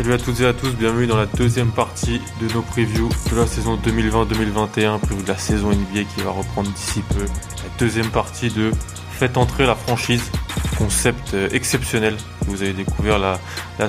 Salut 0.00 0.14
à 0.14 0.18
toutes 0.18 0.40
et 0.40 0.46
à 0.46 0.54
tous, 0.54 0.70
bienvenue 0.76 1.06
dans 1.06 1.18
la 1.18 1.26
deuxième 1.26 1.72
partie 1.72 2.22
de 2.40 2.50
nos 2.54 2.62
previews 2.62 3.10
de 3.30 3.36
la 3.36 3.46
saison 3.46 3.76
2020-2021, 3.76 4.98
preview 4.98 5.22
de 5.22 5.28
la 5.28 5.36
saison 5.36 5.72
NBA 5.72 6.04
qui 6.04 6.22
va 6.22 6.30
reprendre 6.30 6.70
d'ici 6.70 7.02
peu. 7.02 7.20
La 7.20 7.78
deuxième 7.78 8.08
partie 8.08 8.48
de 8.48 8.70
Faites 9.10 9.36
entrer 9.36 9.66
la 9.66 9.74
franchise, 9.74 10.32
concept 10.78 11.34
euh, 11.34 11.50
exceptionnel 11.52 12.16
que 12.16 12.46
vous 12.46 12.62
avez 12.62 12.72
découvert 12.72 13.18
la, 13.18 13.38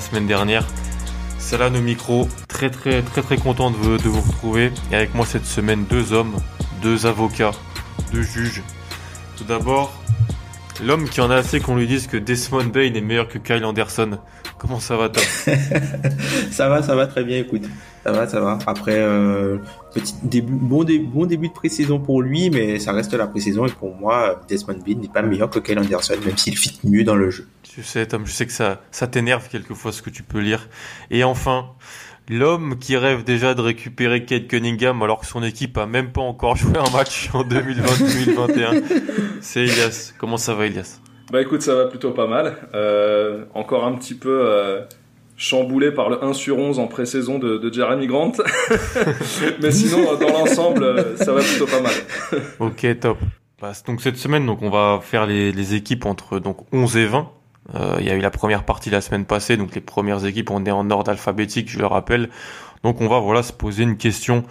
semaine 0.02 0.28
dernière. 0.28 0.68
C'est 1.40 1.58
là 1.58 1.70
nos 1.70 1.80
micros, 1.80 2.28
très 2.50 2.70
très 2.70 3.04
très 3.04 3.22
très 3.22 3.38
content 3.38 3.72
de 3.72 3.78
vous, 3.78 3.98
de 3.98 4.10
vous 4.10 4.20
retrouver. 4.20 4.74
Et 4.92 4.96
avec 4.96 5.16
moi 5.16 5.26
cette 5.26 5.46
semaine, 5.46 5.86
deux 5.86 6.12
hommes, 6.12 6.36
deux 6.82 7.06
avocats, 7.06 7.52
deux 8.12 8.24
juges. 8.24 8.64
Tout 9.38 9.46
d'abord, 9.46 9.94
l'homme 10.84 11.08
qui 11.08 11.22
en 11.22 11.32
a 11.32 11.36
assez 11.36 11.62
qu'on 11.62 11.78
lui 11.78 11.88
dise 11.88 12.08
que 12.08 12.18
Desmond 12.18 12.66
Bain 12.66 12.94
est 12.94 13.00
meilleur 13.00 13.30
que 13.30 13.38
Kyle 13.38 13.64
Anderson. 13.64 14.20
Comment 14.62 14.80
ça 14.80 14.96
va, 14.96 15.10
Tom 15.10 15.24
Ça 16.52 16.70
va, 16.70 16.84
ça 16.84 16.96
va 16.96 17.08
très 17.08 17.24
bien, 17.24 17.40
écoute. 17.40 17.64
Ça 18.04 18.12
va, 18.12 18.28
ça 18.28 18.40
va. 18.40 18.60
Après, 18.68 18.96
euh, 18.96 19.58
petit 19.92 20.14
début, 20.22 20.54
bon, 20.54 20.84
dé- 20.84 21.00
bon 21.00 21.26
début 21.26 21.48
de 21.48 21.54
pré-saison 21.54 21.98
pour 22.00 22.22
lui, 22.22 22.52
mais 22.52 22.78
ça 22.78 22.92
reste 22.94 23.12
la 23.16 23.26
pré-saison 23.26 23.66
et 23.66 23.72
pour 23.72 23.96
moi, 23.96 24.40
Desmond 24.48 24.78
Bean 24.86 25.00
n'est 25.02 25.08
pas 25.08 25.24
meilleur 25.24 25.50
que 25.50 25.58
Kyle 25.58 25.80
Anderson, 25.80 26.14
même 26.24 26.38
s'il 26.38 26.56
fit 26.56 26.80
mieux 26.84 27.04
dans 27.04 27.16
le 27.16 27.32
jeu. 27.32 27.48
Je 27.76 27.82
sais, 27.82 28.06
Tom, 28.06 28.28
je 28.28 28.32
sais 28.32 28.46
que 28.46 28.52
ça, 28.54 28.82
ça 28.92 29.08
t'énerve 29.08 29.50
quelquefois 29.50 29.92
ce 29.92 30.04
que 30.04 30.12
tu 30.12 30.22
peux 30.22 30.40
lire. 30.40 30.70
Et 31.10 31.24
enfin, 31.24 31.66
l'homme 32.30 32.78
qui 32.78 32.96
rêve 32.98 33.24
déjà 33.24 33.56
de 33.56 33.62
récupérer 33.62 34.26
Kate 34.26 34.48
Cunningham 34.48 35.02
alors 35.02 35.22
que 35.22 35.26
son 35.26 35.42
équipe 35.42 35.76
a 35.80 35.88
même 35.88 36.12
pas 36.12 36.22
encore 36.22 36.56
joué 36.58 36.78
un 36.78 36.90
match 36.92 37.32
en 37.34 37.44
2020-2021. 37.44 38.84
C'est 39.42 39.62
Elias. 39.62 40.14
Comment 40.20 40.38
ça 40.38 40.54
va, 40.54 40.68
Elias 40.68 41.00
Bah 41.32 41.42
écoute, 41.42 41.62
ça 41.62 41.76
va 41.76 41.86
plutôt 41.86 42.12
pas 42.12 42.28
mal. 42.28 42.58
Euh, 42.74 43.46
encore 43.54 43.86
un 43.86 43.94
petit 43.94 44.16
peu 44.16 44.42
euh, 44.46 44.82
chamboulé 45.38 45.92
par 45.92 46.10
le 46.10 46.22
1 46.22 46.34
sur 46.34 46.58
11 46.58 46.78
en 46.78 46.88
pré-saison 46.88 47.40
de, 47.40 47.72
Jeremy 47.72 48.06
Grant. 48.06 48.34
Mais 49.62 49.72
sinon, 49.72 50.18
dans 50.18 50.28
l'ensemble, 50.28 50.84
euh, 50.84 51.16
ça 51.16 51.32
va 51.32 51.40
plutôt 51.40 51.68
pas 51.68 51.80
mal. 51.80 51.94
Ok, 52.60 52.86
top. 53.00 53.18
Bah, 53.62 53.72
donc 53.88 54.02
cette 54.02 54.18
semaine, 54.18 54.46
donc 54.46 54.62
on 54.62 54.70
va 54.70 55.00
faire 55.02 55.26
les, 55.26 55.74
équipes 55.74 56.06
entre 56.06 56.40
donc 56.40 56.58
11 56.74 56.98
et 56.98 57.06
20. 57.06 57.30
Euh, 57.76 57.96
Il 58.02 58.06
y 58.06 58.10
a 58.10 58.16
eu 58.16 58.20
la 58.20 58.32
première 58.32 58.66
partie 58.66 58.90
la 58.90 59.00
semaine 59.00 59.24
passée, 59.24 59.56
donc 59.56 59.74
les 59.74 59.80
premières 59.80 60.26
équipes, 60.26 60.52
on 60.52 60.66
est 60.66 60.72
en 60.72 60.90
ordre 60.92 61.12
alphabétique, 61.12 61.70
je 61.70 61.80
le 61.80 61.86
rappelle. 61.86 62.30
Donc 62.84 63.00
on 63.00 63.08
va 63.08 63.20
voilà 63.20 63.42
se 63.42 63.54
poser 63.54 63.84
une 63.84 63.96
question 63.96 64.44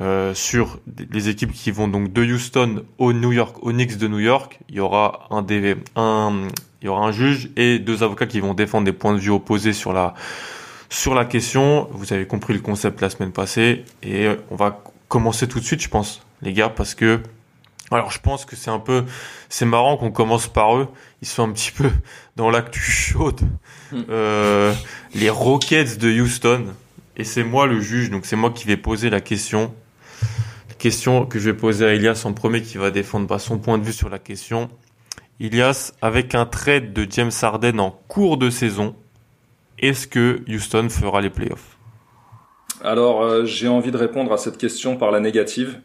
euh, 0.00 0.34
sur 0.34 0.78
les 1.10 1.28
équipes 1.28 1.52
qui 1.52 1.70
vont 1.70 1.88
donc 1.88 2.12
de 2.12 2.24
Houston 2.24 2.84
au 2.98 3.12
New 3.12 3.32
York, 3.32 3.56
au 3.62 3.72
Knicks 3.72 3.96
de 3.96 4.08
New 4.08 4.18
York. 4.18 4.58
Il 4.68 4.76
y 4.76 4.80
aura 4.80 5.26
un, 5.30 5.42
DV, 5.42 5.76
un, 5.96 6.48
il 6.82 6.86
y 6.86 6.88
aura 6.88 7.06
un 7.06 7.12
juge 7.12 7.50
et 7.56 7.78
deux 7.78 8.02
avocats 8.02 8.26
qui 8.26 8.40
vont 8.40 8.54
défendre 8.54 8.84
des 8.84 8.92
points 8.92 9.14
de 9.14 9.18
vue 9.18 9.30
opposés 9.30 9.72
sur 9.72 9.92
la 9.92 10.14
sur 10.88 11.14
la 11.14 11.24
question. 11.24 11.88
Vous 11.92 12.12
avez 12.12 12.26
compris 12.26 12.54
le 12.54 12.60
concept 12.60 13.00
la 13.00 13.10
semaine 13.10 13.32
passée 13.32 13.84
et 14.02 14.28
on 14.50 14.56
va 14.56 14.82
commencer 15.08 15.46
tout 15.46 15.60
de 15.60 15.64
suite, 15.64 15.80
je 15.80 15.88
pense, 15.88 16.22
les 16.42 16.52
gars, 16.52 16.68
parce 16.68 16.94
que 16.94 17.20
alors 17.90 18.10
je 18.10 18.18
pense 18.18 18.44
que 18.44 18.56
c'est 18.56 18.70
un 18.70 18.78
peu, 18.78 19.04
c'est 19.48 19.66
marrant 19.66 19.96
qu'on 19.96 20.10
commence 20.10 20.48
par 20.48 20.76
eux. 20.76 20.88
Ils 21.22 21.28
sont 21.28 21.48
un 21.48 21.52
petit 21.52 21.70
peu 21.70 21.90
dans 22.36 22.50
l'actu 22.50 22.80
chaude. 22.80 23.40
Euh, 24.08 24.74
les 25.14 25.30
Rockets 25.30 25.98
de 25.98 26.10
Houston. 26.10 26.66
Et 27.16 27.22
c'est 27.22 27.44
moi 27.44 27.66
le 27.66 27.80
juge, 27.80 28.10
donc 28.10 28.26
c'est 28.26 28.34
moi 28.34 28.50
qui 28.50 28.66
vais 28.66 28.76
poser 28.76 29.08
la 29.08 29.20
question. 29.20 29.72
Question 30.84 31.24
que 31.24 31.38
je 31.38 31.48
vais 31.48 31.56
poser 31.56 31.86
à 31.86 31.94
Elias 31.94 32.24
en 32.26 32.34
premier 32.34 32.60
qui 32.60 32.76
va 32.76 32.90
défendre 32.90 33.26
bah, 33.26 33.38
son 33.38 33.56
point 33.56 33.78
de 33.78 33.84
vue 33.84 33.94
sur 33.94 34.10
la 34.10 34.18
question. 34.18 34.68
Elias, 35.40 35.94
avec 36.02 36.34
un 36.34 36.44
trade 36.44 36.92
de 36.92 37.06
James 37.10 37.30
Harden 37.40 37.80
en 37.80 37.90
cours 37.90 38.36
de 38.36 38.50
saison, 38.50 38.94
est-ce 39.78 40.06
que 40.06 40.44
Houston 40.46 40.90
fera 40.90 41.22
les 41.22 41.30
playoffs? 41.30 41.73
Alors, 42.84 43.22
euh, 43.22 43.46
j'ai 43.46 43.66
envie 43.66 43.90
de 43.90 43.96
répondre 43.96 44.30
à 44.30 44.36
cette 44.36 44.58
question 44.58 44.98
par 44.98 45.10
la 45.10 45.18
négative, 45.18 45.80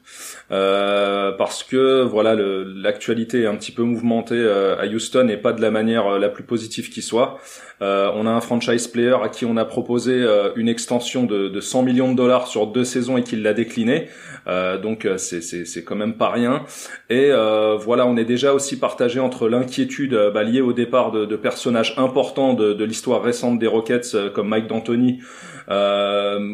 euh, 0.52 1.32
parce 1.32 1.64
que 1.64 2.02
voilà, 2.04 2.36
l'actualité 2.36 3.44
est 3.44 3.46
un 3.46 3.56
petit 3.56 3.72
peu 3.72 3.84
mouvementée 3.84 4.36
euh, 4.36 4.78
à 4.78 4.86
Houston 4.86 5.30
et 5.30 5.38
pas 5.38 5.54
de 5.54 5.62
la 5.62 5.72
manière 5.72 6.08
euh, 6.08 6.20
la 6.20 6.28
plus 6.28 6.44
positive 6.44 6.90
qui 6.90 7.02
soit. 7.02 7.40
Euh, 7.82 8.12
on 8.14 8.28
a 8.28 8.30
un 8.30 8.42
franchise 8.42 8.88
player 8.88 9.16
à 9.24 9.30
qui 9.30 9.46
on 9.46 9.56
a 9.56 9.64
proposé 9.64 10.12
euh, 10.12 10.52
une 10.58 10.68
extension 10.68 11.24
de, 11.24 11.48
de 11.48 11.62
100 11.62 11.84
millions 11.84 12.12
de 12.12 12.18
dollars 12.18 12.48
sur 12.48 12.68
deux 12.68 12.84
saisons 12.84 13.16
et 13.16 13.24
qu'il 13.24 13.44
l'a 13.44 13.54
décliné. 13.54 14.10
Euh, 14.48 14.78
donc 14.78 15.08
c'est 15.18 15.42
c'est 15.42 15.84
quand 15.84 15.96
même 15.96 16.16
pas 16.16 16.30
rien. 16.30 16.66
Et 17.10 17.32
voilà, 17.80 18.06
on 18.06 18.18
est 18.18 18.26
déjà 18.26 18.54
aussi 18.54 18.78
partagé 18.78 19.20
entre 19.20 19.48
l'inquiétude 19.48 20.18
bah, 20.34 20.44
liée 20.44 20.62
au 20.62 20.74
départ 20.74 21.12
de, 21.12 21.26
de 21.26 21.36
personnages 21.36 21.94
importants 21.98 22.54
de, 22.54 22.74
de 22.74 22.84
l'histoire 22.84 23.22
récente 23.22 23.60
des 23.60 23.68
Rockets 23.68 24.18
comme 24.34 24.50
Mike 24.50 24.68
D'Antoni 24.68 25.20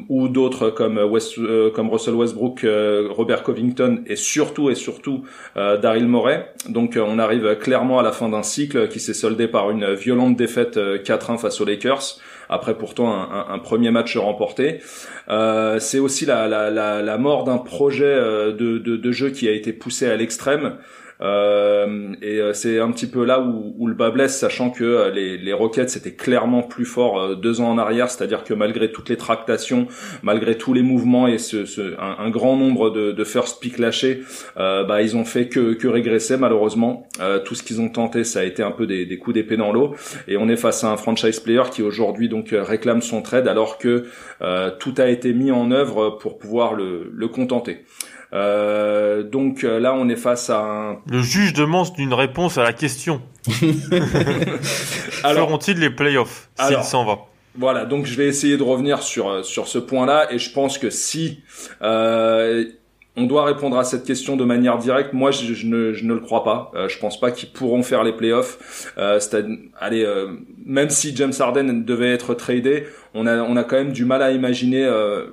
ou 0.09 0.27
d'autres 0.27 0.69
comme 0.69 0.97
West, 0.97 1.37
euh, 1.37 1.69
comme 1.71 1.89
Russell 1.89 2.15
Westbrook, 2.15 2.63
euh, 2.63 3.07
Robert 3.09 3.43
Covington 3.43 4.01
et 4.07 4.15
surtout 4.15 4.69
et 4.69 4.75
surtout 4.75 5.23
euh, 5.57 5.77
Daryl 5.77 6.07
Morey. 6.07 6.51
Donc 6.69 6.97
euh, 6.97 7.03
on 7.07 7.17
arrive 7.19 7.55
clairement 7.57 7.99
à 7.99 8.03
la 8.03 8.11
fin 8.11 8.27
d'un 8.29 8.43
cycle 8.43 8.89
qui 8.89 8.99
s'est 8.99 9.13
soldé 9.13 9.47
par 9.47 9.71
une 9.71 9.93
violente 9.93 10.35
défaite 10.35 10.77
euh, 10.77 10.97
4-1 10.97 11.37
face 11.37 11.61
aux 11.61 11.65
Lakers. 11.65 12.17
Après 12.49 12.77
pourtant 12.77 13.11
un, 13.11 13.47
un- 13.49 13.59
premier 13.59 13.89
match 13.89 14.15
remporté. 14.17 14.79
Euh, 15.29 15.79
c'est 15.79 15.97
aussi 15.99 16.25
la, 16.25 16.47
la, 16.47 16.69
la, 16.69 17.01
la 17.01 17.17
mort 17.17 17.43
d'un 17.45 17.57
projet 17.57 18.03
euh, 18.05 18.51
de, 18.51 18.77
de, 18.77 18.97
de 18.97 19.11
jeu 19.11 19.29
qui 19.31 19.47
a 19.47 19.51
été 19.51 19.73
poussé 19.73 20.05
à 20.07 20.15
l'extrême. 20.15 20.75
Euh, 21.21 22.13
et 22.21 22.39
euh, 22.39 22.53
c'est 22.53 22.79
un 22.79 22.91
petit 22.91 23.07
peu 23.07 23.23
là 23.23 23.39
où, 23.39 23.73
où 23.77 23.87
le 23.87 23.93
bas 23.93 24.11
blesse, 24.11 24.37
sachant 24.37 24.69
que 24.69 24.83
euh, 24.83 25.11
les, 25.11 25.37
les 25.37 25.53
Rockets 25.53 25.95
étaient 25.95 26.15
clairement 26.15 26.61
plus 26.61 26.85
forts 26.85 27.19
euh, 27.19 27.35
deux 27.35 27.61
ans 27.61 27.69
en 27.69 27.77
arrière, 27.77 28.09
c'est-à-dire 28.09 28.43
que 28.43 28.53
malgré 28.53 28.91
toutes 28.91 29.09
les 29.09 29.17
tractations, 29.17 29.87
malgré 30.23 30.57
tous 30.57 30.73
les 30.73 30.81
mouvements 30.81 31.27
et 31.27 31.37
ce, 31.37 31.65
ce, 31.65 31.93
un, 31.99 32.17
un 32.19 32.29
grand 32.29 32.57
nombre 32.57 32.89
de, 32.89 33.11
de 33.11 33.23
first 33.23 33.61
pick 33.61 33.77
lâchés, 33.77 34.23
bah 34.55 35.01
ils 35.01 35.15
ont 35.15 35.25
fait 35.25 35.47
que, 35.47 35.73
que 35.73 35.87
régresser 35.87 36.37
malheureusement. 36.37 37.07
Tout 37.45 37.55
ce 37.55 37.63
qu'ils 37.63 37.81
ont 37.81 37.89
tenté, 37.89 38.23
ça 38.23 38.39
a 38.39 38.43
été 38.43 38.61
un 38.63 38.71
peu 38.71 38.85
des, 38.87 39.05
des 39.05 39.17
coups 39.17 39.35
d'épée 39.35 39.57
dans 39.57 39.71
l'eau, 39.71 39.95
et 40.27 40.37
on 40.37 40.49
est 40.49 40.55
face 40.55 40.83
à 40.83 40.91
un 40.91 40.97
franchise 40.97 41.39
player 41.39 41.63
qui 41.71 41.81
aujourd'hui 41.81 42.29
donc 42.29 42.49
réclame 42.51 43.01
son 43.01 43.21
trade 43.21 43.47
alors 43.47 43.77
que 43.77 44.05
euh, 44.41 44.71
tout 44.79 44.93
a 44.97 45.07
été 45.07 45.33
mis 45.33 45.51
en 45.51 45.71
œuvre 45.71 46.11
pour 46.21 46.37
pouvoir 46.37 46.73
le, 46.73 47.09
le 47.13 47.27
contenter. 47.27 47.85
Euh, 48.33 49.23
donc 49.23 49.63
euh, 49.63 49.79
là, 49.79 49.93
on 49.93 50.09
est 50.09 50.15
face 50.15 50.49
à 50.49 50.59
un. 50.59 50.97
Le 51.09 51.21
juge 51.21 51.53
demande 51.53 51.87
une 51.97 52.13
réponse 52.13 52.57
à 52.57 52.63
la 52.63 52.73
question. 52.73 53.21
Alors, 55.23 55.47
Feront-ils 55.47 55.79
les 55.79 55.89
playoffs 55.89 56.49
s'il 56.59 56.83
s'en 56.83 57.05
va? 57.05 57.19
Voilà, 57.57 57.85
donc 57.85 58.05
je 58.05 58.15
vais 58.15 58.27
essayer 58.27 58.57
de 58.57 58.63
revenir 58.63 59.01
sur 59.01 59.29
euh, 59.29 59.43
sur 59.43 59.67
ce 59.67 59.77
point-là 59.77 60.27
et 60.31 60.39
je 60.39 60.51
pense 60.51 60.77
que 60.77 60.89
si 60.89 61.41
euh, 61.81 62.65
on 63.17 63.25
doit 63.25 63.45
répondre 63.45 63.77
à 63.77 63.83
cette 63.83 64.03
question 64.03 64.35
de 64.35 64.43
manière 64.43 64.77
directe, 64.77 65.13
moi 65.13 65.31
je, 65.31 65.53
je 65.53 65.67
ne, 65.67 65.93
je 65.93 66.03
ne 66.03 66.13
le 66.13 66.19
crois 66.19 66.43
pas. 66.43 66.71
Euh, 66.75 66.89
je 66.89 66.99
pense 66.99 67.19
pas 67.19 67.31
qu'ils 67.31 67.49
pourront 67.49 67.81
faire 67.81 68.03
les 68.03 68.11
playoffs. 68.11 68.93
Euh, 68.97 69.19
allez, 69.79 70.03
euh, 70.03 70.33
même 70.65 70.89
si 70.89 71.15
James 71.15 71.33
Harden 71.39 71.85
devait 71.85 72.11
être 72.11 72.33
tradé, 72.33 72.87
on 73.15 73.25
a 73.25 73.37
on 73.37 73.55
a 73.55 73.63
quand 73.63 73.77
même 73.77 73.93
du 73.93 74.05
mal 74.05 74.21
à 74.21 74.31
imaginer 74.31 74.83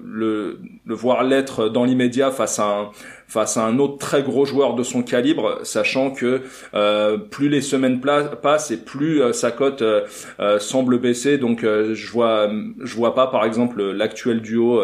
le 0.05 0.59
le 0.85 0.95
voir 0.95 1.23
l'être 1.25 1.69
dans 1.69 1.85
l'immédiat 1.85 2.31
face 2.31 2.59
à 2.59 2.67
un 2.67 2.91
face 3.33 3.57
à 3.57 3.65
un 3.65 3.79
autre 3.79 3.97
très 3.97 4.23
gros 4.23 4.45
joueur 4.45 4.75
de 4.75 4.83
son 4.83 5.03
calibre, 5.03 5.61
sachant 5.63 6.11
que 6.11 6.43
euh, 6.75 7.17
plus 7.17 7.49
les 7.49 7.63
semaines 7.63 7.99
passent 8.43 8.71
et 8.71 8.77
plus 8.77 9.23
euh, 9.23 9.33
sa 9.33 9.51
cote 9.51 9.81
euh, 9.81 10.59
semble 10.59 10.99
baisser. 10.99 11.39
Donc 11.39 11.63
je 11.63 12.13
vois 12.13 12.51
je 12.83 12.95
vois 12.95 13.15
pas 13.15 13.29
par 13.29 13.45
exemple 13.47 13.83
l'actuel 13.83 14.43
duo, 14.43 14.83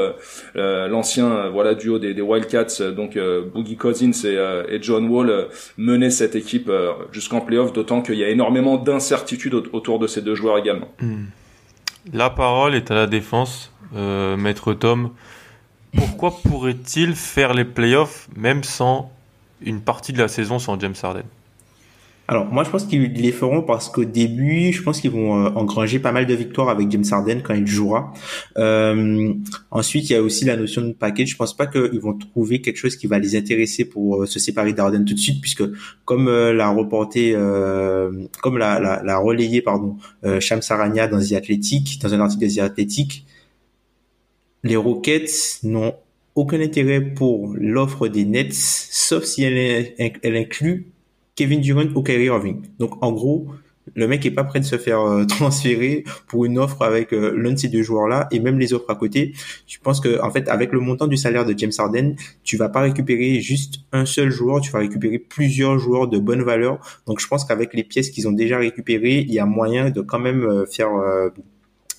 l'ancien 0.55 1.49
voilà 1.51 1.75
duo 1.75 1.99
des, 1.99 2.15
des, 2.15 2.23
Wildcats, 2.23 2.93
donc 2.97 3.19
Boogie 3.53 3.77
Cousins 3.77 4.13
et, 4.25 4.75
et, 4.75 4.79
John 4.81 5.09
Wall 5.09 5.49
mener 5.77 6.11
cette 6.11 6.35
équipe 6.35 6.71
jusqu'en 7.13 7.41
playoff, 7.41 7.73
d'autant 7.73 8.01
qu'il 8.01 8.17
y 8.17 8.25
a 8.25 8.29
énormément 8.29 8.77
d'incertitudes 8.77 9.55
autour 9.73 9.99
de 9.99 10.07
ces 10.07 10.23
deux 10.23 10.35
joueurs 10.35 10.59
également. 10.59 10.89
Hmm. 11.01 11.27
La 12.13 12.31
parole 12.31 12.75
est 12.75 12.91
à 12.91 12.95
la 12.95 13.07
défense, 13.07 13.73
maître 13.93 14.73
Tom. 14.75 15.11
Pourquoi 15.97 16.37
pourrait-il 16.43 17.15
faire 17.15 17.55
les 17.55 17.65
playoffs 17.65 18.29
même 18.37 18.65
sans 18.65 19.11
une 19.61 19.81
partie 19.81 20.13
de 20.13 20.19
la 20.19 20.29
saison 20.29 20.59
sans 20.59 20.79
James 20.81 20.95
Harden? 21.03 21.25
Alors 22.31 22.45
moi 22.53 22.63
je 22.63 22.69
pense 22.69 22.85
qu'ils 22.85 23.11
les 23.15 23.33
feront 23.33 23.63
parce 23.63 23.89
qu'au 23.89 24.05
début 24.05 24.71
je 24.73 24.83
pense 24.83 25.01
qu'ils 25.01 25.11
vont 25.11 25.47
euh, 25.47 25.49
engranger 25.55 25.99
pas 25.99 26.13
mal 26.13 26.27
de 26.27 26.35
victoires 26.35 26.69
avec 26.69 26.91
James 26.91 27.05
Harden 27.11 27.41
quand 27.43 27.55
il 27.55 27.67
jouera. 27.67 28.13
Euh, 28.59 29.33
ensuite 29.71 30.11
il 30.11 30.13
y 30.13 30.17
a 30.17 30.23
aussi 30.23 30.45
la 30.45 30.57
notion 30.57 30.83
de 30.83 30.93
package. 30.93 31.29
Je 31.29 31.37
pense 31.37 31.57
pas 31.57 31.67
qu'ils 31.67 32.01
vont 32.01 32.13
trouver 32.13 32.61
quelque 32.61 32.77
chose 32.77 32.97
qui 32.97 33.07
va 33.07 33.19
les 33.19 33.35
intéresser 33.35 33.87
pour 33.87 34.23
euh, 34.23 34.27
se 34.27 34.39
séparer 34.39 34.75
d'Harden 34.75 35.07
tout 35.07 35.15
de 35.15 35.19
suite 35.19 35.41
puisque 35.41 35.65
comme 36.05 36.29
l'a 36.29 36.69
reporté, 36.69 37.33
comme 38.43 38.59
l'a, 38.59 38.79
la, 38.79 39.03
la 39.03 39.19
relayé 39.19 39.63
pardon 39.63 39.97
Shams 40.41 40.61
dans 40.69 41.21
The 41.21 41.33
Athletic, 41.33 41.99
dans 42.03 42.13
un 42.13 42.21
article 42.21 42.47
de 42.47 42.55
The 42.55 42.59
Athletic, 42.59 43.25
les 44.65 44.77
Rockets 44.77 45.61
n'ont 45.63 45.95
aucun 46.35 46.61
intérêt 46.61 47.01
pour 47.01 47.55
l'offre 47.59 48.09
des 48.09 48.25
Nets, 48.25 48.53
sauf 48.53 49.25
si 49.25 49.45
elle 49.45 49.95
inclut 50.25 50.93
Kevin 51.39 51.61
Durant 51.61 51.87
ou 51.95 52.03
Kyrie 52.03 52.25
Irving. 52.25 52.63
Donc 52.81 53.01
en 53.01 53.13
gros, 53.13 53.47
le 53.95 54.09
mec 54.09 54.27
est 54.27 54.33
pas 54.33 54.43
prêt 54.43 54.59
de 54.59 54.65
se 54.65 54.77
faire 54.77 55.01
euh, 55.01 55.25
transférer 55.29 56.03
pour 56.27 56.45
une 56.45 56.59
offre 56.59 56.83
avec 56.83 57.13
euh, 57.13 57.33
l'un 57.37 57.53
de 57.53 57.57
ces 57.57 57.69
deux 57.69 57.85
joueurs-là 57.85 58.27
et 58.33 58.41
même 58.41 58.59
les 58.59 58.75
offres 58.75 58.91
à 58.91 58.97
côté. 58.97 59.35
Je 59.69 59.79
pense 59.79 60.01
que 60.01 60.21
en 60.21 60.33
fait, 60.33 60.49
avec 60.49 60.73
le 60.73 60.81
montant 60.81 61.07
du 61.07 61.17
salaire 61.17 61.47
de 61.47 61.55
James 61.57 61.71
Harden, 61.79 62.17
tu 62.43 62.57
vas 62.57 62.69
pas 62.69 62.81
récupérer 62.81 63.41
juste 63.41 63.77
un 63.93 64.05
seul 64.05 64.31
joueur, 64.31 64.61
tu 64.61 64.73
vas 64.73 64.81
récupérer 64.81 65.21
plusieurs 65.21 65.79
joueurs 65.79 66.09
de 66.09 66.19
bonne 66.19 66.43
valeur. 66.43 66.81
Donc 67.07 67.21
je 67.21 67.29
pense 67.29 67.45
qu'avec 67.45 67.73
les 67.73 67.85
pièces 67.85 68.11
qu'ils 68.11 68.27
ont 68.27 68.33
déjà 68.33 68.59
récupérées, 68.59 69.21
il 69.21 69.33
y 69.33 69.39
a 69.39 69.47
moyen 69.47 69.91
de 69.91 70.01
quand 70.01 70.19
même 70.19 70.43
euh, 70.43 70.67
faire 70.67 70.91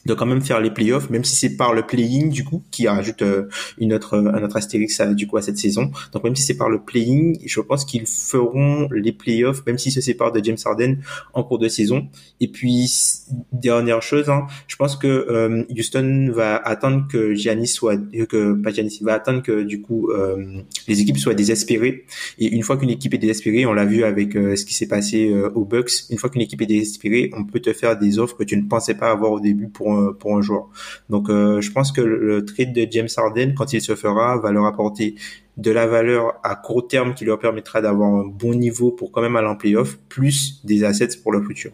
de 0.05 0.13
quand 0.13 0.25
même 0.25 0.41
faire 0.41 0.59
les 0.59 0.71
playoffs, 0.71 1.09
même 1.09 1.23
si 1.23 1.35
c'est 1.35 1.55
par 1.55 1.73
le 1.73 1.83
playing 1.83 2.29
du 2.29 2.43
coup 2.43 2.63
qui 2.71 2.87
rajoute 2.87 3.21
euh, 3.21 3.47
une 3.77 3.93
autre 3.93 4.17
un 4.17 4.43
autre 4.43 4.57
astérix 4.57 5.01
du 5.01 5.27
coup 5.27 5.37
à 5.37 5.41
cette 5.41 5.57
saison. 5.57 5.91
Donc 6.13 6.23
même 6.23 6.35
si 6.35 6.43
c'est 6.43 6.57
par 6.57 6.69
le 6.69 6.79
playing, 6.79 7.39
je 7.45 7.61
pense 7.61 7.85
qu'ils 7.85 8.07
feront 8.07 8.87
les 8.91 9.11
playoffs, 9.11 9.65
même 9.65 9.77
s'ils 9.77 9.91
se 9.91 10.01
séparent 10.01 10.31
de 10.31 10.43
James 10.43 10.57
Harden 10.63 10.97
en 11.33 11.43
cours 11.43 11.59
de 11.59 11.67
saison. 11.67 12.07
Et 12.39 12.47
puis 12.47 12.91
dernière 13.51 14.01
chose, 14.01 14.29
hein, 14.29 14.47
je 14.67 14.75
pense 14.75 14.95
que 14.95 15.07
euh, 15.07 15.63
Houston 15.69 16.31
va 16.33 16.55
attendre 16.55 17.07
que 17.09 17.33
Giannis 17.33 17.67
soit 17.67 17.97
que 18.27 18.53
pas 18.53 18.71
Giannis 18.71 18.99
va 19.01 19.13
attendre 19.13 19.41
que 19.41 19.63
du 19.63 19.81
coup 19.81 20.09
euh, 20.11 20.61
les 20.87 21.01
équipes 21.01 21.17
soient 21.17 21.33
désespérées. 21.33 22.05
Et 22.39 22.47
une 22.47 22.63
fois 22.63 22.77
qu'une 22.77 22.89
équipe 22.89 23.13
est 23.13 23.19
désespérée, 23.19 23.65
on 23.65 23.73
l'a 23.73 23.85
vu 23.85 24.03
avec 24.03 24.33
ce 24.33 24.63
qui 24.65 24.73
s'est 24.73 24.87
passé 24.87 25.33
aux 25.55 25.65
Bucks. 25.65 25.91
Une 26.09 26.17
fois 26.17 26.29
qu'une 26.29 26.41
équipe 26.41 26.61
est 26.61 26.65
désespérée, 26.67 27.31
on 27.35 27.43
peut 27.43 27.59
te 27.59 27.73
faire 27.73 27.97
des 27.97 28.19
offres 28.19 28.37
que 28.37 28.43
tu 28.43 28.57
ne 28.57 28.67
pensais 28.67 28.95
pas 28.95 29.11
avoir 29.11 29.31
au 29.31 29.39
début 29.39 29.67
pour 29.67 29.88
pour, 30.19 30.37
un 30.37 30.41
joueur. 30.41 30.67
Donc 31.09 31.29
euh, 31.29 31.61
je 31.61 31.71
pense 31.71 31.91
que 31.91 32.01
le 32.01 32.45
trade 32.45 32.73
de 32.73 32.87
James 32.89 33.07
Harden, 33.15 33.53
quand 33.55 33.73
il 33.73 33.81
se 33.81 33.95
fera, 33.95 34.37
va 34.37 34.51
leur 34.51 34.65
apporter 34.65 35.15
de 35.57 35.71
la 35.71 35.87
valeur 35.87 36.35
à 36.43 36.55
court 36.55 36.87
terme 36.87 37.13
qui 37.13 37.25
leur 37.25 37.39
permettra 37.39 37.81
d'avoir 37.81 38.09
un 38.09 38.25
bon 38.25 38.53
niveau 38.53 38.91
pour 38.91 39.11
quand 39.11 39.21
même 39.21 39.35
aller 39.35 39.47
en 39.47 39.55
playoff, 39.55 39.97
plus 40.07 40.61
des 40.63 40.83
assets 40.83 41.17
pour 41.21 41.31
le 41.31 41.41
futur. 41.41 41.71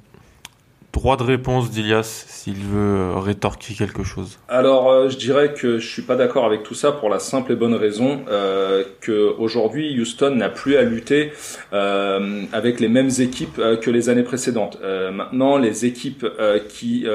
Droit 0.96 1.18
de 1.18 1.24
réponse 1.24 1.72
d'Ilias 1.72 2.26
s'il 2.26 2.64
veut 2.64 3.00
euh, 3.00 3.20
rétorquer 3.20 3.74
quelque 3.74 4.04
chose. 4.04 4.40
Alors 4.48 4.90
euh, 4.90 5.10
je 5.10 5.18
dirais 5.18 5.54
que 5.54 5.78
je 5.78 5.86
suis 5.86 6.04
pas 6.04 6.16
d'accord 6.16 6.46
avec 6.46 6.64
tout 6.64 6.74
ça 6.74 6.94
pour 6.94 7.10
la 7.10 7.20
simple 7.20 7.52
et 7.52 7.58
bonne 7.58 7.74
raison 7.74 8.22
euh, 8.30 8.86
que 9.02 9.36
aujourd'hui 9.38 10.00
Houston 10.00 10.36
n'a 10.36 10.48
plus 10.48 10.78
à 10.78 10.84
lutter 10.84 11.34
avec 11.74 12.80
les 12.80 12.88
mêmes 12.88 13.10
équipes 13.20 13.62
que 13.82 13.92
les 13.92 14.08
années 14.08 14.24
précédentes. 14.24 14.80
maintenant 15.12 15.58
les 15.58 15.86
équipes 15.86 16.26
qui 16.70 17.06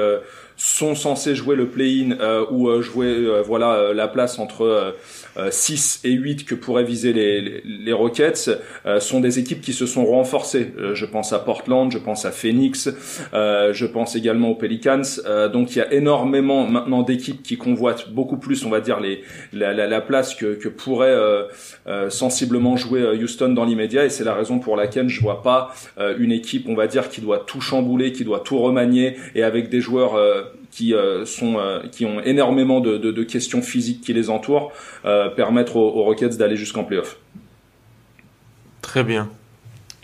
sont 0.63 0.93
censés 0.93 1.33
jouer 1.33 1.55
le 1.55 1.69
play-in 1.69 2.11
euh, 2.19 2.45
ou 2.51 2.69
euh, 2.69 2.83
jouer 2.83 3.07
euh, 3.07 3.41
voilà 3.41 3.93
la 3.93 4.07
place 4.07 4.37
entre 4.37 4.95
6 5.49 6.01
et 6.03 6.11
8 6.11 6.45
que 6.45 6.55
pourraient 6.55 6.83
viser 6.83 7.13
les, 7.13 7.61
les, 7.63 7.93
Rockets 7.93 8.51
sont 8.99 9.21
des 9.21 9.39
équipes 9.39 9.61
qui 9.61 9.73
se 9.73 9.85
sont 9.85 10.05
renforcées. 10.05 10.73
je 10.93 11.05
pense 11.05 11.31
à 11.31 11.39
Portland, 11.39 11.89
je 11.91 11.97
pense 11.97 12.25
à 12.25 12.31
Phoenix, 12.31 12.89
je 13.33 13.85
pense 13.85 14.15
également 14.15 14.49
aux 14.49 14.55
Pelicans. 14.55 15.01
donc 15.51 15.75
il 15.75 15.79
y 15.79 15.81
a 15.81 15.93
énormément 15.93 16.67
maintenant 16.67 17.01
d'équipes 17.01 17.41
qui 17.43 17.57
convoitent 17.57 18.09
beaucoup 18.09 18.37
plus, 18.37 18.65
on 18.65 18.69
va 18.69 18.81
dire, 18.81 18.99
les, 18.99 19.23
la, 19.53 19.73
la, 19.73 19.87
la 19.87 20.01
place 20.01 20.35
que, 20.35 20.55
que 20.55 20.67
pourrait 20.67 21.15
sensiblement 22.09 22.75
jouer 22.75 23.17
Houston 23.17 23.49
dans 23.49 23.65
l'immédiat. 23.65 24.05
Et 24.05 24.09
c'est 24.09 24.25
la 24.25 24.33
raison 24.33 24.59
pour 24.59 24.75
laquelle 24.75 25.07
je 25.07 25.21
vois 25.21 25.41
pas 25.41 25.73
une 26.19 26.33
équipe, 26.33 26.67
on 26.67 26.75
va 26.75 26.87
dire, 26.87 27.07
qui 27.09 27.21
doit 27.21 27.39
tout 27.39 27.61
chambouler, 27.61 28.11
qui 28.11 28.25
doit 28.25 28.41
tout 28.41 28.59
remanier 28.59 29.15
et 29.33 29.43
avec 29.43 29.69
des 29.69 29.79
joueurs 29.79 30.17
qui 30.71 30.93
euh, 30.93 31.25
sont 31.25 31.59
euh, 31.59 31.81
qui 31.91 32.05
ont 32.05 32.21
énormément 32.21 32.79
de, 32.79 32.97
de, 32.97 33.11
de, 33.11 33.23
questions 33.23 33.61
physiques 33.61 34.01
qui 34.01 34.13
les 34.13 34.29
entourent 34.29 34.71
euh, 35.05 35.29
permettre 35.29 35.75
aux, 35.75 35.89
aux 35.89 36.03
Rockets 36.03 36.37
d'aller 36.37 36.55
jusqu'en 36.55 36.83
playoff. 36.83 37.17
Très 38.81 39.03
bien. 39.03 39.29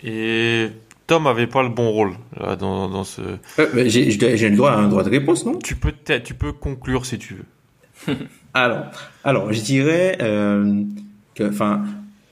Et 0.04 0.68
Tom 1.06 1.26
avait 1.26 1.46
pas 1.46 1.62
le 1.62 1.70
bon 1.70 1.90
rôle 1.90 2.12
là, 2.38 2.54
dans, 2.54 2.88
dans 2.88 3.04
ce. 3.04 3.22
j'ai, 3.86 4.10
j'ai 4.10 4.48
le 4.48 4.56
droit 4.56 4.70
à 4.70 4.76
un 4.76 4.88
droit 4.88 5.02
de 5.02 5.10
réponse, 5.10 5.44
non? 5.44 5.58
Tu 5.58 5.74
peux 5.74 5.92
tu 6.22 6.34
peux 6.34 6.52
conclure 6.52 7.06
si 7.06 7.18
tu 7.18 7.34
veux. 7.34 8.16
alors, 8.54 8.84
alors 9.24 9.52
je 9.52 9.60
dirais 9.60 10.16
que, 10.18 11.48
enfin, 11.48 11.82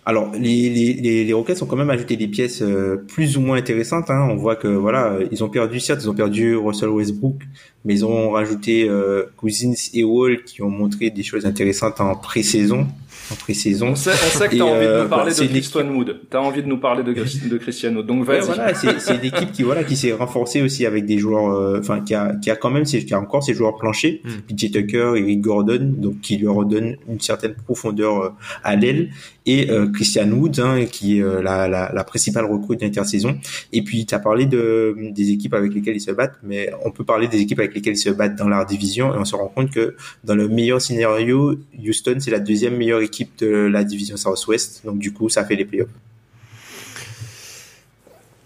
alors, 0.09 0.31
les, 0.39 0.71
les, 0.71 1.25
les, 1.25 1.33
Rockets 1.33 1.61
ont 1.65 1.67
quand 1.67 1.77
même 1.77 1.91
ajouté 1.91 2.17
des 2.17 2.29
pièces 2.29 2.63
euh, 2.63 3.05
plus 3.09 3.37
ou 3.37 3.41
moins 3.41 3.59
intéressantes. 3.59 4.09
Hein. 4.09 4.29
On 4.31 4.37
voit 4.37 4.55
que 4.55 4.69
voilà, 4.69 5.19
ils 5.33 5.43
ont 5.43 5.49
perdu 5.49 5.81
certes, 5.81 6.01
ils 6.05 6.09
ont 6.09 6.15
perdu 6.15 6.55
Russell 6.55 6.91
Westbrook, 6.91 7.43
mais 7.87 7.95
ils 7.95 8.05
ont 8.05 8.31
rajouté 8.31 8.89
euh, 8.89 9.25
Cousins 9.37 9.73
et 9.95 10.05
Wall 10.05 10.43
qui 10.43 10.61
ont 10.61 10.69
montré 10.69 11.11
des 11.11 11.23
choses 11.23 11.47
intéressantes 11.47 12.01
en 12.01 12.17
pré-saison 12.17 12.87
en 13.31 13.35
pré-saison. 13.35 13.89
On 13.89 13.95
sait, 13.95 14.11
que 14.13 14.55
tu 14.55 14.61
as 14.61 14.65
envie 14.65 14.87
de 14.87 15.03
nous 15.03 15.09
parler 15.09 15.33
de 15.35 15.47
Christian 15.47 15.89
Wood. 15.89 16.21
Tu 16.31 16.37
as 16.37 16.41
envie 16.41 16.63
de 16.63 16.69
nous 16.69 16.79
parler 16.79 17.03
de, 17.03 17.13
de 17.13 17.59
Cristiano. 17.59 18.03
Donc 18.03 18.25
vas-y. 18.25 18.45
voilà, 18.45 18.75
c'est 18.75 19.15
une 19.15 19.25
équipe 19.25 19.53
qui 19.53 19.63
voilà 19.63 19.85
qui 19.85 19.97
s'est 19.97 20.13
renforcée 20.13 20.63
aussi 20.63 20.87
avec 20.87 21.07
des 21.07 21.19
joueurs 21.19 21.51
euh, 21.51 21.81
enfin 21.81 22.01
qui 22.01 22.15
a 22.15 22.35
qui 22.37 22.51
a 22.51 22.57
quand 22.57 22.71
même 22.71 22.85
qui 22.85 23.15
a 23.15 23.21
encore 23.21 23.43
ses 23.43 23.55
joueurs 23.55 23.77
planchers, 23.77 24.21
mm. 24.25 24.55
PJ 24.55 24.71
Tucker, 24.71 25.13
Eric 25.17 25.41
Gordon 25.41 25.95
donc 25.97 26.21
qui 26.21 26.39
leur 26.39 26.55
redonne 26.55 26.97
une 27.09 27.21
certaine 27.21 27.55
profondeur 27.55 28.23
euh, 28.23 28.31
à 28.63 28.77
l'aile 28.77 29.11
et 29.47 29.71
euh, 29.71 29.89
Christian 29.89 30.29
Wood 30.31 30.59
hein, 30.59 30.87
qui 30.87 31.19
est 31.19 31.23
euh, 31.23 31.41
la, 31.41 31.69
la, 31.69 31.93
la, 31.95 32.05
principale 32.05 32.45
recrue 32.47 32.77
d'intersaison. 32.77 33.39
Et 33.73 33.83
puis 33.83 34.05
tu 34.05 34.15
as 34.15 34.19
parlé 34.19 34.47
de 34.47 34.97
des 35.13 35.31
équipes 35.31 35.55
avec 35.55 35.73
lesquelles 35.73 35.97
ils 35.97 36.01
se 36.01 36.11
battent, 36.11 36.39
mais 36.43 36.71
on 36.85 36.91
peut 36.91 37.05
parler 37.05 37.29
des 37.29 37.41
équipes 37.41 37.61
avec 37.61 37.75
lesquelles 37.77 37.95
ils 37.95 37.99
se 37.99 38.11
battent 38.11 38.37
dans 38.37 38.49
leur 38.49 38.67
division 38.67 39.15
et 39.15 39.19
on 39.19 39.25
se 39.25 39.37
rend 39.37 39.49
compte 39.49 39.71
que 39.71 39.97
dans 40.25 40.35
le 40.35 40.49
meilleur 40.49 40.81
scénario, 40.81 41.59
Houston 41.79 42.17
c'est 42.19 42.31
la 42.31 42.41
deuxième 42.41 42.77
meilleure 42.77 43.03
équipe 43.03 43.39
de 43.39 43.47
la 43.47 43.85
division 43.85 44.17
Southwest. 44.17 44.83
Donc 44.85 44.99
du 44.99 45.13
coup, 45.13 45.29
ça 45.29 45.45
fait 45.45 45.57
les 45.57 45.65
playoffs. 45.65 45.89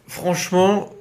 Franchement, 0.09 0.93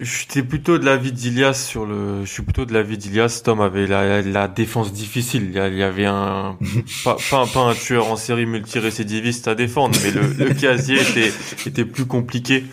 j'étais 0.00 0.42
plutôt 0.42 0.78
de 0.78 0.84
l'avis 0.84 1.12
d'Ilias 1.12 1.54
sur 1.54 1.86
le. 1.86 2.24
Je 2.24 2.30
suis 2.30 2.42
plutôt 2.42 2.64
de 2.64 2.72
l'avis 2.72 2.98
d'Ilias. 2.98 3.42
Tom 3.44 3.60
avait 3.60 3.86
la, 3.86 4.48
défense 4.48 4.92
difficile. 4.92 5.50
Il 5.54 5.76
y 5.76 5.82
avait 5.82 6.06
un 6.06 6.58
pas, 7.04 7.16
pas, 7.30 7.60
un 7.60 7.74
tueur 7.74 8.10
en 8.10 8.16
série 8.16 8.46
multirécidiviste 8.46 9.48
à 9.48 9.54
défendre, 9.54 9.98
mais 10.02 10.10
le, 10.10 10.54
casier 10.54 11.00
était, 11.00 11.32
était 11.66 11.84
plus 11.84 12.06
compliqué. 12.06 12.64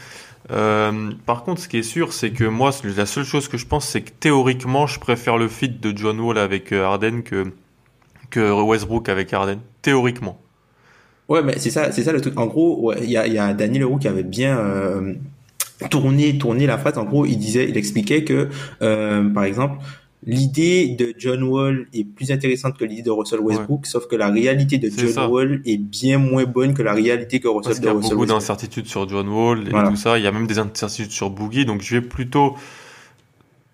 Euh, 0.52 1.12
par 1.26 1.44
contre, 1.44 1.62
ce 1.62 1.68
qui 1.68 1.78
est 1.78 1.84
sûr, 1.84 2.14
c'est 2.14 2.32
que 2.32 2.44
moi, 2.44 2.72
la 2.98 3.06
seule 3.06 3.24
chose 3.24 3.48
que 3.48 3.58
je 3.58 3.66
pense, 3.66 3.88
c'est 3.88 4.02
que 4.02 4.12
théoriquement, 4.20 4.88
je 4.88 5.00
préfère 5.00 5.38
le 5.38 5.48
fit 5.48 5.70
de 5.70 5.96
John 5.96 6.20
Wall 6.20 6.38
avec 6.38 6.72
euh, 6.72 6.84
Harden 6.84 7.22
que 7.24 7.52
Westbrook 8.36 9.10
avec 9.10 9.32
Harden, 9.32 9.60
théoriquement. 9.82 10.40
Ouais, 11.30 11.44
mais 11.44 11.60
c'est 11.60 11.70
ça, 11.70 11.92
c'est 11.92 12.04
ça 12.04 12.12
le 12.12 12.20
truc. 12.20 12.38
En 12.38 12.48
gros, 12.48 12.94
il 12.94 13.10
y, 13.10 13.18
a, 13.18 13.54
Daniel 13.54 13.84
Leroux 13.84 13.98
qui 13.98 14.08
avait 14.08 14.24
bien 14.24 14.58
euh, 14.58 15.14
tourné, 15.90 16.38
tourné 16.38 16.66
la 16.66 16.78
phrase. 16.78 16.98
En 16.98 17.06
gros, 17.06 17.26
il 17.26 17.38
disait, 17.38 17.70
il 17.70 17.78
expliquait 17.78 18.24
que, 18.24 18.50
par 18.80 19.44
exemple, 19.44 19.78
l'idée 20.26 20.96
de 20.98 21.14
John 21.18 21.44
Wall 21.44 21.88
est 21.94 22.04
plus 22.04 22.32
intéressante 22.32 22.78
que 22.78 22.86
l'idée 22.86 23.02
de 23.02 23.12
Russell 23.12 23.40
Westbrook, 23.40 23.86
sauf 23.86 24.08
que 24.08 24.16
la 24.16 24.30
réalité 24.30 24.78
de 24.78 24.90
John 24.90 25.32
Wall 25.32 25.62
est 25.66 25.78
bien 25.78 26.18
moins 26.18 26.46
bonne 26.46 26.74
que 26.74 26.82
la 26.82 26.94
réalité 26.94 27.40
que 27.40 27.48
Russell, 27.48 27.74
Westbrook. 27.74 28.04
il 28.04 28.08
y 28.08 28.08
a 28.08 28.16
beaucoup 28.16 28.26
d'incertitudes 28.26 28.88
sur 28.88 29.08
John 29.08 29.28
Wall 29.30 29.68
et 29.68 29.72
tout 29.72 29.96
ça. 29.96 30.18
Il 30.18 30.24
y 30.24 30.28
a 30.28 30.32
même 30.32 30.48
des 30.48 30.60
incertitudes 30.60 31.12
sur 31.12 31.30
Boogie, 31.30 31.66
donc 31.66 31.82
je 31.82 31.96
vais 31.96 32.02
plutôt 32.02 32.56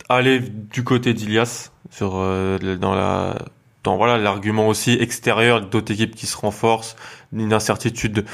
aller 0.09 0.39
du 0.39 0.83
côté 0.83 1.13
d'Ilias 1.13 1.71
sur 1.91 2.13
euh, 2.15 2.57
dans 2.77 2.95
la 2.95 3.37
dans 3.83 3.95
voilà 3.95 4.17
l'argument 4.17 4.67
aussi 4.67 4.91
extérieur 4.91 5.61
d'autres 5.61 5.93
équipes 5.93 6.15
qui 6.15 6.25
se 6.25 6.35
renforcent, 6.35 6.95
une 7.31 7.53
incertitude 7.53 8.25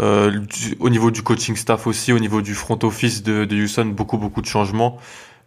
euh, 0.00 0.40
au 0.80 0.88
niveau 0.88 1.10
du 1.10 1.22
coaching 1.22 1.56
staff 1.56 1.86
aussi, 1.86 2.12
au 2.12 2.18
niveau 2.18 2.40
du 2.40 2.54
front 2.54 2.78
office 2.82 3.22
de, 3.22 3.44
de 3.44 3.56
Houston, 3.56 3.86
beaucoup 3.86 4.18
beaucoup 4.18 4.40
de 4.40 4.46
changements. 4.46 4.98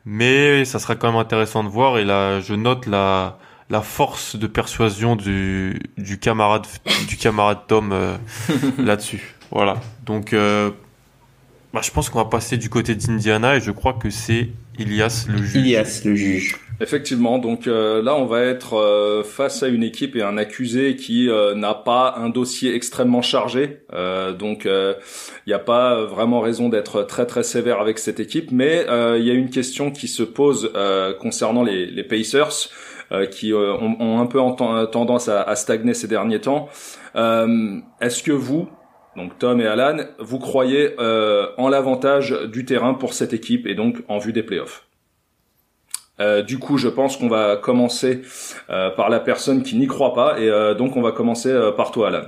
Mais 0.09 0.63
ça 0.63 0.79
sera 0.79 0.95
quand 0.95 1.11
même 1.11 1.19
intéressant 1.19 1.65
de 1.65 1.69
voir 1.69 1.97
et 1.97 2.05
là 2.05 2.39
je 2.39 2.53
note 2.53 2.85
la 2.85 3.37
la 3.69 3.81
force 3.81 4.37
de 4.37 4.47
persuasion 4.47 5.17
du, 5.17 5.81
du 5.97 6.17
camarade 6.17 6.65
du 7.09 7.17
camarade 7.17 7.59
Tom 7.67 7.91
euh, 7.91 8.15
là-dessus. 8.77 9.35
Voilà. 9.51 9.81
Donc 10.05 10.31
euh, 10.31 10.71
bah, 11.73 11.81
je 11.83 11.91
pense 11.91 12.09
qu'on 12.09 12.19
va 12.19 12.29
passer 12.29 12.55
du 12.55 12.69
côté 12.69 12.95
d'Indiana 12.95 13.57
et 13.57 13.59
je 13.59 13.71
crois 13.71 13.93
que 13.93 14.09
c'est 14.09 14.49
Ilias 14.79 15.25
le 15.27 15.43
juge. 15.43 15.55
Ilias 15.55 16.01
le 16.05 16.15
juge. 16.15 16.55
Effectivement, 16.79 17.39
donc 17.39 17.65
euh, 17.65 18.03
là 18.03 18.15
on 18.15 18.25
va 18.25 18.41
être 18.41 18.75
euh, 18.75 19.23
face 19.23 19.63
à 19.63 19.67
une 19.67 19.81
équipe 19.81 20.15
et 20.15 20.21
un 20.21 20.37
accusé 20.37 20.95
qui 20.95 21.27
euh, 21.27 21.55
n'a 21.55 21.73
pas 21.73 22.13
un 22.17 22.29
dossier 22.29 22.75
extrêmement 22.75 23.23
chargé, 23.23 23.79
donc 24.37 24.65
il 24.65 25.47
n'y 25.47 25.53
a 25.53 25.59
pas 25.59 26.03
vraiment 26.05 26.39
raison 26.39 26.69
d'être 26.69 27.03
très 27.03 27.25
très 27.25 27.41
sévère 27.41 27.81
avec 27.81 27.97
cette 27.97 28.19
équipe, 28.19 28.51
mais 28.51 28.85
il 29.17 29.23
y 29.23 29.31
a 29.31 29.33
une 29.33 29.49
question 29.49 29.91
qui 29.91 30.07
se 30.07 30.23
pose 30.23 30.71
concernant 31.19 31.63
les, 31.63 31.85
les 31.85 32.03
Pacers. 32.03 32.69
qui 33.31 33.53
ont, 33.53 34.19
un 34.19 34.25
peu 34.25 34.39
tendance 34.91 35.29
à, 35.29 35.41
à, 35.41 35.55
stagner 35.55 35.93
ces 35.93 36.07
derniers 36.07 36.41
temps. 36.41 36.69
Est-ce 37.15 38.21
que 38.23 38.31
vous, 38.31 38.67
donc 39.15 39.39
Tom 39.39 39.61
et 39.61 39.67
Alan, 39.67 39.97
vous 40.19 40.39
croyez 40.39 40.95
en 40.99 41.69
l'avantage 41.69 42.37
du 42.51 42.65
terrain 42.65 42.93
pour 42.93 43.13
cette 43.13 43.33
équipe 43.33 43.65
et 43.65 43.75
donc 43.75 44.03
en 44.07 44.19
vue 44.19 44.33
des 44.33 44.43
playoffs? 44.43 44.86
Euh, 46.19 46.41
du 46.41 46.57
coup, 46.57 46.77
je 46.77 46.87
pense 46.87 47.17
qu'on 47.17 47.27
va 47.27 47.57
commencer 47.57 48.21
euh, 48.69 48.89
par 48.89 49.09
la 49.09 49.19
personne 49.19 49.61
qui 49.61 49.77
n'y 49.77 49.87
croit 49.87 50.13
pas, 50.13 50.39
et 50.39 50.49
euh, 50.49 50.73
donc 50.73 50.95
on 50.97 51.01
va 51.01 51.11
commencer 51.11 51.53
par 51.75 51.91
toi, 51.91 52.07
Alan. 52.07 52.25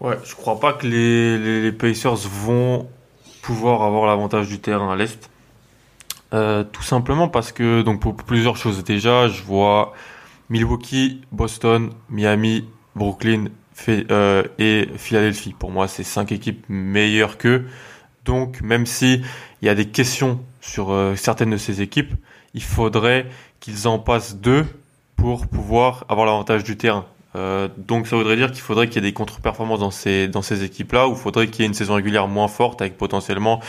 Ouais, 0.00 0.16
je 0.24 0.34
crois 0.34 0.58
pas 0.58 0.72
que 0.72 0.86
les, 0.86 1.38
les, 1.38 1.72
Pacers 1.72 2.16
vont 2.16 2.88
pouvoir 3.42 3.82
avoir 3.82 4.06
l'avantage 4.06 4.48
du 4.48 4.58
terrain 4.58 4.92
à 4.92 4.96
l'est. 4.96 5.30
tout 6.72 6.82
simplement 6.82 7.28
parce 7.28 7.52
que, 7.52 7.82
donc 7.82 8.00
pour 8.00 8.16
plusieurs 8.16 8.56
choses 8.56 8.82
déjà, 8.82 9.28
je 9.28 9.42
vois 9.42 9.92
Milwaukee, 10.48 11.20
Boston, 11.30 11.90
Miami, 12.08 12.64
Brooklyn 12.96 13.44
et 14.58 14.88
Philadelphie. 14.96 15.54
Pour 15.56 15.70
moi, 15.70 15.86
c'est 15.86 16.02
cinq 16.02 16.32
équipes 16.32 16.64
meilleures 16.68 17.38
qu'eux. 17.38 17.66
Donc, 18.24 18.60
même 18.60 18.86
si 18.86 19.22
il 19.60 19.66
y 19.66 19.68
a 19.68 19.74
des 19.74 19.86
questions 19.86 20.40
sur 20.60 20.96
certaines 21.16 21.50
de 21.50 21.56
ces 21.56 21.80
équipes, 21.80 22.14
il 22.54 22.62
faudrait 22.62 23.26
qu'ils 23.60 23.88
en 23.88 23.98
passent 23.98 24.36
deux 24.36 24.66
pour 25.16 25.46
pouvoir 25.46 26.04
avoir 26.08 26.26
l'avantage 26.26 26.64
du 26.64 26.76
terrain. 26.76 27.06
Euh, 27.34 27.68
donc 27.78 28.06
ça 28.06 28.16
voudrait 28.16 28.36
dire 28.36 28.50
qu'il 28.50 28.60
faudrait 28.60 28.88
qu'il 28.88 28.96
y 29.02 29.06
ait 29.06 29.10
des 29.10 29.14
contre-performances 29.14 29.80
dans 29.80 29.90
ces 29.90 30.28
dans 30.28 30.42
ces 30.42 30.64
équipes-là, 30.64 31.08
ou 31.08 31.12
il 31.12 31.16
faudrait 31.18 31.46
qu'il 31.46 31.62
y 31.62 31.64
ait 31.64 31.68
une 31.68 31.74
saison 31.74 31.94
régulière 31.94 32.28
moins 32.28 32.48
forte 32.48 32.82
avec 32.82 32.98
potentiellement 32.98 33.60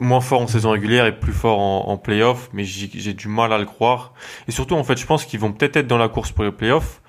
moins 0.00 0.20
fort 0.20 0.40
en 0.40 0.46
saison 0.46 0.70
régulière 0.70 1.06
et 1.06 1.18
plus 1.18 1.32
fort 1.32 1.58
en, 1.58 1.88
en 1.88 1.96
playoff, 1.96 2.48
mais 2.52 2.64
j'ai 2.64 3.14
du 3.14 3.28
mal 3.28 3.52
à 3.52 3.58
le 3.58 3.66
croire. 3.66 4.12
Et 4.48 4.52
surtout, 4.52 4.74
en 4.74 4.84
fait, 4.84 4.98
je 4.98 5.06
pense 5.06 5.24
qu'ils 5.24 5.40
vont 5.40 5.52
peut-être 5.52 5.76
être 5.76 5.86
dans 5.86 5.98
la 5.98 6.08
course 6.08 6.32
pour 6.32 6.44
les 6.44 6.50
playoffs, 6.50 7.00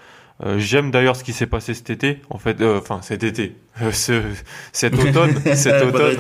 euh, 0.46 0.60
J'aime 0.60 0.92
d'ailleurs 0.92 1.16
ce 1.16 1.24
qui 1.24 1.34
s'est 1.34 1.48
passé 1.48 1.74
cet 1.74 1.90
été, 1.90 2.20
en 2.30 2.38
fait, 2.38 2.62
euh, 2.62 2.80
enfin 2.80 3.00
cet 3.02 3.24
été, 3.24 3.56
euh, 3.82 3.92
ce, 3.92 4.22
cet 4.72 4.94
automne, 4.94 5.34
cet 5.56 5.82
automne, 5.84 6.16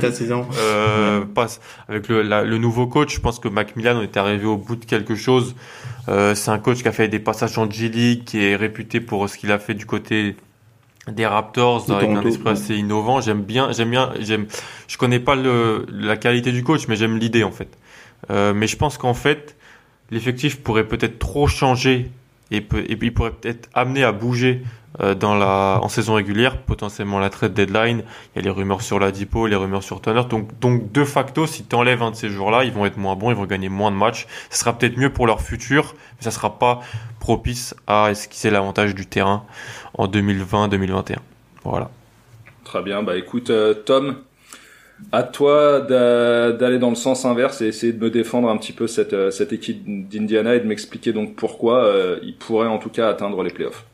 euh, 0.60 1.24
passe 1.26 1.62
avec 1.88 2.08
le, 2.08 2.24
le, 2.24 2.58
nouveau 2.58 2.88
coach. 2.88 3.14
Je 3.16 3.20
pense 3.20 3.40
que 3.40 3.48
Macmillan 3.48 4.02
est 4.02 4.18
arrivé 4.18 4.46
au 4.46 4.58
bout 4.58 4.76
de 4.76 4.86
quelque 4.86 5.16
chose. 5.16 5.56
c'est 6.08 6.50
un 6.50 6.58
coach 6.58 6.82
qui 6.82 6.88
a 6.88 6.92
fait 6.92 7.08
des 7.08 7.20
passages 7.20 7.58
en 7.58 7.70
G 7.70 7.90
League, 7.90 8.24
qui 8.24 8.44
est 8.44 8.56
réputé 8.56 9.02
pour 9.02 9.30
ce 9.30 9.38
qu'il 9.38 9.52
a 9.52 9.60
fait 9.60 9.76
du 9.76 9.86
côté 9.86 10.36
des 11.08 11.26
Raptors 11.26 11.90
avec 11.92 12.10
un 12.10 12.22
esprit 12.24 12.50
assez 12.50 12.76
innovant. 12.76 13.22
J'aime 13.22 13.44
bien, 13.44 13.72
j'aime 13.72 13.92
bien, 13.92 14.14
j'aime. 14.20 14.48
Je 14.88 14.98
connais 14.98 15.20
pas 15.20 15.36
le, 15.36 15.86
la 15.92 16.18
qualité 16.18 16.52
du 16.52 16.64
coach, 16.64 16.88
mais 16.88 16.96
j'aime 16.96 17.18
l'idée 17.18 17.44
en 17.44 17.52
fait. 17.52 17.70
mais 18.30 18.66
je 18.66 18.78
pense 18.78 18.98
qu'en 18.98 19.14
fait, 19.14 19.56
l'effectif 20.10 20.64
pourrait 20.64 20.88
peut-être 20.88 21.20
trop 21.20 21.48
changer 21.48 22.10
et, 22.51 22.62
peut, 22.62 22.80
et 22.88 22.98
il 23.00 23.13
pourrait 23.13 23.32
peut-être 23.32 23.70
amener 23.74 24.04
à 24.04 24.12
bouger 24.12 24.63
euh, 25.00 25.13
dans 25.13 25.36
la 25.36 25.80
en 25.82 25.89
saison 25.89 26.16
régulière, 26.16 26.58
potentiellement 26.62 27.20
la 27.20 27.30
trade 27.30 27.54
deadline. 27.54 28.04
Il 28.34 28.38
y 28.38 28.39
a 28.39 28.42
les 28.42 28.50
rumeurs 28.50 28.82
sur 28.82 29.00
la 29.00 29.12
Dipo, 29.12 29.46
les 29.46 29.56
rumeurs 29.56 29.84
sur 29.84 30.01
Turner. 30.01 30.24
Donc, 30.27 30.58
donc 30.60 30.92
de 30.92 31.04
facto, 31.04 31.46
si 31.46 31.66
tu 31.66 31.75
un 31.75 32.12
de 32.12 32.16
ces 32.16 32.30
jours-là, 32.30 32.63
ils 32.63 32.72
vont 32.72 32.86
être 32.86 32.98
moins 32.98 33.16
bons, 33.16 33.30
ils 33.30 33.36
vont 33.36 33.46
gagner 33.46 33.70
moins 33.70 33.92
de 33.92 33.96
matchs. 33.96 34.25
Ce 34.50 34.60
sera 34.60 34.77
peut-être 34.77 34.98
mieux 34.98 35.12
pour 35.12 35.27
leur 35.27 35.42
futur, 35.42 35.94
mais 35.94 36.24
ça 36.24 36.32
sera 36.32 36.58
pas 36.58 36.82
propice 37.20 37.75
à 37.86 38.10
esquisser 38.10 38.50
l'avantage 38.50 38.96
du 38.96 39.06
terrain 39.06 39.44
en 39.94 40.08
2020-2021. 40.08 41.18
Voilà. 41.63 41.92
Très 42.63 42.82
bien. 42.82 43.04
Bah 43.04 43.18
écoute, 43.18 43.50
euh, 43.50 43.74
Tom, 43.74 44.18
à 45.12 45.24
toi 45.24 45.82
d'aller 45.82 46.80
dans 46.80 46.89
le 46.89 46.96
sens 46.96 47.25
inverse 47.25 47.62
et 47.62 47.68
essayer 47.68 47.94
de 47.94 48.04
me 48.04 48.10
défendre 48.10 48.50
un 48.50 48.58
petit 48.58 48.74
peu 48.74 48.88
cette, 48.88 49.13
euh, 49.13 49.32
cette 49.32 49.54
équipe 49.54 49.84
d'Indiana 50.10 50.56
et 50.56 50.60
de 50.60 50.66
m'expliquer 50.66 51.13
donc 51.13 51.36
pourquoi 51.36 51.86
euh, 51.86 52.20
ils 52.24 52.36
pourraient 52.36 52.68
en 52.68 52.80
tout 52.80 52.89
cas 52.89 53.10
atteindre 53.10 53.42
les 53.44 53.51
playoffs. 53.51 53.86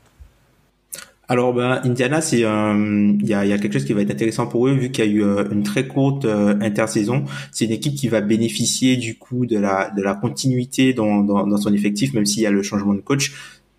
Alors 1.29 1.53
ben 1.53 1.81
Indiana 1.85 2.19
c'est 2.19 2.39
il 2.39 3.29
y 3.29 3.33
a, 3.33 3.45
y 3.45 3.53
a 3.53 3.57
quelque 3.57 3.73
chose 3.73 3.85
qui 3.85 3.93
va 3.93 4.01
être 4.01 4.11
intéressant 4.11 4.45
pour 4.45 4.67
eux 4.67 4.73
vu 4.73 4.91
qu'il 4.91 5.05
y 5.05 5.07
a 5.07 5.11
eu 5.11 5.23
euh, 5.23 5.45
une 5.51 5.63
très 5.63 5.87
courte 5.87 6.25
intersaison. 6.25 7.23
C'est 7.51 7.65
une 7.65 7.71
équipe 7.71 7.95
qui 7.95 8.07
va 8.07 8.21
bénéficier 8.21 8.97
du 8.97 9.17
coup 9.17 9.45
de 9.45 9.57
la 9.57 9.89
de 9.89 10.01
la 10.01 10.15
continuité 10.15 10.93
dans, 10.93 11.21
dans, 11.21 11.47
dans 11.47 11.57
son 11.57 11.73
effectif 11.73 12.13
même 12.13 12.25
s'il 12.25 12.43
y 12.43 12.45
a 12.45 12.51
le 12.51 12.61
changement 12.61 12.93
de 12.93 13.01
coach 13.01 13.33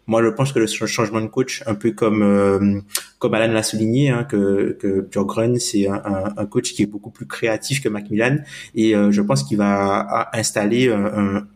moi 0.07 0.23
je 0.23 0.29
pense 0.29 0.53
que 0.53 0.59
le 0.59 0.67
changement 0.67 1.21
de 1.21 1.27
coach 1.27 1.63
un 1.67 1.75
peu 1.75 1.93
comme 1.93 2.23
euh, 2.23 2.81
comme 3.19 3.35
Alan 3.35 3.53
l'a 3.53 3.63
souligné 3.63 4.11
hein, 4.11 4.25
que 4.25 4.77
que 4.79 5.01
Björgren 5.01 5.59
c'est 5.59 5.89
un, 5.89 6.35
un, 6.37 6.47
coach 6.47 6.75
qui 6.75 6.83
est 6.83 6.87
beaucoup 6.87 7.11
plus 7.11 7.27
créatif 7.27 7.83
que 7.83 7.89
Macmillan. 7.89 8.39
Et 8.75 8.95
euh, 8.95 9.11
je 9.11 9.23
pense 9.23 9.43
qu'il 9.43 9.59
va 9.59 10.29
installer 10.33 10.89
un, 10.89 11.47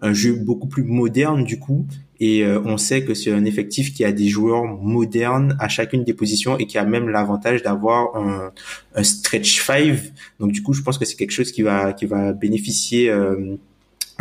un, 0.00 0.12
jeu 0.12 0.34
beaucoup 0.34 0.68
plus 0.68 0.84
moderne 0.84 1.44
du 1.44 1.58
coup. 1.58 1.86
Et 2.18 2.44
euh, 2.44 2.60
on 2.64 2.78
sait 2.78 3.04
que 3.04 3.12
c'est 3.12 3.32
un 3.32 3.44
effectif 3.44 3.92
qui 3.92 4.02
a 4.04 4.12
des 4.12 4.28
joueurs 4.28 4.64
modernes 4.64 5.56
à 5.60 5.68
chacune 5.68 6.02
des 6.02 6.14
positions 6.14 6.56
et 6.58 6.66
qui 6.66 6.78
a 6.78 6.84
même 6.84 7.10
l'avantage 7.10 7.62
d'avoir 7.62 8.16
un, 8.16 8.52
un, 8.94 9.02
stretch 9.02 9.60
five. 9.60 10.12
Donc 10.40 10.52
du 10.52 10.62
coup 10.62 10.72
je 10.72 10.82
pense 10.82 10.98
que 10.98 11.04
c'est 11.04 11.16
quelque 11.16 11.32
chose 11.32 11.52
qui 11.52 11.62
va 11.62 11.92
qui 11.92 12.06
va 12.06 12.32
bénéficier 12.32 13.10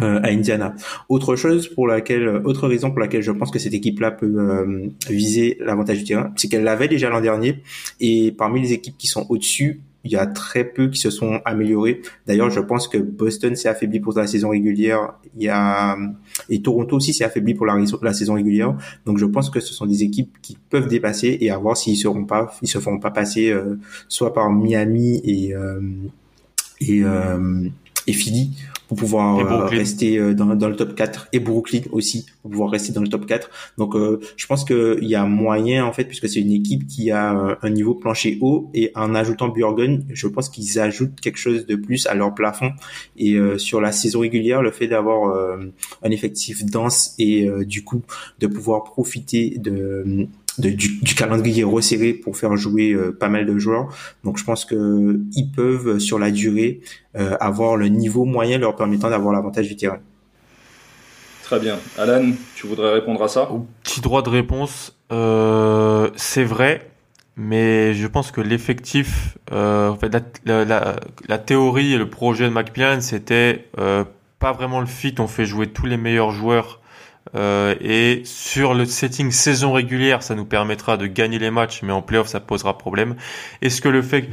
euh, 0.02 0.20
à 0.24 0.28
Indiana. 0.28 0.76
Autre 1.08 1.38
chose 1.38 1.70
pour 1.70 1.88
laquelle, 1.88 2.28
autre 2.44 2.68
raison 2.68 2.92
pour 2.92 3.00
laquelle 3.00 3.22
je 3.22 3.32
pense 3.32 3.50
que 3.50 3.60
cette 3.60 3.74
équipe-là 3.74 4.12
peut 4.12 4.26
euh, 4.26 4.90
viser 5.10 5.58
l'avantage 5.62 6.00
du 6.00 6.04
terrain, 6.04 6.34
c'est 6.36 6.50
qu'elle 6.50 6.66
l'avait 6.66 6.90
déjà 6.90 7.10
l'an 7.10 7.22
dernier 7.22 7.62
et 8.02 8.34
parmi 8.38 8.62
les 8.62 8.74
équipes 8.74 8.98
qui 8.98 9.08
sont 9.08 9.26
au-dessus, 9.30 9.80
il 10.04 10.12
y 10.12 10.18
a 10.18 10.26
très 10.26 10.66
peu 10.66 10.90
qui 10.90 11.00
se 11.00 11.10
sont 11.10 11.40
améliorés. 11.46 12.02
D'ailleurs, 12.28 12.50
je 12.50 12.60
pense 12.60 12.90
que 12.90 12.98
Boston 12.98 13.56
s'est 13.56 13.70
affaibli 13.70 14.02
pour 14.02 14.12
la 14.14 14.28
saison 14.28 14.50
régulière. 14.50 15.14
Il 15.38 15.44
y 15.44 15.48
a 15.48 15.98
et 16.50 16.62
Toronto 16.62 16.98
aussi 16.98 17.14
s'est 17.14 17.24
affaibli 17.24 17.54
pour 17.54 17.66
la, 17.66 18.14
saison 18.14 18.34
régulière. 18.34 18.76
Donc, 19.06 19.18
je 19.18 19.26
pense 19.26 19.50
que 19.50 19.62
ce 19.62 19.74
sont 19.74 19.86
des 19.86 20.04
équipes 20.04 20.36
qui 20.42 20.58
peuvent 20.70 20.90
dépasser 20.90 21.38
et 21.40 21.52
à 21.52 21.58
voir 21.58 21.78
s'ils 21.78 21.96
seront 21.96 22.26
pas, 22.26 22.54
ils 22.62 22.68
se 22.68 22.80
feront 22.80 23.00
pas 23.00 23.12
passer 23.12 23.50
euh, 23.50 23.80
soit 24.10 24.34
par 24.34 24.52
Miami 24.52 25.22
et 25.24 25.54
et 26.82 27.04
et 28.08 28.14
Philly 28.14 28.52
pour 28.88 28.98
pouvoir 28.98 29.40
euh, 29.40 29.66
rester 29.66 30.18
euh, 30.18 30.34
dans, 30.34 30.56
dans, 30.56 30.68
le 30.68 30.76
top 30.76 30.96
4 30.96 31.30
et 31.34 31.40
Brooklyn 31.40 31.82
aussi 31.92 32.26
pour 32.42 32.52
pouvoir 32.52 32.70
rester 32.70 32.92
dans 32.92 33.02
le 33.02 33.08
top 33.08 33.26
4. 33.26 33.50
Donc 33.78 33.96
euh, 33.96 34.20
je 34.38 34.46
pense 34.48 34.64
qu'il 34.64 35.04
y 35.04 35.16
a 35.16 35.26
moyen 35.26 35.86
en 35.86 35.94
fait 35.94 36.06
puisque 36.06 36.30
c'est 36.30 36.40
une 36.40 36.52
équipe 36.52 36.88
qui 36.88 37.12
a 37.12 37.58
un 37.62 37.70
niveau 37.70 37.96
plancher 37.96 38.38
haut 38.42 38.70
et 38.74 38.92
en 38.96 39.16
ajoutant 39.16 39.50
Björgen, 39.50 40.06
je 40.10 40.28
pense 40.28 40.50
qu'ils 40.50 40.80
ajoutent 40.80 41.20
quelque 41.20 41.38
chose 41.38 41.66
de 41.66 41.76
plus 41.76 42.08
à 42.08 42.14
leur 42.14 42.34
plafond. 42.34 42.72
Et 43.18 43.38
sur 43.58 43.82
la 43.82 43.92
saison 43.92 44.22
régulière, 44.22 44.62
le 44.62 44.72
fait 44.72 44.88
d'avoir 44.88 45.36
un 46.04 46.12
effectif 46.12 46.66
dense 46.66 47.16
et 47.18 47.50
du 47.66 47.84
coup 47.84 48.02
de 48.40 48.48
pouvoir 48.48 48.84
profiter 48.84 49.56
de 49.58 50.28
de, 50.58 50.70
du, 50.70 51.00
du, 51.02 51.16
calendrier 51.16 51.64
resserré 51.64 52.14
pour 52.14 52.38
faire 52.38 52.56
jouer 52.56 52.92
euh, 52.92 53.12
pas 53.12 53.30
mal 53.30 53.46
de 53.46 53.58
joueurs. 53.58 53.96
Donc 54.24 54.38
je 54.38 54.44
pense 54.44 54.66
que 54.66 55.20
ils 55.34 55.52
peuvent 55.52 56.00
sur 56.00 56.20
la 56.20 56.32
durée 56.32 56.82
euh, 57.16 57.36
avoir 57.40 57.78
le 57.78 57.88
niveau 57.88 58.26
moyen 58.26 58.58
leur 58.58 58.76
permettant 58.76 59.10
d'avoir 59.10 59.34
l'avantage 59.34 59.68
du 59.68 59.76
terrain. 59.76 60.00
Très 61.46 61.60
bien. 61.60 61.78
Alan, 62.00 62.32
tu 62.56 62.66
voudrais 62.66 62.92
répondre 62.92 63.22
à 63.22 63.28
ça? 63.28 63.48
Petit 63.84 64.02
droit 64.02 64.24
de 64.24 64.30
réponse. 64.30 64.98
Euh, 65.12 66.10
c'est 66.16 66.44
vrai, 66.44 66.90
mais 67.38 67.94
je 67.94 68.08
pense 68.08 68.32
que 68.32 68.42
l'effectif, 68.42 69.38
euh, 69.52 69.90
en 69.90 69.96
fait, 69.96 70.12
la, 70.46 70.66
la, 70.66 70.96
la, 71.28 71.38
théorie 71.38 71.94
et 71.94 72.00
le 72.00 72.10
projet 72.10 72.46
de 72.46 72.50
McPian, 72.50 73.00
c'était 73.00 73.68
euh, 73.78 74.04
pas 74.40 74.54
vraiment 74.54 74.80
le 74.80 74.88
fit. 74.88 75.14
On 75.20 75.28
fait 75.28 75.46
jouer 75.46 75.68
tous 75.68 75.86
les 75.86 75.98
meilleurs 75.98 76.32
joueurs 76.32 76.82
euh, 77.36 77.76
et 77.82 78.22
sur 78.24 78.74
le 78.74 78.86
setting 78.86 79.32
saison 79.32 79.74
régulière, 79.74 80.24
ça 80.24 80.36
nous 80.36 80.46
permettra 80.46 80.98
de 80.98 81.08
gagner 81.08 81.40
les 81.40 81.52
matchs, 81.52 81.82
mais 81.84 81.92
en 81.92 82.02
playoff, 82.02 82.28
ça 82.28 82.40
posera 82.40 82.78
problème. 82.78 83.16
Est-ce 83.62 83.82
que 83.82 83.90
le 83.90 84.02
fait 84.02 84.30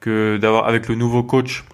que 0.00 0.36
d'avoir 0.36 0.68
avec 0.68 0.88
le 0.88 0.94
nouveau 0.94 1.22
coach 1.22 1.64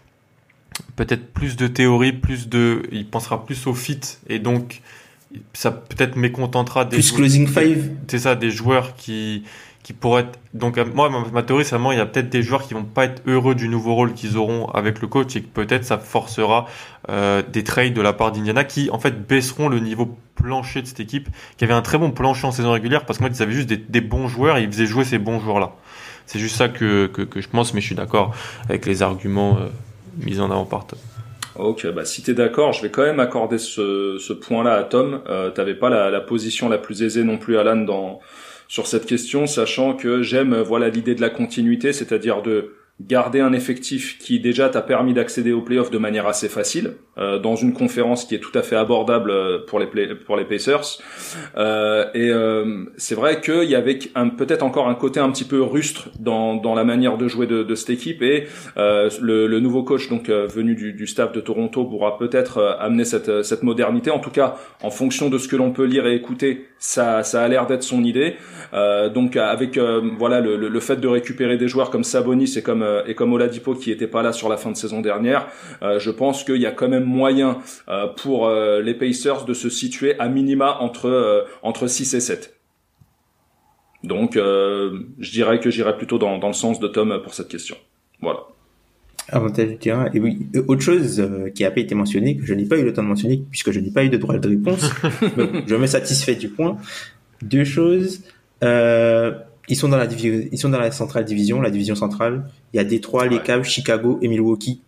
peut-être 0.97 1.33
plus 1.33 1.57
de 1.57 1.67
théorie, 1.67 2.13
plus 2.13 2.49
de, 2.49 2.83
il 2.93 3.07
pensera 3.07 3.45
plus 3.45 3.67
au 3.67 3.75
fit 3.75 4.01
et 4.29 4.39
donc 4.39 4.81
ça 5.53 5.71
peut-être 5.71 6.17
mécontentera 6.17 6.85
des 6.85 6.97
plus 6.97 7.13
closing 7.13 7.47
five. 7.47 7.91
C'est 8.09 8.19
ça, 8.19 8.35
des 8.35 8.51
joueurs 8.51 8.97
qui 8.97 9.45
qui 9.83 9.93
pourraient 9.93 10.23
être. 10.23 10.39
Donc 10.53 10.79
moi, 10.95 11.11
ma, 11.33 11.43
théorie, 11.43 11.65
c'est 11.65 11.75
vraiment 11.75 11.93
il 11.93 11.99
y 11.99 12.01
a 12.01 12.07
peut-être 12.07 12.29
des 12.29 12.43
joueurs 12.43 12.63
qui 12.63 12.75
vont 12.75 12.85
pas 12.85 13.05
être 13.05 13.23
heureux 13.27 13.55
du 13.55 13.69
nouveau 13.69 13.95
rôle 13.95 14.13
qu'ils 14.13 14.37
auront 14.37 14.67
avec 14.69 15.01
le 15.01 15.09
coach 15.09 15.37
et 15.37 15.43
que 15.43 15.49
peut-être 15.49 15.85
ça 15.85 15.99
forcera 15.99 16.67
euh, 17.09 17.43
des 17.47 17.65
trades 17.65 17.95
de 17.95 18.03
la 18.03 18.13
part 18.13 18.33
d'Indiana 18.33 18.65
qui 18.65 18.91
en 18.91 18.99
fait 18.99 19.27
baisseront 19.27 19.69
le 19.69 19.81
niveau 19.81 20.17
plancher 20.35 20.83
de 20.83 20.87
cette 20.87 21.01
équipe 21.01 21.29
qui 21.57 21.65
avait 21.65 21.73
un 21.73 21.83
très 21.83 21.99
bon 21.99 22.11
plancher 22.11 22.47
en 22.47 22.53
saison 22.53 22.73
régulière 22.73 23.05
parce 23.07 23.19
que 23.19 23.25
moi 23.25 23.31
ils 23.35 23.43
avaient 23.43 23.53
juste 23.53 23.69
des, 23.69 24.01
bons 24.01 24.29
joueurs 24.29 24.59
et 24.59 24.63
ils 24.63 24.71
faisaient 24.71 24.87
jouer 24.87 25.05
ces 25.05 25.19
bons 25.19 25.41
joueurs 25.41 25.61
là. 25.61 25.73
C'est 26.27 26.39
juste 26.39 26.57
ça 26.57 26.69
que, 26.69 27.07
que, 27.07 27.41
je 27.41 27.49
pense, 27.49 27.75
mais 27.75 27.81
je 27.81 27.87
suis 27.87 27.97
d'accord 27.97 28.35
avec 28.69 28.87
les 28.87 29.03
arguments 29.03 29.59
euh, 29.59 29.67
mis 30.19 30.41
en 30.41 30.51
avant 30.51 30.67
par 30.67 30.87
Tom. 30.87 30.99
Ok, 31.57 31.87
bah 31.93 32.05
si 32.05 32.23
t'es 32.23 32.35
d'accord, 32.35 32.73
je 32.73 32.83
vais 32.83 32.91
quand 32.91 33.03
même 33.03 33.19
accorder 33.19 33.59
ce, 33.59 34.33
point-là 34.33 34.75
à 34.75 34.85
Tom. 34.85 35.23
Euh, 35.29 35.51
T'avais 35.51 35.75
pas 35.75 35.91
la, 35.91 36.21
position 36.21 36.69
la 36.69 36.79
plus 36.79 37.03
aisée 37.03 37.25
non 37.25 37.39
plus, 37.39 37.59
Alan, 37.59 37.77
dans 37.77 38.21
sur 38.71 38.87
cette 38.87 39.05
question, 39.05 39.49
sachant 39.49 39.95
que 39.95 40.23
j'aime 40.23 40.55
voilà 40.55 40.91
l'idée 40.91 41.17
de 41.17 41.21
la 41.21 41.29
continuité, 41.29 41.93
c'est-à-dire 41.93 42.41
de 42.41 42.77
garder 43.01 43.41
un 43.41 43.53
effectif 43.53 44.17
qui 44.19 44.39
déjà 44.39 44.69
t'a 44.69 44.81
permis 44.81 45.13
d'accéder 45.13 45.51
aux 45.51 45.61
playoffs 45.61 45.91
de 45.91 45.99
manière 45.99 46.29
assez 46.29 46.49
facile 46.49 46.95
euh, 47.21 47.39
dans 47.39 47.55
une 47.55 47.75
conférence 47.75 48.25
qui 48.25 48.35
est 48.35 48.39
tout 48.39 48.57
à 48.59 48.63
fait 48.63 48.77
abordable 48.77 49.31
euh, 49.31 49.59
pour 49.67 49.79
les 49.79 49.87
pour 50.15 50.37
les 50.37 50.45
Pacers. 50.45 50.99
Euh, 51.57 52.07
et 52.15 52.31
c'est 52.97 53.15
vrai 53.15 53.41
qu'il 53.41 53.65
y 53.65 53.75
avait 53.75 53.99
peut-être 54.39 54.63
encore 54.63 54.89
un 54.89 54.95
côté 54.95 55.21
un 55.21 55.31
petit 55.31 55.45
peu 55.45 55.63
rustre 55.63 56.09
dans, 56.19 56.55
dans 56.55 56.75
la 56.75 56.85
manière 56.85 57.19
de 57.19 57.29
jouer 57.29 57.47
de, 57.47 57.63
de 57.63 57.75
cette 57.75 57.91
équipe. 57.91 58.23
Et 58.23 58.47
le, 58.77 59.47
le, 59.47 59.61
nouveau 59.61 59.83
coach 59.83 60.09
donc 60.09 60.31
venu 60.31 60.75
du, 60.75 60.93
du, 60.93 61.07
staff 61.07 61.33
de 61.33 61.41
Toronto 61.41 61.85
pourra 61.85 62.19
peut-être 62.19 62.77
amener 62.81 63.05
cette, 63.05 63.43
cette 63.43 63.63
modernité. 63.63 64.11
En 64.11 64.19
tout 64.19 64.31
cas 64.31 64.57
en 64.83 64.91
fonction 64.91 65.29
de 65.29 65.39
ce 65.39 65.49
que 65.49 65.57
l'on 65.57 65.73
peut 65.73 65.85
lire 65.85 66.07
et 66.07 66.15
écouter 66.15 66.67
ça 66.79 67.23
ça 67.23 67.43
a 67.43 67.49
l'air 67.49 67.67
d'être 67.67 67.83
son 67.83 68.05
idée. 68.05 68.37
Donc 69.15 69.37
avec 69.37 69.79
voilà 70.19 70.41
le, 70.41 70.57
le, 70.57 70.81
fait 70.81 70.97
de 70.97 71.09
récupérer 71.09 71.57
des 71.57 71.69
joueurs 71.69 71.91
comme 71.91 72.05
Sabonis 72.05 72.55
et 72.57 72.63
comme 72.63 72.87
et 73.07 73.15
comme 73.15 73.33
Oladipo 73.33 73.75
qui 73.75 73.91
était 73.91 74.07
pas 74.07 74.23
là 74.23 74.33
sur 74.33 74.49
la 74.49 74.57
fin 74.57 74.71
de 74.71 74.77
saison 74.77 75.01
dernière, 75.01 75.47
je 75.83 76.11
pense 76.11 76.45
qu'il 76.45 76.61
y 76.61 76.67
a 76.67 76.73
quand 76.73 76.89
même 76.89 77.10
moyen 77.11 77.59
euh, 77.89 78.07
pour 78.07 78.51
les 78.51 78.95
Pacers 78.95 79.45
de 79.45 79.55
se 79.55 79.69
situer 79.69 80.19
à 80.19 80.29
minima 80.29 80.79
entre 80.81 81.47
entre 81.63 81.87
6 81.87 82.15
et 82.15 82.21
7. 82.21 82.57
Donc, 84.03 84.35
je 84.35 85.31
dirais 85.31 85.61
que 85.61 85.71
j'irais 85.71 85.97
plutôt 85.97 86.19
dans, 86.19 86.39
dans 86.39 86.49
le 86.49 86.55
sens 86.55 86.81
de 86.81 86.89
Tom 86.89 87.21
pour 87.23 87.35
cette 87.35 87.49
question. 87.49 87.77
Voilà. 88.23 88.41
Avantage 89.29 89.69
du 89.69 89.79
terrain. 89.79 90.09
Et 90.15 90.21
oui, 90.21 90.47
autre 90.67 90.81
chose 90.81 91.23
qui 91.55 91.63
n'a 91.63 91.71
pas 91.71 91.81
été 91.81 91.95
mentionnée, 91.95 92.37
que 92.37 92.47
je 92.47 92.55
n'ai 92.55 92.65
pas 92.65 92.79
eu 92.79 92.85
le 92.85 92.93
temps 92.93 93.03
de 93.03 93.09
mentionner, 93.09 93.43
puisque 93.51 93.71
je 93.71 93.81
n'ai 93.81 93.91
pas 93.91 94.05
eu 94.05 94.09
de 94.09 94.17
droit 94.17 94.39
de 94.39 94.49
réponse, 94.49 94.91
je 95.67 95.75
me 95.77 95.87
satisfais 95.87 96.35
du 96.35 96.49
point. 96.49 96.79
Deux 97.43 97.65
choses. 97.65 98.23
Euh, 98.63 99.33
ils 99.69 99.77
sont 99.77 99.89
dans 99.89 99.97
la 99.97 100.07
division, 100.07 100.49
ils 100.51 100.59
sont 100.59 100.69
dans 100.69 100.81
la 100.81 100.91
centrale 100.91 101.25
division, 101.25 101.61
la 101.61 101.71
division 101.71 101.95
centrale. 101.95 102.45
Il 102.73 102.79
y 102.79 102.81
a 102.81 102.85
Détroit, 102.85 103.27
les 103.27 103.39
Cavs, 103.39 103.65
Chicago 103.65 104.19
et 104.21 104.29
Milwaukee. 104.29 104.81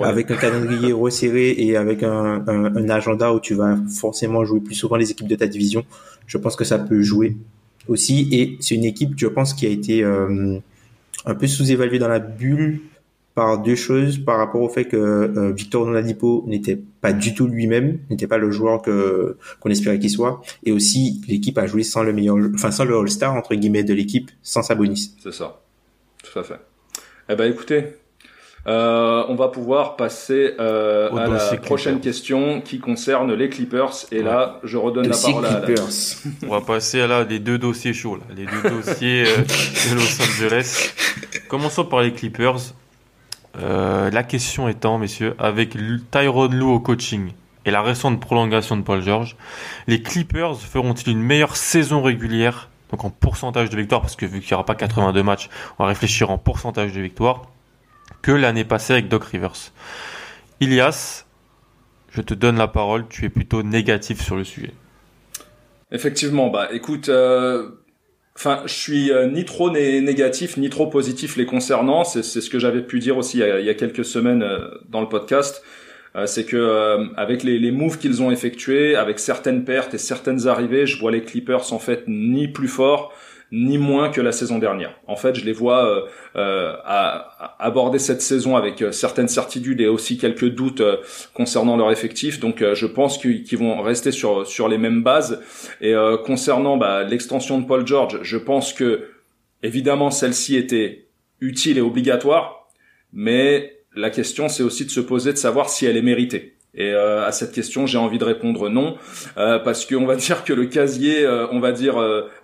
Avec 0.00 0.30
un 0.30 0.36
calendrier 0.36 0.92
resserré 1.04 1.54
et 1.58 1.76
avec 1.76 2.02
un, 2.02 2.44
un, 2.46 2.88
agenda 2.88 3.32
où 3.32 3.40
tu 3.40 3.54
vas 3.54 3.76
forcément 3.88 4.44
jouer 4.44 4.60
plus 4.60 4.74
souvent 4.74 4.96
les 4.96 5.10
équipes 5.10 5.26
de 5.26 5.34
ta 5.34 5.46
division, 5.46 5.84
je 6.26 6.38
pense 6.38 6.54
que 6.54 6.64
ça 6.64 6.78
peut 6.78 7.02
jouer 7.02 7.36
aussi. 7.88 8.28
Et 8.32 8.56
c'est 8.60 8.74
une 8.74 8.84
équipe, 8.84 9.14
je 9.16 9.26
pense, 9.26 9.52
qui 9.52 9.66
a 9.66 9.70
été 9.70 10.04
euh, 10.04 10.58
un 11.26 11.34
peu 11.34 11.46
sous-évaluée 11.46 11.98
dans 11.98 12.08
la 12.08 12.20
bulle 12.20 12.80
par 13.34 13.60
deux 13.60 13.74
choses 13.74 14.18
par 14.18 14.38
rapport 14.38 14.62
au 14.62 14.68
fait 14.68 14.84
que 14.84 14.96
euh, 14.96 15.52
Victor 15.52 15.88
Oladipo 15.88 16.44
n'était 16.46 16.80
pas 17.00 17.12
du 17.12 17.34
tout 17.34 17.48
lui-même, 17.48 17.98
n'était 18.08 18.28
pas 18.28 18.38
le 18.38 18.52
joueur 18.52 18.80
que 18.80 19.36
qu'on 19.58 19.70
espérait 19.70 19.98
qu'il 19.98 20.10
soit, 20.10 20.40
et 20.64 20.70
aussi 20.70 21.20
l'équipe 21.26 21.58
a 21.58 21.66
joué 21.66 21.82
sans 21.82 22.04
le 22.04 22.12
meilleur, 22.12 22.36
enfin 22.54 22.70
sans 22.70 22.84
le 22.84 22.96
All-Star 22.96 23.34
entre 23.34 23.56
guillemets 23.56 23.82
de 23.82 23.92
l'équipe, 23.92 24.30
sans 24.42 24.62
Sabonis. 24.62 25.16
C'est 25.20 25.32
ça, 25.32 25.60
tout 26.22 26.38
à 26.38 26.44
fait. 26.44 26.60
Eh 27.28 27.34
ben 27.34 27.50
écoutez, 27.50 27.96
euh, 28.66 29.24
on 29.28 29.34
va 29.34 29.48
pouvoir 29.48 29.96
passer 29.96 30.54
euh, 30.58 31.10
à 31.14 31.26
la 31.26 31.56
prochaine 31.58 32.00
question 32.00 32.62
qui 32.62 32.78
concerne 32.78 33.32
les 33.34 33.50
Clippers. 33.50 34.06
Et 34.10 34.22
là, 34.22 34.58
je 34.64 34.78
redonne 34.78 35.08
la 35.08 35.16
parole 35.16 35.44
à 35.44 35.60
Clippers. 35.60 35.88
on 36.46 36.48
va 36.48 36.60
passer 36.62 37.02
à 37.02 37.06
là 37.06 37.24
les 37.24 37.38
deux 37.38 37.58
dossiers 37.58 37.92
chauds, 37.92 38.16
là, 38.16 38.22
les 38.34 38.46
deux 38.46 38.70
dossiers 38.70 39.24
euh, 39.26 39.42
de 39.90 39.94
Los 39.94 40.22
Angeles. 40.22 40.94
Commençons 41.48 41.84
par 41.84 42.00
les 42.00 42.12
Clippers. 42.12 42.74
Euh, 43.60 44.10
la 44.10 44.22
question 44.22 44.68
étant, 44.68 44.98
messieurs, 44.98 45.34
avec 45.38 45.76
Tyrone 46.10 46.54
Lou 46.54 46.70
au 46.70 46.80
coaching 46.80 47.32
et 47.66 47.70
la 47.70 47.82
récente 47.82 48.18
prolongation 48.18 48.76
de 48.76 48.82
Paul 48.82 49.02
George, 49.02 49.36
les 49.86 50.02
Clippers 50.02 50.56
feront-ils 50.56 51.12
une 51.12 51.22
meilleure 51.22 51.56
saison 51.56 52.02
régulière, 52.02 52.68
donc 52.90 53.04
en 53.04 53.10
pourcentage 53.10 53.70
de 53.70 53.76
victoire, 53.76 54.00
parce 54.00 54.16
que 54.16 54.26
vu 54.26 54.40
qu'il 54.40 54.50
n'y 54.50 54.54
aura 54.54 54.66
pas 54.66 54.74
82 54.74 55.22
matchs, 55.22 55.48
on 55.78 55.84
va 55.84 55.88
réfléchir 55.88 56.30
en 56.30 56.38
pourcentage 56.38 56.92
de 56.92 57.00
victoire, 57.00 57.42
que 58.24 58.32
l'année 58.32 58.64
passée 58.64 58.94
avec 58.94 59.08
Doc 59.08 59.24
Rivers. 59.24 59.72
Ilias, 60.60 61.26
je 62.10 62.22
te 62.22 62.32
donne 62.32 62.56
la 62.56 62.68
parole, 62.68 63.06
tu 63.08 63.26
es 63.26 63.28
plutôt 63.28 63.62
négatif 63.62 64.22
sur 64.22 64.34
le 64.34 64.44
sujet. 64.44 64.72
Effectivement, 65.92 66.48
bah 66.48 66.70
écoute, 66.72 67.10
euh, 67.10 67.68
Enfin, 68.36 68.62
je 68.66 68.72
suis 68.72 69.12
euh, 69.12 69.28
ni 69.28 69.44
trop 69.44 69.70
négatif 69.70 70.56
ni 70.56 70.68
trop 70.68 70.88
positif 70.88 71.36
les 71.36 71.46
concernant. 71.46 72.02
C'est 72.02 72.22
ce 72.22 72.50
que 72.50 72.58
j'avais 72.58 72.82
pu 72.82 72.98
dire 72.98 73.16
aussi 73.16 73.38
il 73.38 73.64
y 73.64 73.70
a, 73.70 73.74
quelques 73.74 74.04
semaines 74.04 74.42
euh, 74.42 74.68
dans 74.88 75.00
le 75.00 75.08
podcast. 75.08 75.62
Euh, 76.16 76.26
c'est 76.26 76.44
que 76.44 77.14
avec 77.16 77.44
les, 77.44 77.58
les 77.58 77.70
moves 77.70 77.98
qu'ils 77.98 78.22
ont 78.22 78.32
effectués, 78.32 78.96
avec 78.96 79.20
certaines 79.20 79.64
pertes 79.64 79.94
et 79.94 79.98
certaines 79.98 80.48
arrivées, 80.48 80.86
je 80.86 80.98
vois 80.98 81.12
les 81.12 81.22
Clippers 81.22 81.72
en 81.72 81.78
fait 81.78 82.04
ni 82.08 82.48
plus 82.48 82.68
forts 82.68 83.12
ni 83.52 83.78
moins 83.78 84.10
que 84.10 84.20
la 84.20 84.32
saison 84.32 84.58
dernière. 84.58 84.98
En 85.06 85.16
fait, 85.16 85.34
je 85.36 85.44
les 85.44 85.52
vois 85.52 85.86
euh, 85.86 86.06
euh 86.36 86.72
à, 86.84 87.56
aborder 87.58 87.98
cette 87.98 88.20
saison 88.20 88.56
avec 88.56 88.82
euh, 88.82 88.92
certaines 88.92 89.28
certitudes 89.28 89.80
et 89.80 89.86
aussi 89.86 90.18
quelques 90.18 90.48
doutes 90.48 90.80
euh, 90.80 90.96
concernant 91.34 91.76
leur 91.76 91.90
effectif. 91.90 92.40
Donc, 92.40 92.64
je 92.74 92.86
pense 92.86 93.18
qu'ils 93.18 93.58
vont 93.58 93.80
rester 93.82 94.12
sur 94.12 94.46
sur 94.46 94.68
les 94.68 94.78
mêmes 94.78 95.02
bases. 95.02 95.40
Et 95.80 95.94
concernant 96.24 96.76
bah, 96.76 97.04
l'extension 97.04 97.58
de 97.58 97.66
Paul 97.66 97.86
George, 97.86 98.20
je 98.22 98.36
pense 98.36 98.72
que 98.72 99.08
évidemment 99.62 100.10
celle-ci 100.10 100.56
était 100.56 101.06
utile 101.40 101.78
et 101.78 101.80
obligatoire, 101.80 102.68
mais 103.12 103.78
la 103.94 104.10
question 104.10 104.48
c'est 104.48 104.62
aussi 104.62 104.84
de 104.84 104.90
se 104.90 105.00
poser 105.00 105.32
de 105.32 105.38
savoir 105.38 105.68
si 105.68 105.86
elle 105.86 105.96
est 105.96 106.02
méritée. 106.02 106.53
Et 106.76 106.92
euh, 106.92 107.24
à 107.24 107.30
cette 107.30 107.52
question, 107.52 107.86
j'ai 107.86 107.98
envie 107.98 108.18
de 108.18 108.24
répondre 108.24 108.68
non, 108.68 108.96
euh, 109.38 109.58
parce 109.60 109.86
qu'on 109.86 110.06
va 110.06 110.16
dire 110.26 110.44
que 110.44 110.52
le 110.52 110.66
casier, 110.66 111.24
euh, 111.24 111.46
on 111.52 111.60
va 111.60 111.72
dire 111.72 111.94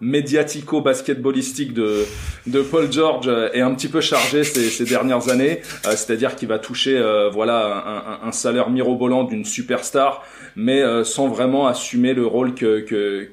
médiatico-basketballistique 0.00 1.74
de 1.74 2.04
de 2.46 2.62
Paul 2.62 2.90
George 2.90 3.28
est 3.52 3.60
un 3.60 3.74
petit 3.74 3.88
peu 3.88 4.00
chargé 4.00 4.44
ces, 4.44 4.70
ces 4.70 4.84
dernières 4.84 5.28
années. 5.28 5.60
C'est-à-dire 5.82 6.36
qu'il 6.36 6.48
va 6.48 6.58
toucher, 6.58 7.00
voilà, 7.32 8.20
un, 8.22 8.28
un, 8.28 8.32
salaire 8.32 8.70
mirobolant 8.70 9.24
d'une 9.24 9.44
superstar, 9.44 10.24
mais 10.56 10.82
sans 11.04 11.28
vraiment 11.28 11.66
assumer 11.66 12.14
le 12.14 12.26
rôle 12.26 12.54
que 12.54 12.80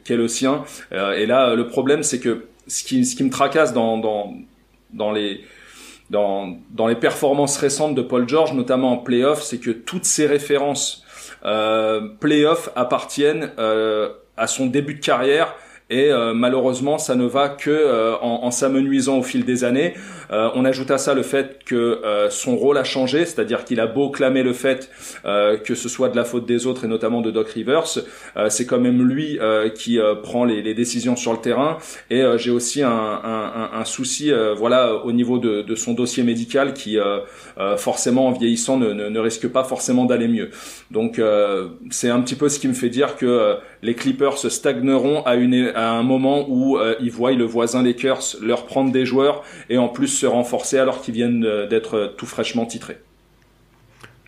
qu'est 0.04 0.18
le 0.18 0.28
sien. 0.28 0.64
et 0.92 1.26
là, 1.26 1.56
le 1.56 1.68
problème, 1.68 2.04
c'est 2.04 2.20
que 2.20 2.46
ce 2.68 2.84
qui 2.84 3.06
ce 3.06 3.16
qui 3.16 3.24
me 3.24 3.30
tracasse 3.30 3.74
dans 3.74 3.98
dans 3.98 4.34
dans 4.94 5.12
les 5.12 5.42
dans, 6.10 6.58
les 6.88 6.96
performances 6.96 7.58
récentes 7.58 7.96
de 7.96 8.02
Paul 8.02 8.28
George, 8.28 8.54
notamment 8.54 8.94
en 8.94 8.98
playoff, 8.98 9.42
c'est 9.42 9.60
que 9.60 9.72
toutes 9.72 10.06
ces 10.06 10.26
références 10.26 11.04
euh, 11.46 12.02
playoff 12.20 12.70
appartiennent 12.76 13.52
euh, 13.60 14.10
à 14.38 14.48
son 14.48 14.68
début 14.68 14.96
de 14.96 15.02
carrière 15.04 15.54
et 15.90 16.12
euh, 16.12 16.34
malheureusement 16.34 16.98
ça 16.98 17.16
ne 17.16 17.26
va 17.26 17.50
que 17.50 17.70
euh, 17.70 18.16
en, 18.18 18.44
en 18.44 18.52
s'amenuisant 18.52 19.20
au 19.20 19.24
fil 19.24 19.46
des 19.46 19.64
années. 19.64 19.94
Euh, 20.32 20.50
on 20.56 20.66
ajoute 20.66 20.92
à 20.92 20.98
ça 20.98 21.14
le 21.14 21.24
fait 21.24 21.64
que 21.66 22.02
son 22.30 22.58
rôle 22.58 22.78
a 22.78 22.84
changé, 22.84 23.26
c'est-à-dire 23.26 23.64
qu'il 23.64 23.80
a 23.80 23.88
beau 23.88 24.10
clamer 24.10 24.44
le 24.44 24.54
fait 24.54 24.90
que 25.24 25.76
ce 25.76 25.90
soit 25.90 26.10
de 26.10 26.16
la 26.16 26.26
faute 26.26 26.46
des 26.46 26.68
autres 26.68 26.86
et 26.86 26.88
notamment 26.88 27.22
de 27.22 27.32
Doc 27.32 27.50
Rivers, 27.50 27.86
c'est 28.50 28.66
quand 28.66 28.80
même 28.80 29.02
lui 29.02 29.40
qui 29.76 30.00
prend 30.24 30.46
les, 30.46 30.62
les, 30.62 30.74
décisions 30.74 31.16
sur 31.16 31.34
le 31.34 31.40
terrain. 31.40 31.78
Et 32.10 32.24
j'ai 32.38 32.52
aussi 32.52 32.84
un, 32.84 32.90
un, 32.90 33.70
un 33.74 33.86
souci, 33.86 34.32
voilà, 34.58 34.96
au 35.06 35.12
niveau 35.12 35.38
de, 35.40 35.62
de, 35.62 35.76
son 35.76 35.94
dossier 35.94 36.24
médical 36.24 36.74
qui 36.74 36.98
forcément 37.78 38.28
en 38.28 38.32
vieillissant 38.32 38.78
ne, 38.78 38.94
ne, 38.94 39.10
ne 39.10 39.20
risque 39.20 39.48
pas 39.48 39.64
forcément 39.64 40.06
d'aller 40.06 40.28
mieux. 40.28 40.50
Donc 40.92 41.22
c'est 41.90 42.10
un 42.10 42.22
petit 42.22 42.36
peu 42.36 42.50
ce 42.50 42.60
qui 42.60 42.68
me 42.68 42.74
fait 42.74 42.90
dire 42.90 43.16
que 43.18 43.58
les 43.82 43.96
Clippers 43.96 44.38
se 44.38 44.50
stagneront 44.50 45.24
à, 45.24 45.34
un 45.34 46.04
moment 46.04 46.46
où 46.48 46.78
euh, 46.78 46.96
ils 47.00 47.12
voient 47.12 47.32
le 47.32 47.46
voisin 47.46 47.84
Lakers 47.84 48.38
leur 48.42 48.66
prendre 48.66 48.92
des 48.92 49.06
joueurs 49.06 49.44
et 49.70 49.78
en 49.78 49.88
plus 49.88 50.08
se 50.08 50.26
renforcer 50.26 50.78
alors 50.78 51.02
qu'ils 51.02 51.14
viennent 51.14 51.46
euh, 51.46 51.68
d'être 51.68 51.96
euh, 51.96 52.08
tout 52.08 52.26
fraîchement 52.26 52.66
titrés. 52.66 52.98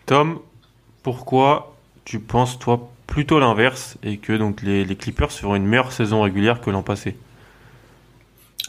Tom, 0.06 0.40
pourquoi 1.02 1.76
tu 2.04 2.18
penses 2.20 2.58
toi 2.58 2.90
plutôt 3.06 3.38
l'inverse 3.40 3.96
et 4.02 4.18
que 4.18 4.32
donc 4.32 4.62
les 4.62 4.96
Clippers 4.96 5.32
feront 5.32 5.56
une 5.56 5.66
meilleure 5.66 5.92
saison 5.92 6.22
régulière 6.22 6.60
que 6.60 6.70
l'an 6.70 6.82
passé? 6.82 7.16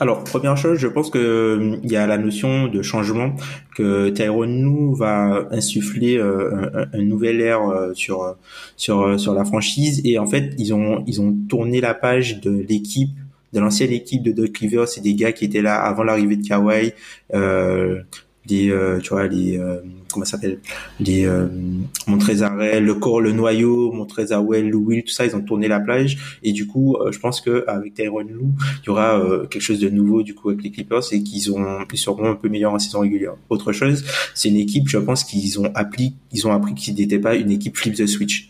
Alors, 0.01 0.23
première 0.23 0.57
chose, 0.57 0.79
je 0.79 0.87
pense 0.87 1.11
que 1.11 1.19
euh, 1.19 1.77
il 1.83 1.91
y 1.91 1.95
a 1.95 2.07
la 2.07 2.17
notion 2.17 2.67
de 2.67 2.81
changement 2.81 3.35
que 3.75 4.09
Tyrone 4.09 4.59
nous 4.59 4.95
va 4.95 5.47
insuffler 5.51 6.17
euh, 6.17 6.87
un, 6.91 7.03
nouvel 7.03 7.39
air 7.39 7.61
euh, 7.69 7.93
sur 7.93 8.35
sur 8.77 9.19
sur 9.19 9.35
la 9.35 9.45
franchise. 9.45 10.01
Et 10.03 10.17
en 10.17 10.25
fait, 10.25 10.55
ils 10.57 10.73
ont 10.73 11.03
ils 11.05 11.21
ont 11.21 11.37
tourné 11.47 11.81
la 11.81 11.93
page 11.93 12.41
de 12.41 12.65
l'équipe 12.67 13.11
de 13.53 13.59
l'ancienne 13.59 13.91
équipe 13.91 14.23
de 14.23 14.31
Doc 14.31 14.57
Rivers, 14.57 14.87
c'est 14.87 15.01
des 15.01 15.13
gars 15.13 15.33
qui 15.33 15.45
étaient 15.45 15.61
là 15.61 15.75
avant 15.75 16.03
l'arrivée 16.03 16.37
de 16.37 16.47
Kawhi, 16.47 16.93
des 18.45 18.71
euh, 18.71 18.99
tu 18.99 19.09
vois 19.09 19.27
les 19.27 19.57
euh, 19.57 19.81
comment 20.11 20.25
ça 20.25 20.31
s'appelle 20.31 20.59
les 20.99 21.25
euh, 21.25 21.47
Montrezarel 22.07 22.83
le 22.83 22.95
corps 22.95 23.21
le 23.21 23.31
noyau 23.31 23.91
Montrezarel 23.91 24.73
Will 24.73 25.03
tout 25.03 25.11
ça 25.11 25.25
ils 25.25 25.35
ont 25.35 25.41
tourné 25.41 25.67
la 25.67 25.79
plage. 25.79 26.39
Et 26.43 26.51
du 26.51 26.67
coup 26.67 26.95
euh, 26.95 27.11
je 27.11 27.19
pense 27.19 27.41
que 27.41 27.63
avec 27.67 27.93
Tyron 27.93 28.21
Lou 28.21 28.53
il 28.83 28.87
y 28.87 28.89
aura 28.89 29.19
euh, 29.19 29.45
quelque 29.45 29.61
chose 29.61 29.79
de 29.79 29.89
nouveau 29.89 30.23
du 30.23 30.33
coup 30.33 30.49
avec 30.49 30.63
les 30.63 30.71
Clippers 30.71 31.03
et 31.11 31.23
qu'ils 31.23 31.53
ont 31.53 31.79
ils 31.91 31.97
seront 31.97 32.29
un 32.29 32.35
peu 32.35 32.49
meilleurs 32.49 32.73
en 32.73 32.79
saison 32.79 33.01
régulière. 33.01 33.35
Autre 33.49 33.71
chose 33.71 34.03
c'est 34.33 34.49
une 34.49 34.57
équipe 34.57 34.87
je 34.89 34.97
pense 34.97 35.23
qu'ils 35.23 35.59
ont 35.59 35.71
appris 35.75 36.15
ils 36.31 36.47
ont 36.47 36.51
appris 36.51 36.73
qu'ils 36.73 36.95
n'étaient 36.95 37.19
pas 37.19 37.35
une 37.35 37.51
équipe 37.51 37.77
flip 37.77 37.95
the 37.95 38.07
switch. 38.07 38.47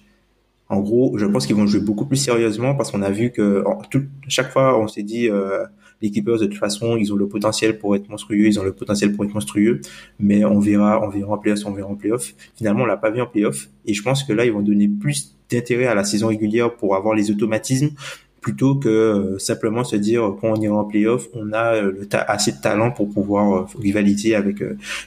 En 0.69 0.79
gros, 0.79 1.17
je 1.17 1.25
pense 1.25 1.45
qu'ils 1.45 1.57
vont 1.57 1.67
jouer 1.67 1.81
beaucoup 1.81 2.05
plus 2.05 2.15
sérieusement 2.15 2.75
parce 2.75 2.91
qu'on 2.91 3.01
a 3.01 3.11
vu 3.11 3.31
que 3.31 3.61
tout, 3.89 4.03
chaque 4.29 4.53
fois 4.53 4.79
on 4.79 4.87
s'est 4.87 5.03
dit 5.03 5.27
euh, 5.27 5.65
les 6.01 6.11
Clippers 6.11 6.39
de 6.39 6.45
toute 6.45 6.57
façon 6.59 6.97
ils 6.97 7.11
ont 7.13 7.15
le 7.15 7.27
potentiel 7.27 7.77
pour 7.77 7.95
être 7.95 8.09
monstrueux, 8.09 8.47
ils 8.47 8.59
ont 8.59 8.63
le 8.63 8.73
potentiel 8.73 9.13
pour 9.13 9.25
être 9.25 9.33
monstrueux, 9.33 9.81
mais 10.19 10.43
on 10.45 10.59
verra, 10.59 11.03
on 11.03 11.09
verra 11.09 11.33
en 11.33 11.37
playoff, 11.37 11.65
on 11.65 11.71
verra 11.71 11.89
en 11.89 11.95
playoff. 11.95 12.33
Finalement, 12.55 12.83
on 12.83 12.85
l'a 12.85 12.97
pas 12.97 13.11
vu 13.11 13.21
en 13.21 13.27
playoff 13.27 13.69
et 13.85 13.93
je 13.93 14.01
pense 14.01 14.23
que 14.23 14.33
là 14.33 14.45
ils 14.45 14.51
vont 14.51 14.61
donner 14.61 14.87
plus 14.87 15.35
d'intérêt 15.49 15.85
à 15.85 15.95
la 15.95 16.03
saison 16.03 16.27
régulière 16.27 16.75
pour 16.75 16.95
avoir 16.95 17.15
les 17.15 17.31
automatismes 17.31 17.91
plutôt 18.39 18.75
que 18.75 18.89
euh, 18.89 19.39
simplement 19.39 19.83
se 19.83 19.95
dire 19.95 20.33
quand 20.41 20.57
on 20.57 20.61
ira 20.61 20.75
en 20.75 20.85
playoff, 20.85 21.27
on 21.33 21.53
a 21.53 21.75
euh, 21.75 21.91
le 21.91 22.07
assez 22.11 22.53
de 22.53 22.57
talent 22.57 22.91
pour 22.91 23.09
pouvoir 23.09 23.69
rivaliser 23.79 24.35
avec 24.35 24.63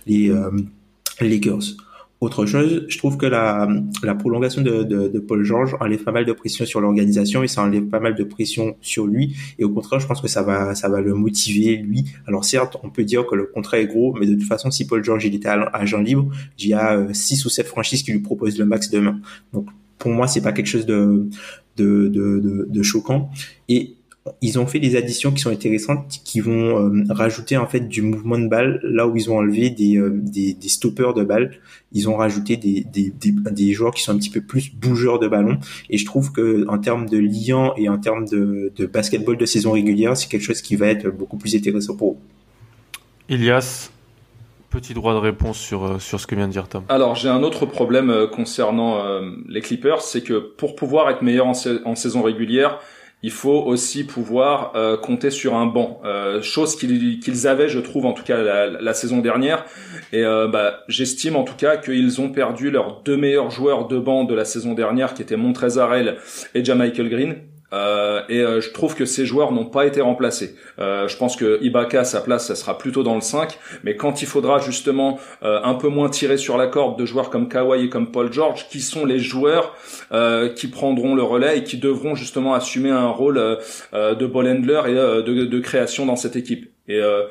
les 0.06 0.32
Lakers. 1.20 1.76
Autre 2.24 2.46
chose, 2.46 2.86
je 2.88 2.96
trouve 2.96 3.18
que 3.18 3.26
la, 3.26 3.68
la 4.02 4.14
prolongation 4.14 4.62
de, 4.62 4.82
de, 4.82 5.08
de, 5.08 5.18
Paul 5.18 5.44
George 5.44 5.76
enlève 5.78 6.04
pas 6.04 6.10
mal 6.10 6.24
de 6.24 6.32
pression 6.32 6.64
sur 6.64 6.80
l'organisation 6.80 7.42
et 7.42 7.48
ça 7.48 7.62
enlève 7.62 7.84
pas 7.84 8.00
mal 8.00 8.14
de 8.14 8.24
pression 8.24 8.78
sur 8.80 9.06
lui. 9.06 9.36
Et 9.58 9.64
au 9.64 9.68
contraire, 9.68 10.00
je 10.00 10.06
pense 10.06 10.22
que 10.22 10.26
ça 10.26 10.42
va, 10.42 10.74
ça 10.74 10.88
va 10.88 11.02
le 11.02 11.12
motiver 11.12 11.76
lui. 11.76 12.06
Alors 12.26 12.46
certes, 12.46 12.78
on 12.82 12.88
peut 12.88 13.04
dire 13.04 13.26
que 13.26 13.34
le 13.34 13.44
contrat 13.44 13.78
est 13.78 13.86
gros, 13.86 14.14
mais 14.14 14.24
de 14.24 14.32
toute 14.36 14.48
façon, 14.48 14.70
si 14.70 14.86
Paul 14.86 15.04
George 15.04 15.26
il 15.26 15.34
était 15.34 15.50
agent 15.50 16.00
libre, 16.00 16.30
il 16.58 16.68
y 16.68 16.72
a 16.72 17.12
6 17.12 17.44
ou 17.44 17.50
7 17.50 17.66
franchises 17.66 18.02
qui 18.02 18.12
lui 18.12 18.20
proposent 18.20 18.58
le 18.58 18.64
max 18.64 18.88
demain. 18.88 19.20
Donc 19.52 19.66
pour 19.98 20.10
moi, 20.10 20.26
c'est 20.26 20.40
pas 20.40 20.52
quelque 20.52 20.68
chose 20.68 20.86
de, 20.86 21.28
de, 21.76 22.08
de, 22.08 22.66
de 22.70 22.82
choquant. 22.82 23.28
Et 23.68 23.96
ils 24.40 24.58
ont 24.58 24.66
fait 24.66 24.80
des 24.80 24.96
additions 24.96 25.32
qui 25.32 25.40
sont 25.40 25.50
intéressantes, 25.50 26.20
qui 26.24 26.40
vont 26.40 26.78
euh, 26.78 27.04
rajouter 27.10 27.58
en 27.58 27.66
fait 27.66 27.80
du 27.80 28.00
mouvement 28.00 28.38
de 28.38 28.48
balle 28.48 28.80
là 28.82 29.06
où 29.06 29.16
ils 29.16 29.30
ont 29.30 29.36
enlevé 29.36 29.68
des, 29.68 29.98
euh, 29.98 30.10
des, 30.14 30.54
des, 30.54 30.68
stoppers 30.68 31.12
de 31.12 31.24
balle. 31.24 31.58
Ils 31.92 32.08
ont 32.08 32.16
rajouté 32.16 32.56
des, 32.56 32.84
des, 32.84 33.12
des, 33.12 33.72
joueurs 33.74 33.92
qui 33.92 34.02
sont 34.02 34.12
un 34.12 34.16
petit 34.16 34.30
peu 34.30 34.40
plus 34.40 34.74
bougeurs 34.74 35.18
de 35.18 35.28
ballon. 35.28 35.58
Et 35.90 35.98
je 35.98 36.06
trouve 36.06 36.32
que 36.32 36.66
en 36.68 36.78
termes 36.78 37.06
de 37.06 37.18
lien 37.18 37.72
et 37.76 37.90
en 37.90 37.98
termes 37.98 38.26
de, 38.26 38.72
de 38.74 38.86
basketball 38.86 39.36
de 39.36 39.44
saison 39.44 39.72
régulière, 39.72 40.16
c'est 40.16 40.28
quelque 40.28 40.42
chose 40.42 40.62
qui 40.62 40.76
va 40.76 40.86
être 40.86 41.08
beaucoup 41.10 41.36
plus 41.36 41.54
intéressant 41.54 41.94
pour 41.94 42.12
eux. 42.12 42.16
Elias, 43.28 43.90
petit 44.70 44.94
droit 44.94 45.12
de 45.12 45.18
réponse 45.18 45.58
sur, 45.58 45.84
euh, 45.84 45.98
sur 45.98 46.18
ce 46.18 46.26
que 46.26 46.34
vient 46.34 46.46
de 46.46 46.52
dire 46.52 46.66
Tom. 46.66 46.84
Alors 46.88 47.14
j'ai 47.14 47.28
un 47.28 47.42
autre 47.42 47.66
problème 47.66 48.26
concernant 48.32 49.20
les 49.48 49.60
Clippers, 49.60 50.00
c'est 50.00 50.22
que 50.22 50.38
pour 50.38 50.76
pouvoir 50.76 51.10
être 51.10 51.20
meilleur 51.20 51.46
en, 51.46 51.52
en 51.84 51.94
saison 51.94 52.22
régulière, 52.22 52.80
il 53.24 53.30
faut 53.30 53.62
aussi 53.62 54.04
pouvoir 54.04 54.72
euh, 54.74 54.98
compter 54.98 55.30
sur 55.30 55.54
un 55.54 55.64
banc, 55.64 55.98
euh, 56.04 56.42
chose 56.42 56.76
qu'ils 56.76 57.46
avaient, 57.46 57.70
je 57.70 57.78
trouve, 57.78 58.04
en 58.04 58.12
tout 58.12 58.22
cas 58.22 58.42
la, 58.42 58.92
saison 58.92 59.20
dernière. 59.20 59.64
Et 60.12 60.22
euh, 60.22 60.46
bah, 60.46 60.80
j'estime 60.88 61.34
en 61.34 61.42
tout 61.42 61.56
cas 61.56 61.78
qu'ils 61.78 62.20
ont 62.20 62.28
perdu 62.28 62.70
leurs 62.70 63.00
deux 63.00 63.16
meilleurs 63.16 63.50
joueurs 63.50 63.88
de 63.88 63.98
banc 63.98 64.24
de 64.24 64.34
la 64.34 64.44
saison 64.44 64.74
dernière, 64.74 65.14
qui 65.14 65.22
étaient 65.22 65.38
Montrezarel 65.38 66.18
et 66.54 66.62
Jamichael 66.62 67.08
Green. 67.08 67.36
Euh, 67.74 68.22
et 68.28 68.40
euh, 68.40 68.60
je 68.60 68.70
trouve 68.70 68.94
que 68.94 69.04
ces 69.04 69.26
joueurs 69.26 69.52
n'ont 69.52 69.64
pas 69.64 69.84
été 69.86 70.00
remplacés. 70.00 70.54
Euh, 70.78 71.08
je 71.08 71.16
pense 71.16 71.36
que 71.36 71.58
Ibaka 71.62 72.04
sa 72.04 72.20
place, 72.20 72.46
ça 72.46 72.54
sera 72.54 72.78
plutôt 72.78 73.02
dans 73.02 73.16
le 73.16 73.20
5, 73.20 73.58
mais 73.82 73.96
quand 73.96 74.22
il 74.22 74.26
faudra 74.26 74.58
justement 74.58 75.18
un 75.42 75.74
peu 75.74 75.88
moins 75.88 76.08
tirer 76.08 76.36
sur 76.36 76.56
la 76.56 76.66
corde 76.66 76.98
de 76.98 77.06
joueurs 77.06 77.30
comme 77.30 77.48
Kawhi 77.48 77.84
et 77.84 77.88
comme 77.88 78.10
Paul 78.10 78.32
George, 78.32 78.68
qui 78.68 78.80
sont 78.80 79.04
les 79.04 79.18
joueurs 79.18 79.74
qui 80.54 80.68
prendront 80.68 81.14
le 81.14 81.22
relais 81.22 81.58
et 81.58 81.64
qui 81.64 81.76
devront 81.78 82.14
justement 82.14 82.54
assumer 82.54 82.90
un 82.90 83.08
rôle 83.08 83.58
de 83.92 84.26
ball 84.26 84.48
handler 84.48 84.82
et 84.86 85.22
de 85.22 85.60
création 85.60 86.06
dans 86.06 86.16
cette 86.16 86.36
équipe. 86.36 86.73
Et 86.86 87.00
euh, 87.00 87.22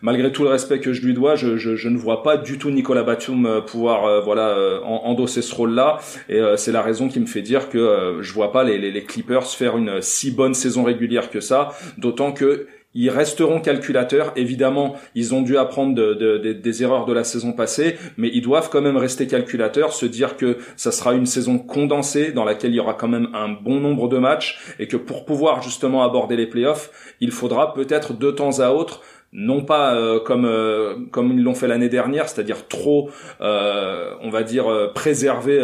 malgré 0.00 0.32
tout 0.32 0.42
le 0.42 0.48
respect 0.48 0.80
que 0.80 0.94
je 0.94 1.02
lui 1.02 1.12
dois, 1.12 1.36
je, 1.36 1.58
je, 1.58 1.76
je 1.76 1.88
ne 1.90 1.98
vois 1.98 2.22
pas 2.22 2.38
du 2.38 2.56
tout 2.56 2.70
Nicolas 2.70 3.02
Batum 3.02 3.44
euh, 3.44 3.60
pouvoir 3.60 4.06
euh, 4.06 4.20
voilà 4.20 4.80
endosser 4.82 5.42
ce 5.42 5.54
rôle-là. 5.54 5.98
Et 6.28 6.40
c'est 6.56 6.72
la 6.72 6.82
raison 6.82 7.08
qui 7.08 7.20
me 7.20 7.26
fait 7.26 7.42
dire 7.42 7.68
que 7.68 8.18
je 8.20 8.32
vois 8.32 8.52
pas 8.52 8.64
les, 8.64 8.78
les, 8.78 8.90
les, 8.90 9.04
Clippers 9.04 9.46
faire 9.46 9.76
une 9.76 10.00
si 10.00 10.30
bonne 10.30 10.54
saison 10.54 10.82
régulière 10.84 11.30
que 11.30 11.40
ça. 11.40 11.70
D'autant 11.98 12.32
que 12.32 12.66
ils 12.94 13.10
resteront 13.10 13.60
calculateurs. 13.60 14.32
Évidemment, 14.36 14.96
ils 15.14 15.34
ont 15.34 15.42
dû 15.42 15.56
apprendre 15.56 15.94
de, 15.94 16.14
de, 16.14 16.52
des 16.52 16.82
erreurs 16.82 17.06
de 17.06 17.12
la 17.12 17.24
saison 17.24 17.52
passée, 17.52 17.96
mais 18.16 18.30
ils 18.32 18.42
doivent 18.42 18.70
quand 18.70 18.82
même 18.82 18.96
rester 18.96 19.26
calculateurs, 19.26 19.92
se 19.92 20.06
dire 20.06 20.36
que 20.36 20.58
ça 20.76 20.92
sera 20.92 21.14
une 21.14 21.26
saison 21.26 21.58
condensée 21.58 22.32
dans 22.32 22.44
laquelle 22.44 22.72
il 22.72 22.76
y 22.76 22.80
aura 22.80 22.94
quand 22.94 23.08
même 23.08 23.28
un 23.34 23.48
bon 23.48 23.80
nombre 23.80 24.08
de 24.08 24.18
matchs 24.18 24.58
et 24.78 24.88
que 24.88 24.96
pour 24.96 25.24
pouvoir 25.24 25.62
justement 25.62 26.02
aborder 26.02 26.36
les 26.36 26.46
playoffs, 26.46 27.14
il 27.20 27.30
faudra 27.30 27.74
peut-être 27.74 28.12
de 28.12 28.30
temps 28.30 28.60
à 28.60 28.70
autre 28.70 29.02
non 29.32 29.64
pas 29.64 29.94
euh, 29.94 30.20
comme 30.20 30.44
euh, 30.44 30.94
comme 31.10 31.32
ils 31.32 31.42
l'ont 31.42 31.54
fait 31.54 31.66
l'année 31.66 31.88
dernière, 31.88 32.28
c'est-à-dire 32.28 32.68
trop, 32.68 33.10
euh, 33.40 34.14
on 34.20 34.30
va 34.30 34.42
dire 34.42 34.66
préserver 34.94 35.60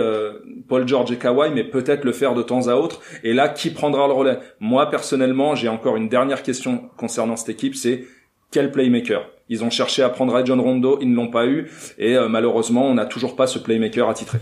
Paul 0.68 0.88
George 0.88 1.12
et 1.12 1.16
Kawhi, 1.16 1.50
mais 1.54 1.64
peut-être 1.64 2.04
le 2.04 2.12
faire 2.12 2.35
de 2.35 2.42
temps 2.42 2.68
à 2.68 2.74
autre. 2.74 3.00
Et 3.22 3.35
là, 3.35 3.48
qui 3.48 3.70
prendra 3.70 4.07
le 4.07 4.14
relais? 4.14 4.38
Moi 4.61 4.88
personnellement, 4.88 5.54
j'ai 5.54 5.68
encore 5.68 5.96
une 5.96 6.09
dernière 6.09 6.42
question 6.42 6.88
concernant 6.96 7.37
cette 7.37 7.50
équipe, 7.50 7.76
c'est 7.76 8.04
quel 8.50 8.72
playmaker? 8.72 9.28
Ils 9.50 9.64
ont 9.64 9.70
cherché 9.70 10.02
à 10.02 10.09
prendre 10.09 10.44
John 10.44 10.61
Rondo, 10.61 10.98
ils 11.00 11.11
ne 11.11 11.16
l'ont 11.16 11.31
pas 11.31 11.46
eu, 11.46 11.70
et 11.98 12.16
malheureusement, 12.28 12.87
on 12.87 12.94
n'a 12.94 13.07
toujours 13.07 13.35
pas 13.35 13.46
ce 13.46 13.59
playmaker 13.59 14.09
attitré. 14.09 14.38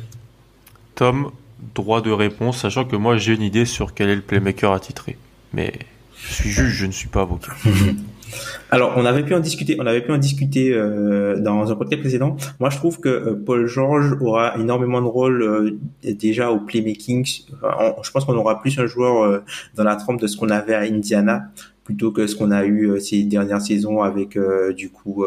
Tom, 0.96 1.30
droit 1.74 2.00
de 2.00 2.10
réponse, 2.10 2.58
sachant 2.58 2.84
que 2.84 2.96
moi 2.96 3.16
j'ai 3.16 3.34
une 3.34 3.42
idée 3.42 3.66
sur 3.66 3.94
quel 3.94 4.08
est 4.08 4.16
le 4.16 4.22
playmaker 4.22 4.72
attitré, 4.72 5.16
mais 5.52 5.72
je 6.16 6.32
suis 6.32 6.50
juge, 6.50 6.74
je 6.74 6.86
ne 6.86 6.92
suis 6.92 7.08
pas 7.08 7.22
avocat. 7.22 7.52
Alors, 8.70 8.94
on 8.96 9.04
avait 9.04 9.22
pu 9.22 9.34
en 9.34 9.40
discuter, 9.40 9.76
on 9.80 9.86
avait 9.86 10.02
pu 10.02 10.12
en 10.12 10.18
discuter 10.18 10.72
euh, 10.72 11.38
dans 11.38 11.70
un 11.70 11.76
podcast 11.76 12.00
précédent. 12.00 12.36
Moi, 12.58 12.70
je 12.70 12.76
trouve 12.76 13.00
que 13.00 13.08
euh, 13.08 13.34
Paul 13.34 13.66
George 13.66 14.16
aura 14.20 14.56
énormément 14.58 15.00
de 15.00 15.06
rôle 15.06 15.42
euh, 15.42 15.78
déjà 16.02 16.50
au 16.50 16.60
playmaking. 16.60 17.24
je 17.24 18.10
pense 18.10 18.24
qu'on 18.24 18.36
aura 18.36 18.60
plus 18.60 18.78
un 18.78 18.86
joueur 18.86 19.42
dans 19.74 19.84
la 19.84 19.96
trempe 19.96 20.20
de 20.20 20.26
ce 20.26 20.36
qu'on 20.36 20.50
avait 20.50 20.74
à 20.74 20.80
Indiana 20.80 21.50
plutôt 21.84 22.10
que 22.10 22.26
ce 22.26 22.34
qu'on 22.34 22.50
a 22.50 22.66
eu 22.66 23.00
ces 23.00 23.22
dernières 23.22 23.60
saisons 23.60 24.02
avec 24.02 24.36
du 24.76 24.90
coup 24.90 25.24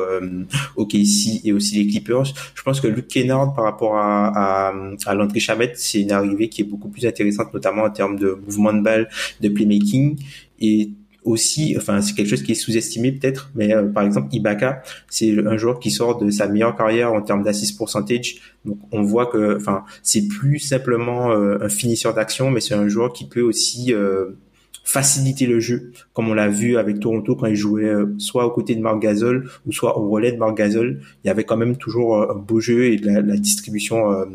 OKC 0.75 1.45
et 1.45 1.53
aussi 1.53 1.81
les 1.81 1.87
Clippers. 1.89 2.25
Je 2.53 2.61
pense 2.61 2.81
que 2.81 2.87
Luke 2.87 3.07
Kennard 3.07 3.53
par 3.53 3.63
rapport 3.63 3.95
à, 3.95 4.67
à, 4.67 4.73
à 5.05 5.15
l'entrée 5.15 5.39
Chamette, 5.39 5.77
c'est 5.77 6.01
une 6.01 6.11
arrivée 6.11 6.49
qui 6.49 6.61
est 6.61 6.65
beaucoup 6.65 6.89
plus 6.89 7.05
intéressante, 7.05 7.53
notamment 7.53 7.83
en 7.83 7.89
termes 7.89 8.17
de 8.17 8.37
mouvement 8.45 8.73
de 8.73 8.81
balle, 8.81 9.09
de 9.39 9.47
playmaking. 9.47 10.17
Et 10.59 10.91
aussi, 11.23 11.75
enfin 11.77 12.01
c'est 12.01 12.13
quelque 12.13 12.29
chose 12.29 12.43
qui 12.43 12.53
est 12.53 12.55
sous-estimé 12.55 13.11
peut-être, 13.11 13.51
mais 13.55 13.73
euh, 13.73 13.83
par 13.83 14.03
exemple 14.03 14.29
Ibaka, 14.31 14.83
c'est 15.09 15.37
un 15.45 15.57
joueur 15.57 15.79
qui 15.79 15.91
sort 15.91 16.17
de 16.17 16.29
sa 16.31 16.47
meilleure 16.47 16.75
carrière 16.75 17.13
en 17.13 17.21
termes 17.21 17.43
d'assist 17.43 17.77
percentage. 17.77 18.37
Donc 18.65 18.79
on 18.91 19.01
voit 19.01 19.25
que, 19.25 19.57
enfin 19.57 19.83
c'est 20.01 20.27
plus 20.27 20.59
simplement 20.59 21.31
euh, 21.31 21.57
un 21.61 21.69
finisseur 21.69 22.13
d'action, 22.13 22.51
mais 22.51 22.61
c'est 22.61 22.73
un 22.75 22.87
joueur 22.87 23.13
qui 23.13 23.27
peut 23.27 23.41
aussi 23.41 23.93
euh, 23.93 24.37
faciliter 24.83 25.45
le 25.45 25.59
jeu, 25.59 25.91
comme 26.13 26.29
on 26.29 26.33
l'a 26.33 26.47
vu 26.47 26.77
avec 26.77 26.99
Toronto 26.99 27.35
quand 27.35 27.47
il 27.47 27.55
jouait 27.55 27.93
soit 28.17 28.45
aux 28.45 28.51
côtés 28.51 28.75
de 28.75 28.81
Marc 28.81 28.99
Gasol 29.01 29.49
ou 29.67 29.71
soit 29.71 29.97
au 29.99 30.09
relais 30.09 30.31
de 30.31 30.37
Marc 30.37 30.57
Gasol. 30.57 31.01
Il 31.23 31.27
y 31.27 31.29
avait 31.29 31.43
quand 31.43 31.57
même 31.57 31.77
toujours 31.77 32.29
un 32.29 32.35
beau 32.35 32.59
jeu 32.59 32.85
et 32.85 32.97
de 32.97 33.05
la, 33.05 33.21
la 33.21 33.37
distribution 33.37 34.25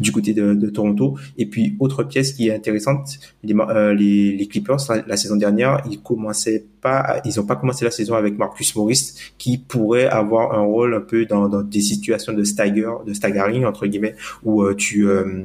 du 0.00 0.12
côté 0.12 0.34
de, 0.34 0.54
de, 0.54 0.70
Toronto. 0.70 1.16
Et 1.38 1.46
puis 1.46 1.76
autre 1.80 2.02
pièce 2.04 2.32
qui 2.32 2.48
est 2.48 2.54
intéressante, 2.54 3.18
les, 3.42 3.54
euh, 3.54 3.94
les, 3.94 4.36
les, 4.36 4.46
Clippers 4.46 4.78
la 5.06 5.16
saison 5.16 5.36
dernière, 5.36 5.82
ils 5.90 6.00
commençaient 6.00 6.64
pas, 6.80 7.20
ils 7.24 7.38
ont 7.40 7.46
pas 7.46 7.56
commencé 7.56 7.84
la 7.84 7.90
saison 7.90 8.14
avec 8.14 8.38
Marcus 8.38 8.74
Morris, 8.76 9.14
qui 9.38 9.58
pourrait 9.58 10.06
avoir 10.06 10.52
un 10.52 10.62
rôle 10.62 10.94
un 10.94 11.00
peu 11.00 11.26
dans, 11.26 11.48
dans 11.48 11.62
des 11.62 11.80
situations 11.80 12.32
de 12.32 12.44
stagger, 12.44 12.90
de 13.06 13.12
staggering 13.12 13.64
entre 13.64 13.86
guillemets, 13.86 14.14
où 14.42 14.62
euh, 14.62 14.74
tu 14.74 15.08
euh, 15.08 15.44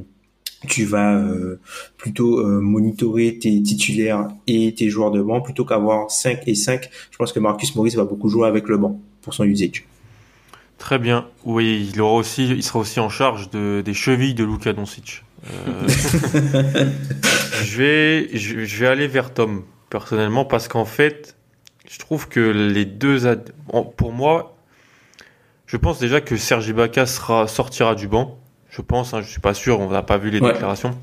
tu 0.67 0.85
vas 0.85 1.21
plutôt 1.97 2.45
monitorer 2.61 3.37
tes 3.39 3.61
titulaires 3.61 4.27
et 4.47 4.73
tes 4.75 4.89
joueurs 4.89 5.11
de 5.11 5.21
banc 5.21 5.41
plutôt 5.41 5.65
qu'avoir 5.65 6.11
5 6.11 6.41
et 6.47 6.55
5. 6.55 6.89
Je 7.11 7.17
pense 7.17 7.31
que 7.31 7.39
Marcus 7.39 7.75
Morris 7.75 7.95
va 7.95 8.05
beaucoup 8.05 8.29
jouer 8.29 8.47
avec 8.47 8.67
le 8.67 8.77
banc 8.77 8.99
pour 9.21 9.33
son 9.33 9.43
usage. 9.43 9.85
Très 10.77 10.99
bien. 10.99 11.27
Oui, 11.43 11.89
il 11.93 12.01
aura 12.01 12.13
aussi, 12.13 12.47
il 12.47 12.63
sera 12.63 12.79
aussi 12.79 12.99
en 12.99 13.09
charge 13.09 13.49
de, 13.49 13.81
des 13.83 13.93
chevilles 13.93 14.35
de 14.35 14.43
Luka 14.43 14.73
Doncic. 14.73 15.23
Euh, 15.45 15.87
je 17.63 17.77
vais, 17.77 18.37
je, 18.37 18.79
vais 18.79 18.87
aller 18.87 19.07
vers 19.07 19.33
Tom 19.33 19.63
personnellement 19.89 20.45
parce 20.45 20.67
qu'en 20.67 20.85
fait, 20.85 21.35
Je 21.89 21.99
trouve 21.99 22.27
que 22.27 22.39
les 22.39 22.85
deux, 22.85 23.19
pour 23.95 24.11
moi, 24.11 24.57
je 25.65 25.77
pense 25.77 25.99
déjà 25.99 26.21
que 26.21 26.37
Sergi 26.37 26.73
Baca 26.73 27.05
sera 27.05 27.47
sortira 27.47 27.95
du 27.95 28.07
banc. 28.07 28.37
Je 28.77 28.83
pense, 28.83 29.15
hein, 29.15 29.21
je 29.21 29.27
suis 29.27 29.39
pas 29.39 29.55
sûr, 29.55 29.79
on 29.79 29.89
n'a 29.89 30.03
pas 30.03 30.17
vu 30.17 30.29
les 30.29 30.39
déclarations. 30.39 30.95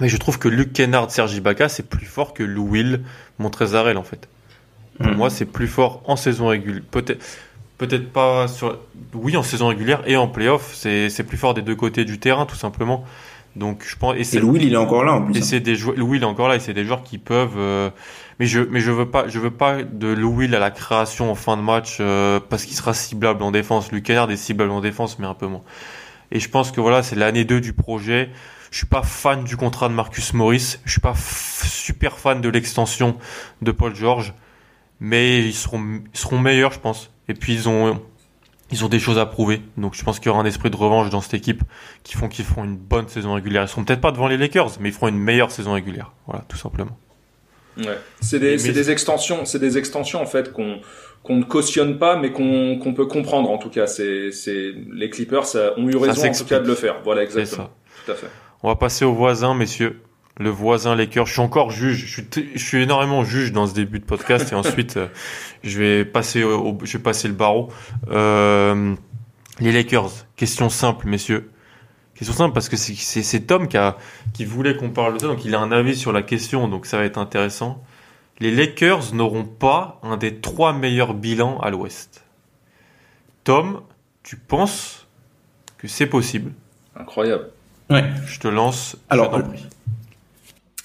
Mais 0.00 0.08
je 0.08 0.16
trouve 0.18 0.38
que 0.38 0.46
Luc 0.46 0.72
Kennard, 0.72 1.10
Sergi 1.10 1.40
Baca, 1.40 1.68
c'est 1.68 1.88
plus 1.88 2.06
fort 2.06 2.32
que 2.32 2.44
Lou 2.44 2.68
Will, 2.68 3.00
Montrezarel 3.40 3.96
en 3.96 4.04
fait. 4.04 4.28
Pour 4.98 5.08
mhm. 5.08 5.16
moi, 5.16 5.28
c'est 5.28 5.44
plus 5.44 5.66
fort 5.66 6.00
en 6.06 6.14
saison 6.14 6.46
régulière. 6.46 6.84
Peut-être, 6.92 7.26
peut-être 7.76 8.12
pas 8.12 8.46
sur, 8.46 8.78
oui, 9.14 9.36
en 9.36 9.42
saison 9.42 9.66
régulière 9.66 10.02
et 10.06 10.16
en 10.16 10.28
playoff. 10.28 10.72
C'est, 10.74 11.26
plus 11.26 11.36
fort 11.36 11.54
des 11.54 11.62
deux 11.62 11.74
côtés 11.74 12.04
du 12.04 12.20
terrain, 12.20 12.46
tout 12.46 12.54
simplement. 12.54 13.04
Donc, 13.56 13.82
je 13.84 13.96
pense. 13.96 14.14
Et, 14.16 14.22
c'est, 14.22 14.40
Will, 14.40 14.62
il 14.62 14.74
est 14.74 14.76
encore 14.76 15.02
là 15.02 15.14
en 15.14 15.22
plus. 15.22 15.34
Et 15.34 15.38
hein. 15.38 15.42
c'est 15.42 15.60
des 15.60 15.74
joueurs, 15.74 15.98
Will 15.98 16.22
est 16.22 16.26
encore 16.26 16.46
là 16.46 16.54
et 16.54 16.60
c'est 16.60 16.74
des 16.74 16.84
joueurs 16.84 17.02
qui 17.02 17.18
peuvent. 17.18 17.56
Euh, 17.56 17.90
mais 18.38 18.46
je, 18.46 18.60
mais 18.60 18.78
je 18.78 18.92
veux 18.92 19.10
pas, 19.10 19.26
je 19.26 19.40
veux 19.40 19.50
pas 19.50 19.82
de 19.82 20.14
Will 20.22 20.54
à 20.54 20.60
la 20.60 20.70
création 20.70 21.32
en 21.32 21.34
fin 21.34 21.56
de 21.56 21.62
match 21.62 21.96
euh, 21.98 22.38
parce 22.48 22.64
qu'il 22.64 22.76
sera 22.76 22.94
ciblable 22.94 23.42
en 23.42 23.50
défense. 23.50 23.90
Luc 23.90 24.04
Kennard 24.04 24.30
est 24.30 24.36
ciblable 24.36 24.70
en 24.70 24.80
défense, 24.80 25.18
mais 25.18 25.26
un 25.26 25.34
peu 25.34 25.48
moins. 25.48 25.62
Et 26.30 26.40
je 26.40 26.48
pense 26.48 26.72
que 26.72 26.80
voilà, 26.80 27.02
c'est 27.02 27.16
l'année 27.16 27.44
2 27.44 27.60
du 27.60 27.72
projet. 27.72 28.30
Je 28.70 28.78
suis 28.78 28.86
pas 28.86 29.02
fan 29.02 29.44
du 29.44 29.56
contrat 29.56 29.88
de 29.88 29.94
Marcus 29.94 30.34
Morris. 30.34 30.76
Je 30.84 30.90
suis 30.90 31.00
pas 31.00 31.14
super 31.14 32.18
fan 32.18 32.40
de 32.40 32.48
l'extension 32.48 33.16
de 33.62 33.72
Paul 33.72 33.94
George. 33.94 34.34
Mais 35.00 35.40
ils 35.40 35.54
seront, 35.54 36.38
meilleurs, 36.38 36.72
je 36.72 36.80
pense. 36.80 37.10
Et 37.28 37.34
puis 37.34 37.54
ils 37.54 37.68
ont, 37.68 38.00
ils 38.70 38.84
ont 38.84 38.88
des 38.88 38.98
choses 38.98 39.18
à 39.18 39.26
prouver. 39.26 39.62
Donc 39.76 39.94
je 39.94 40.04
pense 40.04 40.18
qu'il 40.18 40.26
y 40.26 40.28
aura 40.30 40.40
un 40.40 40.44
esprit 40.44 40.70
de 40.70 40.76
revanche 40.76 41.08
dans 41.10 41.20
cette 41.20 41.34
équipe 41.34 41.62
qui 42.02 42.16
font 42.16 42.28
qu'ils 42.28 42.44
feront 42.44 42.64
une 42.64 42.76
bonne 42.76 43.08
saison 43.08 43.34
régulière. 43.34 43.62
Ils 43.62 43.68
seront 43.68 43.84
peut-être 43.84 44.00
pas 44.00 44.12
devant 44.12 44.28
les 44.28 44.36
Lakers, 44.36 44.72
mais 44.80 44.90
ils 44.90 44.94
feront 44.94 45.08
une 45.08 45.18
meilleure 45.18 45.50
saison 45.50 45.72
régulière. 45.72 46.12
Voilà, 46.26 46.44
tout 46.48 46.58
simplement. 46.58 46.96
Ouais. 47.78 47.98
C'est 48.20 48.38
des, 48.40 48.56
des 48.56 48.90
extensions, 48.90 49.44
c'est 49.44 49.58
des 49.58 49.78
extensions 49.78 50.20
en 50.20 50.26
fait 50.26 50.52
qu'on 50.52 50.80
qu'on 51.22 51.36
ne 51.36 51.44
cautionne 51.44 51.98
pas, 51.98 52.16
mais 52.16 52.32
qu'on 52.32 52.94
peut 52.96 53.06
comprendre 53.06 53.50
en 53.50 53.58
tout 53.58 53.70
cas. 53.70 53.86
C'est 53.86 54.30
les 54.92 55.10
Clippers 55.10 55.46
ont 55.76 55.88
eu 55.88 55.96
raison 55.96 56.28
en 56.28 56.32
tout 56.32 56.44
cas 56.44 56.60
de 56.60 56.66
le 56.66 56.74
faire. 56.74 56.96
Voilà 57.04 57.22
exactement. 57.22 57.64
Ça. 57.64 58.04
Tout 58.06 58.12
à 58.12 58.14
fait. 58.14 58.28
On 58.62 58.68
va 58.68 58.76
passer 58.76 59.04
au 59.04 59.12
voisin, 59.12 59.54
messieurs. 59.54 60.00
Le 60.40 60.50
voisin 60.50 60.94
Lakers. 60.94 61.26
Je 61.26 61.32
suis 61.32 61.40
encore 61.40 61.70
juge. 61.70 62.06
Je 62.06 62.12
suis, 62.12 62.50
je 62.54 62.64
suis 62.64 62.82
énormément 62.82 63.24
juge 63.24 63.52
dans 63.52 63.66
ce 63.66 63.74
début 63.74 63.98
de 63.98 64.04
podcast 64.04 64.52
et 64.52 64.54
ensuite 64.54 64.96
euh, 64.96 65.08
je 65.64 65.78
vais 65.78 66.04
passer 66.04 66.44
au, 66.44 66.78
je 66.82 66.96
vais 66.96 67.02
passer 67.02 67.28
le 67.28 67.34
barreau. 67.34 67.68
Euh, 68.10 68.94
les 69.60 69.72
Lakers. 69.72 70.26
Question 70.36 70.68
simple, 70.70 71.08
messieurs. 71.08 71.50
Question 72.18 72.34
simple 72.34 72.52
parce 72.52 72.68
que 72.68 72.76
c'est 72.76 73.40
Tom 73.46 73.68
qui 73.68 73.76
a 73.76 73.96
qui 74.32 74.44
voulait 74.44 74.76
qu'on 74.76 74.90
parle 74.90 75.14
de 75.14 75.20
ça, 75.20 75.26
donc 75.28 75.44
il 75.44 75.54
a 75.54 75.60
un 75.60 75.70
avis 75.70 75.94
sur 75.94 76.10
la 76.10 76.22
question, 76.22 76.66
donc 76.66 76.84
ça 76.84 76.98
va 76.98 77.04
être 77.04 77.16
intéressant. 77.16 77.80
Les 78.40 78.50
Lakers 78.50 79.14
n'auront 79.14 79.44
pas 79.44 80.00
un 80.02 80.16
des 80.16 80.34
trois 80.34 80.72
meilleurs 80.72 81.14
bilans 81.14 81.60
à 81.60 81.70
l'Ouest. 81.70 82.24
Tom, 83.44 83.82
tu 84.24 84.36
penses 84.36 85.06
que 85.76 85.86
c'est 85.86 86.06
possible? 86.06 86.50
Incroyable. 86.96 87.50
Ouais. 87.88 88.04
Je 88.26 88.40
te 88.40 88.48
lance. 88.48 88.96
Alors, 89.10 89.40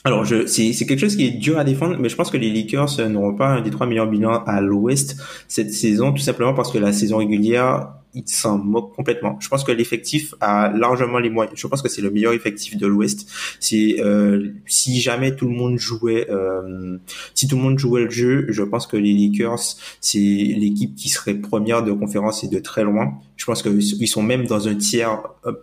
alors 0.06 0.26
je, 0.26 0.46
c'est, 0.48 0.74
c'est 0.74 0.86
quelque 0.86 1.00
chose 1.00 1.16
qui 1.16 1.26
est 1.26 1.32
dur 1.32 1.58
à 1.58 1.64
défendre, 1.64 1.98
mais 1.98 2.10
je 2.10 2.16
pense 2.16 2.30
que 2.30 2.38
les 2.38 2.52
Lakers 2.52 3.10
n'auront 3.10 3.36
pas 3.36 3.48
un 3.48 3.62
des 3.62 3.70
trois 3.70 3.88
meilleurs 3.88 4.10
bilans 4.10 4.44
à 4.46 4.60
l'Ouest 4.60 5.16
cette 5.48 5.72
saison, 5.72 6.12
tout 6.12 6.22
simplement 6.22 6.54
parce 6.54 6.72
que 6.72 6.78
la 6.78 6.92
saison 6.92 7.18
régulière, 7.18 7.94
ils 8.14 8.28
s'en 8.28 8.58
moquent 8.58 8.94
complètement. 8.94 9.38
Je 9.40 9.48
pense 9.48 9.64
que 9.64 9.72
l'effectif 9.72 10.36
a 10.42 10.72
largement 10.76 11.20
les 11.20 11.30
moyens. 11.30 11.58
Je 11.58 11.66
pense 11.68 11.82
que 11.82 11.88
c'est 11.88 12.02
le 12.02 12.12
meilleur 12.12 12.34
effectif 12.34 12.78
de 12.78 12.86
l'Ouest. 12.86 13.30
C'est 13.62 14.02
euh, 14.02 14.50
si 14.66 15.00
jamais 15.00 15.36
tout 15.36 15.48
le 15.48 15.56
monde 15.56 15.78
jouait, 15.78 16.30
euh, 16.30 16.98
si 17.34 17.48
tout 17.48 17.56
le 17.56 17.62
monde 17.62 17.80
jouait 17.80 18.04
le 18.04 18.10
jeu, 18.10 18.46
je 18.50 18.62
pense 18.62 18.88
que 18.88 18.98
les 18.98 19.14
Lakers 19.14 19.78
c'est 20.02 20.20
l'équipe 20.20 20.96
qui 20.96 21.08
serait 21.08 21.36
première 21.36 21.82
de 21.82 21.94
conférence 21.94 22.44
et 22.44 22.50
de 22.50 22.60
très 22.60 22.84
loin. 22.84 23.20
Je 23.38 23.46
pense 23.46 23.64
qu'ils 23.64 24.08
sont 24.08 24.24
même 24.24 24.46
dans 24.48 24.68
un 24.68 24.76
tiers 24.76 25.24
euh, 25.46 25.54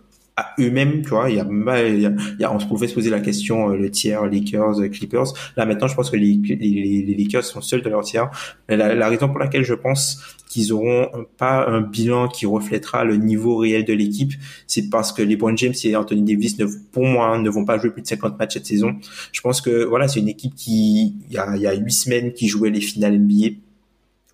eux-mêmes, 0.59 1.01
tu 1.01 1.09
vois, 1.09 1.29
il 1.29 1.35
y 1.35 2.43
a, 2.43 2.53
on 2.53 2.59
se 2.59 2.65
pouvait 2.65 2.87
se 2.87 2.93
poser 2.93 3.09
la 3.09 3.19
question 3.19 3.71
euh, 3.71 3.77
le 3.77 3.89
tiers 3.89 4.25
Lakers, 4.25 4.89
Clippers. 4.91 5.33
Là 5.57 5.65
maintenant, 5.65 5.87
je 5.87 5.95
pense 5.95 6.09
que 6.09 6.17
les, 6.17 7.15
Lakers 7.17 7.43
sont 7.43 7.61
seuls 7.61 7.81
de 7.81 7.89
leur 7.89 8.03
tiers. 8.03 8.29
La, 8.69 8.95
la 8.95 9.09
raison 9.09 9.27
pour 9.27 9.39
laquelle 9.39 9.63
je 9.63 9.73
pense 9.73 10.21
qu'ils 10.51 10.73
auront 10.73 11.07
pas 11.37 11.65
un 11.65 11.79
bilan 11.79 12.27
qui 12.27 12.45
reflètera 12.45 13.05
le 13.05 13.15
niveau 13.15 13.55
réel 13.55 13.85
de 13.85 13.93
l'équipe, 13.93 14.33
c'est 14.67 14.89
parce 14.89 15.13
que 15.13 15.21
les 15.21 15.35
LeBron 15.35 15.55
James 15.55 15.73
et 15.85 15.95
Anthony 15.95 16.23
Davis, 16.23 16.59
ne, 16.59 16.65
pour 16.91 17.05
moi, 17.05 17.37
ne 17.37 17.49
vont 17.49 17.63
pas 17.63 17.77
jouer 17.77 17.91
plus 17.91 18.01
de 18.01 18.07
50 18.07 18.37
matchs 18.37 18.55
cette 18.55 18.65
saison. 18.65 18.97
Je 19.31 19.39
pense 19.39 19.61
que 19.61 19.85
voilà, 19.85 20.09
c'est 20.09 20.19
une 20.19 20.27
équipe 20.27 20.53
qui, 20.55 21.15
il 21.29 21.33
y 21.33 21.37
a, 21.37 21.55
il 21.55 21.61
y 21.61 21.67
a 21.67 21.73
8 21.73 21.91
semaines 21.91 22.33
qui 22.33 22.49
jouait 22.49 22.69
les 22.69 22.81
finales 22.81 23.17
NBA 23.17 23.55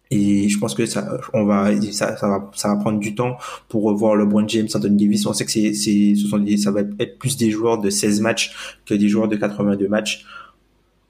et 0.09 0.47
je 0.47 0.57
pense 0.57 0.73
que 0.73 0.85
ça, 0.85 1.19
on 1.33 1.43
va, 1.43 1.69
ça, 1.91 2.15
ça 2.15 2.27
va, 2.27 2.51
ça 2.55 2.69
va 2.69 2.75
prendre 2.77 2.99
du 2.99 3.13
temps 3.15 3.37
pour 3.67 3.83
revoir 3.83 4.15
LeBron 4.15 4.47
James, 4.47 4.67
Anthony 4.73 5.05
Davis. 5.05 5.25
On 5.25 5.33
sait 5.33 5.45
que 5.45 5.51
c'est, 5.51 5.73
c'est, 5.73 6.15
ce 6.15 6.27
sont 6.27 6.43
ça 6.57 6.71
va 6.71 6.81
être 6.99 7.19
plus 7.19 7.35
des 7.35 7.51
joueurs 7.51 7.79
de 7.79 7.89
16 7.89 8.21
matchs 8.21 8.79
que 8.85 8.93
des 8.93 9.09
joueurs 9.09 9.27
de 9.27 9.35
82 9.35 9.87
matchs. 9.87 10.25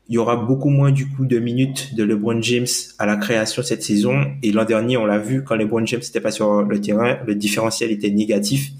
Il 0.09 0.15
y 0.15 0.17
aura 0.17 0.37
beaucoup 0.37 0.69
moins 0.69 0.91
du 0.91 1.09
coup 1.09 1.25
de 1.25 1.37
minutes 1.37 1.93
de 1.95 2.03
LeBron 2.03 2.41
James 2.41 2.65
à 2.97 3.05
la 3.05 3.17
création 3.17 3.61
cette 3.61 3.83
saison. 3.83 4.23
Et 4.41 4.51
l'an 4.51 4.63
dernier, 4.63 4.97
on 4.97 5.05
l'a 5.05 5.19
vu 5.19 5.43
quand 5.43 5.55
LeBron 5.55 5.85
James 5.85 6.01
n'était 6.01 6.21
pas 6.21 6.31
sur 6.31 6.63
le 6.63 6.81
terrain, 6.81 7.17
le 7.27 7.35
différentiel 7.35 7.91
était 7.91 8.09
négatif. 8.09 8.71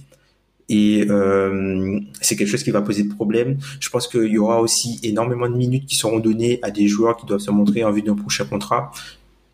Et 0.70 1.06
euh, 1.10 2.00
c'est 2.22 2.36
quelque 2.36 2.50
chose 2.50 2.64
qui 2.64 2.72
va 2.72 2.82
poser 2.82 3.04
de 3.04 3.14
problème. 3.14 3.58
Je 3.80 3.90
pense 3.90 4.08
qu'il 4.08 4.28
y 4.28 4.38
aura 4.38 4.62
aussi 4.62 5.00
énormément 5.04 5.50
de 5.50 5.56
minutes 5.56 5.86
qui 5.86 5.96
seront 5.96 6.20
données 6.20 6.60
à 6.62 6.72
des 6.72 6.88
joueurs 6.88 7.18
qui 7.18 7.26
doivent 7.26 7.40
se 7.42 7.52
montrer 7.52 7.84
en 7.84 7.92
vue 7.92 8.02
d'un 8.02 8.16
prochain 8.16 8.46
contrat. 8.46 8.92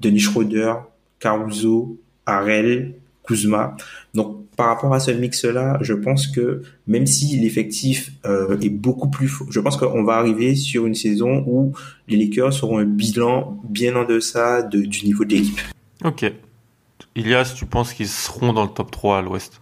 Denis 0.03 0.19
Schroeder, 0.19 0.73
Caruso, 1.19 1.97
Arel, 2.25 2.95
Kuzma. 3.23 3.75
Donc 4.13 4.43
par 4.55 4.67
rapport 4.67 4.93
à 4.93 4.99
ce 4.99 5.09
mix-là, 5.11 5.79
je 5.81 5.93
pense 5.93 6.27
que 6.27 6.61
même 6.85 7.07
si 7.07 7.37
l'effectif 7.39 8.11
euh, 8.25 8.59
est 8.59 8.69
beaucoup 8.69 9.09
plus, 9.09 9.31
je 9.49 9.59
pense 9.59 9.77
qu'on 9.77 10.03
va 10.03 10.15
arriver 10.15 10.55
sur 10.55 10.85
une 10.85 10.93
saison 10.93 11.43
où 11.47 11.73
les 12.07 12.17
Lakers 12.17 12.63
auront 12.63 12.77
un 12.77 12.85
bilan 12.85 13.59
bien 13.63 13.95
en 13.95 14.05
deçà 14.05 14.61
de, 14.61 14.81
du 14.81 15.05
niveau 15.05 15.25
de 15.25 15.33
l'équipe. 15.33 15.61
Ok. 16.03 16.31
Ilias, 17.15 17.53
tu 17.55 17.65
penses 17.65 17.93
qu'ils 17.93 18.07
seront 18.07 18.53
dans 18.53 18.63
le 18.63 18.69
top 18.69 18.91
3 18.91 19.19
à 19.19 19.21
l'Ouest? 19.21 19.61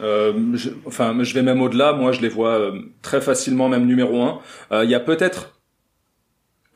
Euh, 0.00 0.32
je, 0.54 0.70
enfin, 0.86 1.16
je 1.22 1.34
vais 1.34 1.42
même 1.42 1.60
au-delà. 1.60 1.92
Moi, 1.92 2.12
je 2.12 2.20
les 2.20 2.28
vois 2.28 2.58
euh, 2.58 2.80
très 3.02 3.20
facilement, 3.20 3.68
même 3.68 3.86
numéro 3.86 4.22
1. 4.22 4.40
Il 4.84 4.90
y 4.90 4.94
a 4.94 5.00
peut-être 5.00 5.61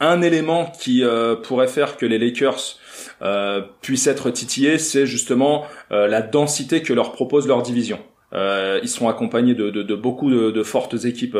un 0.00 0.22
élément 0.22 0.70
qui 0.78 1.02
pourrait 1.42 1.68
faire 1.68 1.96
que 1.96 2.06
les 2.06 2.18
Lakers 2.18 2.78
euh, 3.22 3.62
puissent 3.80 4.06
être 4.06 4.30
titillés, 4.30 4.78
c'est 4.78 5.06
justement 5.06 5.64
euh, 5.90 6.06
la 6.06 6.22
densité 6.22 6.82
que 6.82 6.92
leur 6.92 7.12
propose 7.12 7.46
leur 7.46 7.62
division. 7.62 7.98
Euh, 8.34 8.80
ils 8.82 8.88
seront 8.88 9.08
accompagnés 9.08 9.54
de, 9.54 9.70
de, 9.70 9.82
de 9.82 9.94
beaucoup 9.94 10.30
de, 10.30 10.50
de, 10.50 10.62
fortes 10.64 11.04
équipes 11.04 11.36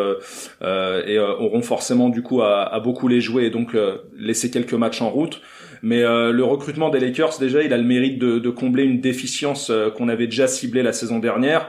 euh, 0.62 1.04
et 1.04 1.18
auront 1.18 1.60
forcément 1.60 2.08
du 2.08 2.22
coup 2.22 2.42
à, 2.42 2.62
à, 2.62 2.78
beaucoup 2.78 3.08
les 3.08 3.20
jouer 3.20 3.44
et 3.44 3.50
donc 3.50 3.76
laisser 4.16 4.50
quelques 4.50 4.72
matchs 4.72 5.02
en 5.02 5.10
route. 5.10 5.42
Mais 5.82 6.00
le 6.00 6.42
recrutement 6.42 6.88
des 6.88 6.98
Lakers 6.98 7.38
déjà, 7.38 7.62
il 7.62 7.72
a 7.72 7.76
le 7.76 7.84
mérite 7.84 8.18
de 8.18 8.50
combler 8.50 8.84
une 8.84 9.00
déficience 9.00 9.70
qu'on 9.96 10.08
avait 10.08 10.26
déjà 10.26 10.46
ciblée 10.46 10.82
la 10.82 10.92
saison 10.92 11.18
dernière. 11.18 11.68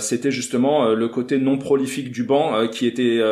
C'était 0.00 0.32
justement 0.32 0.88
le 0.92 1.08
côté 1.08 1.38
non 1.38 1.56
prolifique 1.56 2.10
du 2.10 2.24
banc 2.24 2.66
qui 2.68 2.86
était 2.86 3.22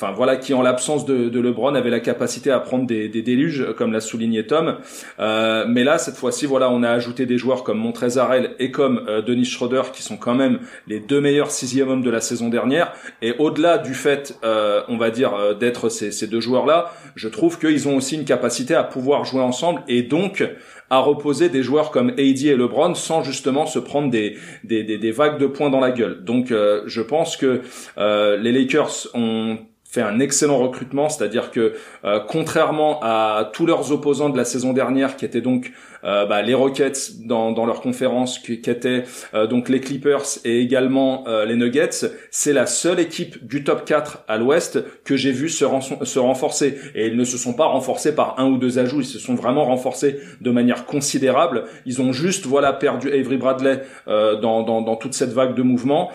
enfin 0.00 0.12
voilà, 0.12 0.36
qui 0.36 0.54
en 0.54 0.62
l'absence 0.62 1.04
de, 1.06 1.28
de, 1.28 1.40
LeBron 1.40 1.74
avait 1.74 1.90
la 1.90 1.98
capacité 1.98 2.52
à 2.52 2.60
prendre 2.60 2.86
des, 2.86 3.08
des 3.08 3.20
déluges, 3.20 3.66
comme 3.76 3.92
l'a 3.92 4.00
souligné 4.00 4.46
Tom. 4.46 4.76
Euh, 5.18 5.64
mais 5.68 5.82
là, 5.82 5.98
cette 5.98 6.14
fois-ci, 6.14 6.46
voilà, 6.46 6.70
on 6.70 6.84
a 6.84 6.90
ajouté 6.90 7.26
des 7.26 7.36
joueurs 7.36 7.64
comme 7.64 7.78
Montrezarel 7.78 8.54
et 8.60 8.70
comme 8.70 9.04
euh, 9.08 9.22
Denis 9.22 9.44
Schroeder, 9.44 9.82
qui 9.92 10.04
sont 10.04 10.16
quand 10.16 10.36
même 10.36 10.60
les 10.86 11.00
deux 11.00 11.20
meilleurs 11.20 11.50
sixième 11.50 11.88
hommes 11.88 12.02
de 12.02 12.10
la 12.10 12.20
saison 12.20 12.48
dernière. 12.48 12.92
Et 13.22 13.34
au-delà 13.40 13.78
du 13.78 13.94
fait, 13.94 14.38
euh, 14.44 14.82
on 14.86 14.98
va 14.98 15.10
dire, 15.10 15.34
euh, 15.34 15.54
d'être 15.54 15.88
ces, 15.88 16.12
ces 16.12 16.28
deux 16.28 16.40
joueurs-là, 16.40 16.92
je 17.16 17.26
trouve 17.26 17.58
qu'ils 17.58 17.88
ont 17.88 17.96
aussi 17.96 18.14
une 18.14 18.24
capacité 18.24 18.76
à 18.76 18.84
pouvoir 18.84 19.24
jouer 19.24 19.42
ensemble 19.42 19.82
et 19.88 20.02
donc 20.02 20.44
à 20.90 20.98
reposer 20.98 21.48
des 21.48 21.62
joueurs 21.62 21.90
comme 21.90 22.10
AD 22.10 22.18
et 22.18 22.56
LeBron 22.56 22.94
sans 22.94 23.22
justement 23.22 23.66
se 23.66 23.78
prendre 23.78 24.10
des, 24.10 24.36
des, 24.64 25.10
vagues 25.10 25.38
de 25.38 25.46
points 25.46 25.70
dans 25.70 25.80
la 25.80 25.90
gueule. 25.90 26.24
Donc 26.24 26.50
euh, 26.50 26.82
je 26.86 27.02
pense 27.02 27.36
que 27.36 27.62
euh, 27.98 28.36
les 28.36 28.52
Lakers 28.52 29.08
ont 29.14 29.58
fait 29.84 30.02
un 30.02 30.20
excellent 30.20 30.58
recrutement, 30.58 31.08
c'est-à-dire 31.08 31.50
que 31.50 31.74
euh, 32.04 32.20
contrairement 32.26 33.00
à 33.02 33.50
tous 33.52 33.64
leurs 33.64 33.90
opposants 33.90 34.28
de 34.28 34.36
la 34.36 34.44
saison 34.44 34.72
dernière, 34.72 35.16
qui 35.16 35.24
étaient 35.24 35.40
donc 35.40 35.72
euh, 36.08 36.26
bah, 36.26 36.42
les 36.42 36.54
Rockets 36.54 37.26
dans, 37.26 37.52
dans 37.52 37.66
leur 37.66 37.80
conférence, 37.80 38.38
qui, 38.38 38.60
qui 38.60 38.70
étaient 38.70 39.04
euh, 39.34 39.46
donc 39.46 39.68
les 39.68 39.80
Clippers 39.80 40.24
et 40.44 40.60
également 40.60 41.24
les 41.46 41.56
Nuggets, 41.56 41.90
c'est 42.30 42.52
la 42.52 42.66
seule 42.66 43.00
équipe 43.00 43.46
du 43.46 43.64
top 43.64 43.84
4 43.84 44.24
à 44.28 44.38
l'Ouest 44.38 44.82
que 45.04 45.16
j'ai 45.16 45.32
vu 45.32 45.48
se, 45.48 45.64
se 46.02 46.18
renforcer. 46.18 46.78
Et 46.94 47.08
ils 47.08 47.16
ne 47.16 47.24
se 47.24 47.36
sont 47.36 47.52
pas 47.52 47.66
renforcés 47.66 48.14
par 48.14 48.38
un 48.38 48.46
ou 48.46 48.56
deux 48.56 48.78
ajouts, 48.78 49.00
ils 49.00 49.06
se 49.06 49.18
sont 49.18 49.34
vraiment 49.34 49.64
renforcés 49.64 50.20
de 50.40 50.50
manière 50.50 50.86
considérable. 50.86 51.64
Ils 51.84 52.00
ont 52.00 52.12
juste 52.12 52.46
voilà 52.46 52.72
perdu 52.72 53.12
Avery 53.12 53.36
Bradley 53.36 53.82
dans, 54.06 54.62
dans, 54.62 54.80
dans 54.80 54.96
toute 54.96 55.14
cette 55.14 55.32
vague 55.32 55.54
de 55.54 55.62
mouvements, 55.62 56.10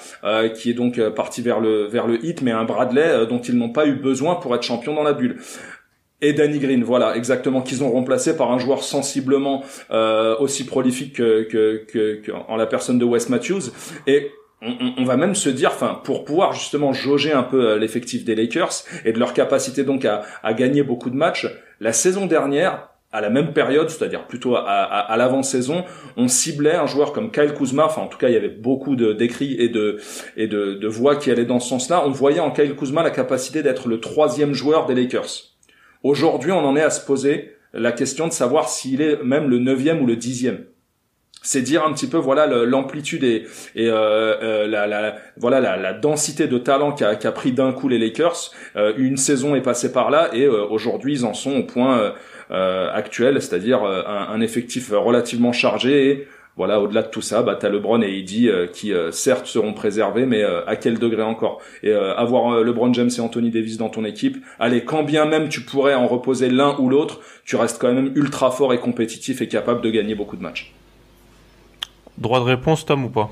qui 0.55 0.71
est 0.71 0.73
donc 0.73 0.99
parti 1.09 1.41
vers 1.41 1.59
le 1.59 1.87
vers 1.87 2.07
le 2.07 2.23
hit, 2.25 2.41
mais 2.41 2.51
un 2.51 2.63
Bradley 2.63 3.25
dont 3.27 3.39
ils 3.39 3.57
n'ont 3.57 3.69
pas 3.69 3.85
eu 3.85 3.93
besoin 3.93 4.35
pour 4.35 4.55
être 4.55 4.63
champion 4.63 4.93
dans 4.95 5.03
la 5.03 5.13
bulle. 5.13 5.37
Et 6.23 6.31
Danny 6.31 6.57
Green, 6.57 6.85
voilà, 6.85 7.17
exactement, 7.17 7.61
qu'ils 7.61 7.83
ont 7.83 7.91
remplacé 7.91 8.37
par 8.37 8.49
un 8.49 8.57
joueur 8.57 8.81
sensiblement 8.81 9.61
euh, 9.91 10.37
aussi 10.39 10.65
prolifique 10.65 11.17
que, 11.17 11.43
que, 11.43 11.83
que, 11.91 12.31
en 12.47 12.55
la 12.55 12.65
personne 12.65 12.97
de 12.97 13.03
Wes 13.03 13.27
Matthews. 13.27 13.73
Et 14.07 14.31
on, 14.61 14.93
on, 14.97 15.03
va 15.03 15.17
même 15.17 15.35
se 15.35 15.49
dire, 15.49 15.71
enfin, 15.73 15.99
pour 16.01 16.23
pouvoir 16.23 16.53
justement 16.53 16.93
jauger 16.93 17.33
un 17.33 17.43
peu 17.43 17.71
euh, 17.71 17.77
l'effectif 17.77 18.23
des 18.23 18.35
Lakers 18.35 18.71
et 19.03 19.11
de 19.11 19.19
leur 19.19 19.33
capacité 19.33 19.83
donc 19.83 20.05
à, 20.05 20.21
à 20.43 20.53
gagner 20.53 20.81
beaucoup 20.81 21.09
de 21.09 21.17
matchs, 21.17 21.45
la 21.81 21.91
saison 21.91 22.25
dernière, 22.25 22.87
à 23.11 23.19
la 23.19 23.29
même 23.29 23.51
période, 23.51 23.89
c'est-à-dire 23.89 24.25
plutôt 24.25 24.55
à, 24.55 24.61
à, 24.61 24.99
à 24.99 25.17
l'avant-saison, 25.17 25.83
on 26.15 26.29
ciblait 26.29 26.75
un 26.75 26.87
joueur 26.87 27.11
comme 27.11 27.31
Kyle 27.31 27.53
Kuzma. 27.53 27.85
Enfin, 27.85 28.01
en 28.01 28.07
tout 28.07 28.17
cas, 28.17 28.29
il 28.29 28.33
y 28.33 28.37
avait 28.37 28.47
beaucoup 28.47 28.95
de 28.95 29.11
d'écrits 29.11 29.57
et 29.59 29.67
de 29.67 29.99
et 30.37 30.47
de, 30.47 30.73
de 30.73 30.87
voix 30.87 31.17
qui 31.17 31.29
allaient 31.31 31.43
dans 31.43 31.59
ce 31.59 31.67
sens-là. 31.67 32.03
On 32.07 32.11
voyait 32.11 32.39
en 32.39 32.51
Kyle 32.51 32.75
Kuzma 32.77 33.03
la 33.03 33.11
capacité 33.11 33.61
d'être 33.61 33.89
le 33.89 33.99
troisième 33.99 34.53
joueur 34.53 34.85
des 34.85 34.95
Lakers. 34.95 35.52
Aujourd'hui, 36.03 36.51
on 36.51 36.65
en 36.65 36.75
est 36.75 36.81
à 36.81 36.89
se 36.89 37.05
poser 37.05 37.55
la 37.73 37.93
question 37.93 38.27
de 38.27 38.33
savoir 38.33 38.67
s'il 38.67 39.01
est 39.01 39.23
même 39.23 39.49
le 39.49 39.57
neuvième 39.57 40.01
ou 40.01 40.05
le 40.05 40.17
dixième. 40.17 40.65
C'est 41.41 41.61
dire 41.61 41.85
un 41.85 41.91
petit 41.91 42.07
peu 42.07 42.17
voilà 42.17 42.45
l'amplitude 42.65 43.23
et, 43.23 43.45
euh, 43.77 44.35
euh, 44.41 44.67
la, 44.67 44.87
la, 44.87 45.15
voilà 45.37 45.59
la, 45.59 45.75
la, 45.75 45.91
densité 45.91 46.47
de 46.47 46.57
talent 46.57 46.93
qu'a 46.93 47.15
qu 47.15 47.29
pris 47.31 47.51
d'un 47.51 47.73
coup 47.73 47.89
les 47.89 47.97
Lakers. 47.97 48.51
Euh, 48.77 48.93
une 48.97 49.17
saison 49.17 49.55
est 49.55 49.61
passée 49.61 49.91
par 49.91 50.09
là 50.09 50.29
et 50.33 50.45
euh, 50.45 50.65
aujourd'hui 50.65 51.13
ils 51.13 51.25
en 51.25 51.33
sont 51.33 51.55
au 51.57 51.63
point 51.63 52.13
actuel, 52.49 53.41
c'est-à-dire 53.41 53.83
un, 53.83 54.27
un, 54.29 54.39
effectif 54.41 54.91
relativement 54.91 55.53
chargé 55.53 56.09
et 56.09 56.27
voilà, 56.55 56.79
au-delà 56.79 57.01
de 57.01 57.07
tout 57.07 57.21
ça, 57.21 57.41
bah, 57.41 57.57
tu 57.59 57.65
as 57.65 57.69
LeBron 57.69 58.01
et 58.01 58.19
Eddie 58.19 58.47
euh, 58.47 58.67
qui 58.67 58.93
euh, 58.93 59.11
certes 59.11 59.47
seront 59.47 59.73
préservés, 59.73 60.25
mais 60.25 60.43
euh, 60.43 60.63
à 60.67 60.75
quel 60.75 60.99
degré 60.99 61.23
encore? 61.23 61.61
Et 61.81 61.91
avoir 61.91 62.63
LeBron 62.63 62.93
James 62.93 63.09
et 63.17 63.19
Anthony 63.21 63.49
Davis 63.49 63.77
dans 63.77 63.89
ton 63.89 64.05
équipe, 64.05 64.37
allez, 64.59 64.83
quand 64.83 65.03
bien 65.03 65.25
même 65.25 65.49
tu 65.49 65.61
pourrais 65.61 65.95
en 65.95 66.07
reposer 66.07 66.49
l'un 66.49 66.77
ou 66.79 66.89
l'autre, 66.89 67.21
tu 67.45 67.55
restes 67.55 67.79
quand 67.81 67.91
même 67.93 68.11
ultra 68.15 68.51
fort 68.51 68.73
et 68.73 68.79
compétitif 68.79 69.41
et 69.41 69.47
capable 69.47 69.81
de 69.81 69.89
gagner 69.89 70.15
beaucoup 70.15 70.37
de 70.37 70.43
matchs. 70.43 70.73
Droit 72.17 72.39
de 72.39 72.45
réponse, 72.45 72.85
Tom, 72.85 73.05
ou 73.05 73.09
pas? 73.09 73.31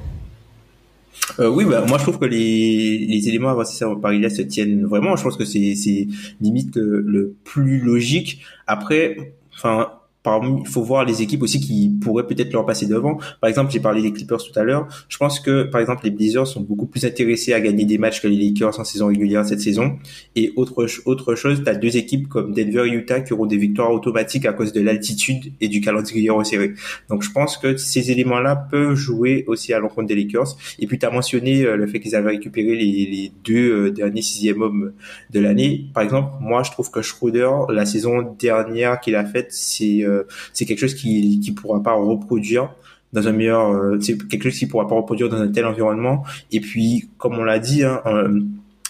Euh, 1.39 1.49
oui, 1.49 1.65
bah, 1.65 1.85
moi 1.87 1.97
je 1.97 2.03
trouve 2.03 2.17
que 2.17 2.25
les, 2.25 2.97
les 2.97 3.29
éléments 3.29 3.49
avancés 3.49 3.85
par 4.01 4.11
Ilias 4.13 4.31
se 4.31 4.41
tiennent 4.41 4.85
vraiment. 4.85 5.15
Je 5.15 5.23
pense 5.23 5.37
que 5.37 5.45
c'est 5.45 6.07
limite 6.41 6.75
le, 6.75 7.01
le 7.01 7.35
plus 7.43 7.79
logique. 7.79 8.41
Après, 8.65 9.35
enfin, 9.53 9.91
il 10.25 10.67
faut 10.67 10.83
voir 10.83 11.03
les 11.03 11.21
équipes 11.21 11.41
aussi 11.41 11.59
qui 11.59 11.89
pourraient 12.01 12.27
peut-être 12.27 12.53
leur 12.53 12.65
passer 12.65 12.85
devant. 12.85 13.17
Par 13.39 13.49
exemple, 13.49 13.71
j'ai 13.71 13.79
parlé 13.79 14.01
des 14.01 14.13
Clippers 14.13 14.37
tout 14.37 14.57
à 14.59 14.63
l'heure. 14.63 14.87
Je 15.09 15.17
pense 15.17 15.39
que, 15.39 15.63
par 15.63 15.81
exemple, 15.81 16.01
les 16.03 16.11
Blazers 16.11 16.45
sont 16.45 16.61
beaucoup 16.61 16.85
plus 16.85 17.05
intéressés 17.05 17.53
à 17.53 17.59
gagner 17.59 17.85
des 17.85 17.97
matchs 17.97 18.21
que 18.21 18.27
les 18.27 18.35
Lakers 18.35 18.79
en 18.79 18.83
saison 18.83 19.07
régulière 19.07 19.45
cette 19.45 19.61
saison. 19.61 19.97
Et 20.35 20.53
autre, 20.55 20.85
autre 21.05 21.35
chose, 21.35 21.63
tu 21.63 21.69
as 21.69 21.75
deux 21.75 21.97
équipes 21.97 22.27
comme 22.27 22.53
Denver 22.53 22.83
et 22.87 22.93
Utah 22.93 23.21
qui 23.21 23.33
auront 23.33 23.47
des 23.47 23.57
victoires 23.57 23.91
automatiques 23.91 24.45
à 24.45 24.53
cause 24.53 24.73
de 24.73 24.81
l'altitude 24.81 25.53
et 25.59 25.67
du 25.67 25.81
calendrier 25.81 26.29
resserré. 26.29 26.73
Donc, 27.09 27.23
je 27.23 27.31
pense 27.31 27.57
que 27.57 27.77
ces 27.77 28.11
éléments-là 28.11 28.55
peuvent 28.55 28.93
jouer 28.93 29.43
aussi 29.47 29.73
à 29.73 29.79
l'encontre 29.79 30.07
des 30.07 30.15
Lakers. 30.15 30.55
Et 30.77 30.85
puis, 30.85 30.99
tu 30.99 31.05
as 31.05 31.11
mentionné 31.11 31.63
euh, 31.63 31.75
le 31.75 31.87
fait 31.87 31.99
qu'ils 31.99 32.15
avaient 32.15 32.31
récupéré 32.31 32.75
les, 32.75 32.91
les 33.05 33.31
deux 33.43 33.87
euh, 33.87 33.91
derniers 33.91 34.21
sixième 34.21 34.61
hommes 34.61 34.93
de 35.31 35.39
l'année. 35.39 35.85
Par 35.95 36.03
exemple, 36.03 36.29
moi, 36.41 36.61
je 36.61 36.69
trouve 36.71 36.91
que 36.91 37.01
Schroeder, 37.01 37.51
la 37.69 37.85
saison 37.85 38.35
dernière 38.39 38.99
qu'il 38.99 39.15
a 39.15 39.25
faite, 39.25 39.47
c'est 39.49 40.03
euh, 40.03 40.10
c'est 40.53 40.65
quelque 40.65 40.79
chose 40.79 40.95
qui 40.95 41.39
qui 41.39 41.51
pourra 41.51 41.81
pas 41.81 41.93
reproduire 41.93 42.73
dans 43.13 43.27
un 43.27 43.31
meilleur 43.31 43.71
euh, 43.71 43.97
c'est 43.99 44.17
quelque 44.27 44.49
chose 44.49 44.57
qui 44.57 44.67
pourra 44.67 44.87
pas 44.87 44.95
reproduire 44.95 45.29
dans 45.29 45.37
un 45.37 45.47
tel 45.47 45.65
environnement. 45.65 46.23
Et 46.51 46.59
puis 46.59 47.09
comme 47.17 47.33
on 47.33 47.43
l'a 47.43 47.59
dit 47.59 47.83
hein, 47.83 48.01
euh, 48.05 48.41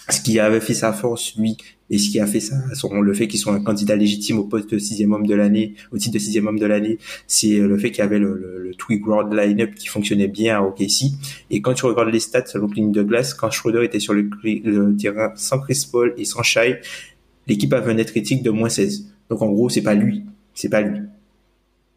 ce 0.08 0.20
qui 0.20 0.38
avait 0.38 0.60
fait 0.60 0.74
sa 0.74 0.92
force 0.92 1.36
lui 1.36 1.56
et 1.90 1.98
ce 1.98 2.10
qui 2.10 2.20
a 2.20 2.26
fait 2.26 2.40
ça 2.40 2.56
le 2.90 3.14
fait 3.14 3.28
qu'ils 3.28 3.40
sont 3.40 3.52
un 3.52 3.62
candidat 3.62 3.96
légitime 3.96 4.38
au 4.38 4.44
poste 4.44 4.72
de 4.72 4.78
sixième 4.78 5.12
homme 5.12 5.26
de 5.26 5.34
l'année 5.34 5.74
au 5.92 5.98
titre 5.98 6.14
de 6.14 6.18
sixième 6.18 6.46
homme 6.46 6.58
de 6.58 6.66
l'année 6.66 6.98
c'est 7.26 7.58
le 7.58 7.78
fait 7.78 7.90
qu'il 7.90 7.98
y 7.98 8.06
avait 8.06 8.18
le, 8.18 8.34
le, 8.34 8.58
le 8.58 8.74
Twig 8.74 9.06
World 9.06 9.32
Lineup 9.32 9.74
qui 9.74 9.86
fonctionnait 9.88 10.28
bien 10.28 10.56
à 10.56 10.62
OKC 10.62 11.12
et 11.50 11.60
quand 11.60 11.74
tu 11.74 11.86
regardes 11.86 12.08
les 12.08 12.20
stats 12.20 12.46
selon 12.46 12.68
Clean 12.68 12.88
Douglas 12.88 13.34
quand 13.38 13.50
Schroeder 13.50 13.84
était 13.84 14.00
sur 14.00 14.14
le, 14.14 14.28
le 14.42 14.96
terrain 14.96 15.32
sans 15.36 15.60
Chris 15.60 15.86
Paul 15.90 16.14
et 16.16 16.24
sans 16.24 16.42
Shai 16.42 16.80
l'équipe 17.46 17.72
avait 17.72 17.90
un 17.92 17.94
net 17.94 18.10
critique 18.10 18.42
de 18.42 18.50
moins 18.50 18.70
16 18.70 19.06
donc 19.30 19.42
en 19.42 19.50
gros 19.50 19.68
c'est 19.68 19.82
pas 19.82 19.94
lui. 19.94 20.24
C'est 20.54 20.68
pas 20.68 20.80
lui 20.80 21.00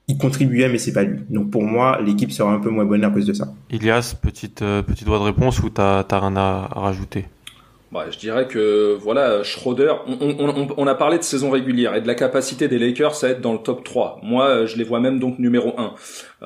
il 0.08 0.18
contribuait, 0.18 0.70
mais 0.70 0.78
c'est 0.78 0.94
pas 0.94 1.04
lui. 1.04 1.20
Donc 1.30 1.50
pour 1.50 1.64
moi, 1.64 2.00
l'équipe 2.02 2.32
sera 2.32 2.52
un 2.52 2.60
peu 2.60 2.70
moins 2.70 2.86
bonne 2.86 3.04
à 3.04 3.10
cause 3.10 3.26
de 3.26 3.34
ça. 3.34 3.54
Ilias, 3.72 4.16
petite, 4.22 4.62
euh, 4.62 4.82
petit 4.82 5.06
doigt 5.06 5.20
de 5.20 5.24
réponse 5.24 5.60
ou 5.62 5.70
t'as 5.70 6.04
rien 6.12 6.36
à, 6.36 6.70
à 6.72 6.80
rajouter? 6.80 7.26
Bah, 7.92 8.08
je 8.12 8.18
dirais 8.18 8.48
que 8.48 8.98
voilà, 9.00 9.42
Schroeder, 9.44 9.94
on, 10.08 10.18
on, 10.20 10.68
on, 10.76 10.88
a 10.88 10.96
parlé 10.96 11.18
de 11.18 11.24
saison 11.24 11.50
régulière 11.50 11.96
et 11.96 12.02
de 12.02 12.08
la 12.08 12.16
capacité 12.16 12.68
des 12.68 12.78
Lakers 12.78 13.24
à 13.24 13.28
être 13.30 13.40
dans 13.40 13.54
le 13.54 13.60
top 13.60 13.86
3. 13.86 14.20
Moi, 14.22 14.66
je 14.66 14.76
les 14.76 14.84
vois 14.84 15.00
même 15.00 15.18
donc 15.18 15.40
numéro 15.40 15.74
1. 15.78 15.94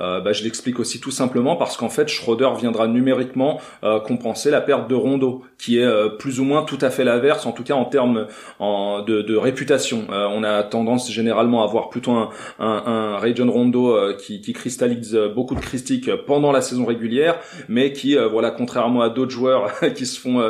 Euh, 0.00 0.20
bah, 0.20 0.32
je 0.32 0.42
l'explique 0.42 0.78
aussi 0.78 1.00
tout 1.00 1.10
simplement 1.10 1.56
parce 1.56 1.76
qu'en 1.76 1.88
fait, 1.88 2.08
Schroeder 2.08 2.50
viendra 2.58 2.86
numériquement 2.88 3.60
euh, 3.84 4.00
compenser 4.00 4.50
la 4.50 4.60
perte 4.60 4.88
de 4.88 4.94
Rondo, 4.94 5.42
qui 5.58 5.78
est 5.78 5.84
euh, 5.84 6.08
plus 6.08 6.40
ou 6.40 6.44
moins 6.44 6.62
tout 6.62 6.78
à 6.80 6.90
fait 6.90 7.04
l'inverse, 7.04 7.46
en 7.46 7.52
tout 7.52 7.64
cas 7.64 7.74
en 7.74 7.84
termes 7.84 8.26
en, 8.58 9.02
de, 9.02 9.22
de, 9.22 9.36
réputation. 9.36 10.04
Euh, 10.10 10.26
on 10.30 10.42
a 10.42 10.62
tendance 10.62 11.10
généralement 11.10 11.62
à 11.62 11.66
voir 11.66 11.90
plutôt 11.90 12.12
un, 12.12 12.30
un, 12.58 13.18
un 13.22 13.34
John 13.34 13.50
Rondo 13.50 13.96
qui, 14.18 14.40
qui 14.40 14.52
cristallise 14.52 15.16
beaucoup 15.34 15.54
de 15.54 15.60
critiques 15.60 16.10
pendant 16.26 16.50
la 16.50 16.62
saison 16.62 16.84
régulière, 16.84 17.38
mais 17.68 17.92
qui, 17.92 18.16
voilà, 18.16 18.50
contrairement 18.50 19.02
à 19.02 19.08
d'autres 19.08 19.30
joueurs 19.30 19.70
qui 19.94 20.04
se 20.04 20.18
font 20.18 20.42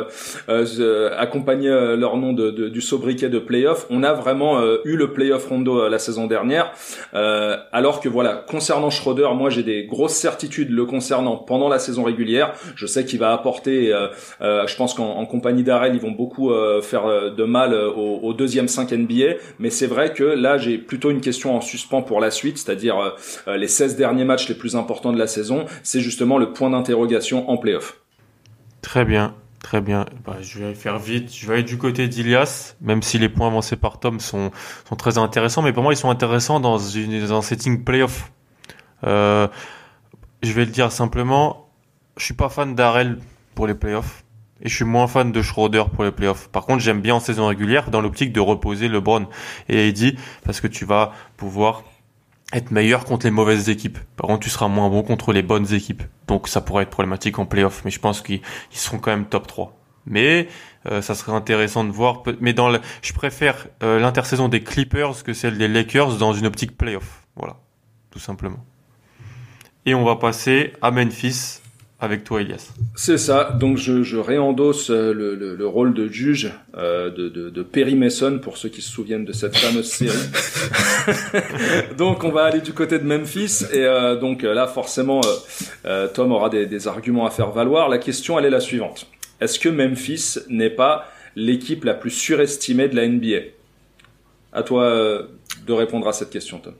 accompagner 1.17 1.69
leur 1.69 2.17
nom 2.17 2.33
de, 2.33 2.49
de, 2.49 2.69
du 2.69 2.81
sobriquet 2.81 3.29
de 3.29 3.37
playoff, 3.37 3.85
on 3.91 4.01
a 4.03 4.13
vraiment 4.13 4.59
eu 4.83 4.95
le 4.95 5.11
playoff 5.11 5.47
Rondo 5.47 5.87
la 5.87 5.99
saison 5.99 6.25
dernière, 6.25 6.71
alors 7.13 7.99
que 7.99 8.09
voilà, 8.09 8.43
concernant 8.49 8.89
Schroeder, 8.89 9.29
moi 9.41 9.49
j'ai 9.49 9.63
des 9.63 9.85
grosses 9.85 10.13
certitudes 10.13 10.69
le 10.69 10.85
concernant 10.85 11.35
pendant 11.35 11.67
la 11.67 11.79
saison 11.79 12.03
régulière. 12.03 12.53
Je 12.75 12.85
sais 12.85 13.05
qu'il 13.05 13.19
va 13.19 13.33
apporter, 13.33 13.91
euh, 13.91 14.07
euh, 14.41 14.67
je 14.67 14.75
pense 14.75 14.93
qu'en 14.93 15.25
compagnie 15.25 15.63
d'Arel, 15.63 15.95
ils 15.95 16.01
vont 16.01 16.11
beaucoup 16.11 16.51
euh, 16.51 16.81
faire 16.81 17.31
de 17.31 17.43
mal 17.43 17.73
au, 17.73 18.33
deuxième 18.33 18.67
5 18.67 18.91
NBA. 18.91 19.35
Mais 19.59 19.69
c'est 19.69 19.87
vrai 19.87 20.13
que 20.13 20.23
là, 20.23 20.57
j'ai 20.57 20.77
plutôt 20.77 21.11
une 21.11 21.21
question 21.21 21.55
en 21.55 21.61
suspens 21.61 22.01
pour 22.01 22.19
la 22.19 22.31
suite, 22.31 22.57
c'est-à-dire 22.57 23.15
les 23.47 23.67
16 23.67 23.97
derniers 23.97 24.23
matchs 24.23 24.47
les 24.47 24.55
plus 24.55 24.75
importants 24.75 25.11
de 25.11 25.19
la 25.19 25.27
saison. 25.27 25.65
C'est 25.83 25.99
justement 25.99 26.37
le 26.37 26.53
point 26.53 26.69
d'interrogation 26.69 27.49
en 27.49 27.57
playoff. 27.57 27.99
Très 28.81 29.05
bien. 29.05 29.33
Très 29.63 29.79
bien. 29.81 30.05
Bah, 30.25 30.37
je 30.41 30.59
vais 30.59 30.73
faire 30.73 30.97
vite. 30.97 31.33
Je 31.33 31.47
vais 31.47 31.55
aller 31.55 31.63
du 31.63 31.77
côté 31.77 32.07
d'Ilias, 32.07 32.75
même 32.81 33.03
si 33.03 33.19
les 33.19 33.29
points 33.29 33.47
avancés 33.47 33.75
par 33.75 33.99
Tom 33.99 34.19
sont, 34.19 34.51
sont 34.87 34.95
très 34.95 35.17
intéressants. 35.17 35.61
Mais 35.61 35.71
pour 35.71 35.83
moi, 35.83 35.93
ils 35.93 35.97
sont 35.97 36.09
intéressants 36.09 36.59
dans, 36.59 36.77
une, 36.77 37.25
dans 37.25 37.37
un 37.37 37.41
setting 37.41 37.83
playoff. 37.83 38.31
Euh, 39.05 39.47
je 40.43 40.51
vais 40.53 40.65
le 40.65 40.71
dire 40.71 40.91
simplement, 40.91 41.69
je 42.17 42.25
suis 42.25 42.33
pas 42.33 42.49
fan 42.49 42.75
d'Arel 42.75 43.19
pour 43.55 43.67
les 43.67 43.75
playoffs 43.75 44.23
et 44.61 44.69
je 44.69 44.75
suis 44.75 44.85
moins 44.85 45.07
fan 45.07 45.31
de 45.31 45.41
Schroeder 45.41 45.83
pour 45.93 46.03
les 46.03 46.11
playoffs. 46.11 46.49
Par 46.49 46.65
contre, 46.65 46.79
j'aime 46.79 47.01
bien 47.01 47.15
en 47.15 47.19
saison 47.19 47.47
régulière 47.47 47.89
dans 47.89 48.01
l'optique 48.01 48.31
de 48.31 48.39
reposer 48.39 48.87
LeBron 48.87 49.27
et 49.69 49.89
Eddie 49.89 50.17
parce 50.43 50.61
que 50.61 50.67
tu 50.67 50.85
vas 50.85 51.13
pouvoir 51.37 51.83
être 52.53 52.71
meilleur 52.71 53.05
contre 53.05 53.25
les 53.25 53.31
mauvaises 53.31 53.69
équipes. 53.69 53.97
Par 54.17 54.27
contre, 54.27 54.41
tu 54.41 54.49
seras 54.49 54.67
moins 54.67 54.89
bon 54.89 55.03
contre 55.03 55.33
les 55.33 55.41
bonnes 55.41 55.73
équipes. 55.73 56.03
Donc 56.27 56.47
ça 56.47 56.61
pourrait 56.61 56.83
être 56.83 56.89
problématique 56.89 57.39
en 57.39 57.45
playoff, 57.45 57.83
mais 57.85 57.91
je 57.91 57.99
pense 57.99 58.21
qu'ils 58.21 58.41
seront 58.71 58.99
quand 58.99 59.11
même 59.11 59.25
top 59.25 59.47
3. 59.47 59.77
Mais 60.05 60.47
euh, 60.87 61.01
ça 61.01 61.15
serait 61.15 61.31
intéressant 61.31 61.83
de 61.83 61.91
voir. 61.91 62.23
Mais 62.39 62.53
dans 62.53 62.69
le, 62.69 62.79
je 63.01 63.13
préfère 63.13 63.67
euh, 63.83 63.99
l'intersaison 63.99 64.47
des 64.47 64.61
Clippers 64.63 65.23
que 65.23 65.33
celle 65.33 65.57
des 65.57 65.67
Lakers 65.67 66.17
dans 66.17 66.33
une 66.33 66.45
optique 66.45 66.77
playoff. 66.77 67.25
Voilà, 67.35 67.57
tout 68.09 68.19
simplement. 68.19 68.65
Et 69.85 69.95
on 69.95 70.03
va 70.03 70.15
passer 70.15 70.73
à 70.81 70.91
Memphis 70.91 71.59
avec 71.99 72.23
toi, 72.23 72.41
Elias. 72.41 72.71
C'est 72.95 73.17
ça. 73.17 73.55
Donc 73.59 73.77
je, 73.77 74.03
je 74.03 74.17
réendosse 74.17 74.89
euh, 74.89 75.13
le, 75.13 75.35
le, 75.35 75.55
le, 75.55 75.67
rôle 75.67 75.93
de 75.93 76.07
juge 76.07 76.51
euh, 76.75 77.11
de, 77.11 77.29
de, 77.29 77.49
de, 77.49 77.63
Perry 77.63 77.95
Mason 77.95 78.39
pour 78.39 78.57
ceux 78.57 78.69
qui 78.69 78.81
se 78.81 78.91
souviennent 78.91 79.25
de 79.25 79.33
cette 79.33 79.55
fameuse 79.55 79.89
série. 79.91 80.17
donc 81.97 82.23
on 82.23 82.31
va 82.31 82.45
aller 82.45 82.61
du 82.61 82.73
côté 82.73 82.97
de 82.97 83.03
Memphis 83.03 83.65
et 83.71 83.85
euh, 83.85 84.15
donc 84.15 84.41
là 84.41 84.65
forcément 84.67 85.21
euh, 85.85 86.07
Tom 86.07 86.31
aura 86.31 86.49
des, 86.49 86.65
des 86.65 86.87
arguments 86.87 87.27
à 87.27 87.29
faire 87.29 87.51
valoir. 87.51 87.87
La 87.87 87.99
question 87.99 88.37
elle 88.39 88.45
est 88.45 88.51
la 88.51 88.61
suivante 88.61 89.05
Est-ce 89.39 89.59
que 89.59 89.69
Memphis 89.69 90.39
n'est 90.49 90.71
pas 90.71 91.05
l'équipe 91.35 91.83
la 91.83 91.93
plus 91.93 92.11
surestimée 92.11 92.87
de 92.87 92.95
la 92.95 93.07
NBA 93.07 93.41
À 94.53 94.63
toi 94.63 94.91
de 95.67 95.73
répondre 95.73 96.07
à 96.07 96.13
cette 96.13 96.31
question, 96.31 96.57
Tom. 96.57 96.73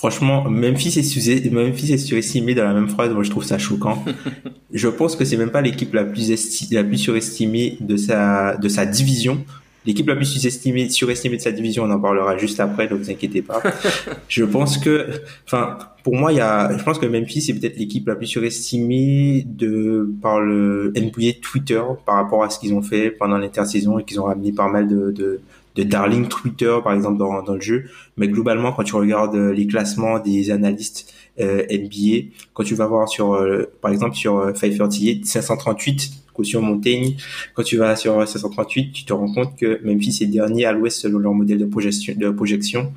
Franchement, 0.00 0.48
Memphis 0.48 0.98
est, 0.98 1.52
Memphis 1.52 1.92
est 1.92 1.98
surestimé 1.98 2.54
dans 2.54 2.64
la 2.64 2.72
même 2.72 2.88
phrase. 2.88 3.12
Moi, 3.12 3.22
je 3.22 3.28
trouve 3.28 3.44
ça 3.44 3.58
choquant. 3.58 4.02
je 4.72 4.88
pense 4.88 5.14
que 5.14 5.26
c'est 5.26 5.36
même 5.36 5.50
pas 5.50 5.60
l'équipe 5.60 5.92
la 5.92 6.04
plus 6.04 6.70
la 6.70 6.84
plus 6.84 6.96
surestimée 6.96 7.76
de 7.80 7.98
sa, 7.98 8.56
de 8.56 8.66
sa 8.70 8.86
division. 8.86 9.44
L'équipe 9.84 10.08
la 10.08 10.16
plus 10.16 10.24
surestimée, 10.24 10.88
surestimée 10.88 11.36
de 11.36 11.42
sa 11.42 11.52
division, 11.52 11.84
on 11.84 11.90
en 11.90 12.00
parlera 12.00 12.38
juste 12.38 12.60
après, 12.60 12.88
ne 12.88 12.94
vous 12.94 13.10
inquiétez 13.10 13.42
pas. 13.42 13.62
je 14.28 14.44
pense 14.44 14.78
que, 14.78 15.06
enfin, 15.44 15.76
pour 16.02 16.16
moi, 16.16 16.32
il 16.32 16.38
y 16.38 16.40
a, 16.40 16.74
je 16.78 16.82
pense 16.82 16.98
que 16.98 17.04
Memphis 17.04 17.50
est 17.50 17.60
peut-être 17.60 17.76
l'équipe 17.76 18.08
la 18.08 18.14
plus 18.14 18.26
surestimée 18.26 19.44
de, 19.46 20.10
par 20.22 20.40
le 20.40 20.94
NBA 20.96 21.40
Twitter 21.42 21.82
par 22.06 22.14
rapport 22.14 22.42
à 22.42 22.48
ce 22.48 22.58
qu'ils 22.58 22.72
ont 22.72 22.80
fait 22.80 23.10
pendant 23.10 23.36
l'intersaison 23.36 23.98
et 23.98 24.04
qu'ils 24.04 24.18
ont 24.18 24.24
ramené 24.24 24.52
pas 24.52 24.68
mal 24.68 24.88
de, 24.88 25.10
de, 25.10 25.42
de 25.76 25.82
darling 25.82 26.28
Twitter 26.28 26.76
par 26.82 26.92
exemple 26.94 27.18
dans, 27.18 27.42
dans 27.42 27.54
le 27.54 27.60
jeu. 27.60 27.84
Mais 28.16 28.28
globalement, 28.28 28.72
quand 28.72 28.84
tu 28.84 28.96
regardes 28.96 29.36
les 29.36 29.66
classements 29.66 30.18
des 30.18 30.50
analystes 30.50 31.12
NBA, 31.38 32.32
quand 32.52 32.64
tu 32.64 32.74
vas 32.74 32.86
voir 32.86 33.08
sur, 33.08 33.38
par 33.80 33.90
exemple 33.90 34.14
sur 34.14 34.52
538, 34.54 35.24
538 35.24 36.20
caution 36.34 36.62
Montaigne, 36.62 37.16
quand 37.54 37.62
tu 37.62 37.76
vas 37.76 37.96
sur 37.96 38.26
538, 38.26 38.92
tu 38.92 39.04
te 39.04 39.12
rends 39.12 39.32
compte 39.32 39.56
que 39.56 39.80
Memphis 39.84 40.18
est 40.22 40.26
dernier 40.26 40.64
à 40.64 40.72
l'ouest 40.72 41.00
selon 41.00 41.18
leur 41.18 41.34
modèle 41.34 41.58
de 41.58 41.66
projection, 41.66 42.14
de 42.16 42.30
projection 42.30 42.92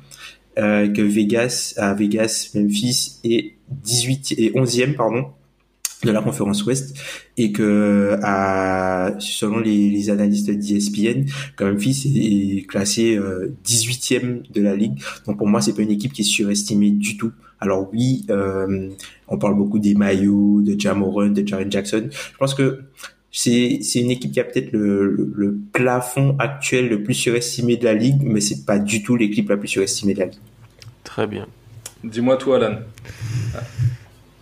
euh, 0.58 0.88
que 0.88 1.02
Vegas, 1.02 1.74
à 1.76 1.94
Vegas, 1.94 2.50
Memphis 2.54 3.18
est 3.24 3.54
18 3.70 4.34
et 4.38 4.50
11e, 4.52 4.94
pardon, 4.94 5.26
de 6.04 6.12
la 6.12 6.22
conférence 6.22 6.64
Ouest 6.64 6.96
et 7.36 7.52
que 7.52 8.16
à, 8.22 9.14
selon 9.18 9.58
les, 9.58 9.90
les 9.90 10.10
analystes 10.10 10.50
d'ESPN, 10.50 11.24
Memphis 11.60 12.12
est, 12.14 12.66
classé 12.66 13.18
18e 13.64 14.24
euh, 14.24 14.42
de 14.50 14.62
la 14.62 14.74
ligue. 14.76 15.00
Donc 15.26 15.38
pour 15.38 15.46
moi, 15.46 15.60
c'est 15.60 15.74
pas 15.74 15.82
une 15.82 15.90
équipe 15.90 16.12
qui 16.12 16.22
est 16.22 16.24
surestimée 16.24 16.90
du 16.90 17.16
tout. 17.16 17.32
Alors 17.60 17.88
oui, 17.92 18.26
euh, 18.30 18.90
on 19.28 19.38
parle 19.38 19.56
beaucoup 19.56 19.78
des 19.78 19.94
maillots, 19.94 20.60
de 20.60 20.78
Jamoran, 20.78 21.28
de 21.28 21.46
Jaren 21.46 21.70
Jackson. 21.70 22.08
Je 22.10 22.36
pense 22.38 22.54
que 22.54 22.80
c'est 23.32 23.78
c'est 23.82 24.00
une 24.00 24.10
équipe 24.10 24.32
qui 24.32 24.40
a 24.40 24.44
peut-être 24.44 24.72
le, 24.72 25.32
le, 25.34 25.58
plafond 25.72 26.36
actuel 26.38 26.88
le 26.88 27.02
plus 27.02 27.14
surestimé 27.14 27.76
de 27.76 27.84
la 27.84 27.94
ligue, 27.94 28.22
mais 28.22 28.40
c'est 28.40 28.64
pas 28.64 28.78
du 28.78 29.02
tout 29.02 29.16
l'équipe 29.16 29.48
la 29.48 29.56
plus 29.56 29.68
surestimée 29.68 30.14
de 30.14 30.20
la 30.20 30.26
ligue. 30.26 30.38
Très 31.02 31.26
bien. 31.26 31.46
Dis-moi 32.04 32.36
toi, 32.36 32.56
Alan. 32.56 32.78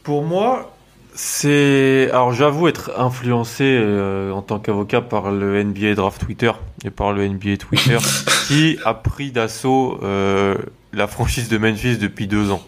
Pour 0.02 0.24
moi, 0.24 0.76
c'est 1.14 2.08
alors 2.10 2.32
j'avoue 2.32 2.68
être 2.68 2.92
influencé 2.98 3.64
euh, 3.64 4.32
en 4.32 4.40
tant 4.40 4.58
qu'avocat 4.58 5.02
par 5.02 5.30
le 5.30 5.62
NBA 5.62 5.94
Draft 5.94 6.20
Twitter 6.20 6.52
et 6.84 6.90
par 6.90 7.12
le 7.12 7.28
NBA 7.28 7.58
Twitter 7.58 7.98
qui 8.46 8.78
a 8.84 8.94
pris 8.94 9.30
d'assaut 9.30 10.00
euh, 10.02 10.56
la 10.92 11.06
franchise 11.06 11.48
de 11.48 11.58
Memphis 11.58 11.98
depuis 11.98 12.26
deux 12.26 12.50
ans. 12.50 12.62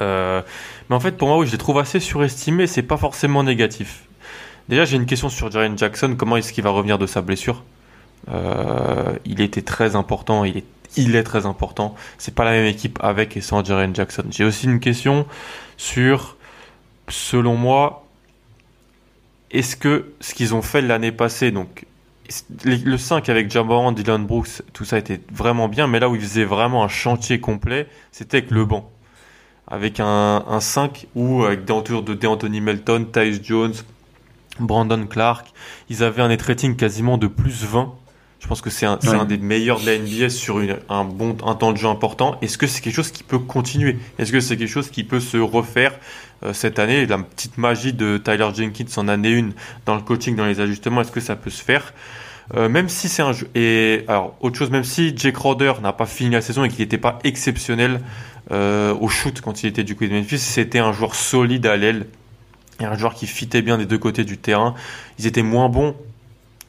Euh, 0.00 0.42
mais 0.88 0.96
en 0.96 1.00
fait, 1.00 1.12
pour 1.12 1.28
moi, 1.28 1.38
oui, 1.38 1.46
je 1.46 1.52
les 1.52 1.58
trouve 1.58 1.78
assez 1.78 2.00
surestimés. 2.00 2.66
C'est 2.66 2.82
pas 2.82 2.96
forcément 2.96 3.42
négatif. 3.42 4.04
Déjà, 4.68 4.84
j'ai 4.84 4.96
une 4.96 5.06
question 5.06 5.28
sur 5.28 5.50
Jaren 5.50 5.76
Jackson. 5.76 6.14
Comment 6.16 6.36
est-ce 6.36 6.52
qu'il 6.52 6.64
va 6.64 6.70
revenir 6.70 6.98
de 6.98 7.06
sa 7.06 7.20
blessure? 7.20 7.62
Il 9.24 9.40
était 9.40 9.62
très 9.62 9.96
important. 9.96 10.44
Il 10.44 10.58
est, 10.58 10.64
il 10.96 11.16
est 11.16 11.22
très 11.22 11.46
important. 11.46 11.94
C'est 12.18 12.34
pas 12.34 12.44
la 12.44 12.52
même 12.52 12.66
équipe 12.66 12.98
avec 13.02 13.36
et 13.36 13.40
sans 13.40 13.64
Jaren 13.64 13.94
Jackson. 13.94 14.24
J'ai 14.30 14.44
aussi 14.44 14.66
une 14.66 14.80
question 14.80 15.26
sur, 15.76 16.36
selon 17.10 17.56
moi, 17.56 18.06
est-ce 19.50 19.76
que 19.76 20.12
ce 20.20 20.34
qu'ils 20.34 20.54
ont 20.54 20.62
fait 20.62 20.80
l'année 20.80 21.12
passée, 21.12 21.50
donc 21.50 21.86
le 22.64 22.96
5 22.96 23.28
avec 23.28 23.50
Jamoran, 23.50 23.92
Dylan 23.92 24.24
Brooks, 24.24 24.62
tout 24.72 24.84
ça 24.84 24.98
était 24.98 25.20
vraiment 25.32 25.68
bien, 25.68 25.86
mais 25.86 25.98
là 25.98 26.08
où 26.08 26.14
ils 26.14 26.20
faisaient 26.20 26.44
vraiment 26.44 26.84
un 26.84 26.88
chantier 26.88 27.40
complet, 27.40 27.88
c'était 28.12 28.38
avec 28.38 28.50
le 28.50 28.64
banc. 28.64 28.90
Avec 29.66 30.00
un, 30.00 30.44
un 30.46 30.60
5 30.60 31.06
où, 31.14 31.44
avec 31.44 31.64
des 31.64 31.72
entours 31.72 32.02
de 32.02 32.26
Anthony 32.26 32.60
Melton, 32.60 33.06
Tyus 33.12 33.40
Jones, 33.42 33.74
Brandon 34.60 35.06
Clark. 35.06 35.48
Ils 35.88 36.02
avaient 36.02 36.22
un 36.22 36.28
net 36.28 36.42
rating 36.42 36.76
quasiment 36.76 37.18
de 37.18 37.26
plus 37.26 37.64
20. 37.64 37.92
Je 38.40 38.48
pense 38.48 38.62
que 38.62 38.70
c'est 38.70 38.86
un, 38.86 38.98
un, 39.06 39.24
des 39.26 39.36
meilleurs 39.36 39.80
de 39.80 39.86
la 39.86 39.98
NBA 39.98 40.30
sur 40.30 40.60
une, 40.60 40.78
un 40.88 41.04
bon 41.04 41.36
un 41.44 41.54
temps 41.54 41.72
de 41.72 41.76
jeu 41.76 41.86
important. 41.86 42.36
Est-ce 42.40 42.56
que 42.56 42.66
c'est 42.66 42.80
quelque 42.80 42.94
chose 42.94 43.10
qui 43.10 43.22
peut 43.22 43.38
continuer? 43.38 43.98
Est-ce 44.18 44.32
que 44.32 44.40
c'est 44.40 44.56
quelque 44.56 44.70
chose 44.70 44.90
qui 44.90 45.04
peut 45.04 45.20
se 45.20 45.36
refaire 45.36 45.92
euh, 46.42 46.54
cette 46.54 46.78
année? 46.78 47.04
La 47.06 47.18
petite 47.18 47.58
magie 47.58 47.92
de 47.92 48.16
Tyler 48.16 48.48
Jenkins 48.54 48.86
en 48.96 49.08
année 49.08 49.30
une 49.30 49.52
dans 49.84 49.94
le 49.94 50.00
coaching, 50.00 50.36
dans 50.36 50.46
les 50.46 50.60
ajustements, 50.60 51.02
est-ce 51.02 51.12
que 51.12 51.20
ça 51.20 51.36
peut 51.36 51.50
se 51.50 51.62
faire? 51.62 51.92
Euh, 52.54 52.68
même 52.68 52.88
si 52.88 53.08
c'est 53.08 53.22
un 53.22 53.32
jeu 53.32 53.48
et 53.54 54.04
alors 54.08 54.36
autre 54.40 54.56
chose 54.58 54.70
même 54.70 54.82
si 54.82 55.16
Jake 55.16 55.36
Roder 55.36 55.74
n'a 55.82 55.92
pas 55.92 56.06
fini 56.06 56.30
la 56.30 56.40
saison 56.40 56.64
et 56.64 56.68
qu'il 56.68 56.80
n'était 56.80 56.98
pas 56.98 57.20
exceptionnel 57.22 58.00
euh, 58.50 58.92
au 58.92 59.06
shoot 59.06 59.40
quand 59.40 59.62
il 59.62 59.68
était 59.68 59.84
du 59.84 59.94
côté 59.94 60.08
de 60.08 60.14
Memphis 60.16 60.40
c'était 60.40 60.80
un 60.80 60.92
joueur 60.92 61.14
solide 61.14 61.66
à 61.66 61.76
l'aile 61.76 62.06
et 62.80 62.84
un 62.86 62.96
joueur 62.96 63.14
qui 63.14 63.28
fitait 63.28 63.62
bien 63.62 63.78
des 63.78 63.86
deux 63.86 63.98
côtés 63.98 64.24
du 64.24 64.38
terrain. 64.38 64.74
Ils 65.18 65.26
étaient 65.26 65.42
moins 65.42 65.68
bons 65.68 65.94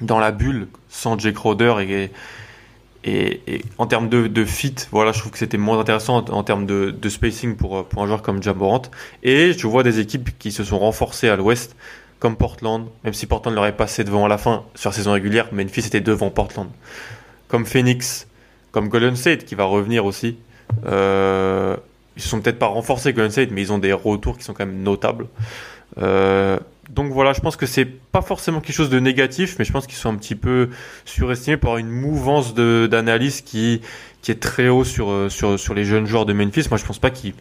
dans 0.01 0.19
la 0.19 0.31
bulle 0.31 0.67
sans 0.91 1.17
Jake 1.17 1.37
Roder 1.37 1.73
et, 1.79 2.11
en 3.79 3.87
termes 3.87 4.09
de, 4.09 4.45
fit, 4.45 4.75
voilà, 4.91 5.11
je 5.11 5.19
trouve 5.19 5.31
que 5.31 5.39
c'était 5.39 5.57
moins 5.57 5.79
intéressant 5.79 6.17
en, 6.17 6.43
termes 6.43 6.67
de, 6.67 7.09
spacing 7.09 7.55
pour, 7.55 7.87
pour 7.87 8.03
un 8.03 8.05
joueur 8.05 8.21
comme 8.21 8.43
Jamorant. 8.43 8.83
Et 9.23 9.53
je 9.53 9.65
vois 9.65 9.81
des 9.81 9.99
équipes 9.99 10.37
qui 10.37 10.51
se 10.51 10.63
sont 10.63 10.77
renforcées 10.77 11.27
à 11.27 11.35
l'ouest, 11.35 11.75
comme 12.19 12.35
Portland, 12.35 12.85
même 13.03 13.13
si 13.15 13.25
Portland 13.25 13.55
leur 13.55 13.65
est 13.65 13.75
passé 13.75 14.03
devant 14.03 14.25
à 14.25 14.27
la 14.27 14.37
fin 14.37 14.63
sur 14.75 14.91
la 14.91 14.95
saison 14.95 15.13
régulière, 15.13 15.47
Memphis 15.51 15.87
était 15.87 16.01
devant 16.01 16.29
Portland. 16.29 16.69
Comme 17.47 17.65
Phoenix, 17.65 18.27
comme 18.71 18.89
Golden 18.89 19.15
State 19.15 19.45
qui 19.45 19.55
va 19.55 19.63
revenir 19.63 20.05
aussi. 20.05 20.37
Euh, 20.85 21.75
ils 22.15 22.21
se 22.21 22.29
sont 22.29 22.39
peut-être 22.39 22.59
pas 22.59 22.67
renforcés 22.67 23.13
Golden 23.13 23.31
State, 23.31 23.49
mais 23.51 23.61
ils 23.61 23.73
ont 23.73 23.79
des 23.79 23.91
retours 23.91 24.37
qui 24.37 24.43
sont 24.43 24.53
quand 24.53 24.65
même 24.65 24.83
notables. 24.83 25.27
Euh, 25.97 26.59
donc 26.93 27.11
voilà, 27.11 27.31
je 27.31 27.39
pense 27.39 27.55
que 27.55 27.65
c'est 27.65 27.85
pas 27.85 28.21
forcément 28.21 28.59
quelque 28.59 28.75
chose 28.75 28.89
de 28.89 28.99
négatif, 28.99 29.55
mais 29.57 29.65
je 29.65 29.71
pense 29.71 29.87
qu'ils 29.87 29.95
sont 29.95 30.09
un 30.09 30.17
petit 30.17 30.35
peu 30.35 30.69
surestimés 31.05 31.57
par 31.57 31.77
une 31.77 31.89
mouvance 31.89 32.53
d'analyse 32.53 33.41
qui, 33.41 33.81
est 34.27 34.39
très 34.39 34.67
haut 34.67 34.83
sur, 34.83 35.09
euh, 35.09 35.29
sur, 35.29 35.73
les 35.73 35.85
jeunes 35.85 36.05
joueurs 36.05 36.25
de 36.25 36.33
Memphis. 36.33 36.67
Moi, 36.69 36.77
je 36.77 36.85
pense 36.85 36.99
pas 36.99 37.09
qu'ils 37.09 37.33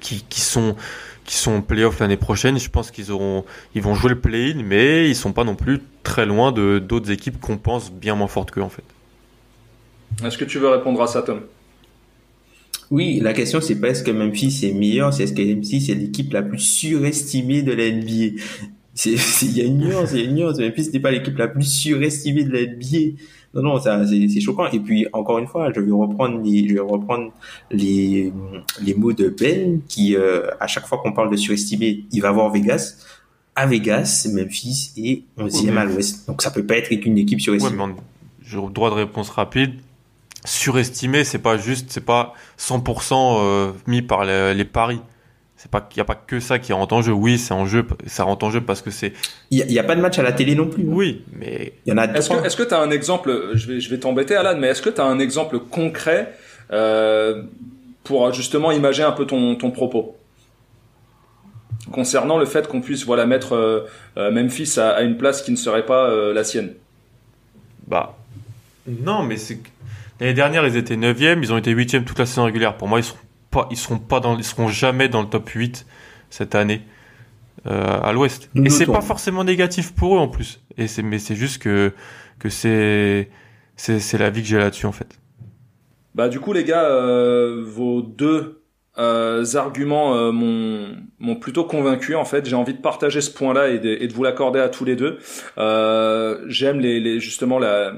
qui, 0.00 0.24
qui 0.28 0.40
sont 0.40 0.74
qui 1.24 1.36
sont 1.36 1.62
playoff 1.62 2.00
l'année 2.00 2.16
prochaine. 2.16 2.58
Je 2.58 2.68
pense 2.68 2.90
qu'ils 2.90 3.12
auront, 3.12 3.44
ils 3.76 3.82
vont 3.82 3.94
jouer 3.94 4.10
le 4.10 4.20
play-in, 4.20 4.62
mais 4.64 5.08
ils 5.08 5.14
sont 5.14 5.32
pas 5.32 5.44
non 5.44 5.54
plus 5.54 5.80
très 6.02 6.26
loin 6.26 6.50
d'autres 6.50 7.12
équipes 7.12 7.40
qu'on 7.40 7.58
pense 7.58 7.92
bien 7.92 8.16
moins 8.16 8.26
fortes 8.26 8.50
qu'eux 8.50 8.62
en 8.62 8.68
fait. 8.68 8.82
Est-ce 10.24 10.36
que 10.36 10.44
tu 10.44 10.58
veux 10.58 10.68
répondre 10.68 11.00
à 11.00 11.06
ça, 11.06 11.22
Tom? 11.22 11.42
Oui, 12.92 13.20
la 13.20 13.32
question 13.32 13.62
c'est 13.62 13.80
pas 13.80 13.88
est-ce 13.88 14.04
que 14.04 14.10
Memphis 14.10 14.60
est 14.64 14.74
meilleur, 14.74 15.14
c'est 15.14 15.22
est-ce 15.22 15.32
que 15.32 15.40
Memphis 15.40 15.90
est 15.90 15.94
l'équipe 15.94 16.30
la 16.30 16.42
plus 16.42 16.58
surestimée 16.58 17.62
de 17.62 17.72
la 17.72 17.90
NBA. 17.90 18.38
Il 19.06 19.56
y 19.56 19.62
a 19.62 19.64
une 19.64 19.78
nuance, 19.78 20.10
il 20.12 20.18
y 20.18 20.20
a 20.20 20.24
une 20.24 20.34
nuance. 20.34 20.58
Memphis 20.58 20.90
n'est 20.92 21.00
pas 21.00 21.10
l'équipe 21.10 21.38
la 21.38 21.48
plus 21.48 21.64
surestimée 21.64 22.44
de 22.44 22.52
la 22.52 22.66
NBA. 22.66 23.16
Non, 23.54 23.62
non, 23.62 23.80
ça, 23.80 24.06
c'est 24.06 24.40
choquant. 24.40 24.66
Et 24.66 24.78
puis, 24.78 25.06
encore 25.14 25.38
une 25.38 25.46
fois, 25.46 25.72
je 25.74 25.80
vais 25.80 25.90
reprendre 25.90 26.42
les, 26.42 26.68
je 26.68 26.74
vais 26.74 26.80
reprendre 26.80 27.32
les, 27.70 28.30
les 28.82 28.94
mots 28.94 29.14
de 29.14 29.30
Ben, 29.30 29.80
qui, 29.88 30.14
euh, 30.14 30.48
à 30.60 30.66
chaque 30.66 30.86
fois 30.86 30.98
qu'on 30.98 31.12
parle 31.12 31.30
de 31.30 31.36
surestimé, 31.36 32.04
il 32.12 32.20
va 32.20 32.30
voir 32.30 32.52
Vegas. 32.52 32.98
À 33.56 33.66
Vegas, 33.66 34.28
Memphis 34.30 34.92
est 34.98 35.22
11e 35.38 35.78
à 35.78 35.86
l'ouest. 35.86 36.26
Donc, 36.26 36.42
ça 36.42 36.50
peut 36.50 36.66
pas 36.66 36.76
être 36.76 36.94
qu'une 36.94 37.16
équipe 37.16 37.40
surestimée. 37.40 37.82
Ouais, 37.82 37.94
j'ai 38.42 38.58
le 38.58 38.70
droit 38.70 38.90
de 38.90 38.96
réponse 38.96 39.30
rapide 39.30 39.72
surestimé, 40.44 41.24
c'est 41.24 41.38
pas 41.38 41.56
juste, 41.56 41.86
c'est 41.90 42.04
pas 42.04 42.34
100% 42.58 43.12
euh, 43.14 43.72
mis 43.86 44.02
par 44.02 44.24
les, 44.24 44.64
paris. 44.64 45.00
C'est 45.56 45.70
pas 45.70 45.80
qu'il 45.80 45.98
y 45.98 46.00
a 46.00 46.04
pas 46.04 46.16
que 46.16 46.40
ça 46.40 46.58
qui 46.58 46.72
rentre 46.72 46.94
en 46.94 47.02
jeu. 47.02 47.12
Oui, 47.12 47.38
c'est 47.38 47.54
en 47.54 47.66
jeu, 47.66 47.86
ça 48.06 48.24
rentre 48.24 48.44
en 48.44 48.50
jeu 48.50 48.60
parce 48.60 48.82
que 48.82 48.90
c'est. 48.90 49.12
Il 49.50 49.58
y, 49.58 49.78
a 49.78 49.84
pas 49.84 49.94
de 49.94 50.00
match 50.00 50.18
à 50.18 50.22
la 50.22 50.32
télé 50.32 50.56
non 50.56 50.66
plus. 50.66 50.82
Hein. 50.82 50.88
Oui, 50.90 51.24
mais 51.32 51.74
il 51.86 51.90
y 51.90 51.92
en 51.92 51.98
a. 51.98 52.06
Est-ce 52.06 52.30
que 52.30 52.44
est-ce 52.44 52.56
que 52.56 52.64
tu 52.64 52.74
as 52.74 52.80
un 52.80 52.90
exemple 52.90 53.50
Je 53.54 53.72
vais 53.72 53.80
je 53.80 53.88
vais 53.88 53.98
t'embêter 53.98 54.34
Alan, 54.34 54.58
mais 54.58 54.68
est-ce 54.68 54.82
que 54.82 54.90
tu 54.90 55.00
as 55.00 55.04
un 55.04 55.20
exemple 55.20 55.60
concret 55.60 56.34
euh, 56.72 57.44
pour 58.02 58.32
justement 58.32 58.72
imager 58.72 59.04
un 59.04 59.12
peu 59.12 59.24
ton 59.24 59.54
ton 59.54 59.70
propos? 59.70 60.16
Concernant 61.92 62.38
le 62.38 62.46
fait 62.46 62.66
qu'on 62.66 62.80
puisse 62.80 63.04
voilà 63.04 63.26
mettre 63.26 63.54
euh, 63.54 64.30
Memphis 64.32 64.80
à, 64.80 64.90
à, 64.90 65.02
une 65.02 65.16
place 65.16 65.42
qui 65.42 65.52
ne 65.52 65.56
serait 65.56 65.86
pas 65.86 66.10
la 66.32 66.42
sienne. 66.42 66.72
Bah 67.86 68.16
non, 68.86 69.22
mais 69.22 69.36
c'est 69.36 69.60
L'année 70.22 70.34
dernière, 70.34 70.64
ils 70.64 70.76
étaient 70.76 70.94
9e, 70.94 71.40
ils 71.42 71.52
ont 71.52 71.58
été 71.58 71.74
8e 71.74 72.04
toute 72.04 72.20
la 72.20 72.26
saison 72.26 72.44
régulière. 72.44 72.76
Pour 72.76 72.86
moi, 72.86 73.00
ils 73.00 73.02
seront 73.02 73.18
pas, 73.50 73.66
ils 73.72 73.76
seront 73.76 73.98
pas 73.98 74.20
dans, 74.20 74.38
ils 74.38 74.44
seront 74.44 74.68
jamais 74.68 75.08
dans 75.08 75.20
le 75.20 75.26
top 75.26 75.48
8 75.48 75.84
cette 76.30 76.54
année 76.54 76.82
euh, 77.66 78.00
à 78.00 78.12
l'Ouest. 78.12 78.48
Et 78.54 78.70
c'est 78.70 78.86
pas 78.86 79.00
forcément 79.00 79.42
négatif 79.42 79.92
pour 79.92 80.14
eux 80.14 80.20
en 80.20 80.28
plus. 80.28 80.60
Et 80.78 80.86
c'est, 80.86 81.02
mais 81.02 81.18
c'est 81.18 81.34
juste 81.34 81.60
que 81.60 81.92
que 82.38 82.50
c'est 82.50 83.30
c'est 83.74 83.98
c'est 83.98 84.16
la 84.16 84.30
vie 84.30 84.42
que 84.42 84.46
j'ai 84.46 84.58
là-dessus 84.58 84.86
en 84.86 84.92
fait. 84.92 85.18
Bah 86.14 86.28
du 86.28 86.38
coup 86.38 86.52
les 86.52 86.62
gars, 86.62 86.84
euh, 86.84 87.64
vos 87.66 88.00
deux 88.00 88.61
euh, 88.98 89.44
arguments 89.54 90.14
euh, 90.16 90.32
m'ont 90.32 91.36
plutôt 91.36 91.64
convaincu 91.64 92.14
en 92.14 92.24
fait. 92.24 92.46
J'ai 92.46 92.56
envie 92.56 92.74
de 92.74 92.80
partager 92.80 93.20
ce 93.20 93.30
point-là 93.30 93.70
et, 93.70 93.76
et, 93.76 94.06
de 94.06 94.12
vous 94.12 94.22
l'accorder 94.22 94.60
à 94.60 94.68
tous 94.68 94.84
les 94.84 94.96
deux. 94.96 95.18
Euh, 95.58 96.44
J'aime 96.46 96.78
les, 96.80 97.00
les, 97.00 97.18
justement 97.18 97.58
la, 97.58 97.94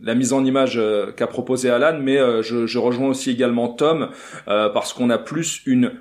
la, 0.00 0.14
mise 0.14 0.32
en 0.32 0.44
image 0.44 0.78
euh, 0.78 1.12
qu'a 1.12 1.26
proposé 1.26 1.68
Alan, 1.68 1.98
mais 2.00 2.16
euh, 2.18 2.42
je, 2.42 2.66
je, 2.66 2.78
rejoins 2.78 3.08
aussi 3.08 3.30
également 3.30 3.68
Tom 3.68 4.10
parce 4.46 4.92
qu'on 4.92 5.10
a 5.10 5.18
plus 5.18 5.62
une 5.66 5.92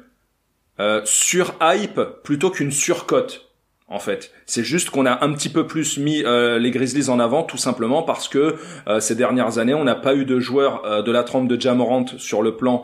sur 1.06 1.56
hype 1.60 2.00
plutôt 2.24 2.52
qu'une 2.52 2.72
surcote 2.72 3.47
en 3.90 4.00
fait. 4.00 4.32
C'est 4.46 4.64
juste 4.64 4.90
qu'on 4.90 5.06
a 5.06 5.24
un 5.24 5.32
petit 5.34 5.50
peu 5.50 5.66
plus 5.66 5.98
mis 5.98 6.24
euh, 6.24 6.60
les 6.60 6.72
Grizzlies 6.72 7.10
en 7.10 7.20
avant, 7.20 7.44
tout 7.44 7.58
simplement 7.58 8.04
parce 8.04 8.28
que 8.28 8.56
euh, 8.88 9.00
ces 9.00 9.16
dernières 9.16 9.60
années, 9.60 9.74
on 9.74 9.86
n'a 9.86 9.96
pas 9.96 10.14
eu 10.14 10.26
de 10.26 10.40
joueurs 10.40 10.84
euh, 10.86 11.02
de 11.02 11.12
la 11.12 11.24
trempe 11.24 11.48
de 11.48 11.60
Jamorant 11.60 12.06
sur 12.18 12.42
le 12.42 12.56
plan 12.56 12.84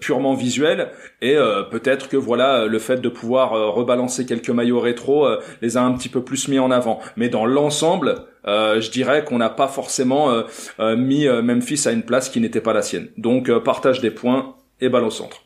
purement 0.00 0.34
visuel, 0.34 0.90
et 1.20 1.36
peut-être 1.70 2.08
que 2.08 2.16
voilà, 2.16 2.66
le 2.66 2.78
fait 2.78 3.00
de 3.00 3.08
pouvoir 3.08 3.50
rebalancer 3.74 4.26
quelques 4.26 4.50
maillots 4.50 4.80
rétro 4.80 5.26
les 5.62 5.76
a 5.76 5.82
un 5.82 5.92
petit 5.92 6.08
peu 6.08 6.22
plus 6.22 6.48
mis 6.48 6.58
en 6.58 6.70
avant. 6.70 7.00
Mais 7.16 7.28
dans 7.28 7.46
l'ensemble, 7.46 8.26
je 8.46 8.90
dirais 8.90 9.24
qu'on 9.24 9.38
n'a 9.38 9.50
pas 9.50 9.68
forcément 9.68 10.42
mis 10.78 11.28
Memphis 11.28 11.86
à 11.86 11.92
une 11.92 12.02
place 12.02 12.28
qui 12.28 12.40
n'était 12.40 12.60
pas 12.60 12.72
la 12.72 12.82
sienne. 12.82 13.08
Donc 13.16 13.50
partage 13.60 14.00
des 14.00 14.10
points 14.10 14.56
et 14.80 14.88
balle 14.88 15.04
au 15.04 15.10
centre. 15.10 15.42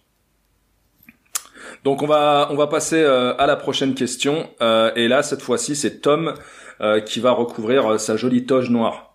Donc 1.85 2.03
on 2.03 2.07
va 2.07 2.49
on 2.51 2.57
va 2.57 2.67
passer 2.67 2.97
euh, 2.97 3.37
à 3.37 3.47
la 3.47 3.57
prochaine 3.57 3.95
question 3.95 4.49
euh, 4.63 4.91
et 4.97 5.07
là 5.07 5.23
cette 5.23 5.43
fois-ci 5.43 5.77
c'est 5.77 6.01
Tom 6.01 6.33
euh, 6.81 7.01
qui 7.01 7.21
va 7.21 7.33
recouvrir 7.33 8.01
sa 8.01 8.17
jolie 8.17 8.47
toge 8.47 8.71
noire. 8.71 9.15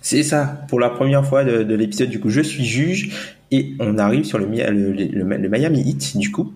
C'est 0.00 0.22
ça. 0.22 0.62
Pour 0.70 0.80
la 0.80 0.88
première 0.88 1.26
fois 1.26 1.44
de, 1.44 1.74
l'épisode 1.74 2.08
du 2.08 2.18
coup 2.18 2.30
je 2.30 2.40
suis 2.40 2.64
juge 2.64 3.36
et 3.50 3.74
on 3.78 3.98
arrive 3.98 4.24
sur 4.24 4.38
le, 4.38 4.46
Miami 4.46 5.82
Heat 5.82 6.16
du 6.16 6.32
coup. 6.32 6.54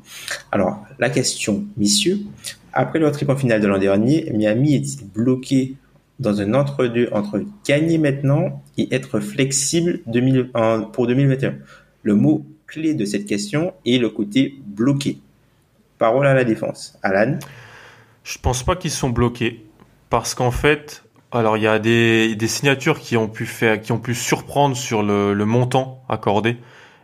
Alors 0.50 0.82
la 0.98 1.10
question 1.10 1.64
messieurs 1.76 2.20
après 2.72 2.98
le 2.98 3.12
trip 3.12 3.28
en 3.28 3.36
finale 3.36 3.60
de 3.60 3.66
l'an 3.66 3.78
dernier 3.78 4.30
Miami 4.32 4.74
est 4.74 5.04
bloqué 5.04 5.74
dans 6.18 6.40
un 6.40 6.54
entre-deux 6.54 7.10
entre 7.12 7.42
gagner 7.66 7.98
maintenant 7.98 8.62
et 8.78 8.94
être 8.94 9.20
flexible 9.20 10.00
2000, 10.06 10.50
pour 10.94 11.06
2021. 11.06 11.56
Le 12.02 12.14
mot 12.14 12.46
clé 12.74 12.94
de 12.94 13.04
cette 13.04 13.24
question 13.24 13.72
est 13.86 13.98
le 13.98 14.10
côté 14.10 14.58
bloqué. 14.66 15.18
Parole 15.98 16.26
à 16.26 16.34
la 16.34 16.42
défense. 16.42 16.98
Alan 17.02 17.38
Je 18.24 18.38
pense 18.38 18.64
pas 18.64 18.74
qu'ils 18.74 18.90
sont 18.90 19.10
bloqués 19.10 19.64
parce 20.10 20.34
qu'en 20.34 20.50
fait, 20.50 21.04
alors 21.30 21.56
il 21.56 21.62
y 21.62 21.68
a 21.68 21.78
des, 21.78 22.36
signatures 22.48 22.98
qui 22.98 23.16
ont 23.16 23.28
pu 23.28 23.46
faire, 23.46 23.80
qui 23.80 23.92
ont 23.92 23.98
pu 23.98 24.14
surprendre 24.14 24.76
sur 24.76 25.02
le, 25.04 25.34
montant 25.44 26.02
accordé, 26.08 26.56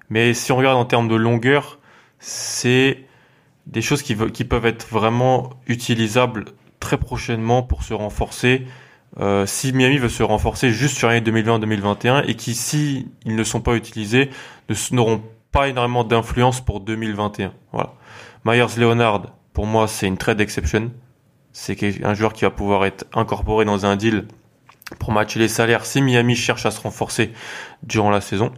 mais 0.08 0.34
si 0.34 0.50
on 0.50 0.56
regarde 0.56 0.76
en 0.76 0.84
termes 0.84 1.08
de 1.08 1.14
longueur, 1.14 1.78
c'est 2.18 3.04
des 3.66 3.82
choses 3.82 4.02
qui, 4.02 4.14
peuvent 4.16 4.66
être 4.66 4.88
vraiment 4.88 5.50
utilisables 5.68 6.46
très 6.80 6.98
prochainement 6.98 7.62
pour 7.62 7.84
se 7.84 7.94
renforcer. 7.94 8.66
Euh, 9.18 9.46
si 9.46 9.72
Miami 9.72 9.98
veut 9.98 10.08
se 10.08 10.22
renforcer 10.22 10.70
juste 10.70 10.96
sur 10.96 11.08
l'année 11.08 11.28
2020-2021 11.30 12.24
et 12.26 12.34
qui, 12.34 12.54
si 12.54 13.08
ils 13.24 13.36
ne 13.36 13.44
sont 13.44 13.60
pas 13.60 13.74
utilisés, 13.74 14.30
n'auront 14.92 15.22
pas 15.52 15.68
énormément 15.68 16.04
d'influence 16.04 16.60
pour 16.60 16.80
2021. 16.80 17.52
Voilà. 17.72 17.94
Myers 18.44 18.78
Leonard, 18.78 19.22
pour 19.52 19.66
moi, 19.66 19.88
c'est 19.88 20.06
une 20.06 20.16
trade 20.16 20.40
exception. 20.40 20.92
C'est 21.52 22.04
un 22.04 22.14
joueur 22.14 22.32
qui 22.32 22.44
va 22.44 22.50
pouvoir 22.50 22.84
être 22.84 23.04
incorporé 23.12 23.64
dans 23.64 23.84
un 23.84 23.96
deal 23.96 24.26
pour 24.98 25.12
matcher 25.12 25.38
les 25.38 25.48
salaires 25.48 25.84
si 25.84 26.00
Miami 26.00 26.36
cherche 26.36 26.66
à 26.66 26.70
se 26.70 26.80
renforcer 26.80 27.32
durant 27.82 28.10
la 28.10 28.20
saison. 28.20 28.52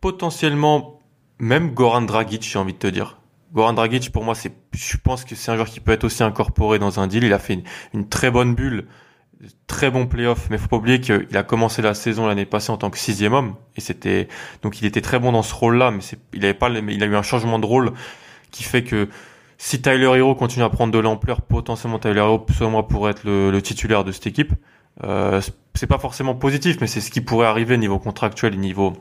Potentiellement, 0.00 1.00
même 1.38 1.72
Goran 1.72 2.02
Dragic, 2.02 2.42
j'ai 2.42 2.58
envie 2.58 2.74
de 2.74 2.78
te 2.78 2.86
dire. 2.86 3.18
Goran 3.52 3.72
Dragic, 3.72 4.12
pour 4.12 4.24
moi, 4.24 4.34
c'est, 4.34 4.52
je 4.72 4.96
pense 4.98 5.24
que 5.24 5.34
c'est 5.34 5.50
un 5.50 5.54
joueur 5.54 5.68
qui 5.68 5.80
peut 5.80 5.92
être 5.92 6.04
aussi 6.04 6.22
incorporé 6.22 6.78
dans 6.78 7.00
un 7.00 7.06
deal. 7.06 7.24
Il 7.24 7.32
a 7.32 7.38
fait 7.38 7.62
une 7.94 8.08
très 8.08 8.30
bonne 8.30 8.54
bulle 8.54 8.86
très 9.66 9.90
bon 9.90 10.06
playoff, 10.06 10.48
mais 10.50 10.58
faut 10.58 10.68
pas 10.68 10.76
oublier 10.76 11.00
qu'il 11.00 11.36
a 11.36 11.42
commencé 11.42 11.82
la 11.82 11.94
saison 11.94 12.26
l'année 12.26 12.44
passée 12.44 12.70
en 12.70 12.76
tant 12.76 12.90
que 12.90 12.98
sixième 12.98 13.32
homme, 13.32 13.54
et 13.76 13.80
c'était 13.80 14.28
donc 14.62 14.80
il 14.80 14.86
était 14.86 15.00
très 15.00 15.18
bon 15.18 15.32
dans 15.32 15.42
ce 15.42 15.54
rôle-là, 15.54 15.90
mais 15.90 16.00
il 16.32 16.44
avait 16.44 16.54
pas, 16.54 16.68
il 16.70 17.02
a 17.02 17.06
eu 17.06 17.16
un 17.16 17.22
changement 17.22 17.58
de 17.58 17.66
rôle 17.66 17.92
qui 18.50 18.64
fait 18.64 18.82
que 18.82 19.08
si 19.58 19.82
Tyler 19.82 20.12
Hero 20.16 20.34
continue 20.34 20.64
à 20.64 20.70
prendre 20.70 20.92
de 20.92 20.98
l'ampleur, 20.98 21.42
potentiellement 21.42 21.98
Tyler 21.98 22.20
Hero 22.20 22.44
selon 22.56 22.70
moi 22.70 22.88
pourrait 22.88 23.12
être 23.12 23.24
le, 23.24 23.60
titulaire 23.60 24.04
de 24.04 24.12
cette 24.12 24.26
équipe. 24.26 24.52
Euh, 25.04 25.40
c'est 25.74 25.86
pas 25.86 25.98
forcément 25.98 26.34
positif, 26.34 26.78
mais 26.80 26.86
c'est 26.86 27.00
ce 27.00 27.10
qui 27.10 27.20
pourrait 27.20 27.46
arriver 27.46 27.76
niveau 27.76 27.98
contractuel 27.98 28.54
et 28.54 28.56
niveau 28.56 28.94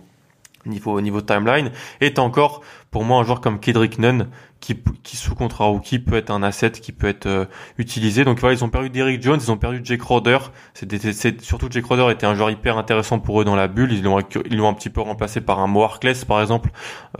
niveau 0.67 0.99
niveau 1.01 1.21
timeline. 1.21 1.71
Est 2.01 2.19
encore 2.19 2.61
pour 2.91 3.03
moi 3.03 3.19
un 3.19 3.23
joueur 3.23 3.41
comme 3.41 3.59
Kedrick 3.59 3.99
Nunn 3.99 4.27
qui, 4.59 4.81
qui 5.03 5.17
sous 5.17 5.35
contrat 5.35 5.71
qui 5.83 5.99
peut 5.99 6.15
être 6.15 6.31
un 6.31 6.43
asset 6.43 6.71
qui 6.71 6.91
peut 6.91 7.07
être 7.07 7.25
euh, 7.25 7.45
utilisé. 7.77 8.25
Donc 8.25 8.39
voilà, 8.39 8.55
ils 8.55 8.63
ont 8.63 8.69
perdu 8.69 8.89
Derrick 8.89 9.21
Jones, 9.21 9.39
ils 9.41 9.51
ont 9.51 9.57
perdu 9.57 9.81
Jake 9.83 10.01
Roder. 10.01 10.39
C'est 10.73 11.41
surtout 11.41 11.67
Jake 11.69 11.85
Roder 11.85 12.11
était 12.11 12.25
un 12.25 12.35
joueur 12.35 12.49
hyper 12.49 12.77
intéressant 12.77 13.19
pour 13.19 13.41
eux 13.41 13.45
dans 13.45 13.55
la 13.55 13.67
bulle. 13.67 13.91
Ils 13.93 14.03
l'ont 14.03 14.19
ils 14.19 14.57
l'ont 14.57 14.69
un 14.69 14.73
petit 14.73 14.89
peu 14.89 15.01
remplacé 15.01 15.41
par 15.41 15.59
un 15.59 15.67
Mo 15.67 15.87
par 16.27 16.41
exemple 16.41 16.69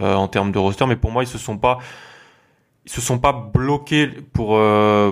euh, 0.02 0.16
en 0.16 0.28
termes 0.28 0.52
de 0.52 0.60
roster. 0.60 0.86
Mais 0.88 0.96
pour 0.96 1.12
moi, 1.12 1.24
ils 1.24 1.28
se 1.28 1.38
sont 1.38 1.58
pas 1.58 1.80
ils 2.86 2.92
se 2.92 3.02
sont 3.02 3.20
pas 3.20 3.34
bloqués 3.34 4.08
pour 4.08 4.58
euh, 4.58 5.12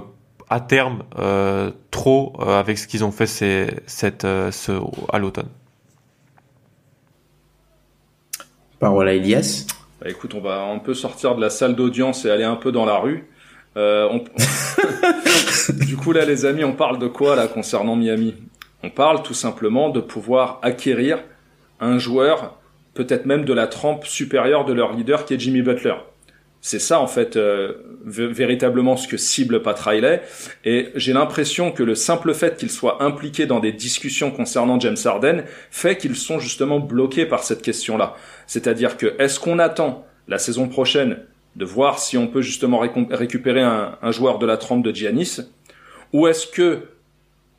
à 0.50 0.62
terme 0.62 1.04
trop 1.92 2.40
avec 2.42 2.78
ce 2.78 2.88
qu'ils 2.88 3.04
ont 3.04 3.12
fait 3.12 3.28
ces, 3.28 3.68
cette, 3.88 4.22
ce, 4.24 4.80
à 5.12 5.20
l'automne. 5.20 5.50
Parole 8.80 9.08
à 9.08 9.14
Elias. 9.14 9.66
Bah, 10.02 10.10
écoute, 10.10 10.34
on 10.34 10.42
va, 10.42 10.66
on 10.66 10.80
peut 10.80 10.94
sortir 10.94 11.36
de 11.36 11.42
la 11.42 11.50
salle 11.50 11.76
d'audience 11.76 12.26
et 12.26 12.30
aller 12.30 12.44
un 12.44 12.56
peu 12.56 12.72
dans 12.72 12.86
la 12.86 12.98
rue. 12.98 13.28
Euh, 13.78 14.20
du 15.70 15.98
coup, 15.98 16.12
là, 16.12 16.26
les 16.26 16.46
amis, 16.46 16.64
on 16.64 16.74
parle 16.74 17.00
de 17.00 17.08
quoi 17.08 17.36
là 17.36 17.48
concernant 17.48 17.96
Miami? 17.96 18.36
On 18.84 18.90
parle 18.90 19.24
tout 19.24 19.34
simplement 19.34 19.90
de 19.90 20.00
pouvoir 20.00 20.60
acquérir 20.62 21.20
un 21.80 21.98
joueur, 21.98 22.58
peut-être 22.94 23.26
même 23.26 23.46
de 23.46 23.54
la 23.54 23.68
trempe 23.68 24.06
supérieure 24.06 24.66
de 24.66 24.74
leur 24.74 24.94
leader, 24.94 25.26
qui 25.26 25.34
est 25.34 25.40
Jimmy 25.40 25.62
Butler. 25.62 25.96
C'est 26.68 26.80
ça 26.80 27.00
en 27.00 27.06
fait 27.06 27.36
euh, 27.36 27.74
véritablement 28.04 28.98
ce 28.98 29.08
que 29.08 29.18
cible 29.18 29.62
Pat 29.62 29.80
Riley. 29.80 30.24
Et 30.64 30.90
j'ai 30.96 31.14
l'impression 31.14 31.72
que 31.72 31.84
le 31.84 31.94
simple 31.94 32.34
fait 32.34 32.58
qu'ils 32.58 32.72
soient 32.72 33.04
impliqués 33.04 33.46
dans 33.46 33.60
des 33.60 33.72
discussions 33.72 34.32
concernant 34.32 34.80
James 34.80 34.98
Harden 35.06 35.44
fait 35.70 35.96
qu'ils 35.96 36.16
sont 36.16 36.40
justement 36.40 36.80
bloqués 36.80 37.28
par 37.28 37.44
cette 37.44 37.62
question-là. 37.62 38.16
C'est-à-dire 38.48 38.98
que 38.98 39.14
est-ce 39.20 39.40
qu'on 39.40 39.60
attend 39.60 40.08
la 40.28 40.40
saison 40.40 40.68
prochaine 40.68 41.20
de 41.56 41.66
voir 41.66 42.00
si 42.00 42.18
on 42.18 42.26
peut 42.26 42.42
justement 42.42 42.80
récupérer 42.80 43.62
un, 43.62 44.12
joueur 44.12 44.40
de 44.40 44.48
la 44.48 44.58
trempe 44.58 44.84
de 44.84 44.92
Giannis, 44.92 45.42
ou 46.14 46.26
est-ce 46.26 46.48
que 46.48 46.88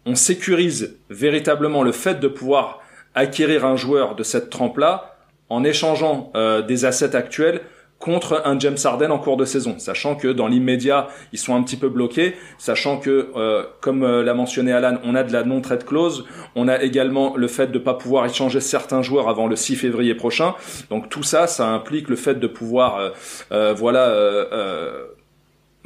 on 0.04 0.16
sécurise 0.16 0.96
véritablement 1.10 1.84
le 1.84 1.92
fait 1.92 2.18
de 2.18 2.26
pouvoir 2.26 2.80
acquérir 3.14 3.64
un 3.66 3.76
joueur 3.76 4.16
de 4.16 4.24
cette 4.24 4.50
trempe-là 4.50 5.16
en 5.48 5.62
échangeant 5.62 6.32
euh, 6.34 6.60
des 6.60 6.84
assets 6.84 7.14
actuels 7.14 7.60
contre 7.98 8.42
un 8.44 8.58
James 8.58 8.76
Harden 8.82 9.10
en 9.10 9.18
cours 9.18 9.36
de 9.36 9.44
saison, 9.44 9.78
sachant 9.78 10.16
que 10.16 10.28
dans 10.28 10.46
l'immédiat 10.46 11.08
ils 11.32 11.38
sont 11.38 11.54
un 11.54 11.62
petit 11.62 11.76
peu 11.76 11.88
bloqués, 11.88 12.34
sachant 12.58 12.98
que 12.98 13.30
euh, 13.36 13.64
comme 13.80 14.02
euh, 14.02 14.22
l'a 14.22 14.34
mentionné 14.34 14.72
Alan, 14.72 14.98
on 15.02 15.14
a 15.14 15.22
de 15.22 15.32
la 15.32 15.44
non 15.44 15.60
trade 15.60 15.84
clause, 15.84 16.24
on 16.54 16.68
a 16.68 16.82
également 16.82 17.36
le 17.36 17.48
fait 17.48 17.72
de 17.72 17.78
pas 17.78 17.94
pouvoir 17.94 18.26
échanger 18.26 18.60
certains 18.60 19.02
joueurs 19.02 19.28
avant 19.28 19.46
le 19.46 19.56
6 19.56 19.76
février 19.76 20.14
prochain, 20.14 20.54
donc 20.90 21.08
tout 21.08 21.22
ça, 21.22 21.46
ça 21.46 21.68
implique 21.68 22.08
le 22.08 22.16
fait 22.16 22.34
de 22.34 22.46
pouvoir, 22.46 23.12
euh, 23.52 23.74
voilà 23.74 24.14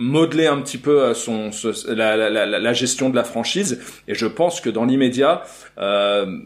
modeler 0.00 0.46
un 0.46 0.62
petit 0.62 0.78
peu 0.78 1.12
son, 1.12 1.50
la, 1.88 2.16
la, 2.16 2.30
la, 2.30 2.46
la, 2.46 2.72
gestion 2.72 3.10
de 3.10 3.16
la 3.16 3.22
franchise. 3.22 3.82
Et 4.08 4.14
je 4.14 4.24
pense 4.24 4.62
que 4.62 4.70
dans 4.70 4.86
l'immédiat, 4.86 5.42
euh, 5.76 6.38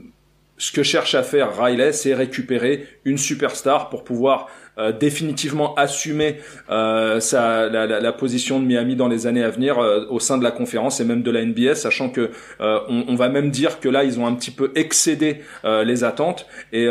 ce 0.56 0.72
que 0.72 0.82
cherche 0.82 1.14
à 1.14 1.22
faire 1.22 1.56
Riley, 1.56 1.92
c'est 1.92 2.14
récupérer 2.14 2.86
une 3.04 3.18
superstar 3.18 3.90
pour 3.90 4.04
pouvoir 4.04 4.48
euh, 4.78 4.92
définitivement 4.92 5.74
assumer 5.76 6.38
euh, 6.70 7.20
sa, 7.20 7.68
la, 7.68 8.12
position 8.12 8.60
de 8.60 8.64
Miami 8.64 8.96
dans 8.96 9.08
les 9.08 9.26
années 9.26 9.42
à 9.42 9.50
venir 9.50 9.78
euh, 9.78 10.06
au 10.10 10.18
sein 10.18 10.38
de 10.38 10.42
la 10.42 10.50
conférence 10.50 11.00
et 11.00 11.04
même 11.04 11.22
de 11.22 11.30
la 11.30 11.44
NBA, 11.44 11.74
sachant 11.74 12.08
que 12.08 12.30
euh, 12.60 12.80
on, 12.88 13.14
va 13.14 13.28
même 13.28 13.50
dire 13.50 13.80
que 13.80 13.88
là 13.88 14.04
ils 14.04 14.18
ont 14.18 14.26
un 14.26 14.34
petit 14.34 14.50
peu 14.50 14.72
excédé 14.74 15.42
les 15.64 16.04
attentes 16.04 16.46
et 16.72 16.88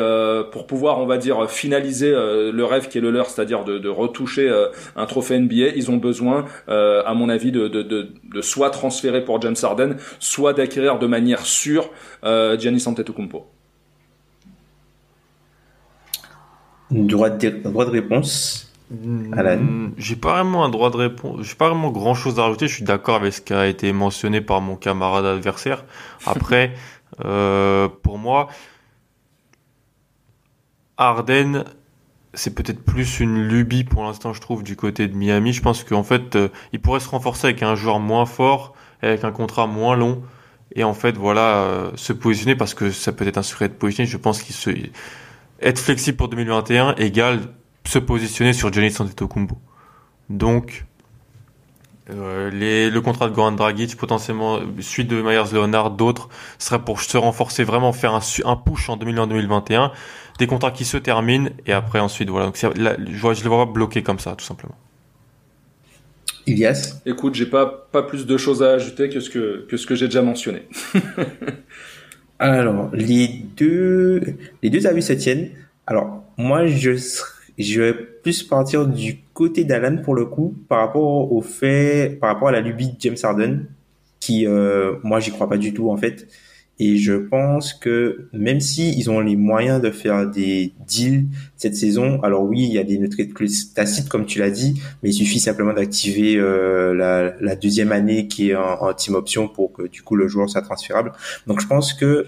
pour 0.51 0.67
pouvoir 0.67 0.99
on 0.99 1.05
va 1.05 1.17
dire 1.17 1.49
finaliser 1.49 2.11
le 2.11 2.63
rêve 2.63 2.87
qui 2.87 2.97
est 2.97 3.01
le 3.01 3.11
leur, 3.11 3.29
c'est-à-dire 3.29 3.63
de, 3.63 3.77
de, 3.77 3.89
retoucher 3.89 4.51
un 4.95 5.05
trophée 5.05 5.39
NBA, 5.39 5.75
ils 5.75 5.91
ont 5.91 5.97
besoin 5.97 6.45
à 6.67 7.13
mon 7.13 7.29
avis 7.29 7.51
de, 7.51 7.67
de, 7.67 7.81
de, 7.81 8.09
de 8.33 8.41
soit 8.41 8.69
transférer 8.69 9.23
pour 9.23 9.41
James 9.41 9.55
Harden, 9.61 9.97
soit 10.19 10.53
d'acquérir 10.53 10.99
de 10.99 11.07
manière 11.07 11.45
sûre 11.45 11.89
Giannis 12.23 12.83
Antetokounmpo. 12.87 13.52
Droit 16.91 17.29
de, 17.29 17.49
droit 17.49 17.85
de 17.85 17.91
réponse. 17.91 18.71
Alan. 19.31 19.57
Hmm, 19.57 19.93
j'ai 19.97 20.15
pas 20.15 20.33
vraiment 20.33 20.63
un 20.63 20.69
droit 20.69 20.91
de 20.91 20.97
réponse. 20.97 21.41
J'ai 21.41 21.55
pas 21.55 21.69
vraiment 21.69 21.89
grand 21.89 22.13
chose 22.13 22.39
à 22.39 22.43
rajouter. 22.43 22.67
Je 22.67 22.75
suis 22.75 22.83
d'accord 22.83 23.15
avec 23.15 23.33
ce 23.33 23.41
qui 23.41 23.53
a 23.53 23.67
été 23.67 23.91
mentionné 23.91 24.41
par 24.41 24.61
mon 24.61 24.75
camarade 24.75 25.25
adversaire. 25.25 25.85
Après, 26.25 26.73
euh, 27.25 27.87
pour 28.03 28.19
moi, 28.19 28.49
Arden, 30.97 31.63
c'est 32.33 32.53
peut-être 32.53 32.83
plus 32.83 33.19
une 33.19 33.47
lubie 33.47 33.83
pour 33.83 34.03
l'instant, 34.03 34.33
je 34.33 34.41
trouve, 34.41 34.63
du 34.63 34.75
côté 34.75 35.07
de 35.07 35.15
Miami. 35.15 35.53
Je 35.53 35.61
pense 35.61 35.83
qu'en 35.83 36.03
fait, 36.03 36.35
euh, 36.35 36.49
il 36.71 36.79
pourrait 36.79 36.99
se 36.99 37.09
renforcer 37.09 37.47
avec 37.47 37.63
un 37.63 37.75
joueur 37.75 37.99
moins 37.99 38.25
fort, 38.25 38.73
avec 39.01 39.23
un 39.23 39.31
contrat 39.31 39.67
moins 39.67 39.95
long, 39.95 40.23
et 40.75 40.83
en 40.83 40.93
fait, 40.93 41.17
voilà, 41.17 41.55
euh, 41.55 41.91
se 41.95 42.13
positionner 42.13 42.55
parce 42.55 42.73
que 42.73 42.91
ça 42.91 43.11
peut 43.11 43.27
être 43.27 43.37
un 43.37 43.43
secret 43.43 43.69
de 43.69 43.73
positionner. 43.73 44.09
Je 44.09 44.17
pense 44.17 44.41
qu'il 44.41 44.55
se 44.55 44.71
être 45.61 45.79
flexible 45.79 46.17
pour 46.17 46.29
2021 46.29 46.95
égale 46.95 47.41
se 47.85 47.99
positionner 47.99 48.53
sur 48.53 48.71
Giannis 48.71 48.95
Antetokounmpo. 48.99 49.57
Donc, 50.29 50.85
Euh, 52.09 52.49
les, 52.51 52.89
le 52.89 53.01
contrat 53.01 53.29
de 53.29 53.33
Goran 53.33 53.53
Dragic, 53.53 53.95
potentiellement 53.95 54.59
suite 54.81 55.07
de 55.07 55.21
Myers 55.21 55.53
Leonard, 55.53 55.91
d'autres, 55.91 56.27
serait 56.59 56.83
pour 56.83 56.99
se 57.01 57.17
renforcer, 57.17 57.63
vraiment 57.63 57.93
faire 57.93 58.13
un, 58.13 58.19
un 58.45 58.55
push 58.57 58.89
en 58.89 58.97
2020-2021. 58.97 59.91
Des 60.39 60.47
contrats 60.47 60.71
qui 60.71 60.83
se 60.85 60.97
terminent 60.97 61.49
et 61.65 61.73
après 61.73 61.99
ensuite 61.99 62.29
voilà. 62.29 62.47
Donc 62.47 62.61
là, 62.61 62.97
je, 62.99 63.19
vois, 63.19 63.33
je 63.33 63.43
le 63.43 63.49
vois 63.49 63.65
pas 63.65 63.71
bloqué 63.71 64.03
comme 64.03 64.19
ça, 64.19 64.35
tout 64.35 64.43
simplement. 64.45 64.75
Ilias? 66.45 67.01
Écoute, 67.05 67.35
j'ai 67.35 67.45
pas 67.45 67.87
pas 67.91 68.03
plus 68.03 68.25
de 68.25 68.37
choses 68.37 68.61
à 68.63 68.71
ajouter 68.71 69.09
que 69.09 69.19
ce 69.21 69.29
que 69.29 69.65
que 69.69 69.77
ce 69.77 69.87
que 69.87 69.95
j'ai 69.95 70.07
déjà 70.07 70.21
mentionné. 70.21 70.67
Alors 72.43 72.89
les 72.91 73.29
deux 73.55 74.19
les 74.61 74.69
deux 74.69 74.85
avis 74.85 75.01
se 75.01 75.13
tiennent. 75.13 75.51
Alors 75.87 76.25
moi 76.37 76.67
je 76.67 76.91
je 77.57 77.81
vais 77.81 77.93
plus 77.93 78.43
partir 78.43 78.85
du 78.85 79.19
côté 79.33 79.63
d'Alan 79.63 80.01
pour 80.03 80.13
le 80.13 80.25
coup 80.25 80.53
par 80.67 80.79
rapport 80.79 81.31
au 81.31 81.41
fait 81.41 82.19
par 82.19 82.33
rapport 82.33 82.49
à 82.49 82.51
la 82.51 82.59
lubie 82.59 82.89
de 82.89 82.95
James 82.99 83.15
Harden 83.23 83.67
qui 84.19 84.45
euh, 84.45 84.95
moi 85.03 85.21
j'y 85.21 85.31
crois 85.31 85.47
pas 85.47 85.55
du 85.55 85.73
tout 85.73 85.89
en 85.89 85.95
fait 85.95 86.27
et 86.79 86.97
je 86.97 87.13
pense 87.13 87.73
que 87.73 88.27
même 88.33 88.59
si 88.59 88.97
ils 88.97 89.09
ont 89.11 89.19
les 89.19 89.35
moyens 89.35 89.79
de 89.81 89.91
faire 89.91 90.29
des 90.29 90.73
deals 90.87 91.27
cette 91.55 91.75
saison, 91.75 92.21
alors 92.23 92.43
oui, 92.43 92.63
il 92.63 92.73
y 92.73 92.79
a 92.79 92.83
des 92.83 92.97
notes 92.97 93.13
tacites 93.75 94.09
comme 94.09 94.25
tu 94.25 94.39
l'as 94.39 94.49
dit, 94.49 94.81
mais 95.01 95.09
il 95.09 95.13
suffit 95.13 95.39
simplement 95.39 95.73
d'activer 95.73 96.35
euh, 96.35 96.93
la, 96.93 97.35
la, 97.39 97.55
deuxième 97.55 97.91
année 97.91 98.27
qui 98.27 98.49
est 98.49 98.55
en, 98.55 98.81
en, 98.81 98.93
team 98.93 99.13
option 99.13 99.47
pour 99.47 99.71
que 99.71 99.87
du 99.87 100.01
coup 100.01 100.15
le 100.15 100.27
joueur 100.27 100.49
soit 100.49 100.63
transférable. 100.63 101.11
Donc 101.45 101.61
je 101.61 101.67
pense 101.67 101.93
que 101.93 102.25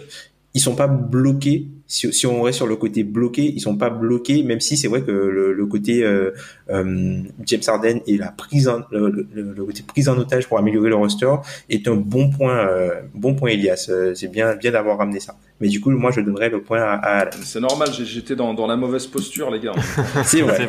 ils 0.54 0.62
sont 0.62 0.76
pas 0.76 0.88
bloqués. 0.88 1.68
Si, 1.88 2.12
si, 2.12 2.26
on 2.26 2.42
reste 2.42 2.58
sur 2.58 2.68
le 2.68 2.76
côté 2.76 3.04
bloqué, 3.04 3.44
ils 3.44 3.62
sont 3.62 3.78
pas 3.78 3.92
bloqués, 3.92 4.42
même 4.42 4.60
si 4.60 4.76
c'est 4.76 4.88
vrai 4.88 5.04
que 5.04 5.12
le, 5.12 5.54
le 5.54 5.66
côté 5.68 6.04
euh, 6.04 6.32
euh, 6.72 7.20
James 7.46 7.62
Harden 7.68 8.00
et 8.08 8.18
la 8.18 8.32
prise 8.32 8.68
en, 8.68 8.82
le, 8.92 9.28
le, 9.34 9.66
côté 9.66 9.84
prise 9.88 10.10
en 10.10 10.18
otage 10.18 10.48
pour 10.48 10.58
améliorer 10.58 10.90
le 10.90 10.96
roster 10.96 11.32
est 11.70 11.88
un 11.88 11.96
bon 11.96 12.32
point, 12.32 12.68
euh, 12.68 13.02
bon 13.14 13.36
point 13.36 13.52
Elias. 13.52 13.88
Euh, 13.90 14.16
c'est 14.16 14.30
bien, 14.30 14.56
bien 14.56 14.72
d'avoir 14.72 14.98
ramené 14.98 15.20
ça. 15.20 15.36
Mais 15.62 15.68
du 15.68 15.80
coup, 15.80 15.92
moi, 15.92 16.12
je 16.12 16.22
donnerais 16.22 16.50
le 16.50 16.62
point 16.62 16.82
à. 16.82 17.30
C'est 17.44 17.62
normal, 17.62 17.90
j'étais 17.94 18.36
dans, 18.36 18.54
dans 18.54 18.68
la 18.68 18.78
mauvaise 18.78 19.06
posture, 19.06 19.52
les 19.52 19.60
gars. 19.60 19.74
c'est 20.24 20.42
vrai. 20.42 20.68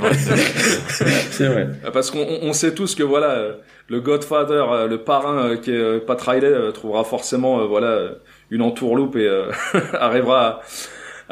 c'est 1.30 1.46
vrai. 1.46 1.68
Parce 1.92 2.10
qu'on 2.10 2.26
on 2.42 2.52
sait 2.52 2.74
tous 2.74 2.94
que 2.94 3.02
voilà, 3.02 3.56
le 3.88 4.00
Godfather, 4.00 4.86
le 4.88 4.98
parrain 4.98 5.56
qui 5.56 5.70
est 5.70 6.00
Pat 6.00 6.20
Riley 6.20 6.72
trouvera 6.74 7.04
forcément 7.04 7.66
voilà 7.66 8.10
une 8.50 8.62
entourloupe 8.62 9.16
et 9.16 9.26
euh, 9.26 9.50
arrivera 9.94 10.48
à, 10.48 10.60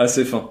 ses 0.07 0.25
fins. 0.25 0.51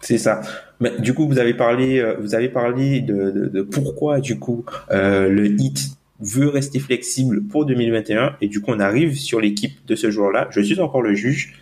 C'est 0.00 0.18
ça. 0.18 0.40
Mais 0.80 0.92
du 1.00 1.14
coup, 1.14 1.26
vous 1.26 1.38
avez 1.38 1.54
parlé, 1.54 1.98
euh, 1.98 2.16
vous 2.20 2.34
avez 2.34 2.48
parlé 2.48 3.00
de, 3.00 3.30
de, 3.30 3.46
de 3.48 3.62
pourquoi 3.62 4.20
du 4.20 4.38
coup 4.38 4.64
euh, 4.90 5.28
le 5.28 5.46
hit 5.46 5.96
veut 6.20 6.48
rester 6.48 6.78
flexible 6.78 7.42
pour 7.42 7.66
2021 7.66 8.36
et 8.40 8.48
du 8.48 8.60
coup 8.60 8.70
on 8.70 8.80
arrive 8.80 9.16
sur 9.18 9.40
l'équipe 9.40 9.84
de 9.86 9.94
ce 9.94 10.10
joueur-là. 10.10 10.48
Je 10.50 10.60
suis 10.60 10.80
encore 10.80 11.02
le 11.02 11.14
juge. 11.14 11.54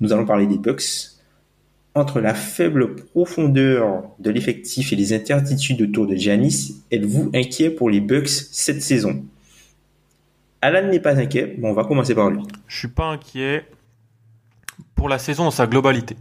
Nous 0.00 0.12
allons 0.12 0.26
parler 0.26 0.46
des 0.46 0.58
Bucks. 0.58 0.82
Entre 1.94 2.20
la 2.20 2.34
faible 2.34 2.94
profondeur 2.94 4.10
de 4.18 4.30
l'effectif 4.30 4.92
et 4.92 4.96
les 4.96 5.14
incertitudes 5.14 5.80
autour 5.80 6.06
de 6.06 6.14
Giannis, 6.14 6.82
êtes-vous 6.92 7.30
inquiet 7.34 7.70
pour 7.70 7.88
les 7.88 8.00
Bucks 8.00 8.28
cette 8.28 8.82
saison? 8.82 9.24
Alan 10.60 10.88
n'est 10.88 11.00
pas 11.00 11.18
inquiet. 11.18 11.54
Bon, 11.56 11.70
on 11.70 11.72
va 11.72 11.84
commencer 11.84 12.14
par 12.14 12.28
lui. 12.28 12.40
Je 12.66 12.78
suis 12.78 12.88
pas 12.88 13.06
inquiet 13.06 13.64
pour 15.06 15.12
la 15.12 15.20
saison 15.20 15.44
dans 15.44 15.52
sa 15.52 15.68
globalité. 15.68 16.16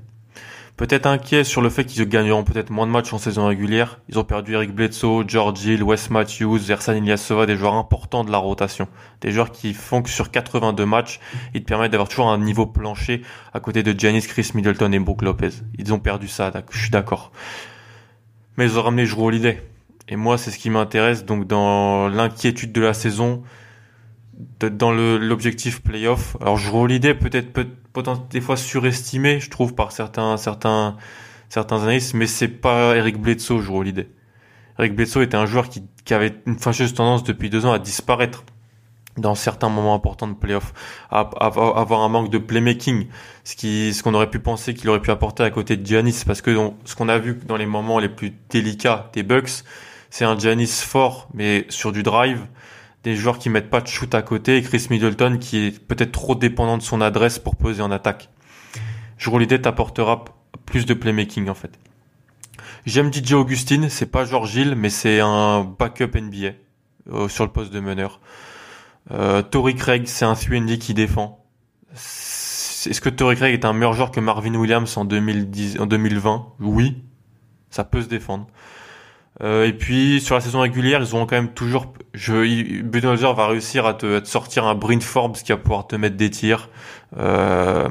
Peut-être 0.77 1.07
inquiet 1.07 1.43
sur 1.43 1.63
le 1.63 1.71
fait 1.71 1.85
qu'ils 1.85 2.07
gagneront 2.07 2.43
peut-être 2.43 2.69
moins 2.69 2.85
de 2.85 2.91
matchs 2.91 3.13
en 3.13 3.17
saison 3.17 3.47
régulière. 3.47 3.99
Ils 4.09 4.19
ont 4.19 4.23
perdu 4.23 4.53
Eric 4.53 4.75
Bledsoe, 4.75 5.23
George 5.27 5.65
Hill, 5.65 5.81
Wes 5.81 6.11
Matthews, 6.11 6.69
Ersan 6.69 6.93
Ilyasova, 6.93 7.47
des 7.47 7.55
joueurs 7.55 7.73
importants 7.73 8.23
de 8.23 8.31
la 8.31 8.37
rotation. 8.37 8.87
Des 9.21 9.31
joueurs 9.31 9.49
qui 9.49 9.73
font 9.73 10.03
que 10.03 10.09
sur 10.11 10.29
82 10.29 10.85
matchs, 10.85 11.19
ils 11.55 11.63
te 11.63 11.65
permettent 11.65 11.93
d'avoir 11.93 12.07
toujours 12.07 12.29
un 12.29 12.37
niveau 12.37 12.67
plancher 12.67 13.23
à 13.55 13.59
côté 13.59 13.81
de 13.81 13.99
Giannis, 13.99 14.21
Chris 14.27 14.51
Middleton 14.53 14.91
et 14.91 14.99
Brook 14.99 15.23
Lopez. 15.23 15.49
Ils 15.79 15.91
ont 15.91 15.97
perdu 15.97 16.27
ça, 16.27 16.53
je 16.69 16.77
suis 16.77 16.91
d'accord. 16.91 17.31
Mais 18.55 18.65
ils 18.65 18.77
ont 18.77 18.83
ramené 18.83 19.07
Drew 19.07 19.25
Holiday. 19.25 19.63
Et 20.09 20.15
moi, 20.15 20.37
c'est 20.37 20.51
ce 20.51 20.59
qui 20.59 20.69
m'intéresse. 20.69 21.25
Donc, 21.25 21.47
dans 21.47 22.07
l'inquiétude 22.07 22.71
de 22.71 22.81
la 22.81 22.93
saison, 22.93 23.41
dans 24.59 24.91
l'objectif 24.91 25.81
playoff. 25.81 26.37
Alors 26.41 26.57
je 26.57 26.85
l'idée 26.85 27.13
peut-être 27.13 27.53
peut, 27.53 27.67
des 28.29 28.41
fois 28.41 28.57
surestimée, 28.57 29.39
je 29.39 29.49
trouve 29.49 29.75
par 29.75 29.91
certains 29.91 30.37
certains 30.37 30.97
certains 31.49 31.81
analystes, 31.83 32.13
mais 32.13 32.27
c'est 32.27 32.47
pas 32.47 32.95
Eric 32.95 33.17
Bledsoe, 33.19 33.61
je 33.61 33.83
l'idée. 33.83 34.09
Eric 34.77 34.95
Bledsoe 34.95 35.21
était 35.21 35.37
un 35.37 35.45
joueur 35.45 35.69
qui, 35.69 35.83
qui 36.03 36.13
avait 36.13 36.35
une 36.45 36.57
fâcheuse 36.57 36.93
tendance 36.93 37.23
depuis 37.23 37.49
deux 37.49 37.65
ans 37.65 37.71
à 37.71 37.79
disparaître 37.79 38.43
dans 39.17 39.35
certains 39.35 39.69
moments 39.69 39.93
importants 39.93 40.27
de 40.27 40.33
playoff, 40.33 40.73
à, 41.09 41.21
à, 41.39 41.45
avoir 41.45 42.01
un 42.01 42.09
manque 42.09 42.29
de 42.29 42.37
playmaking, 42.37 43.07
ce 43.45 43.55
qui 43.55 43.93
ce 43.93 44.03
qu'on 44.03 44.13
aurait 44.13 44.29
pu 44.29 44.39
penser 44.39 44.73
qu'il 44.73 44.89
aurait 44.89 45.01
pu 45.01 45.11
apporter 45.11 45.43
à 45.43 45.49
côté 45.49 45.77
de 45.77 45.85
Giannis, 45.85 46.23
parce 46.25 46.41
que 46.41 46.53
ce 46.83 46.95
qu'on 46.95 47.07
a 47.07 47.17
vu 47.17 47.39
dans 47.45 47.55
les 47.55 47.65
moments 47.65 47.99
les 47.99 48.09
plus 48.09 48.33
délicats 48.49 49.09
des 49.13 49.23
Bucks, 49.23 49.63
c'est 50.09 50.25
un 50.25 50.37
Giannis 50.37 50.67
fort, 50.67 51.29
mais 51.33 51.65
sur 51.69 51.91
du 51.91 52.03
drive, 52.03 52.45
des 53.05 53.15
joueurs 53.15 53.37
qui 53.37 53.49
mettent 53.49 53.69
pas 53.69 53.81
de 53.81 53.87
shoot 53.87 54.13
à 54.15 54.23
côté 54.23 54.57
et 54.57 54.63
Chris 54.63 54.87
Middleton 54.89 55.37
qui 55.39 55.67
est 55.67 55.79
peut-être 55.79 56.11
trop 56.11 56.33
dépendant 56.33 56.75
de 56.77 56.81
son 56.81 57.01
adresse 57.01 57.37
pour 57.37 57.55
poser 57.55 57.83
en 57.83 57.91
attaque. 57.91 58.29
Je 59.17 59.29
l'idée 59.29 59.61
t'apportera 59.61 60.25
plus 60.65 60.87
de 60.87 60.95
playmaking 60.95 61.47
en 61.47 61.53
fait. 61.53 61.79
J'aime 62.87 63.13
DJ 63.13 63.33
Augustine, 63.33 63.89
c'est 63.89 64.07
pas 64.07 64.25
George 64.25 64.55
Hill, 64.55 64.73
mais 64.75 64.89
c'est 64.89 65.19
un 65.19 65.63
backup 65.63 66.19
NBA 66.19 66.53
euh, 67.11 67.27
sur 67.27 67.45
le 67.45 67.51
poste 67.51 67.71
de 67.71 67.79
meneur. 67.79 68.19
Euh, 69.11 69.43
Tory 69.43 69.75
Craig, 69.75 70.07
c'est 70.07 70.25
un 70.25 70.33
3 70.33 70.77
qui 70.79 70.95
défend. 70.95 71.45
Est-ce 71.93 73.01
que 73.01 73.09
Tory 73.09 73.35
Craig 73.35 73.53
est 73.53 73.65
un 73.65 73.73
meilleur 73.73 73.93
joueur 73.93 74.09
que 74.09 74.19
Marvin 74.19 74.55
Williams 74.55 74.97
en, 74.97 75.05
2010, 75.05 75.79
en 75.79 75.85
2020 75.85 76.53
Oui, 76.59 77.03
ça 77.69 77.83
peut 77.83 78.01
se 78.01 78.07
défendre. 78.07 78.47
Euh, 79.43 79.67
et 79.67 79.73
puis 79.73 80.21
sur 80.21 80.35
la 80.35 80.41
saison 80.41 80.61
régulière, 80.61 81.01
ils 81.01 81.15
ont 81.15 81.25
quand 81.25 81.35
même 81.35 81.53
toujours. 81.53 81.93
Je, 82.13 82.33
va 83.33 83.47
réussir 83.47 83.85
à 83.85 83.93
te, 83.93 84.23
sortir 84.23 84.65
un 84.65 84.75
Bryn 84.75 85.01
Forbes 85.01 85.35
qui 85.35 85.51
va 85.51 85.57
pouvoir 85.57 85.87
te 85.87 85.95
mettre 85.95 86.15
des 86.15 86.29
tirs 86.29 86.69
euh, 87.17 87.89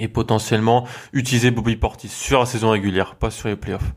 et 0.00 0.08
potentiellement 0.08 0.86
utiliser 1.12 1.50
Bobby 1.50 1.76
Portis 1.76 2.08
sur 2.08 2.40
la 2.40 2.46
saison 2.46 2.70
régulière, 2.70 3.14
pas 3.14 3.30
sur 3.30 3.48
les 3.48 3.56
playoffs. 3.56 3.92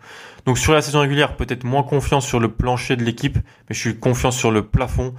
Donc 0.46 0.58
sur 0.58 0.74
la 0.74 0.82
saison 0.82 1.02
régulière, 1.02 1.36
peut-être 1.36 1.64
moins 1.64 1.84
confiant 1.84 2.22
sur 2.22 2.40
le 2.40 2.50
plancher 2.50 2.96
de 2.96 3.04
l'équipe, 3.04 3.38
mais 3.38 3.76
je 3.76 3.80
suis 3.80 3.98
confiant 3.98 4.32
sur 4.32 4.52
le 4.52 4.66
plafond. 4.66 5.14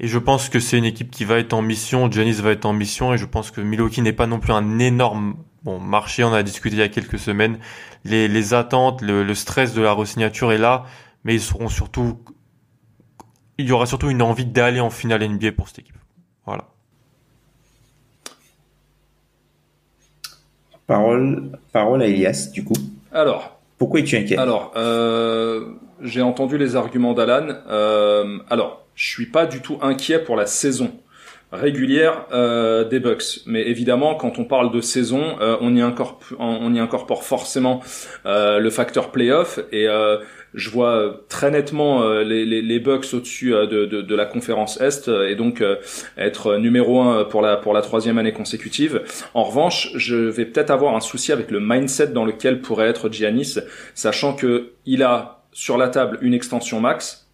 Et 0.00 0.06
je 0.06 0.18
pense 0.18 0.48
que 0.48 0.60
c'est 0.60 0.78
une 0.78 0.84
équipe 0.84 1.10
qui 1.10 1.24
va 1.24 1.38
être 1.38 1.52
en 1.52 1.62
mission. 1.62 2.10
Janice 2.10 2.40
va 2.40 2.52
être 2.52 2.66
en 2.66 2.72
mission 2.72 3.14
et 3.14 3.18
je 3.18 3.24
pense 3.24 3.50
que 3.50 3.60
Milwaukee 3.60 4.00
n'est 4.00 4.12
pas 4.12 4.28
non 4.28 4.38
plus 4.38 4.52
un 4.52 4.78
énorme 4.78 5.34
bon 5.62 5.78
marché. 5.78 6.24
On 6.24 6.32
a 6.32 6.42
discuté 6.42 6.76
il 6.76 6.80
y 6.80 6.82
a 6.82 6.88
quelques 6.88 7.18
semaines 7.18 7.58
les, 8.04 8.54
attentes, 8.54 9.02
le, 9.02 9.34
stress 9.34 9.74
de 9.74 9.82
la 9.82 9.92
resignature 9.92 10.52
est 10.52 10.58
là, 10.58 10.84
mais 11.24 11.34
ils 11.34 11.40
seront 11.40 11.68
surtout, 11.68 12.18
il 13.58 13.66
y 13.66 13.72
aura 13.72 13.86
surtout 13.86 14.10
une 14.10 14.22
envie 14.22 14.46
d'aller 14.46 14.80
en 14.80 14.90
finale 14.90 15.26
NBA 15.28 15.52
pour 15.52 15.68
cette 15.68 15.80
équipe. 15.80 15.96
Voilà. 16.46 16.64
Parole, 20.86 21.58
parole 21.72 22.02
à 22.02 22.06
Elias, 22.06 22.50
du 22.52 22.64
coup. 22.64 22.76
Alors. 23.12 23.60
Pourquoi 23.76 24.00
es-tu 24.00 24.16
inquiet? 24.16 24.38
Alors, 24.38 24.72
euh, 24.76 25.74
j'ai 26.00 26.22
entendu 26.22 26.58
les 26.58 26.74
arguments 26.74 27.14
d'Alan. 27.14 27.54
Euh, 27.68 28.38
alors, 28.50 28.86
je 28.96 29.06
suis 29.06 29.26
pas 29.26 29.46
du 29.46 29.60
tout 29.60 29.78
inquiet 29.82 30.18
pour 30.18 30.34
la 30.34 30.46
saison 30.46 30.90
régulière 31.52 32.26
euh, 32.32 32.84
des 32.84 33.00
Bucks. 33.00 33.40
Mais 33.46 33.62
évidemment, 33.62 34.14
quand 34.14 34.38
on 34.38 34.44
parle 34.44 34.72
de 34.72 34.80
saison, 34.80 35.36
euh, 35.40 35.56
on, 35.60 35.74
y 35.74 35.80
incorpore, 35.80 36.38
on 36.38 36.74
y 36.74 36.78
incorpore 36.78 37.24
forcément 37.24 37.80
euh, 38.26 38.58
le 38.58 38.70
facteur 38.70 39.10
playoff 39.10 39.58
et 39.72 39.86
je 40.54 40.70
vois 40.70 41.24
très 41.28 41.50
nettement 41.50 42.08
les, 42.20 42.46
les, 42.46 42.62
les, 42.62 42.80
Bucks 42.80 43.06
au-dessus 43.12 43.50
de, 43.50 43.84
de, 43.84 44.00
de, 44.00 44.14
la 44.14 44.24
conférence 44.24 44.80
Est 44.80 45.08
et 45.08 45.34
donc 45.34 45.62
être 46.16 46.56
numéro 46.56 47.00
un 47.02 47.24
pour 47.24 47.42
la 47.42 47.56
pour 47.56 47.74
la 47.74 47.82
troisième 47.82 48.18
année 48.18 48.32
consécutive. 48.32 49.02
En 49.34 49.44
revanche, 49.44 49.90
je 49.94 50.16
vais 50.16 50.46
peut-être 50.46 50.70
avoir 50.70 50.96
un 50.96 51.00
souci 51.00 51.32
avec 51.32 51.50
le 51.50 51.60
mindset 51.60 52.08
dans 52.08 52.24
lequel 52.24 52.60
pourrait 52.62 52.88
être 52.88 53.10
Giannis, 53.10 53.58
sachant 53.94 54.34
que 54.34 54.72
il 54.86 55.02
a 55.02 55.42
sur 55.52 55.76
la 55.76 55.88
table 55.88 56.18
une 56.22 56.34
extension 56.34 56.80
max 56.80 57.27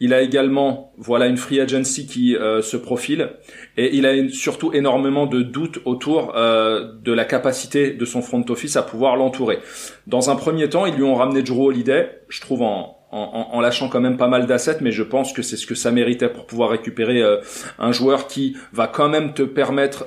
il 0.00 0.14
a 0.14 0.22
également, 0.22 0.92
voilà, 0.96 1.26
une 1.26 1.36
free 1.36 1.60
agency 1.60 2.06
qui 2.06 2.34
euh, 2.34 2.62
se 2.62 2.78
profile, 2.78 3.32
et 3.76 3.94
il 3.94 4.06
a 4.06 4.28
surtout 4.30 4.72
énormément 4.72 5.26
de 5.26 5.42
doutes 5.42 5.80
autour 5.84 6.32
euh, 6.36 6.92
de 7.02 7.12
la 7.12 7.26
capacité 7.26 7.90
de 7.92 8.04
son 8.06 8.22
front 8.22 8.44
office 8.48 8.76
à 8.76 8.82
pouvoir 8.82 9.16
l'entourer. 9.16 9.58
Dans 10.06 10.30
un 10.30 10.36
premier 10.36 10.70
temps, 10.70 10.86
ils 10.86 10.94
lui 10.94 11.02
ont 11.02 11.14
ramené 11.14 11.42
Drew 11.42 11.66
Holiday, 11.66 12.22
je 12.28 12.40
trouve 12.40 12.62
en, 12.62 12.96
lâchant 13.60 13.88
quand 13.88 14.00
même 14.00 14.16
pas 14.16 14.28
mal 14.28 14.46
d'assets, 14.46 14.78
mais 14.80 14.92
je 14.92 15.02
pense 15.02 15.32
que 15.34 15.42
c'est 15.42 15.56
ce 15.56 15.66
que 15.66 15.74
ça 15.74 15.90
méritait 15.90 16.28
pour 16.28 16.46
pouvoir 16.46 16.70
récupérer 16.70 17.20
euh, 17.20 17.38
un 17.78 17.92
joueur 17.92 18.26
qui 18.26 18.56
va 18.72 18.86
quand 18.86 19.08
même 19.08 19.34
te 19.34 19.42
permettre 19.42 20.06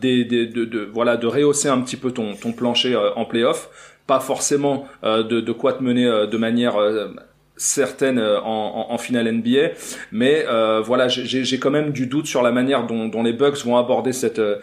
des, 0.00 0.24
de, 0.24 0.90
voilà 0.92 1.16
de 1.16 1.26
rehausser 1.26 1.68
un 1.68 1.80
petit 1.82 1.96
peu 1.96 2.10
ton, 2.10 2.34
ton 2.34 2.52
plancher 2.52 2.96
en 2.96 3.24
playoff 3.24 3.68
pas 4.06 4.20
forcément 4.20 4.88
de, 5.04 5.22
de, 5.22 5.52
quoi 5.52 5.74
te 5.74 5.82
mener 5.82 6.04
de 6.04 6.36
manière 6.38 6.78
certaines 7.58 8.18
euh, 8.18 8.40
en, 8.40 8.86
en, 8.88 8.98
finale 8.98 9.30
NBA, 9.30 9.72
mais 10.12 10.46
euh, 10.48 10.80
voilà, 10.80 11.08
j'ai 11.08 11.58
quand 11.58 11.70
même 11.70 11.90
du 11.90 12.06
doute 12.06 12.26
sur 12.26 12.42
la 12.42 12.52
manière 12.52 12.86
dont, 12.86 13.08
dont 13.08 13.22
les 13.22 13.32
Bucks 13.32 13.64
vont 13.64 13.76
aborder 13.76 14.12
cette 14.12 14.38
euh, 14.38 14.56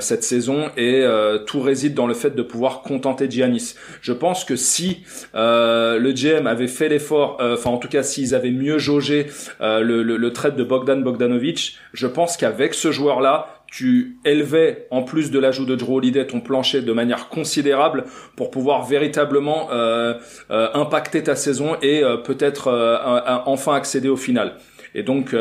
cette 0.00 0.22
saison 0.22 0.70
et 0.76 1.04
tout 1.46 1.60
réside 1.60 1.94
dans 1.94 2.06
le 2.06 2.14
fait 2.14 2.34
de 2.34 2.42
pouvoir 2.42 2.82
contenter 2.82 3.28
Giannis. 3.28 3.74
Je 4.00 4.12
pense 4.12 4.44
que 4.44 4.56
si 4.56 5.02
le 5.34 6.12
GM 6.12 6.46
avait 6.46 6.68
fait 6.68 6.88
l'effort, 6.88 7.38
enfin 7.40 7.70
en 7.70 7.78
tout 7.78 7.88
cas 7.88 8.02
s'ils 8.02 8.34
avaient 8.34 8.50
mieux 8.50 8.78
jaugé 8.78 9.26
le, 9.60 10.02
le, 10.02 10.16
le 10.16 10.32
trade 10.32 10.56
de 10.56 10.64
Bogdan 10.64 11.02
Bogdanovic, 11.02 11.78
je 11.92 12.06
pense 12.06 12.36
qu'avec 12.36 12.74
ce 12.74 12.92
joueur-là, 12.92 13.57
tu 13.70 14.16
élevais 14.24 14.86
en 14.90 15.02
plus 15.02 15.30
de 15.30 15.38
l'ajout 15.38 15.66
de 15.66 15.76
Drew 15.76 15.96
Holiday 15.96 16.26
ton 16.26 16.40
plancher 16.40 16.80
de 16.80 16.92
manière 16.92 17.28
considérable 17.28 18.04
pour 18.34 18.50
pouvoir 18.50 18.86
véritablement 18.86 19.68
euh, 19.70 20.14
euh, 20.50 20.68
impacter 20.74 21.22
ta 21.22 21.36
saison 21.36 21.76
et 21.82 22.02
euh, 22.02 22.16
peut-être 22.16 22.68
enfin 23.46 23.74
accéder 23.74 24.08
au 24.08 24.16
final 24.16 24.56
et 24.94 25.02
donc 25.02 25.36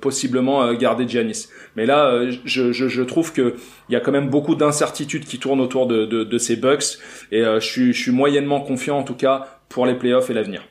possiblement 0.00 0.72
garder 0.74 1.06
Giannis. 1.08 1.48
Mais 1.74 1.84
là, 1.84 2.30
je, 2.44 2.70
je, 2.72 2.88
je, 2.88 3.02
trouve 3.02 3.32
que 3.32 3.56
il 3.88 3.92
y 3.92 3.96
a 3.96 4.00
quand 4.00 4.12
même 4.12 4.30
beaucoup 4.30 4.54
d'incertitudes 4.54 5.24
qui 5.24 5.40
tournent 5.40 5.60
autour 5.60 5.88
de, 5.88 6.06
de, 6.06 6.22
de 6.22 6.38
ces 6.38 6.54
Bucks 6.54 6.98
et 7.32 7.42
je, 7.42 7.58
suis, 7.58 7.92
je 7.92 8.00
suis 8.00 8.12
moyennement 8.12 8.60
confiant 8.60 8.98
en 8.98 9.02
tout 9.02 9.16
cas 9.16 9.58
pour 9.68 9.84
les 9.84 9.94
playoffs 9.94 10.30
et 10.30 10.34
l'avenir. 10.34 10.62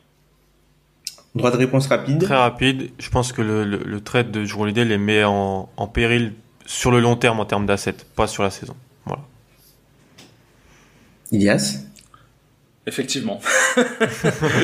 Droit 1.35 1.51
de 1.51 1.57
réponse 1.57 1.87
rapide. 1.87 2.21
Très 2.21 2.35
rapide. 2.35 2.91
Je 2.97 3.09
pense 3.09 3.33
que 3.33 3.41
le, 3.41 3.65
le, 3.65 3.79
le 3.85 4.01
trade 4.01 4.31
de 4.31 4.45
Drew 4.45 4.61
Holiday 4.61 4.85
les 4.85 4.97
met 4.97 5.25
en, 5.25 5.69
en 5.75 5.87
péril 5.87 6.31
sur 6.65 6.91
le 6.91 6.99
long 6.99 7.15
terme 7.15 7.39
en 7.39 7.45
termes 7.45 7.65
d'assets, 7.65 7.95
pas 8.15 8.27
sur 8.27 8.43
la 8.43 8.49
saison. 8.49 8.75
Voilà. 9.05 9.21
Ilias? 11.31 11.79
Effectivement. 12.85 13.39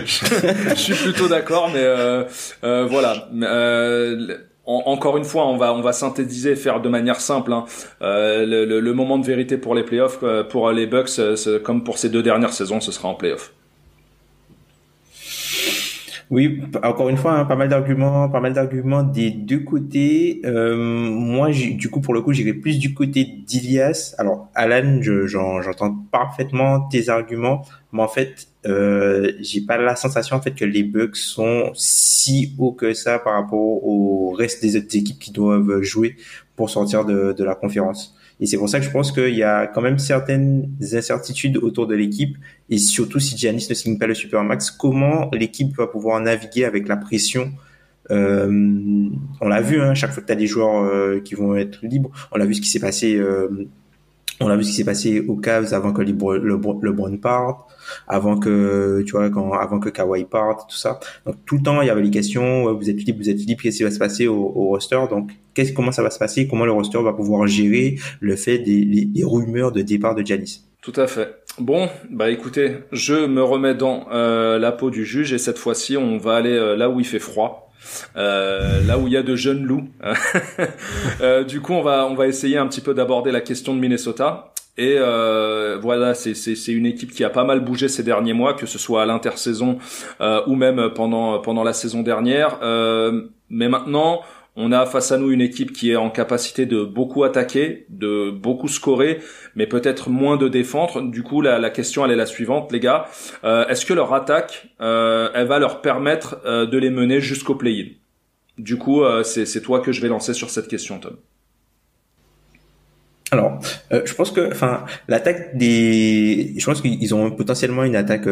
je, 0.05 0.73
suis 0.75 0.93
plutôt 0.93 1.29
d'accord, 1.29 1.69
mais 1.69 1.79
euh, 1.81 2.25
euh, 2.63 2.85
voilà. 2.85 3.29
Euh, 3.33 4.37
encore 4.65 5.17
une 5.17 5.23
fois, 5.23 5.47
on 5.47 5.57
va 5.57 5.73
on 5.73 5.81
va 5.81 5.93
synthétiser, 5.93 6.55
faire 6.55 6.81
de 6.81 6.89
manière 6.89 7.21
simple. 7.21 7.53
Hein. 7.53 7.65
Le, 8.01 8.65
le, 8.65 8.93
moment 8.93 9.17
de 9.17 9.25
vérité 9.25 9.57
pour 9.57 9.73
les 9.73 9.83
playoffs, 9.83 10.19
pour 10.49 10.71
les 10.71 10.85
Bucks, 10.85 11.19
comme 11.63 11.83
pour 11.83 11.97
ces 11.97 12.09
deux 12.09 12.21
dernières 12.21 12.53
saisons, 12.53 12.81
ce 12.81 12.91
sera 12.91 13.07
en 13.07 13.15
playoffs. 13.15 13.53
Oui, 16.29 16.61
encore 16.83 17.09
une 17.09 17.17
fois, 17.17 17.33
hein, 17.33 17.45
pas 17.45 17.55
mal 17.55 17.69
d'arguments, 17.69 18.29
pas 18.29 18.39
mal 18.39 18.53
d'arguments 18.53 19.01
des 19.01 19.31
deux 19.31 19.61
côtés. 19.61 20.41
Euh, 20.45 20.77
moi, 20.77 21.49
du 21.49 21.89
coup, 21.89 22.01
pour 22.01 22.13
le 22.13 22.21
coup, 22.21 22.33
j'irai 22.33 22.53
plus 22.53 22.77
du 22.77 22.93
côté 22.93 23.25
d'Ilias. 23.25 24.13
Alors, 24.19 24.47
Alan, 24.53 25.01
j'entends 25.01 25.95
parfaitement 26.11 26.81
tes 26.81 27.09
arguments, 27.09 27.65
mais 27.91 28.03
en 28.03 28.07
fait, 28.07 28.47
euh, 28.67 29.31
j'ai 29.39 29.61
pas 29.61 29.79
la 29.79 29.95
sensation 29.95 30.35
en 30.35 30.41
fait 30.41 30.53
que 30.53 30.65
les 30.65 30.83
bugs 30.83 31.09
sont 31.13 31.71
si 31.73 32.53
hauts 32.59 32.73
que 32.73 32.93
ça 32.93 33.17
par 33.17 33.33
rapport 33.33 33.59
au 33.59 34.31
reste 34.37 34.61
des 34.61 34.77
autres 34.77 34.95
équipes 34.95 35.17
qui 35.17 35.31
doivent 35.31 35.81
jouer 35.81 36.15
pour 36.55 36.69
sortir 36.69 37.05
de, 37.05 37.33
de 37.33 37.43
la 37.43 37.55
conférence. 37.55 38.18
Et 38.39 38.45
c'est 38.45 38.57
pour 38.57 38.69
ça 38.69 38.79
que 38.79 38.85
je 38.85 38.91
pense 38.91 39.11
qu'il 39.11 39.35
y 39.35 39.43
a 39.43 39.67
quand 39.67 39.81
même 39.81 39.99
certaines 39.99 40.69
incertitudes 40.93 41.57
autour 41.57 41.87
de 41.87 41.95
l'équipe. 41.95 42.37
Et 42.69 42.77
surtout, 42.77 43.19
si 43.19 43.37
Giannis 43.37 43.67
ne 43.69 43.75
signe 43.75 43.97
pas 43.97 44.07
le 44.07 44.13
Supermax, 44.13 44.71
comment 44.71 45.29
l'équipe 45.33 45.75
va 45.75 45.87
pouvoir 45.87 46.21
naviguer 46.21 46.63
avec 46.63 46.87
la 46.87 46.95
pression? 46.95 47.51
Euh, 48.11 49.09
on 49.41 49.47
l'a 49.47 49.61
vu, 49.61 49.81
hein, 49.81 49.93
chaque 49.93 50.11
fois 50.11 50.21
que 50.21 50.27
tu 50.27 50.33
as 50.33 50.37
des 50.37 50.47
joueurs 50.47 50.83
euh, 50.83 51.19
qui 51.19 51.35
vont 51.35 51.55
être 51.55 51.79
libres, 51.83 52.09
on 52.31 52.39
a 52.39 52.45
vu 52.45 52.55
ce 52.55 52.61
qui 52.61 52.69
s'est 52.69 52.79
passé 52.79 53.15
euh, 53.15 53.67
on 54.41 54.47
a 54.47 54.55
vu 54.55 54.63
ce 54.63 54.69
qui 54.69 54.75
s'est 54.75 54.85
passé 54.85 55.19
aux 55.27 55.35
Cavs 55.35 55.73
avant 55.73 55.91
que 55.91 56.01
le, 56.01 56.11
LeBron 56.11 57.17
parte, 57.17 57.59
avant 58.07 58.37
que 58.37 59.03
tu 59.05 59.11
vois 59.11 59.29
quand 59.29 59.53
avant 59.53 59.79
que 59.79 59.89
Kawhi 59.89 60.25
parte, 60.25 60.69
tout 60.69 60.77
ça. 60.77 60.99
Donc 61.25 61.35
tout 61.45 61.57
le 61.57 61.63
temps 61.63 61.81
il 61.81 61.87
y 61.87 61.89
avait 61.89 62.01
les 62.01 62.11
questions 62.11 62.73
vous 62.73 62.89
êtes 62.89 63.03
libre, 63.03 63.19
vous 63.19 63.29
êtes 63.29 63.39
libre, 63.39 63.61
qu'est-ce 63.61 63.77
qui 63.77 63.83
va 63.83 63.91
se 63.91 63.99
passer 63.99 64.27
au, 64.27 64.49
roster? 64.69 64.99
Donc 65.09 65.31
qu'est-ce 65.53 65.73
comment 65.73 65.91
ça 65.91 66.03
va 66.03 66.09
se 66.09 66.19
passer? 66.19 66.47
Comment 66.47 66.65
le 66.65 66.71
roster 66.71 67.01
va 67.01 67.13
pouvoir 67.13 67.47
gérer 67.47 67.97
le 68.19 68.35
fait 68.35 68.59
des, 68.59 69.09
rumeurs 69.23 69.71
de 69.71 69.81
départ 69.81 70.15
de 70.15 70.25
Giannis? 70.25 70.63
Tout 70.81 70.93
à 70.95 71.07
fait. 71.07 71.35
Bon, 71.59 71.89
bah 72.09 72.29
écoutez, 72.29 72.77
je 72.93 73.25
me 73.25 73.43
remets 73.43 73.75
dans 73.75 74.07
euh, 74.13 74.57
la 74.59 74.71
peau 74.71 74.89
du 74.89 75.03
juge 75.03 75.33
et 75.33 75.37
cette 75.37 75.57
fois-ci 75.57 75.97
on 75.97 76.17
va 76.17 76.35
aller 76.35 76.53
euh, 76.53 76.77
là 76.77 76.89
où 76.89 76.99
il 76.99 77.05
fait 77.05 77.19
froid. 77.19 77.68
Euh, 78.15 78.83
là 78.85 78.97
où 78.97 79.07
il 79.07 79.13
y 79.13 79.17
a 79.17 79.23
de 79.23 79.35
jeunes 79.35 79.63
loups. 79.63 79.87
euh, 81.21 81.43
du 81.43 81.61
coup, 81.61 81.73
on 81.73 81.81
va 81.81 82.05
on 82.05 82.15
va 82.15 82.27
essayer 82.27 82.57
un 82.57 82.67
petit 82.67 82.81
peu 82.81 82.93
d'aborder 82.93 83.31
la 83.31 83.41
question 83.41 83.73
de 83.73 83.79
Minnesota. 83.79 84.53
Et 84.79 84.95
euh, 84.97 85.77
voilà, 85.81 86.13
c'est 86.13 86.71
une 86.71 86.85
équipe 86.85 87.11
qui 87.11 87.25
a 87.25 87.29
pas 87.29 87.43
mal 87.43 87.59
bougé 87.59 87.89
ces 87.89 88.01
derniers 88.01 88.31
mois, 88.31 88.53
que 88.53 88.65
ce 88.65 88.79
soit 88.79 89.03
à 89.03 89.05
l'intersaison 89.05 89.77
euh, 90.21 90.41
ou 90.47 90.55
même 90.55 90.91
pendant 90.95 91.39
pendant 91.39 91.65
la 91.65 91.73
saison 91.73 92.01
dernière. 92.01 92.59
Euh, 92.61 93.23
mais 93.49 93.67
maintenant, 93.67 94.21
on 94.61 94.73
a 94.73 94.85
face 94.85 95.13
à 95.13 95.17
nous 95.17 95.31
une 95.31 95.39
équipe 95.39 95.71
qui 95.71 95.89
est 95.89 95.95
en 95.95 96.09
capacité 96.09 96.65
de 96.65 96.83
beaucoup 96.83 97.23
attaquer, 97.23 97.85
de 97.87 98.29
beaucoup 98.29 98.67
scorer, 98.67 99.19
mais 99.55 99.65
peut-être 99.67 100.09
moins 100.09 100.35
de 100.35 100.49
défendre. 100.49 101.01
Du 101.01 101.23
coup, 101.23 101.41
la, 101.41 101.69
question 101.69 102.03
elle 102.03 102.11
est 102.11 102.17
la 102.17 102.25
suivante, 102.25 102.69
les 102.73 102.81
gars. 102.81 103.05
Euh, 103.45 103.65
est-ce 103.67 103.85
que 103.85 103.93
leur 103.93 104.13
attaque, 104.13 104.67
euh, 104.81 105.29
elle 105.33 105.47
va 105.47 105.59
leur 105.59 105.81
permettre 105.81 106.41
euh, 106.45 106.65
de 106.65 106.77
les 106.77 106.89
mener 106.89 107.21
jusqu'au 107.21 107.55
play-in? 107.55 107.87
Du 108.57 108.77
coup, 108.77 109.01
c'est 109.23 109.61
toi 109.61 109.79
que 109.79 109.93
je 109.93 110.01
vais 110.01 110.09
lancer 110.09 110.33
sur 110.33 110.49
cette 110.49 110.67
question, 110.67 110.99
Tom. 110.99 111.15
Alors, 113.31 113.61
je 113.89 114.13
pense 114.13 114.31
que, 114.31 114.51
enfin, 114.51 114.83
l'attaque 115.07 115.55
des, 115.55 116.55
je 116.57 116.65
pense 116.65 116.81
qu'ils 116.81 117.15
ont 117.15 117.31
potentiellement 117.31 117.85
une 117.85 117.95
attaque 117.95 118.27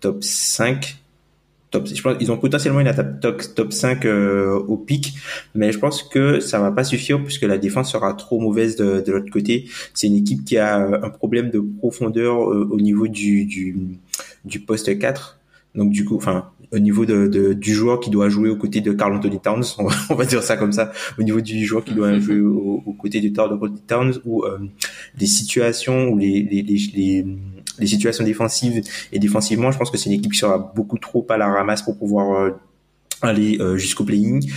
top 0.00 0.24
5 0.24 1.03
je 1.84 2.02
pense 2.02 2.16
ils 2.20 2.30
ont 2.32 2.36
potentiellement 2.36 2.80
une 2.80 2.86
attaque 2.86 3.20
top, 3.20 3.42
top 3.54 3.72
5 3.72 4.04
euh, 4.04 4.52
au 4.52 4.76
pic, 4.76 5.14
mais 5.54 5.72
je 5.72 5.78
pense 5.78 6.02
que 6.02 6.40
ça 6.40 6.58
va 6.60 6.70
pas 6.70 6.84
suffire 6.84 7.22
puisque 7.22 7.42
la 7.42 7.58
défense 7.58 7.92
sera 7.92 8.14
trop 8.14 8.40
mauvaise 8.40 8.76
de, 8.76 9.00
de 9.00 9.12
l'autre 9.12 9.30
côté. 9.30 9.66
C'est 9.94 10.06
une 10.06 10.16
équipe 10.16 10.44
qui 10.44 10.58
a 10.58 10.78
un 10.78 11.10
problème 11.10 11.50
de 11.50 11.60
profondeur 11.78 12.50
euh, 12.50 12.68
au 12.70 12.80
niveau 12.80 13.08
du, 13.08 13.44
du, 13.44 13.76
du 14.44 14.60
poste 14.60 14.98
4. 14.98 15.38
Donc 15.74 15.90
du 15.90 16.04
coup, 16.04 16.16
enfin, 16.16 16.50
au 16.72 16.78
niveau 16.78 17.06
de, 17.06 17.26
de, 17.26 17.52
du 17.52 17.72
joueur 17.72 18.00
qui 18.00 18.10
doit 18.10 18.28
jouer 18.28 18.48
aux 18.48 18.56
côtés 18.56 18.80
de 18.80 18.92
Carl 18.92 19.14
Anthony 19.14 19.40
Towns, 19.40 19.64
on 20.10 20.14
va, 20.14 20.24
dire 20.24 20.42
ça 20.42 20.56
comme 20.56 20.72
ça, 20.72 20.92
au 21.18 21.22
niveau 21.22 21.40
du 21.40 21.64
joueur 21.64 21.84
qui 21.84 21.94
doit 21.94 22.18
jouer 22.18 22.40
aux, 22.40 22.94
côtés 22.98 23.20
de 23.20 23.28
Carl 23.28 23.52
Anthony 23.52 23.80
Towns, 23.86 24.14
ou 24.24 24.44
euh, 24.44 24.58
les 25.18 25.26
situations 25.26 26.08
ou 26.08 26.18
les, 26.18 26.42
les, 26.42 26.62
les, 26.62 26.78
les 26.94 27.26
les 27.78 27.86
situations 27.86 28.24
défensives 28.24 28.82
et 29.12 29.18
défensivement, 29.18 29.70
je 29.70 29.78
pense 29.78 29.90
que 29.90 29.96
c'est 29.96 30.10
une 30.10 30.18
équipe 30.18 30.32
qui 30.32 30.38
sera 30.38 30.72
beaucoup 30.74 30.98
trop 30.98 31.26
à 31.28 31.36
la 31.36 31.46
ramasse 31.46 31.82
pour 31.82 31.98
pouvoir 31.98 32.40
euh, 32.40 32.50
aller 33.22 33.58
euh, 33.60 33.76
jusqu'au 33.76 34.04
playing. 34.04 34.50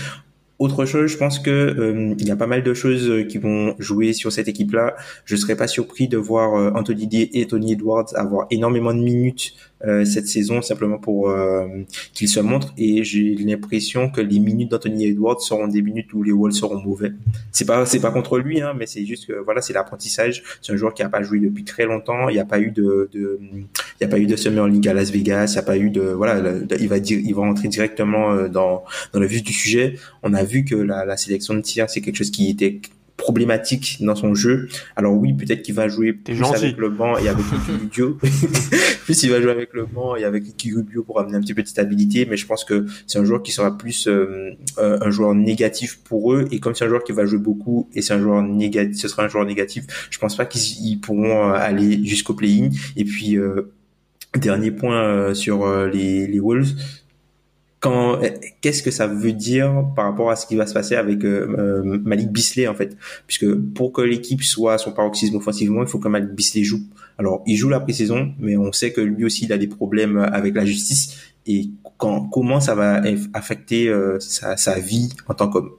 Autre 0.60 0.86
chose, 0.86 1.12
je 1.12 1.18
pense 1.18 1.38
que 1.38 1.52
euh, 1.52 2.16
il 2.18 2.28
y 2.28 2.32
a 2.32 2.36
pas 2.36 2.48
mal 2.48 2.64
de 2.64 2.74
choses 2.74 3.28
qui 3.28 3.38
vont 3.38 3.76
jouer 3.78 4.14
sur 4.14 4.32
cette 4.32 4.48
équipe-là. 4.48 4.96
Je 5.26 5.36
serais 5.36 5.56
pas 5.56 5.68
surpris 5.68 6.08
de 6.08 6.18
voir 6.18 6.76
Anthony 6.76 7.06
D 7.06 7.30
et 7.34 7.46
Tony 7.46 7.74
Edwards 7.74 8.08
avoir 8.16 8.48
énormément 8.50 8.94
de 8.94 9.00
minutes 9.00 9.54
euh, 9.86 10.06
cette 10.06 10.28
saison 10.28 10.64
simplement 10.64 10.98
pour 10.98 11.30
euh, 11.30 11.68
qu'il 12.14 12.28
se 12.28 12.40
montre 12.40 12.74
et 12.80 13.04
j'ai 13.04 13.36
l'impression 13.36 14.10
que 14.10 14.22
les 14.22 14.40
minutes 14.40 14.72
d'Anthony 14.72 15.06
Edwards 15.06 15.40
seront 15.40 15.68
des 15.68 15.84
minutes 15.84 16.12
où 16.14 16.24
les 16.24 16.32
Wolves 16.32 16.54
seront 16.54 16.82
mauvais. 16.82 17.12
C'est 17.52 17.66
pas 17.66 17.86
c'est 17.86 18.00
pas 18.00 18.10
contre 18.10 18.40
lui 18.40 18.60
hein, 18.60 18.74
mais 18.76 18.88
c'est 18.88 19.06
juste 19.06 19.28
que 19.28 19.34
voilà 19.34 19.62
c'est 19.62 19.74
l'apprentissage. 19.74 20.42
C'est 20.64 20.74
un 20.74 20.78
joueur 20.78 20.96
qui 20.96 21.04
a 21.04 21.10
pas 21.10 21.22
joué 21.22 21.40
depuis 21.40 21.64
très 21.64 21.86
longtemps. 21.86 22.28
Il 22.30 22.34
n'y 22.34 22.40
a 22.40 22.46
pas 22.46 22.60
eu 22.60 22.72
de, 22.72 23.08
de 23.14 23.40
il 23.52 23.68
y 24.02 24.04
a 24.04 24.08
pas 24.08 24.18
eu 24.18 24.26
de 24.26 24.36
Summer 24.36 24.68
League 24.68 24.88
à 24.88 24.96
Las 24.96 25.12
Vegas. 25.12 25.48
Il 25.50 25.54
n'y 25.54 25.60
a 25.60 25.64
pas 25.64 25.78
eu 25.78 25.92
de 25.92 26.02
voilà 26.02 26.42
il 26.80 26.88
va 26.88 27.00
dire 27.00 27.20
il 27.24 27.36
va 27.36 27.42
rentrer 27.42 27.68
directement 27.68 28.32
euh, 28.32 28.48
dans 28.48 28.84
dans 29.14 29.20
le 29.20 29.28
vif 29.28 29.44
du 29.44 29.54
sujet. 29.54 29.94
On 30.24 30.34
a 30.34 30.44
vu 30.44 30.66
que 30.66 30.76
la, 30.76 31.06
la 31.06 31.18
sélection 31.18 31.54
de 31.54 31.62
tir 31.62 31.88
c'est 31.88 32.02
quelque 32.02 32.18
chose 32.18 32.32
qui 32.32 32.50
était 32.50 32.82
problématique 33.18 33.98
dans 34.00 34.16
son 34.16 34.36
jeu. 34.36 34.70
Alors 34.96 35.14
oui, 35.16 35.34
peut-être 35.34 35.64
qu'il 35.64 35.74
va 35.74 35.88
jouer 35.88 36.14
plus 36.14 36.42
avec 36.44 36.78
le 36.78 36.90
banc 36.90 37.18
et 37.18 37.28
avec 37.28 37.46
Rubio. 37.68 38.18
plus 39.06 39.24
il 39.24 39.32
va 39.32 39.42
jouer 39.42 39.52
avec 39.52 39.74
le 39.74 39.86
banc 39.86 40.16
et 40.16 40.24
avec 40.24 40.44
Rubio 40.64 41.04
pour 41.04 41.20
amener 41.20 41.36
un 41.36 41.42
petit 41.42 41.54
peu 41.54 41.64
de 41.64 41.68
stabilité, 41.68 42.26
mais 42.30 42.38
je 42.38 42.46
pense 42.46 42.64
que 42.64 42.86
c'est 43.08 43.20
un 43.20 43.26
joueur 43.26 43.42
qui 43.42 43.52
sera 43.52 43.76
plus 43.78 44.08
euh, 44.08 44.56
un 44.78 45.10
joueur 45.10 45.34
négatif 45.34 46.00
pour 46.04 46.34
eux. 46.34 46.48
Et 46.52 46.60
comme 46.60 46.76
c'est 46.76 46.86
un 46.86 46.90
joueur 46.90 47.04
qui 47.04 47.12
va 47.12 47.26
jouer 47.26 47.40
beaucoup 47.40 47.90
et 47.94 48.02
c'est 48.02 48.14
un 48.14 48.22
joueur 48.22 48.42
négatif, 48.44 48.98
ce 49.02 49.08
sera 49.08 49.24
un 49.24 49.28
joueur 49.28 49.46
négatif, 49.46 49.86
je 50.10 50.18
pense 50.20 50.38
pas 50.38 50.46
qu'ils 50.46 51.00
pourront 51.02 51.50
euh, 51.50 51.54
aller 51.54 52.06
jusqu'au 52.06 52.34
play-in. 52.34 52.70
Et 52.96 53.04
puis 53.04 53.36
euh, 53.38 53.74
dernier 54.36 54.72
point 54.72 55.34
sur 55.34 55.68
les, 55.88 56.28
les 56.28 56.40
Wolves, 56.40 56.76
quand 57.88 58.20
qu'est-ce 58.62 58.84
que 58.84 58.92
ça 58.92 59.08
veut 59.08 59.32
dire 59.32 59.86
par 59.96 60.06
rapport 60.06 60.30
à 60.30 60.36
ce 60.36 60.46
qui 60.46 60.56
va 60.56 60.66
se 60.68 60.74
passer 60.74 60.96
avec 60.96 61.24
euh, 61.24 61.48
euh, 61.58 62.00
Malik 62.04 62.32
Bisley 62.32 62.68
en 62.68 62.76
fait? 62.76 62.98
Puisque 63.26 63.54
pour 63.74 63.92
que 63.94 64.02
l'équipe 64.02 64.44
soit 64.44 64.74
à 64.74 64.78
son 64.78 64.92
paroxysme 64.92 65.36
offensivement 65.36 65.82
il 65.82 65.88
faut 65.88 66.00
que 66.00 66.08
Malik 66.08 66.32
Bisley 66.32 66.64
joue. 66.64 66.82
Alors 67.18 67.44
il 67.46 67.56
joue 67.56 67.70
la 67.70 67.80
pré-saison 67.80 68.34
mais 68.40 68.58
on 68.58 68.72
sait 68.72 68.92
que 68.92 69.02
lui 69.02 69.26
aussi 69.26 69.46
il 69.46 69.54
a 69.54 69.58
des 69.58 69.68
problèmes 69.68 70.18
avec 70.18 70.56
la 70.56 70.66
justice. 70.66 71.18
Et 71.46 71.70
quand 71.98 72.28
comment 72.30 72.60
ça 72.60 72.76
va 72.76 73.02
affecter 73.34 73.88
euh, 73.88 74.20
sa, 74.20 74.80
vie 74.80 75.10
en 75.28 75.34
tant 75.34 75.48
qu'homme? 75.48 75.72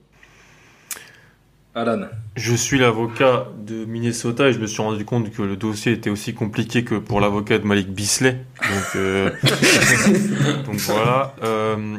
Je 2.36 2.54
suis 2.54 2.78
l'avocat 2.78 3.46
de 3.58 3.84
Minnesota 3.84 4.48
et 4.48 4.52
je 4.52 4.58
me 4.58 4.66
suis 4.66 4.80
rendu 4.80 5.04
compte 5.04 5.30
que 5.30 5.42
le 5.42 5.56
dossier 5.56 5.92
était 5.92 6.10
aussi 6.10 6.34
compliqué 6.34 6.84
que 6.84 6.94
pour 6.94 7.20
l'avocat 7.20 7.58
de 7.58 7.64
Malik 7.64 7.88
Bisley. 7.88 8.44
Donc, 8.60 8.96
euh, 8.96 9.30
voilà. 10.66 11.34
Euh, 11.42 11.96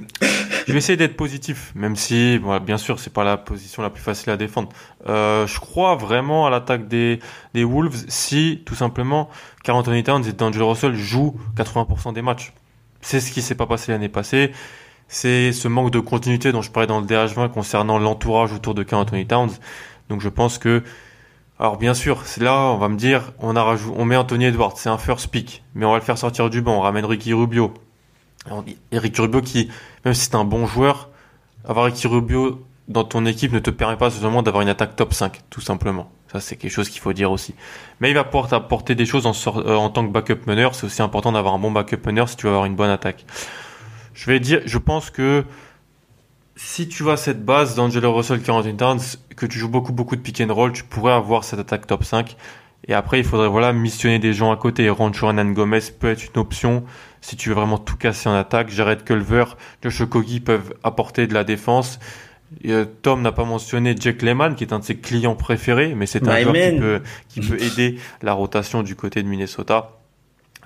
je 0.67 0.71
vais 0.71 0.77
essayer 0.77 0.97
d'être 0.97 1.17
positif, 1.17 1.71
même 1.75 1.95
si, 1.95 2.39
bien 2.65 2.77
sûr, 2.77 2.99
c'est 2.99 3.11
pas 3.11 3.23
la 3.23 3.37
position 3.37 3.81
la 3.81 3.89
plus 3.89 4.03
facile 4.03 4.31
à 4.31 4.37
défendre. 4.37 4.69
Euh, 5.07 5.47
je 5.47 5.59
crois 5.59 5.95
vraiment 5.95 6.45
à 6.45 6.49
l'attaque 6.49 6.87
des, 6.87 7.19
des 7.53 7.63
Wolves 7.63 8.05
si, 8.07 8.61
tout 8.65 8.75
simplement, 8.75 9.29
Carl 9.63 9.77
Anthony 9.77 10.03
Towns 10.03 10.25
et 10.27 10.33
D'Angelo 10.33 10.69
Russell 10.69 10.95
jouent 10.95 11.39
80% 11.57 12.13
des 12.13 12.21
matchs. 12.21 12.53
C'est 13.01 13.19
ce 13.19 13.31
qui 13.31 13.41
s'est 13.41 13.55
pas 13.55 13.65
passé 13.65 13.91
l'année 13.91 14.09
passée 14.09 14.51
c'est 15.09 15.51
ce 15.51 15.67
manque 15.67 15.91
de 15.91 15.99
continuité 15.99 16.51
dont 16.51 16.61
je 16.61 16.71
parlais 16.71 16.87
dans 16.87 17.01
le 17.01 17.05
DH20 17.05 17.49
concernant 17.49 17.97
l'entourage 17.97 18.53
autour 18.53 18.75
de 18.75 18.83
Carl 18.83 19.01
Anthony 19.01 19.25
Towns. 19.25 19.49
Donc 20.07 20.21
je 20.21 20.29
pense 20.29 20.59
que, 20.59 20.83
alors 21.59 21.77
bien 21.77 21.95
sûr, 21.95 22.21
c'est 22.25 22.41
là, 22.41 22.55
on 22.71 22.77
va 22.77 22.87
me 22.87 22.95
dire, 22.95 23.33
on 23.39 23.55
a 23.55 23.63
rajouté, 23.63 23.93
on 23.97 24.05
met 24.05 24.15
Anthony 24.15 24.45
Edwards, 24.45 24.77
c'est 24.77 24.89
un 24.89 24.99
first 24.99 25.27
pick, 25.27 25.63
mais 25.73 25.85
on 25.85 25.91
va 25.91 25.97
le 25.97 26.03
faire 26.03 26.17
sortir 26.17 26.49
du 26.49 26.61
banc, 26.61 26.77
on 26.77 26.81
ramène 26.81 27.05
Ricky 27.05 27.33
Rubio. 27.33 27.73
Ricky 28.93 29.21
Rubio 29.21 29.41
qui, 29.41 29.69
même 30.05 30.13
si 30.13 30.25
c'est 30.25 30.35
un 30.35 30.45
bon 30.45 30.67
joueur, 30.67 31.09
avoir 31.65 31.87
Ricky 31.87 32.07
Rubio 32.07 32.63
dans 32.87 33.03
ton 33.03 33.25
équipe 33.25 33.51
ne 33.51 33.59
te 33.59 33.71
permet 33.71 33.97
pas 33.97 34.11
seulement 34.11 34.43
d'avoir 34.43 34.61
une 34.61 34.69
attaque 34.69 34.95
top 34.95 35.13
5, 35.13 35.41
tout 35.49 35.61
simplement. 35.61 36.11
Ça, 36.31 36.39
c'est 36.39 36.55
quelque 36.55 36.71
chose 36.71 36.89
qu'il 36.89 37.01
faut 37.01 37.13
dire 37.13 37.31
aussi. 37.31 37.55
Mais 37.99 38.11
il 38.11 38.13
va 38.13 38.23
pouvoir 38.23 38.47
t'apporter 38.47 38.93
des 38.93 39.05
choses 39.05 39.25
en, 39.25 39.33
euh, 39.57 39.75
en 39.75 39.89
tant 39.89 40.05
que 40.05 40.11
backup 40.11 40.45
meneur. 40.45 40.75
C'est 40.75 40.85
aussi 40.85 41.01
important 41.01 41.31
d'avoir 41.31 41.55
un 41.55 41.59
bon 41.59 41.71
backup 41.71 42.05
meneur 42.05 42.29
si 42.29 42.35
tu 42.35 42.45
veux 42.45 42.51
avoir 42.51 42.65
une 42.65 42.75
bonne 42.75 42.89
attaque. 42.89 43.25
Je 44.19 44.25
vais 44.25 44.41
dire, 44.41 44.61
je 44.65 44.77
pense 44.77 45.11
que 45.11 45.45
si 46.57 46.89
tu 46.89 47.09
as 47.09 47.15
cette 47.15 47.45
base 47.45 47.75
d'Angelo 47.75 48.13
Russell 48.13 48.41
41 48.41 48.75
Towns, 48.75 48.99
que 49.37 49.45
tu 49.45 49.57
joues 49.57 49.69
beaucoup 49.69 49.93
beaucoup 49.93 50.17
de 50.17 50.21
pick 50.21 50.41
and 50.41 50.53
roll, 50.53 50.73
tu 50.73 50.83
pourrais 50.83 51.13
avoir 51.13 51.45
cette 51.45 51.59
attaque 51.59 51.87
top 51.87 52.03
5. 52.03 52.35
Et 52.89 52.93
après, 52.93 53.19
il 53.19 53.23
faudrait 53.23 53.47
voilà 53.47 53.71
missionner 53.71 54.19
des 54.19 54.33
gens 54.33 54.51
à 54.51 54.57
côté. 54.57 54.89
Rancho 54.89 55.27
Hernan 55.27 55.51
Gomez 55.51 55.79
peut 55.97 56.09
être 56.09 56.25
une 56.25 56.41
option 56.41 56.83
si 57.21 57.37
tu 57.37 57.47
veux 57.47 57.55
vraiment 57.55 57.77
tout 57.77 57.95
casser 57.95 58.27
en 58.27 58.33
attaque. 58.33 58.69
Jared 58.71 59.05
Culver, 59.05 59.45
Josh 59.81 60.01
Okogi 60.01 60.41
peuvent 60.41 60.73
apporter 60.83 61.25
de 61.25 61.33
la 61.33 61.45
défense. 61.45 61.97
Euh, 62.65 62.83
Tom 63.01 63.21
n'a 63.21 63.31
pas 63.31 63.45
mentionné 63.45 63.95
Jack 63.97 64.21
Lehman, 64.21 64.55
qui 64.55 64.65
est 64.65 64.73
un 64.73 64.79
de 64.79 64.83
ses 64.83 64.97
clients 64.97 65.35
préférés, 65.35 65.93
mais 65.95 66.07
c'est 66.07 66.27
un 66.27 66.41
joueur 66.41 66.55
qui 66.55 66.77
peut, 66.77 67.01
qui 67.29 67.39
peut 67.39 67.61
aider 67.61 67.97
la 68.21 68.33
rotation 68.33 68.83
du 68.83 68.97
côté 68.97 69.23
de 69.23 69.29
Minnesota 69.29 69.98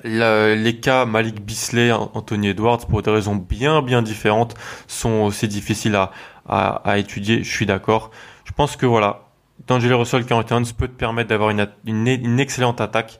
les 0.03 0.79
cas 0.81 1.05
Malik 1.05 1.43
Bisley, 1.43 1.91
Anthony 1.91 2.49
Edwards, 2.49 2.85
pour 2.87 3.01
des 3.01 3.11
raisons 3.11 3.35
bien 3.35 3.81
bien 3.81 4.01
différentes, 4.01 4.55
sont 4.87 5.21
aussi 5.23 5.47
difficiles 5.47 5.95
à, 5.95 6.11
à, 6.45 6.97
étudier. 6.97 7.43
Je 7.43 7.49
suis 7.49 7.65
d'accord. 7.65 8.11
Je 8.45 8.51
pense 8.51 8.75
que 8.75 8.85
voilà, 8.85 9.27
D'Angelo 9.67 9.99
Russell 9.99 10.25
41 10.25 10.63
peut 10.77 10.87
te 10.87 10.93
permettre 10.93 11.29
d'avoir 11.29 11.49
une, 11.49 11.67
une, 11.85 12.39
excellente 12.39 12.81
attaque 12.81 13.19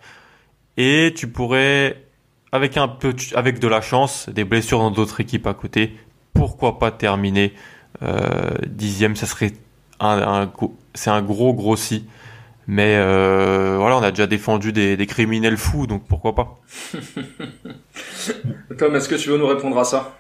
et 0.78 1.14
tu 1.16 1.28
pourrais 1.28 2.04
avec 2.52 2.78
un 2.78 2.88
peu 2.88 3.16
avec 3.36 3.60
de 3.60 3.68
la 3.68 3.82
chance, 3.82 4.30
des 4.30 4.44
blessures 4.44 4.80
dans 4.80 4.92
d'autres 4.92 5.22
équipes 5.22 5.48
à 5.48 5.54
côté, 5.54 5.98
pourquoi 6.34 6.80
pas 6.80 6.92
terminer 6.92 7.54
euh, 8.02 8.52
dixième? 8.68 9.16
Ça 9.16 9.26
serait 9.26 9.54
un, 10.00 10.52
c'est 10.94 11.10
un 11.10 11.22
gros 11.22 11.54
gros 11.54 11.76
si. 11.76 12.06
Mais 12.68 12.96
euh, 12.98 13.76
voilà, 13.78 13.98
on 13.98 14.02
a 14.02 14.12
déjà 14.12 14.28
défendu 14.28 14.72
des, 14.72 14.96
des 14.96 15.06
criminels 15.06 15.58
fous, 15.58 15.88
donc 15.88 16.04
pourquoi 16.08 16.34
pas 16.36 16.62
Tom, 18.78 18.96
est-ce 18.96 19.10
que 19.10 19.16
tu 19.16 19.30
veux 19.30 19.38
nous 19.38 19.48
répondre 19.48 19.78
à 19.78 19.84
ça? 19.84 20.18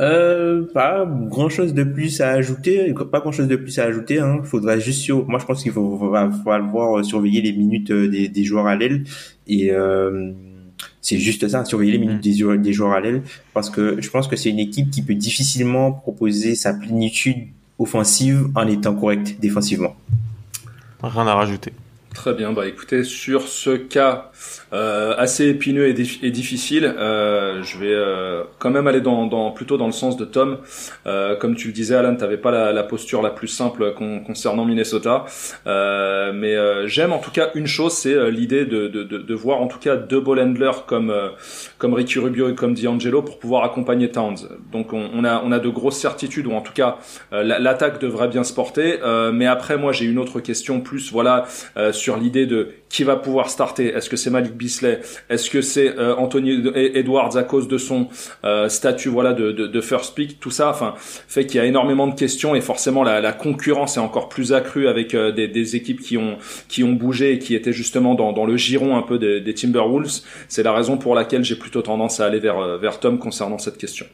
Euh, 0.00 0.62
pas 0.72 1.06
grand 1.06 1.50
chose 1.50 1.74
de 1.74 1.84
plus 1.84 2.20
à 2.22 2.30
ajouter, 2.30 2.94
pas 3.10 3.20
grand 3.20 3.30
chose 3.30 3.46
de 3.46 3.56
plus 3.56 3.78
à 3.78 3.84
ajouter. 3.84 4.18
Hein. 4.20 4.40
Faudra 4.42 4.78
juste 4.78 5.00
sur, 5.00 5.28
moi 5.28 5.38
je 5.38 5.44
pense 5.44 5.62
qu'il 5.62 5.72
faut, 5.72 5.98
faut, 5.98 6.08
voir 6.08 6.98
euh, 6.98 7.02
surveiller 7.02 7.42
les 7.42 7.52
minutes 7.52 7.92
des, 7.92 8.28
des 8.28 8.44
joueurs 8.44 8.66
à 8.66 8.74
l'aile 8.74 9.04
et 9.46 9.70
euh, 9.70 10.32
c'est 11.02 11.18
juste 11.18 11.46
ça, 11.46 11.64
surveiller 11.64 11.92
les 11.92 11.98
minutes 11.98 12.18
mm. 12.18 12.20
des, 12.20 12.32
joueurs, 12.32 12.58
des 12.58 12.72
joueurs 12.72 12.92
à 12.92 13.00
l'aile 13.00 13.22
parce 13.52 13.68
que 13.68 14.00
je 14.00 14.10
pense 14.10 14.28
que 14.28 14.36
c'est 14.36 14.48
une 14.48 14.58
équipe 14.58 14.90
qui 14.90 15.02
peut 15.02 15.14
difficilement 15.14 15.92
proposer 15.92 16.54
sa 16.54 16.72
plénitude 16.72 17.48
offensive 17.78 18.48
en 18.54 18.66
étant 18.66 18.94
correcte 18.94 19.36
défensivement. 19.40 19.94
Rien 21.02 21.26
à 21.26 21.34
rajouter. 21.34 21.72
Très 22.14 22.34
bien, 22.34 22.52
bah 22.52 22.66
écoutez, 22.66 23.04
sur 23.04 23.48
ce 23.48 23.70
cas 23.70 24.30
euh, 24.74 25.14
assez 25.16 25.48
épineux 25.48 25.88
et, 25.88 26.30
difficile, 26.30 26.84
euh, 26.84 27.62
je 27.62 27.78
vais 27.78 27.94
euh, 27.94 28.44
quand 28.58 28.70
même 28.70 28.86
aller 28.86 29.00
dans, 29.00 29.26
dans, 29.26 29.50
plutôt 29.50 29.78
dans 29.78 29.86
le 29.86 29.92
sens 29.92 30.18
de 30.18 30.26
Tom. 30.26 30.58
Euh, 31.06 31.36
comme 31.36 31.56
tu 31.56 31.68
le 31.68 31.72
disais, 31.72 31.94
Alan, 31.94 32.14
t'avais 32.14 32.36
pas 32.36 32.50
la, 32.50 32.72
la, 32.72 32.82
posture 32.82 33.22
la 33.22 33.30
plus 33.30 33.48
simple 33.48 33.94
concernant 34.26 34.66
Minnesota, 34.66 35.24
euh, 35.66 36.32
mais 36.34 36.54
euh, 36.54 36.86
j'aime 36.86 37.12
en 37.14 37.18
tout 37.18 37.30
cas 37.30 37.50
une 37.54 37.66
chose, 37.66 37.94
c'est 37.94 38.30
l'idée 38.30 38.66
de, 38.66 38.88
de, 38.88 39.04
de, 39.04 39.18
de, 39.18 39.34
voir 39.34 39.62
en 39.62 39.66
tout 39.66 39.78
cas 39.78 39.96
deux 39.96 40.20
ball 40.20 40.38
handlers 40.38 40.84
comme 40.86 41.12
comme 41.78 41.94
Ricky 41.94 42.18
Rubio 42.18 42.50
et 42.50 42.54
comme 42.54 42.74
D'Angelo 42.74 43.22
pour 43.22 43.38
pouvoir 43.38 43.64
accompagner 43.64 44.10
Towns. 44.10 44.48
Donc 44.70 44.92
on, 44.92 45.08
on, 45.14 45.24
a 45.24 45.42
on 45.44 45.50
a 45.50 45.58
de 45.58 45.68
grosses 45.70 45.98
certitudes 45.98 46.46
ou 46.46 46.52
en 46.52 46.60
tout 46.60 46.74
cas 46.74 46.98
l'attaque 47.30 48.00
devrait 48.00 48.28
bien 48.28 48.44
se 48.44 48.52
porter. 48.52 48.98
mais 49.32 49.46
après, 49.46 49.78
moi 49.78 49.92
j'ai 49.92 50.04
une 50.04 50.18
autre 50.18 50.40
question 50.40 50.80
plus 50.80 51.10
voilà 51.10 51.46
sur 51.92 52.01
l'idée 52.10 52.46
de 52.46 52.68
qui 52.88 53.04
va 53.04 53.16
pouvoir 53.16 53.48
starter. 53.48 53.88
Est-ce 53.88 54.10
que 54.10 54.16
c'est 54.16 54.30
Malik 54.30 54.52
Bisley 54.52 55.00
Est-ce 55.30 55.48
que 55.48 55.62
c'est 55.62 55.98
euh, 55.98 56.14
Anthony 56.16 56.62
Edwards 56.74 57.36
à 57.36 57.42
cause 57.42 57.66
de 57.66 57.78
son 57.78 58.08
euh, 58.44 58.68
statut 58.68 59.08
voilà 59.08 59.32
de, 59.32 59.50
de, 59.52 59.80
first 59.80 60.14
pick? 60.14 60.38
Tout 60.40 60.50
ça, 60.50 60.68
enfin, 60.68 60.94
fait 60.98 61.46
qu'il 61.46 61.56
y 61.56 61.60
a 61.60 61.64
énormément 61.64 62.06
de 62.06 62.14
questions 62.14 62.54
et 62.54 62.60
forcément 62.60 63.02
la, 63.02 63.32
concurrence 63.32 63.96
est 63.96 64.00
encore 64.00 64.28
plus 64.28 64.52
accrue 64.52 64.88
avec 64.88 65.14
euh, 65.14 65.32
des, 65.32 65.76
équipes 65.76 66.00
qui 66.00 66.18
ont 66.18 66.36
qui 66.68 66.84
ont 66.84 66.92
bougé 66.92 67.32
et 67.32 67.38
qui 67.38 67.54
étaient 67.54 67.72
justement 67.72 68.14
dans, 68.14 68.32
dans 68.32 68.44
le 68.44 68.56
giron 68.56 68.96
un 68.96 69.02
peu 69.02 69.18
des, 69.18 69.40
des 69.40 69.54
Timberwolves. 69.54 70.20
C'est 70.48 70.62
la 70.62 70.72
raison 70.72 70.98
pour 70.98 71.14
laquelle 71.14 71.44
j'ai 71.44 71.56
plutôt 71.56 71.82
tendance 71.82 72.20
à 72.20 72.26
aller 72.26 72.40
vers 72.40 72.78
vers 72.78 73.00
Tom 73.00 73.18
concernant 73.18 73.58
cette 73.58 73.78
question. 73.78 74.06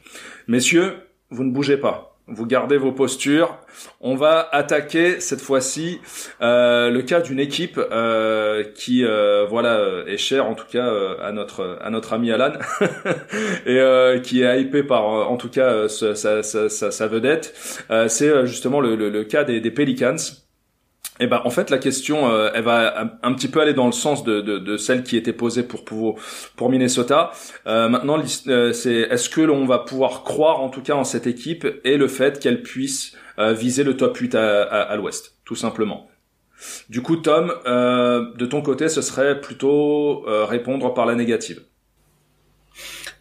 Messieurs, 0.47 0.95
vous 1.31 1.43
ne 1.43 1.51
bougez 1.51 1.77
pas 1.77 2.18
vous 2.31 2.45
gardez 2.45 2.77
vos 2.77 2.91
postures. 2.91 3.57
On 4.01 4.15
va 4.15 4.47
attaquer 4.51 5.19
cette 5.19 5.41
fois-ci 5.41 6.01
euh, 6.41 6.89
le 6.89 7.01
cas 7.01 7.21
d'une 7.21 7.39
équipe 7.39 7.79
euh, 7.79 8.63
qui 8.75 9.05
euh, 9.05 9.45
voilà 9.49 10.03
est 10.07 10.17
chère 10.17 10.45
en 10.47 10.55
tout 10.55 10.67
cas 10.69 10.89
à 11.21 11.31
notre 11.31 11.77
à 11.81 11.89
notre 11.89 12.13
ami 12.13 12.31
Alan 12.31 12.53
et 13.65 14.21
qui 14.21 14.43
est 14.43 14.61
hypé 14.61 14.83
par 14.83 15.05
en 15.05 15.37
tout 15.37 15.49
cas 15.49 15.87
sa, 15.87 16.15
sa, 16.15 16.43
sa, 16.43 16.69
sa 16.69 17.07
vedette. 17.07 17.53
C'est 18.07 18.45
justement 18.47 18.81
le, 18.81 18.95
le, 18.95 19.09
le, 19.09 19.23
cas 19.23 19.43
des, 19.43 19.59
des 19.59 19.71
Pelicans. 19.71 20.17
Eh 21.21 21.27
ben, 21.27 21.41
en 21.43 21.49
fait, 21.49 21.69
la 21.69 21.77
question, 21.77 22.31
euh, 22.31 22.49
elle 22.53 22.63
va 22.63 23.19
un, 23.21 23.33
petit 23.33 23.49
peu 23.49 23.59
aller 23.59 23.73
dans 23.73 23.85
le 23.85 23.91
sens 23.91 24.23
de, 24.23 24.77
celle 24.77 25.03
qui 25.03 25.17
était 25.17 25.33
posée 25.33 25.63
pour 25.63 25.83
pour, 25.83 26.69
Minnesota. 26.69 27.31
Euh, 27.67 27.89
maintenant, 27.89 28.17
euh, 28.47 28.71
c'est 28.71 28.93
est-ce 28.93 29.29
que 29.29 29.41
l'on 29.41 29.65
va 29.65 29.79
pouvoir 29.79 30.23
croire, 30.23 30.61
en 30.61 30.69
tout 30.69 30.81
cas, 30.81 30.95
en 30.95 31.03
cette 31.03 31.27
équipe 31.27 31.67
et 31.83 31.97
le 31.97 32.07
fait 32.07 32.39
qu'elle 32.39 32.61
puisse 32.61 33.13
euh, 33.37 33.51
viser 33.51 33.83
le 33.83 33.97
top 33.97 34.15
8 34.15 34.35
à, 34.35 34.63
à, 34.63 34.81
à 34.81 34.95
l'Ouest, 34.95 35.35
tout 35.43 35.55
simplement? 35.55 36.09
Du 36.89 37.01
coup, 37.01 37.17
Tom, 37.17 37.53
de 37.65 38.45
ton 38.45 38.61
côté, 38.61 38.89
ce 38.89 39.01
serait 39.01 39.39
plutôt 39.39 40.25
répondre 40.25 40.93
par 40.93 41.05
la 41.05 41.15
négative. 41.15 41.61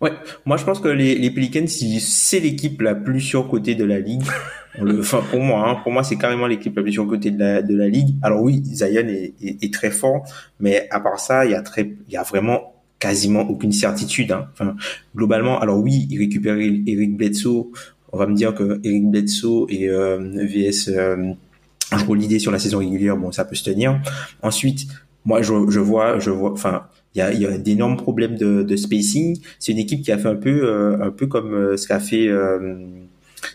Ouais, 0.00 0.12
moi 0.44 0.56
je 0.56 0.64
pense 0.64 0.80
que 0.80 0.88
les, 0.88 1.16
les 1.16 1.30
Pelicans, 1.30 1.66
c'est 1.66 2.40
l'équipe 2.40 2.80
la 2.82 2.94
plus 2.94 3.20
surcotée 3.20 3.74
de 3.76 3.84
la 3.84 3.98
ligue. 4.00 4.22
Enfin 4.98 5.22
pour 5.30 5.40
moi, 5.40 5.68
hein, 5.68 5.76
pour 5.82 5.92
moi 5.92 6.02
c'est 6.02 6.16
carrément 6.16 6.46
l'équipe 6.46 6.76
la 6.76 6.82
plus 6.82 6.92
surcotée 6.92 7.30
de 7.30 7.38
la 7.38 7.62
de 7.62 7.74
la 7.74 7.88
ligue. 7.88 8.16
Alors 8.22 8.42
oui, 8.42 8.62
Zion 8.64 9.06
est, 9.08 9.34
est, 9.40 9.72
très 9.72 9.90
fort, 9.90 10.24
mais 10.60 10.88
à 10.90 11.00
part 11.00 11.18
ça, 11.20 11.44
il 11.44 11.52
y 11.52 11.54
a 11.54 11.62
très, 11.62 11.82
il 12.08 12.12
y 12.12 12.16
a 12.16 12.22
vraiment 12.22 12.74
quasiment 12.98 13.42
aucune 13.42 13.72
certitude. 13.72 14.32
Hein. 14.32 14.48
Enfin, 14.52 14.76
globalement, 15.14 15.60
alors 15.60 15.78
oui, 15.78 16.06
il 16.10 16.18
récupère 16.18 16.56
Eric 16.56 17.16
Bledsoe. 17.16 17.70
On 18.12 18.18
va 18.18 18.26
me 18.26 18.34
dire 18.34 18.54
que 18.54 18.80
Eric 18.84 19.10
Bledsoe 19.10 19.66
et 19.68 19.88
euh, 19.88 20.18
VS 20.34 20.88
euh, 20.88 21.34
l'idée 22.14 22.38
sur 22.38 22.52
la 22.52 22.58
saison 22.58 22.78
régulière, 22.78 23.16
bon, 23.16 23.32
ça 23.32 23.44
peut 23.44 23.54
se 23.54 23.64
tenir. 23.64 24.00
Ensuite, 24.42 24.86
moi, 25.24 25.42
je, 25.42 25.52
je 25.68 25.80
vois, 25.80 26.18
je 26.18 26.30
vois, 26.30 26.52
enfin, 26.52 26.84
il 27.14 27.18
y 27.18 27.22
a, 27.22 27.32
y 27.32 27.46
a 27.46 27.58
d'énormes 27.58 27.96
problèmes 27.96 28.36
de, 28.36 28.62
de 28.62 28.76
spacing. 28.76 29.38
C'est 29.58 29.72
une 29.72 29.78
équipe 29.78 30.02
qui 30.02 30.12
a 30.12 30.18
fait 30.18 30.28
un 30.28 30.36
peu, 30.36 30.62
euh, 30.64 31.02
un 31.02 31.10
peu 31.10 31.26
comme 31.26 31.52
euh, 31.54 31.76
ce 31.76 31.86
qu'a 31.88 32.00
fait 32.00 32.28
euh, 32.28 32.86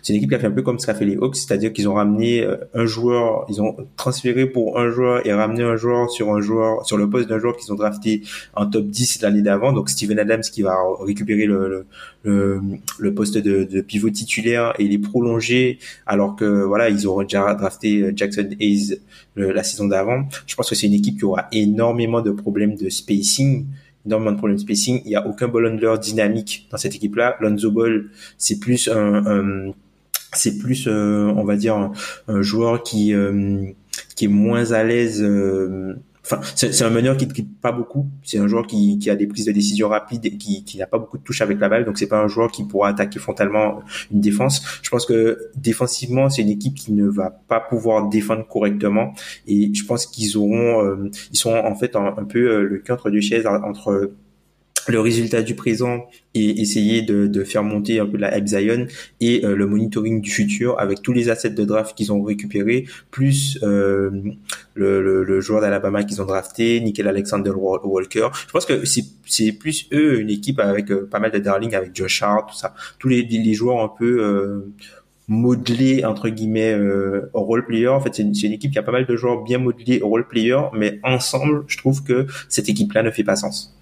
c'est 0.02 0.14
une 0.14 0.18
équipe 0.18 0.30
qui 0.30 0.36
a 0.36 0.40
fait 0.40 0.48
un 0.48 0.52
peu 0.52 0.62
comme 0.62 0.80
ce 0.80 0.86
qu'a 0.86 0.94
fait 0.94 1.06
les 1.06 1.16
Hawks, 1.16 1.36
c'est-à-dire 1.36 1.74
qu'ils 1.74 1.88
ont 1.90 1.94
ramené 1.94 2.44
euh, 2.44 2.58
un 2.74 2.86
joueur, 2.86 3.46
ils 3.50 3.62
ont 3.62 3.76
transféré 3.98 4.46
pour 4.46 4.80
un 4.80 4.90
joueur 4.90 5.26
et 5.26 5.34
ramené 5.34 5.64
un 5.64 5.76
joueur 5.76 6.10
sur 6.10 6.34
un 6.34 6.42
joueur, 6.42 6.86
sur 6.86 6.98
le 6.98 7.10
poste 7.10 7.30
d'un 7.30 7.40
joueur 7.40 7.56
qu'ils 7.58 7.72
ont 7.72 7.76
drafté 7.76 8.22
en 8.56 8.66
top 8.66 8.86
10 8.86 9.22
l'année 9.22 9.42
d'avant. 9.42 9.74
Donc 9.74 9.90
Steven 9.90 10.20
Adams 10.20 10.42
qui 10.42 10.62
va 10.62 10.76
récupérer 11.02 11.46
le, 11.46 11.86
le, 12.24 12.62
le, 13.00 13.14
poste 13.14 13.38
de, 13.38 13.64
de, 13.64 13.82
pivot 13.82 14.10
titulaire 14.10 14.74
et 14.80 14.88
les 14.88 14.98
prolonger 14.98 15.80
alors 16.06 16.36
que 16.36 16.64
voilà, 16.64 16.90
ils 16.90 17.08
auront 17.08 17.24
déjà 17.24 17.54
drafté 17.54 18.12
Jackson 18.16 18.50
Hayes 18.60 19.00
la 19.36 19.64
saison 19.64 19.88
d'avant. 19.88 20.28
Je 20.48 20.56
pense 20.56 20.70
que 20.70 20.76
c'est 20.76 20.88
une 20.88 20.94
équipe 20.94 21.18
qui 21.18 21.26
aura 21.26 21.48
énormément 21.52 22.22
de 22.22 22.32
problèmes 22.32 22.76
de 22.76 22.90
spacing 22.90 23.66
énormément 24.06 24.32
de 24.32 24.38
problèmes 24.38 24.58
de 24.58 24.62
spacing. 24.62 25.02
Il 25.06 25.10
n'y 25.10 25.16
a 25.16 25.26
aucun 25.28 25.48
ball 25.48 25.68
handler 25.68 25.96
dynamique 26.02 26.68
dans 26.72 26.78
cette 26.78 26.96
équipe-là. 26.96 27.38
Lonzo 27.40 27.72
Ball, 27.72 28.10
c'est 28.38 28.60
plus 28.60 28.88
un, 28.88 29.26
un, 29.26 29.72
c'est 30.34 30.58
plus, 30.58 30.88
on 30.88 31.44
va 31.44 31.56
dire, 31.56 31.92
un, 32.28 32.42
joueur 32.42 32.84
qui 32.84 33.14
qui 34.16 34.26
est 34.26 34.30
moins 34.30 34.72
à 34.72 34.84
l'aise 34.84 35.24
C'est 36.56 36.84
un 36.84 36.90
meneur 36.90 37.18
qui 37.18 37.28
ne 37.28 37.34
quitte 37.34 37.60
pas 37.60 37.74
beaucoup. 37.74 38.10
C'est 38.24 38.38
un 38.38 38.48
joueur 38.48 38.66
qui, 38.66 38.98
qui, 38.98 39.10
a 39.10 39.16
des 39.16 39.28
prises 39.28 39.46
de 39.46 39.52
décision 39.52 39.90
rapides 39.90 40.26
et 40.26 40.38
qui, 40.38 40.64
qui 40.64 40.78
n'a 40.78 40.88
pas 40.88 40.98
beaucoup 40.98 41.18
de 41.18 41.24
touches 41.24 41.42
avec 41.42 41.60
la 41.60 41.68
balle. 41.68 41.84
Donc, 41.84 41.98
c'est 41.98 42.08
pas 42.08 42.22
un 42.22 42.30
joueur 42.30 42.50
qui 42.50 42.64
pourra 42.64 42.90
attaquer 42.90 43.20
frontalement 43.20 43.82
une 44.12 44.22
défense. 44.22 44.64
Je 44.82 44.90
pense 44.90 45.06
que 45.06 45.38
défensivement, 45.56 46.30
c'est 46.30 46.42
une 46.42 46.50
équipe 46.50 46.76
qui 46.76 46.94
ne 46.94 47.08
va 47.08 47.30
pas 47.30 47.60
pouvoir 47.60 48.08
défendre 48.08 48.48
correctement. 48.48 49.14
Et 49.48 49.74
je 49.74 49.86
pense 49.86 50.06
qu'ils 50.06 50.38
auront, 50.38 50.86
euh, 50.86 51.12
ils 51.32 51.38
sont 51.38 51.54
en 51.54 51.76
fait 51.76 51.96
un, 51.98 52.14
un 52.18 52.24
peu 52.24 52.40
euh, 52.40 52.64
le 52.64 52.78
cul 52.80 52.94
entre 52.94 53.10
deux 53.10 53.22
chaises 53.22 53.46
entre 53.46 54.14
le 54.88 55.00
résultat 55.00 55.42
du 55.42 55.56
présent 55.56 56.08
et 56.34 56.62
essayer 56.62 57.02
de, 57.02 57.28
de 57.28 57.44
faire 57.44 57.64
monter 57.64 58.00
un 58.00 58.06
peu 58.06 58.18
la 58.18 58.38
hype 58.38 58.48
Zion 58.48 58.88
et 59.22 59.46
euh, 59.46 59.56
le 59.56 59.68
monitoring 59.68 60.22
du 60.22 60.32
futur 60.32 60.80
avec 60.80 61.02
tous 61.02 61.14
les 61.14 61.30
assets 61.30 61.52
de 61.52 61.64
draft 61.64 61.96
qu'ils 61.96 62.12
ont 62.12 62.22
récupérés, 62.24 62.86
plus 63.12 63.60
euh, 63.64 64.10
le, 64.74 65.24
le, 65.24 65.42
joueur 65.42 65.62
d'Alabama 65.62 66.04
qu'ils 66.04 66.22
ont 66.22 66.26
drafté, 66.26 66.80
Nickel 66.82 67.08
Alexander 67.08 67.52
Walker. 67.52 68.30
Je 68.48 68.52
pense 68.52 68.66
que 68.66 68.84
c'est 69.26 69.52
plus 69.54 69.88
eux 69.94 70.20
une 70.20 70.30
équipe 70.30 70.60
avec 70.60 70.92
euh, 70.92 71.08
pas 71.10 71.20
mal 71.20 71.32
de 71.32 71.40
darling, 71.40 71.76
avec 71.76 71.96
Josh 71.96 72.24
Hart, 72.24 72.50
tout 72.50 72.58
ça, 72.58 72.74
tous 73.00 73.08
les, 73.08 73.24
les 73.24 73.54
joueurs 73.54 73.82
un 73.82 73.90
peu 73.90 74.64
modelés 75.28 76.04
entre 76.04 76.30
guillemets 76.30 76.76
role 77.34 77.66
player. 77.66 77.88
En 77.88 78.02
fait, 78.02 78.16
c'est 78.16 78.24
une, 78.24 78.34
une, 78.36 78.54
équipe 78.54 78.72
qui 78.72 78.80
a 78.80 78.84
pas 78.84 78.92
mal 78.92 79.06
de 79.06 79.16
joueurs 79.16 79.44
bien 79.44 79.60
modelés 79.60 80.02
role 80.04 80.28
player, 80.28 80.60
mais 80.74 81.00
ensemble, 81.04 81.64
je 81.68 81.78
trouve 81.78 82.04
que 82.04 82.26
cette 82.50 82.70
équipe-là 82.70 83.04
ne 83.04 83.12
fait 83.12 83.24
pas 83.24 83.36
sens. 83.36 83.74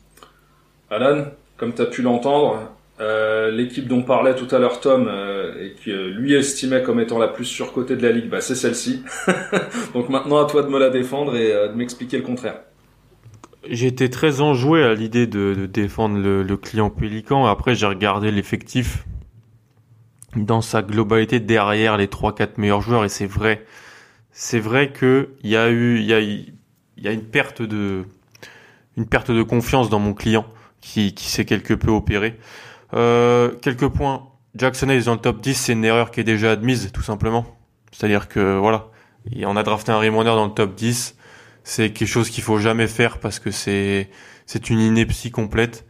Alan, 0.92 1.24
comme 1.56 1.74
tu 1.74 1.82
as 1.82 1.86
pu 1.86 2.02
l'entendre, 2.02 2.70
euh, 3.00 3.50
l'équipe 3.50 3.88
dont 3.88 4.04
parlait 4.04 4.36
tout 4.36 4.54
à 4.54 4.60
l'heure 4.60 4.82
Tom 4.82 5.08
euh, 5.08 5.54
et 5.64 5.74
que 5.84 6.10
lui 6.10 6.34
estimait 6.34 6.84
comme 6.84 7.00
étant 7.00 7.18
la 7.18 7.30
plus 7.30 7.46
surcotée 7.46 7.96
de 7.96 8.04
la 8.04 8.12
ligue, 8.12 8.30
bah, 8.30 8.42
c'est 8.42 8.56
celle-ci. 8.56 9.02
Donc 9.94 10.10
maintenant 10.10 10.44
à 10.44 10.50
toi 10.50 10.64
de 10.64 10.68
me 10.68 10.78
la 10.78 10.90
défendre 10.90 11.38
et 11.38 11.54
euh, 11.54 11.70
de 11.70 11.76
m'expliquer 11.76 12.18
le 12.18 12.24
contraire. 12.24 12.60
Été 13.64 14.10
très 14.10 14.42
enjoué 14.42 14.84
à 14.84 14.94
l'idée 14.94 15.28
de, 15.28 15.66
défendre 15.66 16.20
le, 16.20 16.58
client 16.58 16.90
Pélican. 16.90 17.46
Après, 17.46 17.74
j'ai 17.74 17.86
regardé 17.86 18.30
l'effectif 18.30 19.06
dans 20.36 20.62
sa 20.62 20.82
globalité 20.82 21.40
derrière 21.40 21.96
les 21.96 22.08
3-4 22.08 22.50
meilleurs 22.58 22.82
joueurs 22.82 23.06
et 23.06 23.10
c'est 23.10 23.28
vrai. 23.28 23.64
C'est 24.32 24.60
vrai 24.60 24.92
qu'il 24.92 25.28
y 25.44 25.56
a 25.56 25.70
eu, 25.70 26.00
y 26.02 26.14
a 27.08 27.12
une 27.12 27.24
perte 27.24 27.62
de, 27.62 28.04
une 28.98 29.06
perte 29.06 29.32
de 29.32 29.44
confiance 29.44 29.90
dans 29.90 30.00
mon 30.00 30.14
client 30.14 30.46
qui, 30.82 31.14
qui 31.14 31.30
s'est 31.30 31.46
quelque 31.46 31.74
peu 31.74 31.92
opéré. 31.92 32.38
Euh, 32.94 33.52
quelques 33.62 33.88
points. 33.88 34.28
Jackson 34.56 34.90
est 34.90 35.06
dans 35.06 35.14
le 35.14 35.20
top 35.20 35.40
10, 35.40 35.54
c'est 35.54 35.74
une 35.74 35.86
erreur 35.86 36.12
qui 36.12 36.20
est 36.20 36.26
déjà 36.26 36.52
admise, 36.52 36.92
tout 36.92 37.04
simplement. 37.04 37.46
C'est-à-dire 37.92 38.28
que, 38.28 38.58
voilà, 38.58 38.90
on 39.46 39.56
a 39.56 39.64
drafté 39.64 39.92
un 39.92 39.98
Raymoner 39.98 40.32
dans 40.32 40.46
le 40.46 40.52
top 40.52 40.76
10. 40.76 41.16
C'est 41.64 41.92
quelque 41.92 42.08
chose 42.08 42.30
qu'il 42.30 42.44
faut 42.44 42.58
jamais 42.58 42.88
faire 42.88 43.20
parce 43.20 43.40
que 43.40 43.52
c'est, 43.52 44.10
c'est 44.46 44.70
une 44.70 44.80
ineptie 44.80 45.32
complète. 45.32 45.86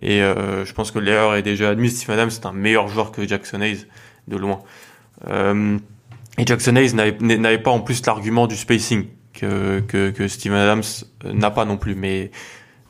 Et 0.00 0.22
euh, 0.22 0.64
je 0.64 0.72
pense 0.72 0.90
que 0.90 0.98
l'erreur 0.98 1.34
est 1.34 1.42
déjà 1.42 1.70
admise. 1.70 1.96
Steve 1.96 2.10
Adams 2.10 2.30
c'est 2.30 2.46
un 2.46 2.52
meilleur 2.52 2.88
joueur 2.88 3.12
que 3.12 3.26
Jackson 3.26 3.60
Hayes, 3.60 3.86
de 4.28 4.36
loin. 4.36 4.60
Euh, 5.28 5.78
et 6.38 6.46
Jackson 6.46 6.76
Hayes 6.76 6.94
n'avait 6.94 7.58
pas 7.58 7.70
en 7.70 7.80
plus 7.80 8.04
l'argument 8.06 8.46
du 8.46 8.56
spacing 8.56 9.06
que, 9.32 9.80
que, 9.80 10.10
que 10.10 10.28
Steven 10.28 10.58
Adams 10.58 10.82
n'a 11.24 11.50
pas 11.50 11.64
non 11.64 11.76
plus. 11.76 11.94
Mais 11.94 12.30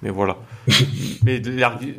mais 0.03 0.11
voilà. 0.11 0.37
mais 1.25 1.41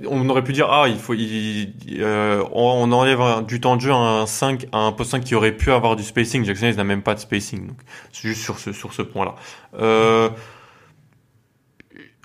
on 0.07 0.27
aurait 0.29 0.43
pu 0.43 0.53
dire 0.53 0.67
ah 0.69 0.85
il 0.87 0.97
faut 0.97 1.15
euh, 1.15 2.43
on 2.51 2.91
enlève 2.91 3.45
du 3.45 3.59
temps 3.59 3.75
de 3.75 3.81
jeu 3.81 3.91
à 3.91 3.95
un 3.95 4.25
5 4.25 4.67
à 4.71 4.79
un 4.79 4.91
post 4.91 5.11
5 5.11 5.23
qui 5.23 5.35
aurait 5.35 5.51
pu 5.51 5.71
avoir 5.71 5.95
du 5.95 6.03
spacing. 6.03 6.45
Jackson 6.45 6.71
n'a 6.75 6.83
même 6.83 7.01
pas 7.01 7.15
de 7.15 7.19
spacing. 7.19 7.67
Donc 7.67 7.77
c'est 8.11 8.27
juste 8.27 8.41
sur 8.41 8.59
ce 8.59 8.71
sur 8.71 8.93
ce 8.93 9.01
point 9.01 9.25
là. 9.25 9.35
Euh, 9.79 10.29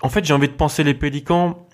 en 0.01 0.09
fait 0.09 0.25
j'ai 0.25 0.33
envie 0.33 0.47
de 0.47 0.53
penser 0.53 0.83
les 0.83 0.93
Pélicans. 0.93 1.67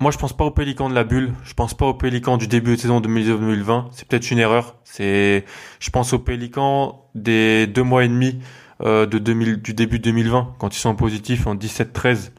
Moi 0.00 0.10
je 0.10 0.18
pense 0.18 0.36
pas 0.36 0.44
aux 0.44 0.50
Pélicans 0.50 0.88
de 0.88 0.94
la 0.94 1.04
bulle. 1.04 1.32
Je 1.44 1.54
pense 1.54 1.74
pas 1.74 1.86
aux 1.86 1.94
Pélicans 1.94 2.36
du 2.38 2.48
début 2.48 2.74
de 2.74 2.80
saison 2.80 3.00
2019-2020. 3.00 3.86
C'est 3.92 4.08
peut-être 4.08 4.30
une 4.30 4.38
erreur. 4.38 4.74
C'est 4.82 5.44
je 5.78 5.90
pense 5.90 6.12
aux 6.12 6.18
Pélicans 6.18 7.08
des 7.14 7.68
deux 7.68 7.84
mois 7.84 8.04
et 8.04 8.08
demi 8.08 8.40
euh, 8.82 9.06
de 9.06 9.18
2000 9.18 9.62
du 9.62 9.72
début 9.72 10.00
2020 10.00 10.54
quand 10.58 10.76
ils 10.76 10.80
sont 10.80 10.96
positifs 10.96 11.46
en 11.46 11.54
17-13 11.54 12.32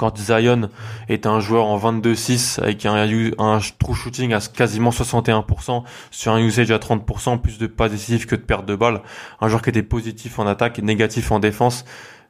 quand 0.00 0.16
Zion 0.16 0.70
est 1.10 1.26
un 1.26 1.40
joueur 1.40 1.66
en 1.66 1.78
22-6 1.78 2.58
avec 2.58 2.86
un, 2.86 2.94
un 3.38 3.58
true 3.78 3.94
shooting 3.94 4.32
à 4.32 4.40
quasiment 4.40 4.88
61%, 4.88 5.82
sur 6.10 6.32
un 6.32 6.38
usage 6.38 6.70
à 6.70 6.78
30%, 6.78 7.38
plus 7.38 7.58
de 7.58 7.66
pas 7.66 7.90
décisifs 7.90 8.24
que 8.24 8.34
de 8.34 8.40
perte 8.40 8.64
de 8.64 8.74
balles, 8.74 9.02
un 9.42 9.48
joueur 9.48 9.60
qui 9.60 9.68
était 9.68 9.82
positif 9.82 10.38
en 10.38 10.46
attaque 10.46 10.78
négatif 10.78 11.30
en 11.32 11.38
défense, 11.38 11.84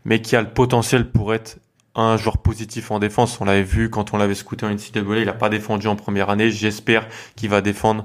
mais 0.04 0.20
qui 0.20 0.34
a 0.34 0.40
le 0.40 0.48
potentiel 0.48 1.12
pour 1.12 1.32
être 1.32 1.58
un 1.94 2.16
joueur 2.16 2.38
positif 2.38 2.90
en 2.90 2.98
défense. 2.98 3.40
On 3.40 3.44
l'avait 3.44 3.62
vu 3.62 3.88
quand 3.88 4.14
on 4.14 4.16
l'avait 4.16 4.34
scouté 4.34 4.66
en 4.66 4.70
NCAA, 4.70 5.18
il 5.18 5.26
n'a 5.26 5.32
pas 5.32 5.48
défendu 5.48 5.86
en 5.86 5.94
première 5.94 6.28
année. 6.28 6.50
J'espère 6.50 7.06
qu'il 7.36 7.50
va 7.50 7.60
défendre 7.60 8.04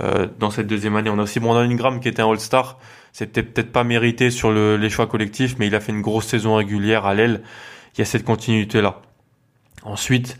euh, 0.00 0.28
dans 0.38 0.52
cette 0.52 0.68
deuxième 0.68 0.94
année. 0.94 1.10
On 1.10 1.18
a 1.18 1.22
aussi 1.22 1.40
Brandon 1.40 1.68
Ingram 1.68 1.98
qui 1.98 2.06
était 2.06 2.22
un 2.22 2.30
All-Star. 2.30 2.78
C'était 3.12 3.42
peut-être 3.42 3.72
pas 3.72 3.82
mérité 3.82 4.30
sur 4.30 4.52
le, 4.52 4.76
les 4.76 4.88
choix 4.88 5.08
collectifs, 5.08 5.56
mais 5.58 5.66
il 5.66 5.74
a 5.74 5.80
fait 5.80 5.90
une 5.90 6.00
grosse 6.00 6.26
saison 6.26 6.54
régulière 6.54 7.06
à 7.06 7.14
l'aile 7.14 7.42
il 7.94 7.98
y 7.98 8.02
a 8.02 8.04
cette 8.04 8.24
continuité-là. 8.24 9.02
Ensuite, 9.82 10.38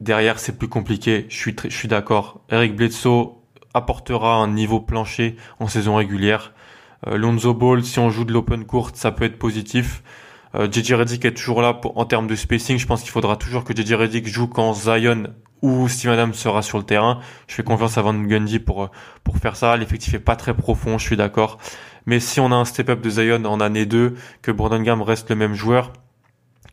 derrière, 0.00 0.38
c'est 0.38 0.56
plus 0.58 0.68
compliqué. 0.68 1.26
Je 1.28 1.36
suis, 1.36 1.56
je 1.62 1.74
suis 1.74 1.88
d'accord. 1.88 2.40
Eric 2.50 2.76
Bledsoe 2.76 3.36
apportera 3.74 4.36
un 4.36 4.48
niveau 4.48 4.80
plancher 4.80 5.36
en 5.58 5.68
saison 5.68 5.96
régulière. 5.96 6.52
Euh, 7.06 7.16
Lonzo 7.16 7.54
Ball, 7.54 7.84
si 7.84 7.98
on 7.98 8.10
joue 8.10 8.24
de 8.24 8.32
l'open 8.32 8.64
court, 8.64 8.90
ça 8.94 9.12
peut 9.12 9.24
être 9.24 9.38
positif. 9.38 10.02
Euh, 10.54 10.70
JJ 10.70 10.94
Redick 10.94 11.24
est 11.24 11.34
toujours 11.34 11.62
là 11.62 11.74
pour, 11.74 11.96
en 11.96 12.04
termes 12.04 12.26
de 12.26 12.34
spacing. 12.34 12.78
Je 12.78 12.86
pense 12.86 13.02
qu'il 13.02 13.10
faudra 13.10 13.36
toujours 13.36 13.64
que 13.64 13.74
JJ 13.74 13.94
Redick 13.94 14.26
joue 14.26 14.48
quand 14.48 14.72
Zion 14.74 15.28
ou 15.62 15.88
Steve 15.88 16.10
Adams 16.10 16.34
sera 16.34 16.62
sur 16.62 16.78
le 16.78 16.84
terrain. 16.84 17.20
Je 17.46 17.54
fais 17.54 17.62
confiance 17.62 17.98
à 17.98 18.02
Van 18.02 18.14
Gundy 18.14 18.58
pour, 18.58 18.90
pour 19.22 19.36
faire 19.36 19.56
ça. 19.56 19.76
L'effectif 19.76 20.14
est 20.14 20.18
pas 20.18 20.36
très 20.36 20.54
profond, 20.54 20.98
je 20.98 21.06
suis 21.06 21.16
d'accord. 21.16 21.58
Mais 22.06 22.18
si 22.18 22.40
on 22.40 22.50
a 22.50 22.54
un 22.54 22.64
step-up 22.64 23.00
de 23.00 23.10
Zion 23.10 23.44
en 23.44 23.60
année 23.60 23.86
2, 23.86 24.16
que 24.42 24.50
Brandon 24.50 24.82
Graham 24.82 25.02
reste 25.02 25.30
le 25.30 25.36
même 25.36 25.54
joueur, 25.54 25.92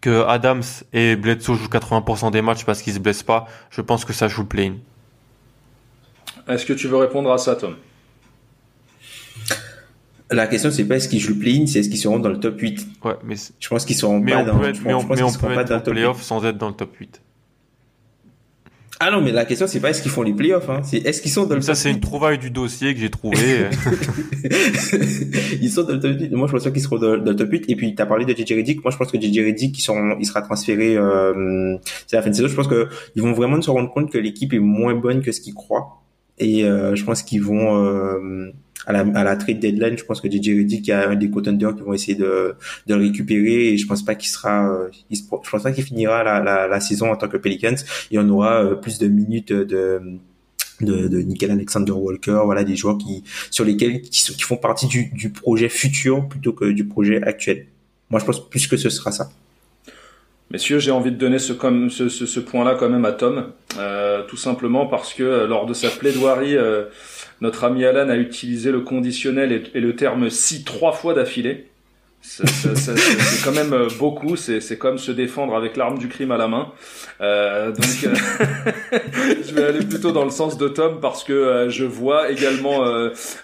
que 0.01 0.25
Adams 0.27 0.63
et 0.93 1.15
Bledsoe 1.15 1.55
jouent 1.55 1.67
80% 1.67 2.31
des 2.31 2.41
matchs 2.41 2.65
parce 2.65 2.81
qu'ils 2.81 2.93
se 2.93 2.99
blessent 2.99 3.23
pas, 3.23 3.47
je 3.69 3.81
pense 3.81 4.05
que 4.05 4.13
ça 4.13 4.27
joue 4.27 4.41
le 4.41 4.47
play-in. 4.47 4.75
Est-ce 6.47 6.65
que 6.65 6.73
tu 6.73 6.87
veux 6.87 6.97
répondre 6.97 7.31
à 7.31 7.37
ça, 7.37 7.55
Tom? 7.55 7.75
La 10.29 10.47
question, 10.47 10.71
c'est 10.71 10.85
pas 10.85 10.97
est-ce 10.97 11.07
qu'ils 11.07 11.19
jouent 11.19 11.33
le 11.33 11.39
play-in, 11.39 11.67
c'est 11.67 11.79
est-ce 11.79 11.89
qu'ils 11.89 11.99
seront 11.99 12.19
dans 12.19 12.29
le 12.29 12.39
top 12.39 12.59
8. 12.59 12.87
Ouais, 13.03 13.13
mais 13.23 13.35
je 13.59 13.67
pense 13.69 13.85
qu'ils 13.85 13.95
seront 13.95 14.19
mais 14.19 14.33
pas 14.33 14.43
dans, 14.43 14.61
être, 14.63 14.81
mais 14.83 14.93
on, 14.93 15.03
peut 15.03 15.13
être 15.13 15.71
en 15.71 15.79
playoff 15.79 16.21
sans 16.21 16.45
être 16.45 16.57
dans 16.57 16.67
le 16.67 16.75
top 16.75 16.95
8. 16.95 17.21
Ah 18.99 19.11
non, 19.11 19.21
mais 19.21 19.31
la 19.31 19.45
question 19.45 19.67
c'est 19.67 19.79
pas 19.79 19.91
est-ce 19.91 20.01
qu'ils 20.01 20.11
font 20.11 20.23
les 20.23 20.33
playoffs, 20.33 20.69
hein. 20.69 20.81
c'est 20.83 20.97
est-ce 20.97 21.21
qu'ils 21.21 21.29
sont 21.31 21.45
dans 21.45 21.55
le 21.55 21.61
Ça 21.61 21.75
c'est 21.75 21.91
une 21.91 21.99
trouvaille 21.99 22.39
du 22.39 22.49
dossier 22.49 22.95
que 22.95 22.99
j'ai 22.99 23.11
trouvé. 23.11 23.37
ils 25.61 25.69
sont 25.69 25.83
dans 25.83 25.93
le 25.93 25.99
top 25.99 26.19
8. 26.19 26.31
Moi 26.31 26.47
je 26.47 26.51
pense 26.53 26.63
qu'ils 26.63 26.81
seront 26.81 26.97
dans, 26.97 27.15
le 27.15 27.35
top 27.35 27.51
8. 27.51 27.65
Et 27.67 27.75
puis 27.75 27.93
tu 27.93 28.01
as 28.01 28.07
parlé 28.07 28.25
de 28.25 28.31
JJ 28.33 28.53
Redick. 28.53 28.83
Moi 28.83 28.91
je 28.91 28.97
pense 28.97 29.11
que 29.11 29.21
JJ 29.21 29.45
Redick, 29.45 29.77
ils 29.77 29.81
sont, 29.81 30.15
il 30.19 30.25
sera 30.25 30.41
transféré. 30.41 30.97
Euh, 30.97 31.77
c'est 32.07 32.15
la 32.15 32.23
fin 32.23 32.31
de 32.31 32.35
saison. 32.35 32.47
Je 32.47 32.55
pense 32.55 32.67
que 32.67 32.87
ils 33.15 33.21
vont 33.21 33.33
vraiment 33.33 33.61
se 33.61 33.69
rendre 33.69 33.93
compte 33.93 34.11
que 34.11 34.17
l'équipe 34.17 34.51
est 34.53 34.59
moins 34.59 34.95
bonne 34.95 35.21
que 35.21 35.31
ce 35.31 35.41
qu'ils 35.41 35.53
croient. 35.53 36.01
Et 36.39 36.63
euh, 36.63 36.95
je 36.95 37.03
pense 37.03 37.23
qu'ils 37.23 37.43
vont 37.43 37.83
euh, 37.83 38.51
à 38.87 38.93
la, 38.93 38.99
à 38.99 39.23
la 39.23 39.35
trade 39.35 39.59
deadline, 39.59 39.97
je 39.97 40.05
pense 40.05 40.21
que 40.21 40.31
JJ 40.31 40.87
y 40.87 40.91
a 40.91 41.09
un 41.09 41.15
des 41.15 41.29
contenders 41.29 41.75
qui 41.75 41.81
vont 41.81 41.93
essayer 41.93 42.15
de, 42.15 42.55
de 42.87 42.95
le 42.95 43.01
récupérer 43.01 43.73
et 43.73 43.77
je 43.77 43.85
pense 43.85 44.03
pas 44.03 44.15
qu'il 44.15 44.29
sera, 44.29 44.71
euh, 44.71 44.89
je 45.11 45.19
pense 45.29 45.63
pas 45.63 45.71
qu'il 45.73 45.83
finira 45.83 46.23
la, 46.23 46.39
la, 46.39 46.67
la, 46.67 46.79
saison 46.79 47.11
en 47.11 47.17
tant 47.17 47.27
que 47.27 47.37
Pelicans 47.37 47.75
et 48.11 48.17
on 48.17 48.27
aura 48.29 48.63
euh, 48.63 48.75
plus 48.75 48.97
de 48.97 49.07
minutes 49.07 49.51
de 49.51 50.01
de, 50.79 51.07
de 51.07 51.21
Nickel 51.21 51.49
Alexander 51.49 51.91
Walker, 51.91 52.39
voilà 52.45 52.63
des 52.63 52.75
joueurs 52.75 52.99
qui 52.99 53.23
sur 53.49 53.65
lesquels 53.65 54.01
qui, 54.01 54.23
qui 54.23 54.41
font 54.43 54.57
partie 54.57 54.85
du, 54.87 55.05
du 55.07 55.31
projet 55.31 55.69
futur 55.69 56.27
plutôt 56.27 56.53
que 56.53 56.65
du 56.65 56.85
projet 56.85 57.21
actuel. 57.23 57.65
Moi, 58.09 58.19
je 58.19 58.25
pense 58.25 58.47
plus 58.49 58.67
que 58.67 58.77
ce 58.77 58.89
sera 58.89 59.11
ça. 59.11 59.31
Messieurs, 60.49 60.79
j'ai 60.79 60.91
envie 60.91 61.11
de 61.11 61.17
donner 61.17 61.39
ce, 61.39 61.51
comme, 61.51 61.89
ce, 61.89 62.07
ce, 62.07 62.39
point-là 62.39 62.75
quand 62.75 62.87
même 62.87 63.03
à 63.03 63.11
Tom, 63.11 63.51
euh, 63.77 64.23
tout 64.23 64.37
simplement 64.37 64.85
parce 64.85 65.13
que 65.13 65.23
euh, 65.23 65.47
lors 65.47 65.65
de 65.65 65.73
sa 65.73 65.89
plaidoirie, 65.89 66.55
euh, 66.55 66.85
notre 67.41 67.65
ami 67.65 67.83
Alan 67.83 68.07
a 68.07 68.15
utilisé 68.15 68.71
le 68.71 68.79
conditionnel 68.79 69.69
et 69.73 69.79
le 69.81 69.95
terme 69.97 70.29
si 70.29 70.63
trois 70.63 70.93
fois 70.93 71.13
d'affilée. 71.13 71.67
C'est 72.21 73.43
quand 73.43 73.53
même 73.53 73.73
euh, 73.73 73.87
beaucoup, 73.99 74.35
c'est 74.35 74.77
comme 74.77 74.97
se 74.97 75.11
défendre 75.11 75.55
avec 75.55 75.77
l'arme 75.77 75.97
du 75.97 76.09
crime 76.09 76.31
à 76.31 76.37
la 76.37 76.47
main. 76.47 76.71
Euh, 77.21 77.71
donc, 77.71 78.03
euh, 78.03 78.13
je 79.47 79.53
vais 79.53 79.63
aller 79.63 79.85
plutôt 79.85 80.11
dans 80.11 80.25
le 80.25 80.29
sens 80.29 80.57
de 80.57 80.67
Tom 80.67 80.99
parce 80.99 81.23
que 81.23 81.33
euh, 81.33 81.69
je 81.69 81.85
vois 81.85 82.29
également 82.29 82.83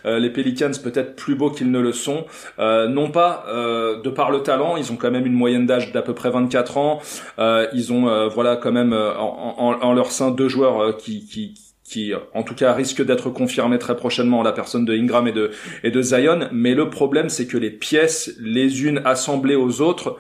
les 0.06 0.30
Pelicans 0.30 0.72
peut-être 0.84 1.16
plus 1.16 1.36
beaux 1.36 1.50
qu'ils 1.50 1.72
ne 1.72 1.80
le 1.80 1.94
sont. 1.94 2.26
non 2.60 3.10
pas 3.10 3.46
de 3.48 4.10
par 4.10 4.32
le 4.32 4.42
talent, 4.42 4.78
ils 4.78 4.92
ont 4.92 4.96
quand 4.96 5.12
même 5.12 5.26
une 5.26 5.34
moyenne 5.34 5.66
d'âge 5.66 5.92
d'à 5.92 6.02
peu 6.02 6.14
près 6.14 6.30
24 6.30 6.78
ans. 6.78 7.02
ils 7.38 7.94
ont 7.94 8.28
voilà 8.30 8.56
quand 8.56 8.72
même 8.72 8.94
en, 8.94 9.56
en, 9.58 9.82
en, 9.82 9.94
leur 9.94 10.12
sein 10.12 10.32
deux 10.32 10.50
joueurs 10.50 10.98
qui, 10.98 11.26
qui 11.26 11.73
qui 11.84 12.14
en 12.34 12.44
tout 12.44 12.56
cas 12.56 12.74
risque 12.74 13.04
d'être 13.04 13.30
confirmé 13.30 13.78
très 13.78 13.96
prochainement 13.96 14.40
en 14.40 14.44
la 14.44 14.54
personne 14.54 14.86
de 14.86 14.94
Ingram 14.94 15.28
et 15.28 15.32
de 15.32 15.52
et 15.84 15.92
de 15.92 16.02
Zion. 16.02 16.48
Mais 16.52 16.74
le 16.74 16.90
problème 16.90 17.30
c'est 17.30 17.48
que 17.48 17.58
les 17.58 17.72
pièces 17.72 18.34
les 18.40 18.86
unes 18.86 19.02
assemblées 19.06 19.56
aux 19.56 19.82
autres 19.82 20.18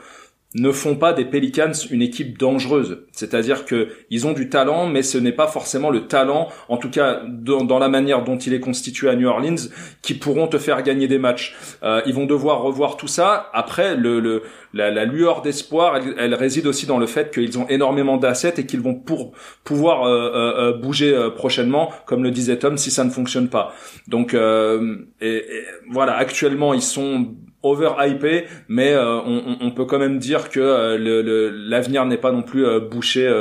ne 0.56 0.72
font 0.72 0.96
pas 0.96 1.14
des 1.14 1.26
Pelicans 1.26 1.72
une 1.90 2.02
équipe 2.02 2.38
dangereuse. 2.38 3.06
C'est-à-dire 3.12 3.66
que 3.66 3.90
ils 4.10 4.28
ont 4.28 4.34
du 4.34 4.50
talent, 4.50 4.88
mais 4.88 5.02
ce 5.02 5.18
n'est 5.18 5.32
pas 5.32 5.48
forcément 5.48 5.90
le 5.90 6.08
talent, 6.08 6.50
en 6.70 6.78
tout 6.78 6.90
cas 6.90 7.22
dans, 7.28 7.80
la 7.80 7.90
manière 7.90 8.24
dont 8.24 8.38
il 8.38 8.54
est 8.54 8.60
constitué 8.60 9.10
à 9.10 9.16
New 9.16 9.28
Orleans, 9.28 9.56
qui 10.02 10.14
pourront 10.14 10.48
te 10.48 10.58
faire 10.58 10.84
gagner 10.84 11.08
des 11.08 11.18
matchs. 11.18 11.56
Euh, 11.84 12.02
ils 12.06 12.14
vont 12.14 12.26
devoir 12.26 12.62
revoir 12.62 12.98
tout 12.98 13.08
ça. 13.08 13.50
Après, 13.54 13.96
le, 13.96 14.20
le 14.20 14.44
la, 14.74 15.06
lueur 15.06 15.42
d'espoir, 15.42 16.00
elle, 16.18 16.34
réside 16.34 16.66
aussi 16.66 16.86
dans 16.86 16.98
le 16.98 17.06
fait 17.06 17.32
qu'ils 17.32 17.60
ont 17.60 17.68
énormément 17.68 18.18
d'assets 18.18 18.56
et 18.58 18.66
qu'ils 18.66 18.82
vont 18.82 18.96
pour 18.96 19.34
pouvoir 19.64 20.04
euh, 20.04 20.32
euh, 20.34 20.74
bouger 20.74 21.30
prochainement, 21.36 21.92
comme 22.06 22.24
le 22.24 22.32
disait 22.32 22.58
Tom, 22.58 22.78
si 22.78 22.90
ça 22.90 23.04
ne 23.04 23.12
fonctionne 23.12 23.50
pas. 23.50 23.74
Donc, 24.08 24.34
et, 24.34 25.46
voilà, 25.90 26.16
actuellement, 26.16 26.74
ils 26.74 26.82
sont 26.82 27.36
overhypé, 27.64 28.46
mais 28.68 28.94
euh, 28.94 29.20
on, 29.22 29.72
peut 29.72 29.86
quand 29.86 30.00
même 30.00 30.20
dire 30.20 30.50
que 30.50 30.60
euh, 30.60 31.52
l'avenir 31.68 32.06
n'est 32.06 32.18
pas 32.18 32.32
non 32.32 32.44
plus 32.44 32.66
euh, 32.66 32.80
bouché 32.80 33.32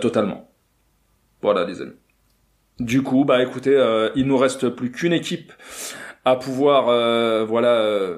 totalement. 0.00 0.50
Voilà, 1.42 1.64
les 1.64 1.82
amis. 1.82 1.92
Du 2.80 3.02
coup, 3.02 3.24
bah 3.24 3.42
écoutez, 3.42 3.78
il 4.16 4.26
nous 4.26 4.38
reste 4.38 4.68
plus 4.70 4.90
qu'une 4.90 5.12
équipe 5.12 5.52
à 6.24 6.36
pouvoir, 6.36 6.86
voilà 7.46 8.16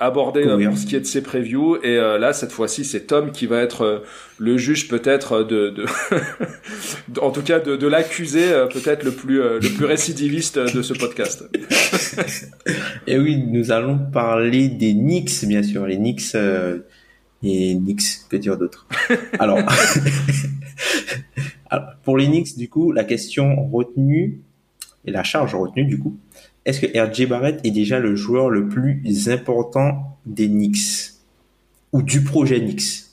aborder 0.00 0.46
euh, 0.46 0.66
pour 0.66 0.78
ce 0.78 0.86
qui 0.86 0.96
est 0.96 1.00
de 1.00 1.04
ses 1.04 1.22
previews 1.22 1.76
et 1.76 1.96
euh, 1.96 2.18
là 2.18 2.32
cette 2.32 2.52
fois-ci 2.52 2.86
c'est 2.86 3.02
Tom 3.02 3.32
qui 3.32 3.46
va 3.46 3.60
être 3.60 3.82
euh, 3.82 3.98
le 4.38 4.56
juge 4.56 4.88
peut-être 4.88 5.44
de, 5.44 5.68
de 5.68 5.84
en 7.20 7.30
tout 7.30 7.42
cas 7.42 7.60
de, 7.60 7.76
de 7.76 7.86
l'accuser 7.86 8.46
peut-être 8.72 9.04
le 9.04 9.12
plus 9.12 9.36
le 9.36 9.76
plus 9.76 9.84
récidiviste 9.84 10.58
de 10.58 10.80
ce 10.80 10.94
podcast. 10.94 11.44
et 13.06 13.18
oui, 13.18 13.36
nous 13.36 13.70
allons 13.70 13.98
parler 13.98 14.68
des 14.68 14.94
Knicks 14.94 15.44
bien 15.44 15.62
sûr, 15.62 15.86
les 15.86 15.98
Knicks 15.98 16.34
et 17.42 17.74
Knicks 17.74 18.28
que 18.30 18.36
dire 18.36 18.56
d'autre? 18.56 18.86
Alors, 19.38 19.58
Alors 21.70 21.84
pour 22.02 22.16
les 22.16 22.26
Knicks 22.26 22.56
du 22.56 22.70
coup, 22.70 22.92
la 22.92 23.04
question 23.04 23.68
retenue 23.68 24.40
et 25.04 25.10
la 25.10 25.22
charge 25.22 25.54
retenue 25.54 25.84
du 25.84 25.98
coup, 25.98 26.18
est-ce 26.64 26.80
que 26.80 26.98
RJ 26.98 27.28
Barrett 27.28 27.60
est 27.64 27.70
déjà 27.70 27.98
le 27.98 28.16
joueur 28.16 28.50
le 28.50 28.68
plus 28.68 29.28
important 29.28 30.18
des 30.26 30.48
Knicks 30.48 31.12
ou 31.92 32.02
du 32.02 32.22
projet 32.22 32.60
Knicks? 32.60 33.04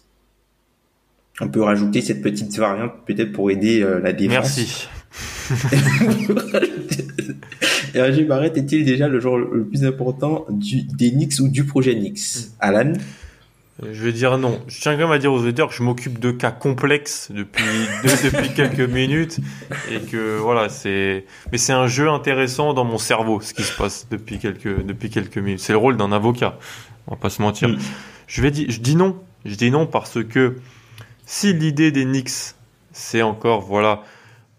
On 1.39 1.49
peut 1.49 1.61
rajouter 1.61 2.01
cette 2.01 2.21
petite 2.21 2.57
variante 2.57 2.93
peut-être 3.05 3.31
pour 3.31 3.51
aider 3.51 3.81
euh, 3.81 3.99
la 3.99 4.11
défense. 4.11 4.57
Merci. 4.57 4.87
RJ 7.95 8.27
Barrett 8.27 8.57
est-il 8.57 8.85
déjà 8.85 9.07
le 9.07 9.19
joueur 9.19 9.37
le 9.37 9.65
plus 9.65 9.85
important 9.85 10.45
du, 10.49 10.83
des 10.83 11.11
Knicks 11.11 11.39
ou 11.39 11.47
du 11.47 11.63
projet 11.63 11.95
Knicks? 11.95 12.49
Alan? 12.59 12.93
Je 13.83 14.03
vais 14.03 14.11
dire 14.11 14.37
non. 14.39 14.59
Je 14.67 14.81
tiens 14.81 14.93
quand 14.93 15.03
même 15.03 15.11
à 15.11 15.19
dire 15.19 15.31
aux 15.31 15.39
auditeurs 15.39 15.67
que 15.69 15.75
je 15.75 15.83
m'occupe 15.83 16.19
de 16.19 16.31
cas 16.31 16.49
complexes 16.49 17.29
depuis 17.31 17.63
depuis 18.03 18.49
quelques 18.53 18.79
minutes 18.79 19.39
et 19.91 19.99
que 19.99 20.37
voilà 20.37 20.67
c'est 20.67 21.25
mais 21.51 21.59
c'est 21.59 21.73
un 21.73 21.85
jeu 21.85 22.09
intéressant 22.09 22.73
dans 22.73 22.85
mon 22.85 22.97
cerveau 22.97 23.39
ce 23.39 23.53
qui 23.53 23.63
se 23.63 23.75
passe 23.77 24.07
depuis 24.09 24.39
quelques 24.39 24.83
depuis 24.83 25.11
quelques 25.11 25.37
minutes. 25.37 25.59
C'est 25.59 25.73
le 25.73 25.77
rôle 25.77 25.95
d'un 25.95 26.11
avocat. 26.11 26.57
On 27.05 27.11
va 27.11 27.17
pas 27.17 27.29
se 27.29 27.41
mentir. 27.41 27.69
Mm. 27.69 27.77
Je 28.25 28.41
vais 28.41 28.49
dire 28.49 28.65
je 28.69 28.79
dis 28.79 28.95
non. 28.95 29.19
Je 29.45 29.53
dis 29.53 29.69
non 29.69 29.85
parce 29.85 30.23
que 30.23 30.57
si 31.27 31.53
l'idée 31.53 31.91
des 31.91 32.05
Knicks 32.05 32.55
c'est 32.93 33.21
encore 33.21 33.61
voilà 33.61 34.01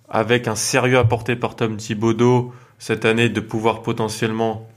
avec 0.08 0.46
un 0.46 0.54
sérieux 0.54 0.98
apporté 0.98 1.34
par 1.34 1.56
Tom 1.56 1.76
Thibodeau 1.76 2.52
cette 2.78 3.04
année 3.04 3.28
de 3.28 3.40
pouvoir 3.40 3.82
potentiellement 3.82 4.68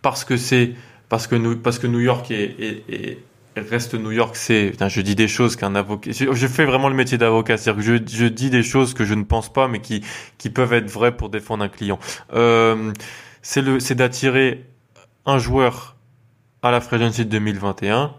parce 0.00 0.24
que 0.24 0.36
c'est 0.36 0.74
parce 1.08 1.26
que 1.26 1.34
nous 1.34 1.56
parce 1.56 1.80
que 1.80 1.88
New 1.88 1.98
York 1.98 2.30
est, 2.30 2.54
est, 2.60 2.84
est 2.88 3.18
reste 3.60 3.94
New 3.94 4.10
York, 4.10 4.36
c'est, 4.36 4.72
je 4.88 5.00
dis 5.00 5.14
des 5.14 5.28
choses 5.28 5.56
qu'un 5.56 5.74
avocat, 5.74 6.10
je, 6.12 6.46
fais 6.46 6.64
vraiment 6.64 6.88
le 6.88 6.94
métier 6.94 7.18
d'avocat, 7.18 7.56
c'est-à-dire 7.56 7.82
que 7.82 8.10
je, 8.10 8.26
dis 8.26 8.50
des 8.50 8.62
choses 8.62 8.94
que 8.94 9.04
je 9.04 9.14
ne 9.14 9.24
pense 9.24 9.52
pas, 9.52 9.68
mais 9.68 9.80
qui, 9.80 10.02
qui 10.38 10.50
peuvent 10.50 10.72
être 10.72 10.90
vraies 10.90 11.16
pour 11.16 11.28
défendre 11.28 11.64
un 11.64 11.68
client. 11.68 11.98
Euh, 12.34 12.92
c'est 13.42 13.62
le, 13.62 13.80
c'est 13.80 13.94
d'attirer 13.94 14.64
un 15.26 15.38
joueur 15.38 15.96
à 16.62 16.70
la 16.70 16.80
Free 16.80 16.96
Agency 16.96 17.24
2021, 17.24 18.12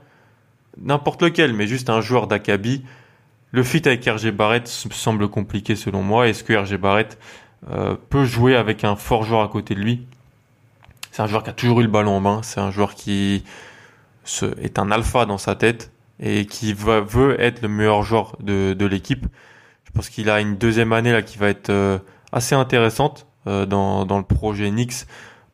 n'importe 0.82 1.22
lequel, 1.22 1.54
mais 1.54 1.68
juste 1.68 1.90
un 1.90 2.02
joueur 2.02 2.28
d'Akabi. 2.28 2.84
Le 3.52 3.64
fit 3.64 3.82
avec 3.88 4.06
RG 4.06 4.32
Barrett 4.32 4.68
semble 4.68 5.28
compliqué 5.28 5.76
selon 5.76 6.04
moi. 6.04 6.28
Est-ce 6.28 6.44
que 6.44 6.54
RG 6.54 6.78
Barrett 6.78 7.18
euh, 7.70 7.96
peut 8.10 8.24
jouer 8.26 8.56
avec 8.56 8.84
un 8.84 8.96
fort 8.96 9.24
joueur 9.24 9.42
à 9.42 9.48
côté 9.48 9.74
de 9.76 9.80
lui? 9.80 10.06
C'est 11.12 11.24
un 11.24 11.28
joueur 11.28 11.44
qui 11.44 11.50
a 11.50 11.54
toujours 11.54 11.80
eu 11.82 11.84
le 11.84 11.90
ballon 11.90 12.12
en 12.12 12.20
main. 12.22 12.42
C'est 12.44 12.60
un 12.60 12.72
joueur 12.72 12.94
qui 12.94 13.44
est 14.62 14.80
un 14.80 14.92
alpha 14.92 15.26
dans 15.26 15.38
sa 15.38 15.56
tête 15.56 15.92
et 16.20 16.46
qui 16.46 16.74
veut 16.74 17.40
être 17.40 17.62
le 17.62 17.68
meilleur 17.68 18.04
joueur 18.04 18.36
de, 18.42 18.86
l'équipe. 18.86 19.26
Je 19.86 19.92
pense 19.92 20.10
qu'il 20.10 20.30
a 20.30 20.40
une 20.40 20.58
deuxième 20.58 20.94
année 20.94 21.12
là 21.12 21.22
qui 21.22 21.38
va 21.38 21.50
être 21.50 21.70
euh, 21.70 21.98
assez 22.32 22.56
intéressante 22.56 23.28
euh, 23.48 23.66
dans, 23.66 24.06
dans 24.06 24.18
le 24.18 24.24
projet 24.24 24.70
Nix. 24.70 25.08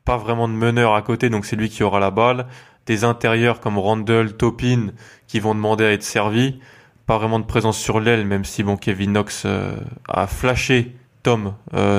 Pas 0.03 0.17
vraiment 0.17 0.47
de 0.47 0.53
meneur 0.53 0.93
à 0.93 1.01
côté, 1.01 1.29
donc 1.29 1.45
c'est 1.45 1.55
lui 1.55 1.69
qui 1.69 1.83
aura 1.83 1.99
la 1.99 2.11
balle. 2.11 2.47
Des 2.85 3.03
intérieurs 3.03 3.59
comme 3.59 3.79
Randall, 3.79 4.33
Topin 4.33 4.87
qui 5.27 5.39
vont 5.39 5.55
demander 5.55 5.85
à 5.85 5.91
être 5.91 6.03
servis. 6.03 6.59
Pas 7.05 7.17
vraiment 7.17 7.39
de 7.39 7.45
présence 7.45 7.77
sur 7.77 7.99
l'aile, 7.99 8.25
même 8.25 8.45
si 8.45 8.63
bon 8.63 8.77
Kevin 8.77 9.11
Knox 9.11 9.43
euh, 9.45 9.75
a 10.07 10.27
flashé 10.27 10.95
Tom 11.23 11.53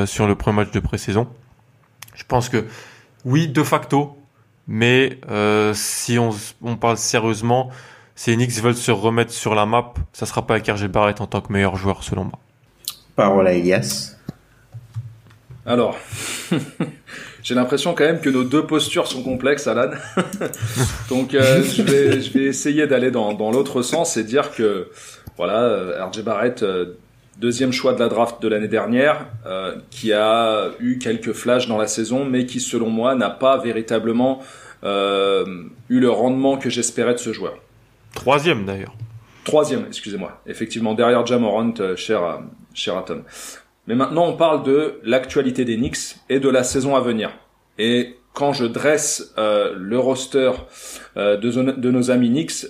sur 0.06 0.28
le 0.28 0.34
premier 0.36 0.58
match 0.58 0.70
de 0.70 0.78
pré-saison. 0.78 1.26
Je 2.14 2.22
pense 2.24 2.48
que 2.48 2.64
oui, 3.24 3.48
de 3.48 3.64
facto, 3.64 4.16
mais 4.68 5.18
euh, 5.30 5.72
si 5.74 6.18
on, 6.18 6.30
on, 6.62 6.76
parle 6.76 6.96
sérieusement, 6.96 7.70
si 8.14 8.30
les 8.30 8.36
Knicks 8.36 8.60
veulent 8.62 8.74
se 8.74 8.90
remettre 8.90 9.32
sur 9.32 9.54
la 9.54 9.66
map, 9.66 9.94
ça 10.12 10.26
sera 10.26 10.46
pas 10.46 10.54
avec 10.54 10.66
RJ 10.66 10.86
Barrett 10.86 11.20
en 11.20 11.26
tant 11.26 11.40
que 11.40 11.52
meilleur 11.52 11.76
joueur 11.76 12.02
selon 12.02 12.24
moi. 12.24 12.38
Parole 13.14 13.46
à 13.46 13.52
Elias. 13.52 14.16
Alors, 15.64 15.96
j'ai 17.42 17.54
l'impression 17.54 17.94
quand 17.94 18.04
même 18.04 18.20
que 18.20 18.30
nos 18.30 18.44
deux 18.44 18.66
postures 18.66 19.06
sont 19.06 19.22
complexes, 19.22 19.66
Alan. 19.66 19.90
Donc 21.08 21.34
euh, 21.34 21.62
je, 21.62 21.82
vais, 21.82 22.20
je 22.20 22.32
vais 22.32 22.44
essayer 22.44 22.86
d'aller 22.86 23.10
dans, 23.10 23.34
dans 23.34 23.50
l'autre 23.50 23.82
sens 23.82 24.16
et 24.16 24.24
dire 24.24 24.52
que 24.52 24.90
voilà, 25.36 25.60
euh, 25.60 26.04
RJ 26.04 26.22
Barrett 26.22 26.64
deuxième 27.38 27.72
choix 27.72 27.92
de 27.92 27.98
la 27.98 28.08
draft 28.08 28.40
de 28.42 28.48
l'année 28.48 28.68
dernière, 28.68 29.26
euh, 29.46 29.76
qui 29.90 30.12
a 30.12 30.70
eu 30.80 30.98
quelques 30.98 31.32
flashs 31.32 31.68
dans 31.68 31.78
la 31.78 31.86
saison, 31.86 32.24
mais 32.24 32.46
qui 32.46 32.60
selon 32.60 32.88
moi 32.88 33.14
n'a 33.14 33.30
pas 33.30 33.58
véritablement 33.58 34.42
euh, 34.84 35.64
eu 35.88 36.00
le 36.00 36.10
rendement 36.10 36.56
que 36.56 36.70
j'espérais 36.70 37.14
de 37.14 37.18
ce 37.18 37.32
joueur. 37.32 37.58
Troisième 38.14 38.64
d'ailleurs. 38.64 38.94
Troisième, 39.44 39.84
excusez-moi. 39.86 40.40
Effectivement, 40.46 40.94
derrière 40.94 41.24
Jamorant, 41.26 41.74
euh, 41.80 41.94
cher, 41.96 42.40
cher 42.74 42.96
Atom. 42.96 43.22
Mais 43.86 43.94
maintenant, 43.94 44.26
on 44.26 44.36
parle 44.36 44.64
de 44.64 44.98
l'actualité 45.04 45.64
des 45.64 45.76
Knicks 45.76 46.16
et 46.28 46.40
de 46.40 46.48
la 46.48 46.64
saison 46.64 46.96
à 46.96 47.00
venir. 47.00 47.30
Et 47.78 48.16
quand 48.32 48.52
je 48.52 48.64
dresse 48.64 49.32
le 49.36 49.98
roster 49.98 50.50
de, 51.14 51.36
de, 51.36 51.90
nos 51.90 52.10
amis 52.10 52.28
Knicks, 52.28 52.66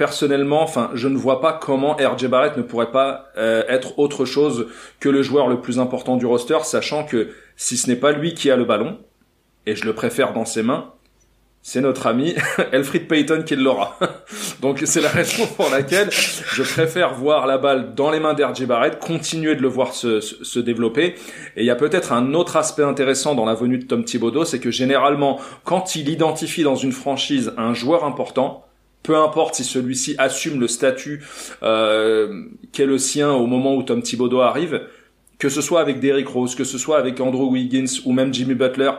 personnellement, 0.00 0.62
enfin, 0.62 0.90
je 0.94 1.08
ne 1.08 1.18
vois 1.18 1.42
pas 1.42 1.52
comment 1.52 1.94
RJ 1.96 2.24
Barrett 2.24 2.56
ne 2.56 2.62
pourrait 2.62 2.90
pas 2.90 3.26
euh, 3.36 3.64
être 3.68 3.98
autre 3.98 4.24
chose 4.24 4.68
que 4.98 5.10
le 5.10 5.22
joueur 5.22 5.46
le 5.46 5.60
plus 5.60 5.78
important 5.78 6.16
du 6.16 6.24
roster, 6.24 6.56
sachant 6.62 7.04
que 7.04 7.28
si 7.58 7.76
ce 7.76 7.86
n'est 7.86 7.96
pas 7.96 8.12
lui 8.12 8.32
qui 8.32 8.50
a 8.50 8.56
le 8.56 8.64
ballon, 8.64 8.96
et 9.66 9.76
je 9.76 9.84
le 9.84 9.92
préfère 9.92 10.32
dans 10.32 10.46
ses 10.46 10.62
mains, 10.62 10.94
c'est 11.60 11.82
notre 11.82 12.06
ami 12.06 12.34
Elfrid 12.72 13.08
Payton 13.08 13.42
qui 13.44 13.56
l'aura. 13.56 13.98
Donc 14.62 14.80
c'est 14.86 15.02
la 15.02 15.10
raison 15.10 15.46
pour 15.54 15.68
laquelle 15.68 16.08
je 16.10 16.62
préfère 16.62 17.12
voir 17.12 17.46
la 17.46 17.58
balle 17.58 17.94
dans 17.94 18.10
les 18.10 18.20
mains 18.20 18.32
d'RJ 18.32 18.64
Barrett, 18.64 18.98
continuer 18.98 19.54
de 19.54 19.60
le 19.60 19.68
voir 19.68 19.92
se, 19.92 20.20
se 20.22 20.60
développer. 20.60 21.16
Et 21.56 21.60
il 21.60 21.66
y 21.66 21.70
a 21.70 21.76
peut-être 21.76 22.14
un 22.14 22.32
autre 22.32 22.56
aspect 22.56 22.84
intéressant 22.84 23.34
dans 23.34 23.44
la 23.44 23.52
venue 23.52 23.76
de 23.76 23.84
Tom 23.84 24.02
Thibodeau, 24.02 24.46
c'est 24.46 24.60
que 24.60 24.70
généralement, 24.70 25.38
quand 25.64 25.94
il 25.94 26.08
identifie 26.08 26.62
dans 26.62 26.76
une 26.76 26.92
franchise 26.92 27.52
un 27.58 27.74
joueur 27.74 28.04
important, 28.04 28.64
peu 29.02 29.16
importe 29.16 29.54
si 29.54 29.64
celui-ci 29.64 30.14
assume 30.18 30.60
le 30.60 30.68
statut 30.68 31.24
euh, 31.62 32.44
qu'est 32.72 32.86
le 32.86 32.98
sien 32.98 33.32
au 33.32 33.46
moment 33.46 33.74
où 33.74 33.82
Tom 33.82 34.02
Thibodeau 34.02 34.40
arrive, 34.40 34.82
que 35.38 35.48
ce 35.48 35.60
soit 35.60 35.80
avec 35.80 36.00
Derrick 36.00 36.28
Rose, 36.28 36.54
que 36.54 36.64
ce 36.64 36.78
soit 36.78 36.98
avec 36.98 37.20
Andrew 37.20 37.50
Wiggins 37.50 38.00
ou 38.04 38.12
même 38.12 38.32
Jimmy 38.32 38.54
Butler, 38.54 38.92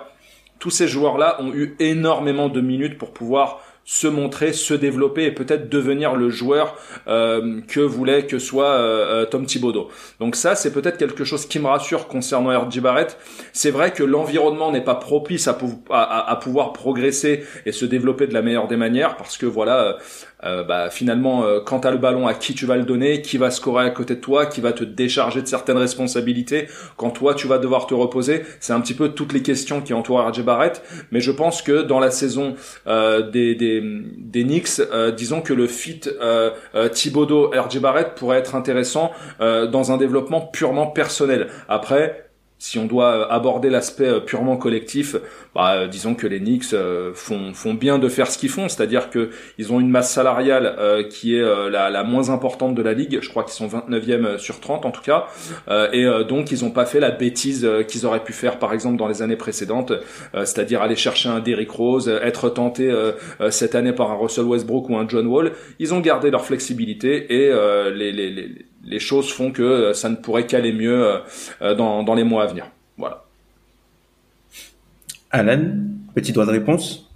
tous 0.59 0.69
ces 0.69 0.87
joueurs-là 0.87 1.41
ont 1.41 1.53
eu 1.53 1.75
énormément 1.79 2.49
de 2.49 2.61
minutes 2.61 2.97
pour 2.97 3.13
pouvoir 3.13 3.61
se 3.83 4.07
montrer, 4.07 4.53
se 4.53 4.73
développer 4.73 5.25
et 5.25 5.31
peut-être 5.31 5.69
devenir 5.69 6.15
le 6.15 6.29
joueur 6.29 6.77
euh, 7.07 7.61
que 7.67 7.79
voulait 7.79 8.27
que 8.27 8.39
soit 8.39 8.69
euh, 8.69 9.23
euh, 9.23 9.25
Tom 9.25 9.45
Thibodeau. 9.45 9.89
Donc 10.19 10.35
ça, 10.35 10.55
c'est 10.55 10.71
peut-être 10.71 10.97
quelque 10.97 11.23
chose 11.23 11.45
qui 11.45 11.59
me 11.59 11.67
rassure 11.67 12.07
concernant 12.07 12.57
RJ 12.67 12.79
Barrett. 12.79 13.17
C'est 13.53 13.71
vrai 13.71 13.91
que 13.91 14.03
l'environnement 14.03 14.71
n'est 14.71 14.83
pas 14.83 14.95
propice 14.95 15.47
à, 15.47 15.53
pouvoir 16.41 16.73
progresser 16.73 17.43
et 17.65 17.71
se 17.71 17.85
développer 17.85 18.27
de 18.27 18.33
la 18.33 18.41
meilleure 18.41 18.67
des 18.67 18.77
manières 18.77 19.17
parce 19.17 19.37
que 19.37 19.45
voilà, 19.45 19.97
euh, 20.43 20.63
bah, 20.63 20.89
finalement, 20.89 21.43
euh, 21.43 21.59
quand 21.63 21.81
tu 21.81 21.87
as 21.87 21.91
le 21.91 21.97
ballon, 21.97 22.27
à 22.27 22.33
qui 22.33 22.53
tu 22.53 22.65
vas 22.65 22.77
le 22.77 22.83
donner, 22.83 23.21
qui 23.21 23.37
va 23.37 23.51
scorer 23.51 23.85
à 23.85 23.89
côté 23.89 24.15
de 24.15 24.19
toi, 24.19 24.45
qui 24.45 24.61
va 24.61 24.73
te 24.73 24.83
décharger 24.83 25.41
de 25.41 25.47
certaines 25.47 25.77
responsabilités, 25.77 26.67
quand 26.97 27.11
toi 27.11 27.33
tu 27.33 27.47
vas 27.47 27.57
devoir 27.57 27.87
te 27.87 27.93
reposer, 27.93 28.43
c'est 28.59 28.73
un 28.73 28.81
petit 28.81 28.93
peu 28.93 29.09
toutes 29.09 29.33
les 29.33 29.41
questions 29.41 29.81
qui 29.81 29.93
entourent 29.93 30.27
RJ 30.27 30.43
Barrett. 30.43 30.81
Mais 31.11 31.21
je 31.21 31.31
pense 31.31 31.61
que 31.61 31.81
dans 31.83 31.99
la 31.99 32.11
saison 32.11 32.55
euh, 32.87 33.29
des, 33.29 33.55
des, 33.55 33.81
des 34.17 34.43
Knicks, 34.43 34.81
disons 35.15 35.41
que 35.41 35.53
le 35.53 35.67
fit 35.67 36.01
Thibodeau 36.91 37.51
RJ 37.51 37.79
Barrett 37.79 38.15
pourrait 38.15 38.37
être 38.37 38.55
intéressant 38.55 39.11
dans 39.39 39.91
un 39.91 39.97
développement 39.97 40.41
purement 40.41 40.87
personnel. 40.87 41.47
Après, 41.67 42.30
si 42.61 42.77
on 42.77 42.85
doit 42.85 43.33
aborder 43.33 43.71
l'aspect 43.71 44.21
purement 44.21 44.55
collectif, 44.55 45.15
bah, 45.55 45.87
disons 45.87 46.13
que 46.13 46.27
les 46.27 46.39
Knicks 46.39 46.73
euh, 46.73 47.11
font, 47.15 47.55
font 47.55 47.73
bien 47.73 47.97
de 47.97 48.07
faire 48.07 48.29
ce 48.29 48.37
qu'ils 48.37 48.51
font, 48.51 48.69
c'est-à-dire 48.69 49.09
que 49.09 49.31
ils 49.57 49.73
ont 49.73 49.79
une 49.79 49.89
masse 49.89 50.13
salariale 50.13 50.75
euh, 50.77 51.01
qui 51.01 51.35
est 51.35 51.41
euh, 51.41 51.71
la, 51.71 51.89
la, 51.89 52.03
moins 52.03 52.29
importante 52.29 52.75
de 52.75 52.83
la 52.83 52.93
ligue. 52.93 53.17
Je 53.19 53.29
crois 53.29 53.43
qu'ils 53.45 53.55
sont 53.55 53.67
29e 53.67 54.37
sur 54.37 54.59
30 54.59 54.85
en 54.85 54.91
tout 54.91 55.01
cas, 55.01 55.25
et 55.91 56.05
donc 56.29 56.51
ils 56.51 56.63
n'ont 56.63 56.69
pas 56.69 56.85
fait 56.85 56.99
la 56.99 57.09
bêtise 57.09 57.67
qu'ils 57.87 58.05
auraient 58.05 58.23
pu 58.23 58.31
faire 58.31 58.59
par 58.59 58.73
exemple 58.73 58.97
dans 58.97 59.07
les 59.07 59.23
années 59.23 59.35
précédentes, 59.35 59.93
c'est-à-dire 60.33 60.83
aller 60.83 60.95
chercher 60.95 61.29
un 61.29 61.39
Derrick 61.39 61.71
Rose, 61.71 62.09
être 62.09 62.49
tenté 62.49 62.93
cette 63.49 63.73
année 63.73 63.93
par 63.93 64.11
un 64.11 64.15
Russell 64.15 64.45
Westbrook 64.45 64.89
ou 64.89 64.97
un 64.97 65.07
John 65.07 65.25
Wall. 65.25 65.53
Ils 65.79 65.95
ont 65.95 65.99
gardé 65.99 66.29
leur 66.29 66.45
flexibilité 66.45 67.33
et 67.33 67.51
les, 67.93 68.11
les, 68.11 68.29
les, 68.29 68.65
les 68.83 68.99
choses 68.99 69.31
font 69.31 69.51
que 69.51 69.93
ça 69.93 70.09
ne 70.09 70.15
pourrait 70.15 70.47
qu'aller 70.47 70.73
mieux 70.73 71.21
dans, 71.61 72.03
dans 72.03 72.13
les 72.13 72.23
mois 72.23 72.43
à 72.43 72.47
venir. 72.47 72.65
Voilà. 72.97 73.23
Alan, 75.31 75.75
petit 76.13 76.33
doigt 76.33 76.45
de 76.45 76.51
réponse 76.51 77.11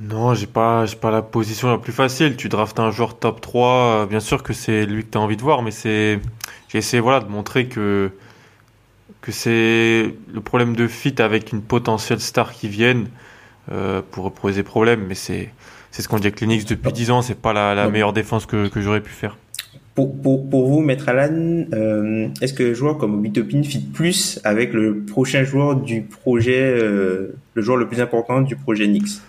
non, 0.00 0.34
j'ai 0.34 0.46
pas, 0.46 0.84
j'ai 0.86 0.96
pas 0.96 1.10
la 1.10 1.22
position 1.22 1.70
la 1.70 1.78
plus 1.78 1.92
facile. 1.92 2.36
Tu 2.36 2.48
draftes 2.48 2.80
un 2.80 2.90
joueur 2.90 3.18
top 3.18 3.40
3, 3.40 3.68
euh, 3.68 4.06
bien 4.06 4.20
sûr 4.20 4.42
que 4.42 4.52
c'est 4.52 4.84
lui 4.84 5.04
que 5.04 5.10
tu 5.10 5.18
as 5.18 5.20
envie 5.20 5.36
de 5.36 5.42
voir, 5.42 5.62
mais 5.62 5.70
c'est, 5.70 6.18
j'ai 6.68 6.78
essayé 6.78 7.00
voilà, 7.00 7.20
de 7.20 7.28
montrer 7.28 7.66
que, 7.66 8.10
que 9.20 9.30
c'est 9.30 10.14
le 10.32 10.40
problème 10.40 10.74
de 10.74 10.88
fit 10.88 11.14
avec 11.22 11.52
une 11.52 11.62
potentielle 11.62 12.20
star 12.20 12.52
qui 12.52 12.68
vienne 12.68 13.08
euh, 13.70 14.02
pour 14.10 14.32
poser 14.32 14.62
problème, 14.64 15.04
mais 15.06 15.14
c'est, 15.14 15.52
c'est 15.92 16.02
ce 16.02 16.08
qu'on 16.08 16.18
dit 16.18 16.26
avec 16.26 16.40
Linux 16.40 16.64
depuis 16.64 16.92
10 16.92 17.10
ans, 17.12 17.22
c'est 17.22 17.40
pas 17.40 17.52
la, 17.52 17.74
la 17.74 17.88
meilleure 17.88 18.12
défense 18.12 18.46
que, 18.46 18.68
que 18.68 18.80
j'aurais 18.80 19.02
pu 19.02 19.12
faire. 19.12 19.36
Pour, 19.94 20.16
pour, 20.22 20.48
pour 20.48 20.68
vous, 20.68 20.80
Maître 20.80 21.08
Alan, 21.10 21.66
euh, 21.74 22.28
est-ce 22.40 22.54
que 22.54 22.62
le 22.62 22.74
joueur 22.74 22.96
comme 22.96 23.14
Obitopin 23.14 23.62
fit 23.62 23.80
plus 23.80 24.40
avec 24.42 24.72
le 24.72 25.00
prochain 25.00 25.44
joueur 25.44 25.76
du 25.76 26.00
projet, 26.00 26.62
euh, 26.62 27.34
le 27.52 27.62
joueur 27.62 27.76
le 27.76 27.86
plus 27.86 28.00
important 28.00 28.40
du 28.40 28.56
projet 28.56 28.86
Nix 28.86 29.22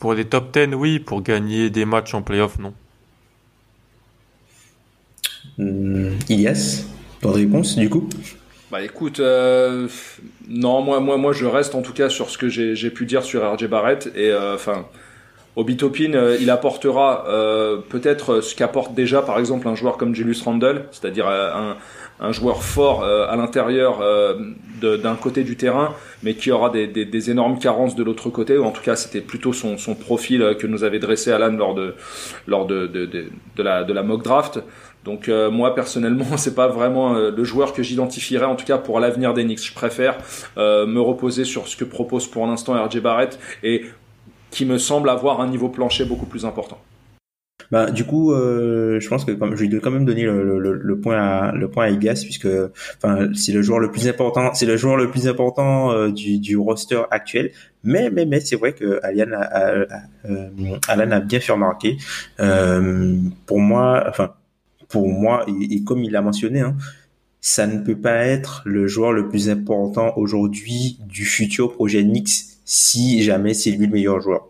Pour 0.00 0.14
les 0.14 0.24
top 0.24 0.52
10, 0.52 0.74
oui. 0.74 0.98
Pour 0.98 1.22
gagner 1.22 1.70
des 1.70 1.84
matchs 1.84 2.12
en 2.14 2.22
playoff, 2.22 2.58
non. 2.58 2.74
Hum, 5.60 6.10
Ilias, 6.28 6.84
de 7.22 7.28
réponse 7.28 7.76
du 7.76 7.88
coup? 7.88 8.08
Bah 8.72 8.82
écoute, 8.82 9.20
euh, 9.20 9.86
non, 10.48 10.82
moi, 10.82 10.98
moi, 10.98 11.16
moi, 11.16 11.32
je 11.32 11.46
reste 11.46 11.76
en 11.76 11.82
tout 11.82 11.92
cas 11.92 12.08
sur 12.08 12.30
ce 12.30 12.38
que 12.38 12.48
j'ai 12.48 12.90
pu 12.90 13.06
dire 13.06 13.22
sur 13.22 13.48
RJ 13.48 13.66
Barrett 13.68 14.10
et 14.16 14.30
euh, 14.30 14.56
enfin. 14.56 14.86
Obitopin, 15.56 16.14
euh, 16.14 16.36
il 16.40 16.50
apportera 16.50 17.26
euh, 17.28 17.78
peut-être 17.88 18.40
ce 18.40 18.56
qu'apporte 18.56 18.92
déjà 18.94 19.22
par 19.22 19.38
exemple 19.38 19.68
un 19.68 19.76
joueur 19.76 19.96
comme 19.96 20.12
Julius 20.12 20.42
Randle, 20.42 20.86
c'est-à-dire 20.90 21.28
euh, 21.28 21.52
un, 21.54 21.76
un, 22.18 22.32
joueur 22.32 22.64
fort 22.64 23.04
à 23.04 23.36
l'intérieur 23.36 24.00
d'un 24.80 25.14
côté 25.14 25.44
du 25.44 25.56
terrain, 25.56 25.94
mais 26.22 26.34
qui 26.34 26.50
aura 26.50 26.70
des, 26.70 26.88
des, 26.88 27.04
des 27.04 27.30
énormes 27.30 27.58
carences 27.58 27.94
de 27.94 28.02
l'autre 28.02 28.30
côté. 28.30 28.58
Ou 28.58 28.64
en 28.64 28.72
tout 28.72 28.82
cas, 28.82 28.96
c'était 28.96 29.20
plutôt 29.20 29.52
son, 29.52 29.78
son, 29.78 29.94
profil 29.94 30.56
que 30.58 30.66
nous 30.66 30.82
avait 30.82 30.98
dressé 30.98 31.30
Alan 31.30 31.52
lors 31.52 31.74
de 31.74 31.94
lors 32.46 32.66
de, 32.66 32.86
de, 32.86 33.06
de, 33.06 33.62
la, 33.62 33.84
de 33.84 33.92
la 33.92 34.02
mock 34.02 34.22
draft. 34.22 34.60
Donc 35.04 35.28
moi 35.28 35.74
personnellement, 35.74 36.24
c'est 36.36 36.54
pas 36.54 36.68
vraiment 36.68 37.14
le 37.14 37.44
joueur 37.44 37.72
que 37.72 37.82
j'identifierais 37.82 38.46
en 38.46 38.56
tout 38.56 38.64
cas 38.64 38.78
pour 38.78 38.98
l'avenir 39.00 39.34
des 39.34 39.44
Knicks. 39.44 39.66
Je 39.66 39.74
préfère 39.74 40.16
me 40.56 41.00
reposer 41.00 41.44
sur 41.44 41.68
ce 41.68 41.76
que 41.76 41.84
propose 41.84 42.26
pour 42.26 42.46
l'instant 42.46 42.74
RJ 42.74 43.00
Barrett 43.00 43.38
et 43.62 43.84
qui 44.54 44.64
me 44.64 44.78
semble 44.78 45.10
avoir 45.10 45.40
un 45.40 45.48
niveau 45.48 45.68
plancher 45.68 46.04
beaucoup 46.04 46.26
plus 46.26 46.46
important. 46.46 46.78
Bah, 47.72 47.90
du 47.90 48.04
coup, 48.04 48.32
euh, 48.32 49.00
je 49.00 49.08
pense 49.08 49.24
que 49.24 49.32
je 49.32 49.64
vais 49.64 49.80
quand 49.80 49.90
même 49.90 50.04
donner 50.04 50.22
le, 50.22 51.00
point 51.00 51.16
à 51.16 51.52
le 51.52 51.68
point 51.68 51.86
à 51.86 51.90
Igas 51.90 52.20
puisque 52.22 52.46
enfin 52.96 53.30
c'est 53.34 53.52
le 53.52 53.62
joueur 53.62 53.80
le 53.80 53.90
plus 53.90 54.06
important, 54.06 54.54
c'est 54.54 54.66
le 54.66 54.76
joueur 54.76 54.96
le 54.96 55.10
plus 55.10 55.26
important 55.26 55.90
euh, 55.90 56.10
du, 56.12 56.56
roster 56.56 57.02
actuel. 57.10 57.50
Mais 57.82 58.10
mais 58.10 58.26
mais 58.26 58.40
c'est 58.40 58.54
vrai 58.54 58.74
que 58.74 59.00
Alan 59.02 59.32
a, 59.32 59.86
euh, 60.30 60.76
a 60.86 61.20
bien 61.20 61.40
fait 61.40 61.52
remarquer. 61.52 61.96
Pour 63.46 63.58
moi, 63.58 64.04
enfin 64.08 64.34
pour 64.88 65.08
moi 65.08 65.44
et, 65.48 65.82
comme 65.82 66.04
il 66.04 66.12
l'a 66.12 66.22
mentionné, 66.22 66.60
hein, 66.60 66.76
ça 67.40 67.66
ne 67.66 67.80
peut 67.80 67.98
pas 67.98 68.24
être 68.24 68.62
le 68.64 68.86
joueur 68.86 69.12
le 69.12 69.28
plus 69.28 69.50
important 69.50 70.12
aujourd'hui 70.16 70.98
du 71.08 71.24
futur 71.24 71.72
projet 71.72 72.04
Knicks 72.04 72.53
si 72.64 73.22
jamais 73.22 73.54
c'est 73.54 73.70
lui 73.70 73.86
le 73.86 73.92
meilleur 73.92 74.20
joueur. 74.20 74.48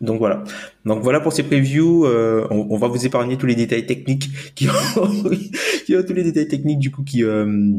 Donc 0.00 0.18
voilà. 0.18 0.44
Donc 0.84 1.02
voilà 1.02 1.20
pour 1.20 1.32
ces 1.32 1.42
previews. 1.42 2.06
Euh, 2.06 2.46
on, 2.50 2.76
va 2.76 2.86
vous 2.86 3.04
épargner 3.04 3.36
tous 3.36 3.46
les 3.46 3.56
détails 3.56 3.86
techniques 3.86 4.28
qui 4.54 4.68
ont, 4.68 4.72
qui 5.86 5.96
ont 5.96 6.02
tous 6.02 6.12
les 6.12 6.22
détails 6.22 6.48
techniques 6.48 6.78
du 6.78 6.90
coup 6.90 7.02
qui 7.02 7.24
euh, 7.24 7.72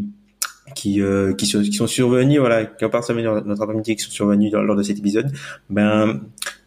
qui 0.76 1.02
euh, 1.02 1.34
qui, 1.34 1.45
sont, 1.45 1.61
qui 1.61 1.73
sont 1.73 1.88
survenus 1.88 2.40
voilà 2.40 2.65
qui 2.65 2.84
ont 2.84 2.91
notre 3.45 3.61
après-midi 3.61 3.95
qui 3.95 4.03
sont 4.03 4.11
survenus 4.11 4.52
lors 4.52 4.76
de 4.76 4.84
cet 4.84 4.99
épisode. 4.99 5.31
Ben 5.69 6.22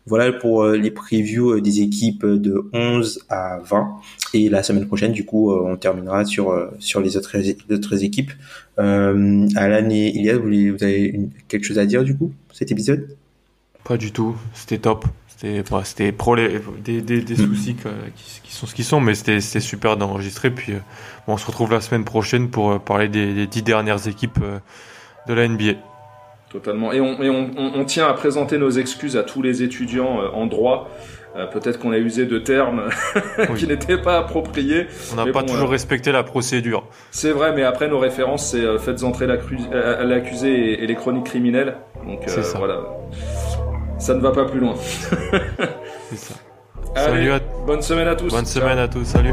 voilà 0.07 0.33
pour 0.33 0.62
euh, 0.62 0.77
les 0.77 0.91
previews 0.91 1.53
euh, 1.53 1.61
des 1.61 1.81
équipes 1.81 2.27
de 2.27 2.69
11 2.73 3.24
à 3.29 3.61
20. 3.65 3.97
Et 4.35 4.49
la 4.49 4.62
semaine 4.62 4.87
prochaine, 4.87 5.12
du 5.12 5.24
coup, 5.24 5.53
euh, 5.53 5.62
on 5.65 5.77
terminera 5.77 6.24
sur 6.24 6.70
sur 6.79 7.01
les 7.01 7.16
autres, 7.16 7.37
autres 7.73 8.05
équipes. 8.05 8.33
Euh, 8.79 9.47
Alan 9.55 9.89
et 9.91 10.09
Iliad, 10.09 10.37
vous, 10.37 10.49
vous 10.49 10.85
avez 10.85 11.19
quelque 11.49 11.65
chose 11.65 11.79
à 11.79 11.87
dire 11.87 12.03
du 12.03 12.16
coup 12.16 12.33
cet 12.53 12.73
épisode? 12.73 13.16
Pas 13.85 13.97
du 13.97 14.12
tout. 14.12 14.37
C'était 14.55 14.79
top. 14.79 15.07
C'était 15.29 15.62
bah, 15.62 15.83
pro 16.16 16.37
des, 16.37 16.61
des, 17.01 17.20
des 17.20 17.35
hmm. 17.35 17.37
soucis 17.37 17.77
qui, 18.45 18.53
sont 18.53 18.66
ce 18.66 18.74
qu'ils 18.74 18.85
sont, 18.85 19.01
mais 19.01 19.15
c'était 19.15 19.41
super 19.41 19.97
d'enregistrer. 19.97 20.51
Puis 20.51 20.73
bon, 21.27 21.35
on 21.35 21.37
se 21.37 21.47
retrouve 21.47 21.73
la 21.73 21.81
semaine 21.81 22.05
prochaine 22.05 22.49
pour 22.49 22.81
parler 22.81 23.09
des, 23.09 23.35
des 23.35 23.47
dix 23.47 23.62
dernières 23.62 24.07
équipes 24.07 24.39
de 25.29 25.35
la 25.35 25.49
NBA. 25.49 25.74
Totalement. 26.53 26.93
Et, 26.93 27.01
on, 27.01 27.23
et 27.23 27.31
on, 27.31 27.51
on, 27.57 27.85
tient 27.87 28.07
à 28.07 28.12
présenter 28.12 28.59
nos 28.59 28.70
excuses 28.70 29.16
à 29.16 29.23
tous 29.23 29.41
les 29.41 29.62
étudiants 29.62 30.20
euh, 30.20 30.29
en 30.35 30.45
droit. 30.45 30.91
Euh, 31.35 31.47
peut-être 31.47 31.79
qu'on 31.79 31.93
a 31.93 31.97
usé 31.97 32.27
de 32.27 32.39
termes 32.39 32.91
qui 33.57 33.66
n'étaient 33.66 33.97
pas 33.97 34.19
appropriés. 34.19 34.87
On 35.15 35.24
n'a 35.24 35.33
pas 35.33 35.45
toujours 35.45 35.69
euh, 35.69 35.70
respecté 35.70 36.12
la 36.12 36.23
procédure. 36.23 36.85
C'est 37.11 37.31
vrai, 37.31 37.55
mais 37.55 37.62
après 37.62 37.89
nos 37.89 37.99
références, 37.99 38.51
c'est 38.51 38.79
faites 38.79 39.03
entrer 39.03 39.27
l'accusé 39.27 40.83
et, 40.83 40.87
les 40.87 40.95
chroniques 40.95 41.24
criminelles. 41.24 41.77
Donc 42.07 42.20
ça. 42.27 42.59
voilà, 42.59 42.81
ça 43.99 44.12
ne 44.12 44.20
va 44.20 44.33
pas 44.33 44.45
plus 44.45 44.61
loin. 44.61 44.74
c'est 46.11 46.16
ça. 46.16 46.35
Allez, 46.95 47.29
salut 47.29 47.45
bonne 47.66 47.81
semaine 47.81 48.09
à 48.09 48.15
tous. 48.15 48.29
Bonne 48.29 48.45
semaine 48.45 48.79
à 48.79 48.89
tous. 48.89 49.05
Salut. 49.05 49.33